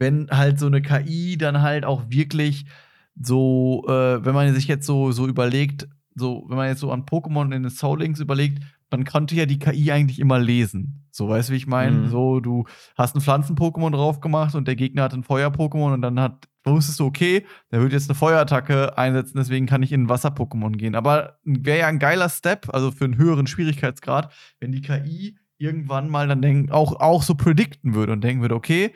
wenn 0.02 0.28
halt 0.30 0.58
so 0.58 0.66
eine 0.66 0.82
KI 0.82 1.38
dann 1.38 1.62
halt 1.62 1.84
auch 1.84 2.02
wirklich 2.08 2.66
so, 3.14 3.84
äh, 3.86 4.24
wenn 4.24 4.34
man 4.34 4.52
sich 4.52 4.66
jetzt 4.66 4.84
so, 4.84 5.12
so 5.12 5.28
überlegt, 5.28 5.86
so, 6.16 6.44
wenn 6.48 6.56
man 6.56 6.68
jetzt 6.68 6.80
so 6.80 6.90
an 6.90 7.04
Pokémon 7.04 7.54
in 7.54 7.62
den 7.62 7.70
Soul 7.70 8.00
Links 8.00 8.18
überlegt, 8.18 8.62
man 8.90 9.04
konnte 9.04 9.36
ja 9.36 9.46
die 9.46 9.60
KI 9.60 9.92
eigentlich 9.92 10.18
immer 10.18 10.40
lesen. 10.40 11.06
So, 11.12 11.28
weißt 11.28 11.48
du, 11.48 11.52
wie 11.52 11.56
ich 11.56 11.68
meine? 11.68 11.98
Mhm. 11.98 12.08
So, 12.08 12.40
du 12.40 12.64
hast 12.96 13.14
ein 13.14 13.20
Pflanzen-Pokémon 13.20 13.92
drauf 13.92 14.20
gemacht 14.20 14.56
und 14.56 14.66
der 14.66 14.74
Gegner 14.74 15.04
hat 15.04 15.14
ein 15.14 15.22
Feuer-Pokémon 15.22 15.94
und 15.94 16.02
dann 16.02 16.18
hat, 16.18 16.48
wusstest 16.64 16.98
du, 16.98 17.06
okay, 17.06 17.46
der 17.70 17.80
wird 17.80 17.92
jetzt 17.92 18.10
eine 18.10 18.16
Feuerattacke 18.16 18.98
einsetzen, 18.98 19.38
deswegen 19.38 19.66
kann 19.66 19.84
ich 19.84 19.92
in 19.92 20.04
ein 20.04 20.08
Wasser-Pokémon 20.08 20.72
gehen. 20.72 20.96
Aber 20.96 21.38
wäre 21.44 21.78
ja 21.78 21.86
ein 21.86 22.00
geiler 22.00 22.28
Step, 22.28 22.74
also 22.74 22.90
für 22.90 23.04
einen 23.04 23.18
höheren 23.18 23.46
Schwierigkeitsgrad, 23.46 24.32
wenn 24.58 24.72
die 24.72 24.82
KI 24.82 25.36
irgendwann 25.62 26.10
mal 26.10 26.26
dann 26.26 26.42
denk, 26.42 26.72
auch, 26.72 26.98
auch 27.00 27.22
so 27.22 27.36
predikten 27.36 27.94
würde 27.94 28.12
und 28.12 28.24
denken 28.24 28.42
würde, 28.42 28.56
okay, 28.56 28.92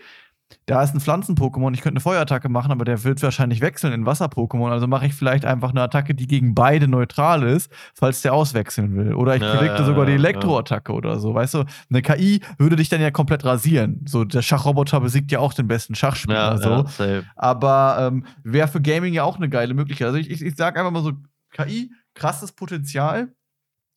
da 0.67 0.83
ist 0.83 0.95
ein 0.95 1.01
Pflanzen-Pokémon, 1.01 1.75
ich 1.75 1.81
könnte 1.81 1.95
eine 1.95 2.01
Feuerattacke 2.01 2.49
machen, 2.49 2.73
aber 2.73 2.85
der 2.85 3.03
wird 3.05 3.23
wahrscheinlich 3.23 3.61
wechseln 3.61 3.93
in 3.93 4.07
Wasser-Pokémon. 4.07 4.71
Also 4.71 4.87
mache 4.87 5.07
ich 5.07 5.15
vielleicht 5.15 5.45
einfach 5.45 5.71
eine 5.71 5.83
Attacke, 5.83 6.15
die 6.15 6.27
gegen 6.27 6.55
beide 6.55 6.89
neutral 6.89 7.43
ist, 7.43 7.71
falls 7.95 8.23
der 8.23 8.33
auswechseln 8.33 8.97
will. 8.97 9.15
Oder 9.15 9.37
ich 9.37 9.43
Ja, 9.43 9.55
predikte 9.55 9.83
ja, 9.83 9.85
sogar 9.85 10.07
die 10.07 10.13
ja, 10.13 10.19
Elektroattacke 10.19 10.93
oder 10.93 11.19
so. 11.19 11.35
Weißt 11.35 11.55
du, 11.55 11.65
eine 11.91 12.03
KI 12.03 12.41
würde 12.59 12.77
dich 12.77 12.89
dann 12.89 13.01
ja 13.01 13.11
komplett 13.11 13.45
rasieren. 13.45 14.05
So, 14.07 14.25
der 14.25 14.43
Schachroboter 14.43 15.01
besiegt 15.01 15.33
ja 15.33 15.41
auch 15.41 15.53
den 15.53 15.69
besten 15.69 15.95
Schachspieler. 15.95 16.59
Ja, 16.61 16.87
so. 16.87 17.05
ja. 17.05 17.23
Aber 17.37 17.99
ähm, 18.01 18.25
wäre 18.43 18.69
für 18.69 18.81
Gaming 18.81 19.15
ja 19.15 19.25
auch 19.25 19.37
eine 19.37 19.49
geile 19.49 19.75
Möglichkeit. 19.75 20.07
Also 20.07 20.19
ich, 20.19 20.31
ich, 20.31 20.43
ich 20.43 20.57
sage 20.57 20.79
einfach 20.79 20.93
mal 20.93 21.03
so, 21.03 21.13
KI, 21.53 21.93
krasses 22.15 22.53
Potenzial. 22.53 23.33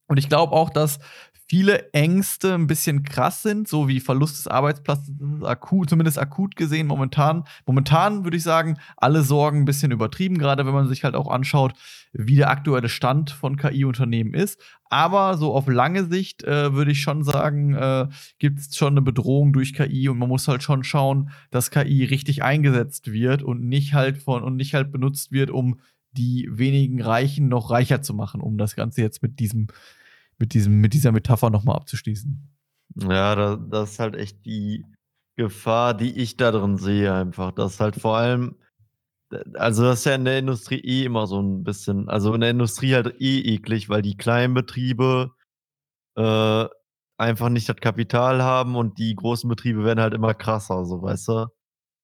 Und 0.08 0.18
ich 0.18 0.28
glaube 0.28 0.54
auch, 0.54 0.72
dass 0.72 1.00
viele 1.50 1.92
Ängste 1.94 2.54
ein 2.54 2.68
bisschen 2.68 3.02
krass 3.02 3.42
sind, 3.42 3.68
so 3.68 3.88
wie 3.88 4.00
Verlust 4.00 4.38
des 4.38 4.48
Arbeitsplatzes, 4.48 5.12
akut, 5.42 5.90
zumindest 5.90 6.20
akut 6.20 6.56
gesehen 6.56 6.86
momentan. 6.86 7.44
Momentan 7.66 8.24
würde 8.24 8.38
ich 8.38 8.44
sagen, 8.44 8.78
alle 8.98 9.24
Sorgen 9.24 9.62
ein 9.62 9.66
bisschen 9.66 9.92
übertrieben, 9.92 10.38
gerade 10.38 10.68
wenn 10.68 10.74
man 10.74 10.88
sich 10.88 11.04
halt 11.04 11.16
auch 11.16 11.28
anschaut, 11.28 11.74
wie 12.14 12.36
der 12.36 12.52
aktuelle 12.52 12.88
Stand 12.88 13.32
von 13.32 13.58
KI-Unternehmen 13.58 14.36
ist. 14.36 14.62
Aber 14.92 15.38
so 15.38 15.56
auf 15.56 15.68
lange 15.68 16.06
Sicht 16.06 16.44
äh, 16.44 16.74
würde 16.74 16.92
ich 16.92 17.02
schon 17.02 17.24
sagen, 17.24 17.74
äh, 17.74 18.08
gibt 18.38 18.60
es 18.60 18.76
schon 18.76 18.94
eine 18.94 19.02
Bedrohung 19.02 19.52
durch 19.52 19.74
KI 19.74 20.08
und 20.08 20.20
man 20.20 20.30
muss 20.30 20.48
halt 20.48 20.62
schon 20.62 20.84
schauen, 20.84 21.32
dass 21.50 21.72
KI 21.72 22.06
richtig 22.06 22.44
eingesetzt 22.44 23.12
wird 23.12 23.42
und 23.42 23.68
nicht 23.68 23.96
halt 23.96 24.20
von 24.20 24.44
und 24.44 24.56
nicht 24.56 24.76
halt 24.76 24.92
benutzt 24.92 25.32
wird, 25.32 25.50
um 25.50 25.80
die 26.12 26.48
wenigen 26.52 27.02
Reichen 27.02 27.50
noch 27.50 27.72
reicher 27.72 28.02
zu 28.02 28.14
machen, 28.14 28.42
um 28.42 28.58
das 28.58 28.76
Ganze 28.76 29.02
jetzt 29.02 29.22
mit 29.22 29.40
diesem, 29.40 29.68
mit 30.40 30.54
diesem, 30.54 30.80
mit 30.80 30.94
dieser 30.94 31.12
Metapher 31.12 31.50
nochmal 31.50 31.76
abzuschließen. 31.76 32.50
Ja, 32.96 33.36
da, 33.36 33.56
das 33.56 33.92
ist 33.92 34.00
halt 34.00 34.16
echt 34.16 34.46
die 34.46 34.86
Gefahr, 35.36 35.94
die 35.94 36.18
ich 36.18 36.38
da 36.38 36.52
drin 36.52 36.78
sehe, 36.78 37.14
einfach. 37.14 37.52
Das 37.52 37.80
halt 37.80 37.96
vor 37.96 38.18
allem, 38.18 38.56
also 39.54 39.84
das 39.84 40.00
ist 40.00 40.06
ja 40.06 40.16
in 40.16 40.26
der 40.26 40.40
Industrie 40.40 40.80
eh 40.80 41.06
immer 41.06 41.28
so 41.28 41.42
ein 41.42 41.64
bisschen, 41.64 42.10
also 42.10 42.34
in 42.34 42.42
der 42.42 42.50
Industrie 42.50 42.96
halt 42.96 43.22
eh 43.22 43.40
eklig, 43.40 43.90
weil 43.90 44.02
die 44.02 44.18
kleinen 44.18 44.54
Betriebe 44.54 45.32
äh, 46.18 46.66
einfach 47.18 47.50
nicht 47.50 47.70
das 47.70 47.76
Kapital 47.78 48.42
haben 48.42 48.76
und 48.76 48.98
die 48.98 49.16
großen 49.16 49.50
Betriebe 49.50 49.84
werden 49.84 50.02
halt 50.02 50.14
immer 50.14 50.34
krasser, 50.34 50.86
so 50.86 51.02
weißt 51.02 51.28
du? 51.28 51.48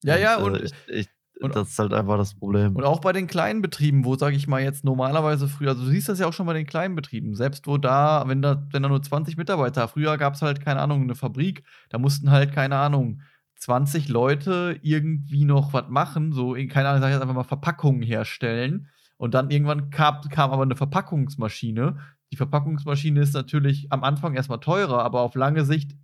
Ja, 0.03 0.18
ja, 0.18 0.40
äh, 0.40 0.44
und, 0.44 0.62
ich, 0.62 0.74
ich, 0.88 1.10
und- 1.41 1.56
das 1.56 1.70
ist 1.70 1.80
halt 1.80 1.94
einfach 1.94 2.18
das 2.18 2.34
Problem. 2.36 2.76
und 2.76 2.84
auch 2.84 2.99
bei 3.02 3.12
den 3.14 3.28
kleinen 3.28 3.62
Betrieben, 3.62 4.06
wo, 4.06 4.16
sage 4.16 4.36
ich 4.36 4.48
mal, 4.48 4.62
jetzt 4.62 4.84
normalerweise 4.84 5.48
früher, 5.48 5.70
also 5.70 5.84
du 5.84 5.90
siehst 5.90 6.10
das 6.10 6.20
ja 6.20 6.28
auch 6.28 6.34
schon 6.34 6.45
bei 6.45 6.53
den 6.53 6.66
kleinen 6.66 6.95
Betrieben, 6.95 7.36
selbst 7.36 7.68
wo 7.68 7.78
da, 7.78 8.24
wenn 8.28 8.41
da, 8.41 8.66
wenn 8.72 8.84
da 8.84 8.90
nur 8.90 9.02
20 9.02 9.38
Mitarbeiter, 9.38 9.88
früher 9.88 10.18
gab 10.18 10.36
es 10.36 10.41
halt, 10.41 10.62
keine 10.64 10.80
Ahnung, 10.82 11.03
eine 11.03 11.16
Fabrik, 11.16 11.64
da 11.90 11.98
mussten 11.98 12.32
halt, 12.32 12.52
keine 12.52 12.78
Ahnung, 12.78 13.22
20 13.57 14.10
Leute 14.10 14.78
irgendwie 14.82 15.45
noch 15.45 15.74
was 15.74 15.86
machen, 15.90 16.32
so, 16.34 16.56
in- 16.56 16.70
keine 16.70 16.90
Ahnung, 16.90 16.99
ich 16.99 17.03
sag 17.03 17.12
jetzt 17.12 17.22
einfach 17.22 17.36
mal 17.36 17.44
Verpackungen 17.44 18.02
herstellen. 18.02 18.88
Und 19.18 19.34
dann 19.34 19.49
irgendwann 19.49 19.91
kam, 19.91 20.20
kam 20.30 20.52
aber 20.52 20.64
eine 20.64 20.76
Verpackungsmaschine. 20.76 21.98
Die 22.32 22.36
Verpackungsmaschine 22.36 23.22
ist 23.22 23.34
natürlich 23.34 23.88
am 23.91 24.03
Anfang 24.03 24.34
erstmal 24.36 24.60
teurer, 24.60 25.03
aber 25.03 25.22
auf 25.22 25.36
lange 25.36 25.64
Sicht 25.64 25.95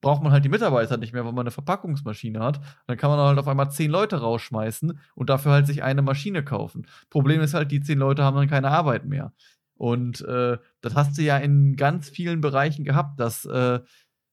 braucht 0.00 0.22
man 0.22 0.32
halt 0.32 0.44
die 0.44 0.48
Mitarbeiter 0.48 0.96
nicht 0.96 1.12
mehr, 1.12 1.24
weil 1.24 1.32
man 1.32 1.42
eine 1.44 1.50
Verpackungsmaschine 1.50 2.40
hat. 2.40 2.60
Dann 2.86 2.96
kann 2.96 3.10
man 3.10 3.18
halt 3.18 3.38
auf 3.38 3.48
einmal 3.48 3.70
zehn 3.70 3.90
Leute 3.90 4.20
rausschmeißen 4.20 4.98
und 5.14 5.30
dafür 5.30 5.52
halt 5.52 5.66
sich 5.66 5.82
eine 5.82 6.02
Maschine 6.02 6.42
kaufen. 6.44 6.86
Problem 7.10 7.40
ist 7.40 7.54
halt, 7.54 7.70
die 7.70 7.80
zehn 7.80 7.98
Leute 7.98 8.22
haben 8.24 8.36
dann 8.36 8.48
keine 8.48 8.70
Arbeit 8.70 9.04
mehr. 9.06 9.32
Und 9.74 10.20
äh, 10.22 10.58
das 10.80 10.94
hast 10.94 11.16
du 11.18 11.22
ja 11.22 11.38
in 11.38 11.76
ganz 11.76 12.08
vielen 12.10 12.40
Bereichen 12.40 12.84
gehabt, 12.84 13.18
dass 13.20 13.44
äh, 13.46 13.80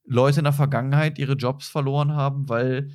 Leute 0.05 0.39
in 0.39 0.43
der 0.45 0.53
Vergangenheit 0.53 1.19
ihre 1.19 1.33
Jobs 1.33 1.67
verloren 1.69 2.13
haben, 2.13 2.49
weil 2.49 2.91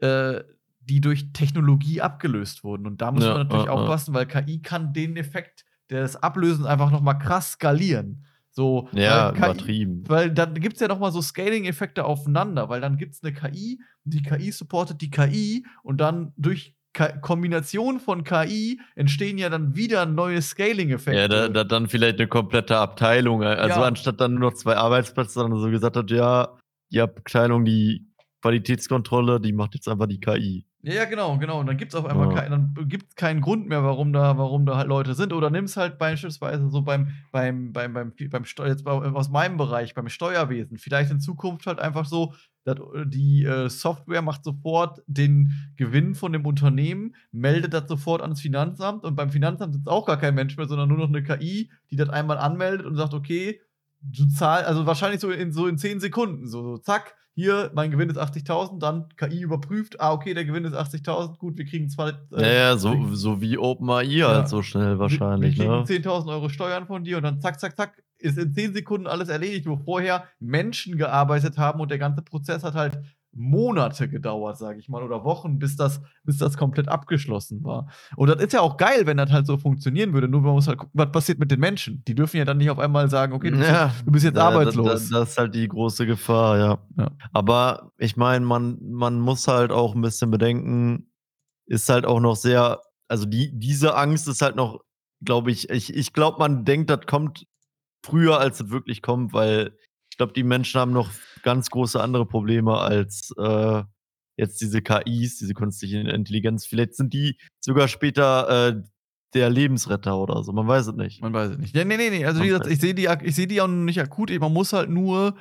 äh, 0.00 0.42
die 0.80 1.00
durch 1.00 1.32
Technologie 1.32 2.00
abgelöst 2.00 2.62
wurden. 2.64 2.86
Und 2.86 3.00
da 3.02 3.10
muss 3.10 3.24
Ja, 3.24 3.32
man 3.32 3.42
natürlich 3.42 3.66
ja, 3.66 3.72
aufpassen, 3.72 4.14
weil 4.14 4.26
KI 4.26 4.62
kann 4.62 4.92
den 4.92 5.16
Effekt 5.16 5.64
des 5.90 6.16
Ablösens 6.16 6.66
einfach 6.66 6.90
noch 6.90 7.00
mal 7.00 7.14
krass 7.14 7.52
skalieren. 7.52 8.24
So, 8.56 8.88
ja, 8.94 9.26
weil 9.26 9.32
KI 9.34 9.38
übertrieben. 9.38 10.04
weil 10.08 10.30
dann 10.30 10.54
gibt 10.54 10.76
es 10.76 10.80
ja 10.80 10.88
noch 10.88 10.98
mal 10.98 11.12
so 11.12 11.20
Scaling-Effekte 11.20 12.06
aufeinander, 12.06 12.70
weil 12.70 12.80
dann 12.80 12.96
gibt 12.96 13.12
es 13.12 13.22
eine 13.22 13.34
KI, 13.34 13.78
die 14.04 14.22
KI 14.22 14.50
supportet 14.50 15.02
die 15.02 15.10
KI 15.10 15.66
und 15.82 15.98
dann 15.98 16.32
durch 16.38 16.74
K 16.94 17.08
Kombination 17.18 18.00
von 18.00 18.24
KI 18.24 18.80
entstehen 18.94 19.36
ja 19.36 19.50
dann 19.50 19.76
wieder 19.76 20.06
neue 20.06 20.40
Scaling-Effekte. 20.40 21.20
Ja, 21.20 21.28
da, 21.28 21.48
da 21.48 21.64
dann 21.64 21.86
vielleicht 21.88 22.18
eine 22.18 22.28
komplette 22.28 22.78
Abteilung. 22.78 23.42
Also 23.42 23.80
Ja. 23.80 23.86
anstatt 23.86 24.22
dann 24.22 24.32
nur 24.32 24.50
noch 24.50 24.54
zwei 24.54 24.76
Arbeitsplätze, 24.76 25.38
dann 25.40 25.54
so 25.60 25.68
gesagt 25.70 25.94
hat, 25.94 26.10
ja, 26.10 26.56
die 26.90 27.02
Abteilung, 27.02 27.66
die 27.66 28.06
Qualitätskontrolle, 28.40 29.38
die 29.38 29.52
macht 29.52 29.74
jetzt 29.74 29.86
einfach 29.88 30.06
die 30.06 30.20
KI. 30.20 30.64
Ja, 30.86 30.94
ja, 30.94 31.04
genau, 31.04 31.36
genau. 31.36 31.58
Und 31.58 31.66
dann 31.66 31.76
gibt 31.76 31.92
es 31.92 31.96
auf 31.96 32.06
einmal 32.06 32.28
Ja. 32.28 32.42
kein, 32.42 32.50
dann 32.52 32.88
gibt's 32.88 33.16
keinen 33.16 33.40
Grund 33.40 33.66
mehr, 33.66 33.82
warum 33.82 34.12
da, 34.12 34.38
warum 34.38 34.66
da 34.66 34.76
halt 34.76 34.86
Leute 34.86 35.14
sind. 35.14 35.32
Oder 35.32 35.50
nimm's 35.50 35.76
halt 35.76 35.98
beispielsweise 35.98 36.70
so 36.70 36.82
beim, 36.82 37.08
beim, 37.32 37.72
beim, 37.72 37.92
beim, 37.92 38.12
beim 38.30 38.44
Steu 38.44 38.68
jetzt 38.68 38.86
aus 38.86 39.28
meinem 39.28 39.56
Bereich, 39.56 39.94
beim 39.94 40.08
Steuerwesen. 40.08 40.78
Vielleicht 40.78 41.10
in 41.10 41.18
Zukunft 41.18 41.66
halt 41.66 41.80
einfach 41.80 42.06
so, 42.06 42.34
dass 42.62 42.76
die 43.04 43.44
äh, 43.44 43.68
Software 43.68 44.22
macht 44.22 44.44
sofort 44.44 45.02
den 45.08 45.50
Gewinn 45.76 46.14
von 46.14 46.32
dem 46.32 46.46
Unternehmen, 46.46 47.16
meldet 47.32 47.74
das 47.74 47.88
sofort 47.88 48.22
ans 48.22 48.40
Finanzamt 48.40 49.02
und 49.04 49.16
beim 49.16 49.30
Finanzamt 49.30 49.74
sitzt 49.74 49.88
auch 49.88 50.06
gar 50.06 50.18
kein 50.18 50.36
Mensch 50.36 50.56
mehr, 50.56 50.68
sondern 50.68 50.88
nur 50.88 50.98
noch 50.98 51.08
eine 51.08 51.24
KI, 51.24 51.68
die 51.90 51.96
das 51.96 52.10
einmal 52.10 52.38
anmeldet 52.38 52.86
und 52.86 52.94
sagt, 52.94 53.12
okay, 53.12 53.60
du 54.02 54.28
zahlst, 54.28 54.68
also 54.68 54.86
wahrscheinlich 54.86 55.20
so 55.20 55.30
in, 55.32 55.50
so 55.50 55.66
in 55.66 55.78
10 55.78 55.98
Sekunden, 55.98 56.46
so, 56.46 56.62
so 56.62 56.78
zack, 56.78 57.16
hier, 57.36 57.70
mein 57.74 57.90
Gewinn 57.90 58.08
ist 58.08 58.18
80.000, 58.18 58.78
dann 58.78 59.08
KI 59.18 59.42
überprüft, 59.42 60.00
ah, 60.00 60.12
okay, 60.12 60.32
der 60.32 60.46
Gewinn 60.46 60.64
ist 60.64 60.74
80.000, 60.74 61.36
gut, 61.36 61.58
wir 61.58 61.66
kriegen 61.66 61.90
zwei. 61.90 62.08
äh, 62.32 62.40
Ja, 62.40 62.52
ja, 62.52 62.76
so, 62.78 63.14
so 63.14 63.42
wie 63.42 63.58
OpenAI 63.58 64.04
Ja. 64.04 64.28
halt 64.28 64.48
so 64.48 64.62
schnell 64.62 64.98
wahrscheinlich, 64.98 65.58
wir, 65.58 65.64
wir 65.64 65.70
ne? 65.80 65.84
kriegen 65.84 66.08
10.000 66.08 66.28
Euro 66.30 66.48
Steuern 66.48 66.86
von 66.86 67.04
dir 67.04 67.18
und 67.18 67.24
dann 67.24 67.40
zack, 67.42 67.60
zack, 67.60 67.76
zack, 67.76 68.02
ist 68.18 68.38
in 68.38 68.54
10 68.54 68.72
Sekunden 68.72 69.06
alles 69.06 69.28
erledigt, 69.28 69.66
wo 69.66 69.76
vorher 69.76 70.24
Menschen 70.40 70.96
gearbeitet 70.96 71.58
haben 71.58 71.80
und 71.80 71.90
der 71.90 71.98
ganze 71.98 72.22
Prozess 72.22 72.64
hat 72.64 72.74
halt 72.74 72.98
Monate 73.38 74.08
gedauert, 74.08 74.56
sage 74.58 74.78
ich 74.78 74.88
mal, 74.88 75.02
oder 75.02 75.22
Wochen, 75.24 75.58
bis 75.58 75.76
das, 75.76 76.00
bis 76.24 76.38
das 76.38 76.56
komplett 76.56 76.88
abgeschlossen 76.88 77.62
war. 77.62 77.88
Und 78.16 78.28
das 78.28 78.42
ist 78.42 78.52
ja 78.52 78.60
auch 78.60 78.76
geil, 78.76 79.06
wenn 79.06 79.16
das 79.18 79.30
halt 79.30 79.46
so 79.46 79.58
funktionieren 79.58 80.12
würde. 80.14 80.26
Nur 80.28 80.40
man 80.40 80.52
muss 80.52 80.66
halt 80.68 80.78
gucken, 80.78 80.92
was 80.94 81.12
passiert 81.12 81.38
mit 81.38 81.50
den 81.50 81.60
Menschen. 81.60 82.02
Die 82.08 82.14
dürfen 82.14 82.38
ja 82.38 82.44
dann 82.44 82.56
nicht 82.58 82.70
auf 82.70 82.78
einmal 82.78 83.10
sagen, 83.10 83.32
okay, 83.34 83.50
du 83.50 83.58
bist, 83.58 83.68
Ja. 83.70 83.88
jetzt, 83.88 84.06
du 84.06 84.10
bist 84.12 84.24
jetzt 84.24 84.36
Ja, 84.36 84.48
arbeitslos. 84.48 84.86
Da, 84.86 85.14
da, 85.16 85.20
das 85.20 85.30
ist 85.30 85.38
halt 85.38 85.54
die 85.54 85.68
große 85.68 86.06
Gefahr, 86.06 86.58
ja. 86.58 86.78
Ja. 86.96 87.10
Aber 87.32 87.92
ich 87.98 88.16
meine, 88.16 88.44
man, 88.44 88.78
man 88.80 89.20
muss 89.20 89.46
halt 89.48 89.70
auch 89.70 89.94
ein 89.94 90.00
bisschen 90.02 90.30
bedenken, 90.30 91.12
ist 91.66 91.88
halt 91.88 92.06
auch 92.06 92.20
noch 92.20 92.36
sehr, 92.36 92.80
also 93.08 93.26
die, 93.26 93.50
diese 93.52 93.96
Angst 93.96 94.28
ist 94.28 94.40
halt 94.42 94.56
noch, 94.56 94.80
glaube 95.24 95.50
ich, 95.50 95.68
ich, 95.70 95.94
ich 95.94 96.12
glaube, 96.12 96.38
man 96.38 96.64
denkt, 96.64 96.90
das 96.90 97.00
kommt 97.06 97.46
früher, 98.04 98.38
als 98.38 98.60
es 98.60 98.70
wirklich 98.70 99.02
kommt, 99.02 99.32
weil 99.32 99.76
ich 100.16 100.18
glaube, 100.18 100.32
die 100.32 100.44
Menschen 100.44 100.80
haben 100.80 100.92
noch 100.92 101.10
ganz 101.42 101.68
große 101.68 102.00
andere 102.00 102.24
Probleme 102.24 102.78
als, 102.78 103.34
äh, 103.36 103.82
jetzt 104.38 104.62
diese 104.62 104.80
KIs, 104.80 105.36
diese 105.36 105.52
künstliche 105.52 105.98
Intelligenz, 105.98 106.64
vielleicht 106.64 106.94
sind 106.94 107.12
die 107.12 107.36
sogar 107.60 107.86
später 107.86 108.68
äh, 108.68 108.82
der 109.34 109.50
Lebensretter 109.50 110.16
oder 110.16 110.42
so. 110.42 110.52
Man 110.52 110.66
weiß 110.66 110.86
es 110.86 110.94
nicht. 110.94 111.20
Man 111.20 111.34
weiß 111.34 111.50
es 111.50 111.58
nicht. 111.58 111.74
Nee, 111.74 111.84
nee, 111.84 111.98
nee. 112.08 112.24
Also, 112.24 112.42
wie 112.42 112.46
gesagt, 112.46 112.66
ich 112.66 112.80
sehe 112.80 112.94
die, 112.94 113.10
ich 113.24 113.34
seh 113.34 113.44
die 113.44 113.60
auch 113.60 113.68
nicht 113.68 114.00
akut. 114.00 114.30
Man 114.40 114.54
muss 114.54 114.72
halt 114.72 114.88
nur 114.88 115.34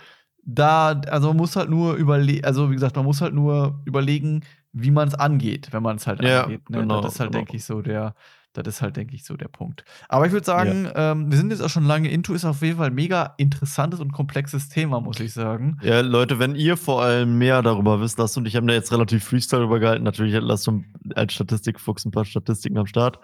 da, 0.44 0.90
also 1.08 1.30
man 1.30 1.38
muss 1.38 1.56
halt 1.56 1.70
nur 1.70 1.94
überlegen, 1.94 2.44
also 2.44 2.70
wie 2.70 2.74
gesagt, 2.74 2.98
man 2.98 3.06
muss 3.06 3.22
halt 3.22 3.34
nur 3.34 3.82
überlegen, 3.86 4.42
wie 4.74 4.92
man 4.92 5.08
es 5.08 5.16
angeht, 5.16 5.70
wenn 5.72 5.84
man 5.84 5.96
es 5.96 6.06
halt 6.06 6.22
Ja, 6.22 6.44
angeht. 6.44 6.70
Ne? 6.70 6.80
genau, 6.80 7.00
das 7.00 7.14
ist 7.14 7.20
halt, 7.22 7.32
genau. 7.32 7.46
denke 7.46 7.56
ich, 7.56 7.64
so 7.64 7.82
der, 7.82 8.14
das 8.64 8.76
ist 8.76 8.82
halt, 8.82 8.96
denke 8.98 9.16
ich, 9.16 9.24
so 9.24 9.36
der 9.36 9.48
Punkt. 9.48 9.84
Aber 10.10 10.26
ich 10.26 10.32
würde 10.32 10.46
sagen, 10.46 10.90
ähm, 10.96 11.32
wir 11.32 11.38
sind 11.38 11.52
jetzt 11.52 11.62
auch 11.62 11.70
schon 11.70 11.86
lange 11.86 12.10
into, 12.10 12.34
ist 12.34 12.46
auf 12.46 12.62
jeden 12.62 12.78
Fall 12.78 12.88
ein 12.88 12.96
mega 12.96 13.34
interessantes 13.38 14.00
und 14.00 14.12
komplexes 14.12 14.70
Thema, 14.70 15.00
muss 15.00 15.20
ich 15.20 15.34
sagen. 15.34 15.78
Ja, 15.82 16.02
Leute, 16.02 16.40
wenn 16.40 16.56
ihr 16.56 16.78
vor 16.78 17.02
allem 17.02 17.38
mehr 17.38 17.62
darüber 17.62 18.02
wisst, 18.02 18.18
Lars 18.18 18.38
und 18.38 18.48
ich 18.48 18.56
haben 18.56 18.68
da 18.68 18.74
jetzt 18.74 18.92
relativ 18.92 19.24
Freestyle 19.24 19.64
drüber 19.64 19.80
gehalten. 19.80 20.04
Natürlich 20.04 20.40
Lars 20.40 20.68
und 20.68 20.86
als 21.16 21.34
Statistikfuchs 21.34 22.06
ein 22.06 22.12
paar 22.12 22.26
Statistiken 22.26 22.78
am 22.78 22.88
Start. 22.88 23.20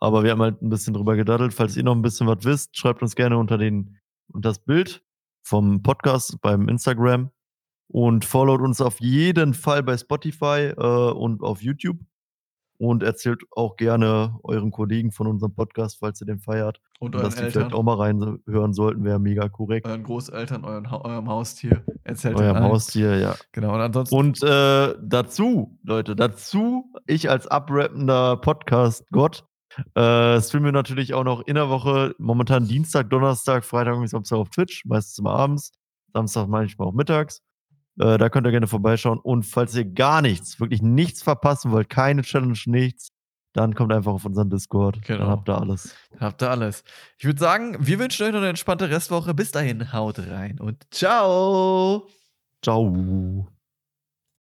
Aber 0.00 0.24
wir 0.24 0.32
haben 0.32 0.42
halt 0.42 0.60
ein 0.62 0.68
bisschen 0.68 0.94
drüber 0.94 1.14
gedaddelt. 1.14 1.54
Falls 1.54 1.76
ihr 1.76 1.84
noch 1.84 1.94
ein 1.94 2.02
bisschen 2.02 2.26
was 2.26 2.44
wisst, 2.44 2.76
schreibt 2.76 3.02
uns 3.02 3.14
gerne 3.14 3.38
unter, 3.38 3.56
den, 3.56 3.98
unter 4.32 4.48
das 4.48 4.58
Bild 4.58 5.04
vom 5.44 5.82
Podcast 5.82 6.40
beim 6.40 6.68
Instagram. 6.68 7.30
Und 7.88 8.24
followt 8.24 8.62
uns 8.62 8.80
auf 8.80 9.00
jeden 9.00 9.54
Fall 9.54 9.82
bei 9.82 9.96
Spotify 9.96 10.72
äh, 10.76 11.12
und 11.12 11.42
auf 11.42 11.62
YouTube. 11.62 11.98
Und 12.82 13.04
erzählt 13.04 13.44
auch 13.52 13.76
gerne 13.76 14.40
euren 14.42 14.72
Kollegen 14.72 15.12
von 15.12 15.28
unserem 15.28 15.54
Podcast, 15.54 15.98
falls 16.00 16.20
ihr 16.20 16.26
den 16.26 16.40
feiert. 16.40 16.80
Und 16.98 17.14
Und 17.14 17.14
euren 17.14 17.26
dass 17.26 17.34
die 17.36 17.42
vielleicht 17.42 17.54
Eltern, 17.54 17.74
auch 17.74 17.84
mal 17.84 17.94
reinhören 17.94 18.72
sollten, 18.72 19.04
wäre 19.04 19.20
mega 19.20 19.48
korrekt. 19.48 19.86
euren 19.86 20.02
Großeltern, 20.02 20.64
euren, 20.64 20.86
eurem 20.86 21.28
Haustier. 21.28 21.84
Erzählt 22.02 22.40
Eurem. 22.40 22.64
Haustier, 22.64 23.18
ja. 23.18 23.36
Genau, 23.52 23.72
und 23.72 23.80
ansonsten. 23.80 24.16
Und 24.16 24.42
äh, 24.42 24.96
dazu, 25.00 25.78
Leute, 25.84 26.16
dazu, 26.16 26.92
ich 27.06 27.30
als 27.30 27.46
abrappender 27.46 28.38
Podcast-Gott, 28.38 29.44
äh, 29.94 30.40
streame 30.40 30.72
natürlich 30.72 31.14
auch 31.14 31.22
noch 31.22 31.46
in 31.46 31.54
der 31.54 31.68
Woche, 31.68 32.16
momentan 32.18 32.66
Dienstag, 32.66 33.10
Donnerstag, 33.10 33.64
Freitag 33.64 33.94
und 33.94 34.08
Samstag 34.08 34.38
auf 34.38 34.48
Twitch, 34.48 34.84
meistens 34.86 35.20
immer 35.20 35.36
abends, 35.36 35.70
Samstag 36.12 36.48
manchmal 36.48 36.88
auch 36.88 36.94
mittags. 36.94 37.42
Äh, 37.98 38.18
da 38.18 38.28
könnt 38.28 38.46
ihr 38.46 38.50
gerne 38.50 38.66
vorbeischauen. 38.66 39.18
Und 39.18 39.44
falls 39.44 39.74
ihr 39.74 39.84
gar 39.84 40.22
nichts, 40.22 40.60
wirklich 40.60 40.82
nichts 40.82 41.22
verpassen 41.22 41.70
wollt, 41.72 41.90
keine 41.90 42.22
Challenge, 42.22 42.58
nichts, 42.66 43.08
dann 43.52 43.74
kommt 43.74 43.92
einfach 43.92 44.12
auf 44.12 44.24
unseren 44.24 44.48
Discord. 44.48 45.02
Genau. 45.02 45.20
Dann 45.20 45.28
habt 45.28 45.48
ihr 45.48 45.58
alles. 45.58 45.94
Habt 46.18 46.42
ihr 46.42 46.50
alles. 46.50 46.84
Ich 47.18 47.24
würde 47.24 47.38
sagen, 47.38 47.76
wir 47.80 47.98
wünschen 47.98 48.26
euch 48.26 48.32
noch 48.32 48.38
eine 48.38 48.48
entspannte 48.48 48.88
Restwoche. 48.88 49.34
Bis 49.34 49.50
dahin, 49.50 49.92
haut 49.92 50.18
rein 50.18 50.58
und 50.58 50.86
ciao! 50.90 52.08
Ciao. 52.62 53.51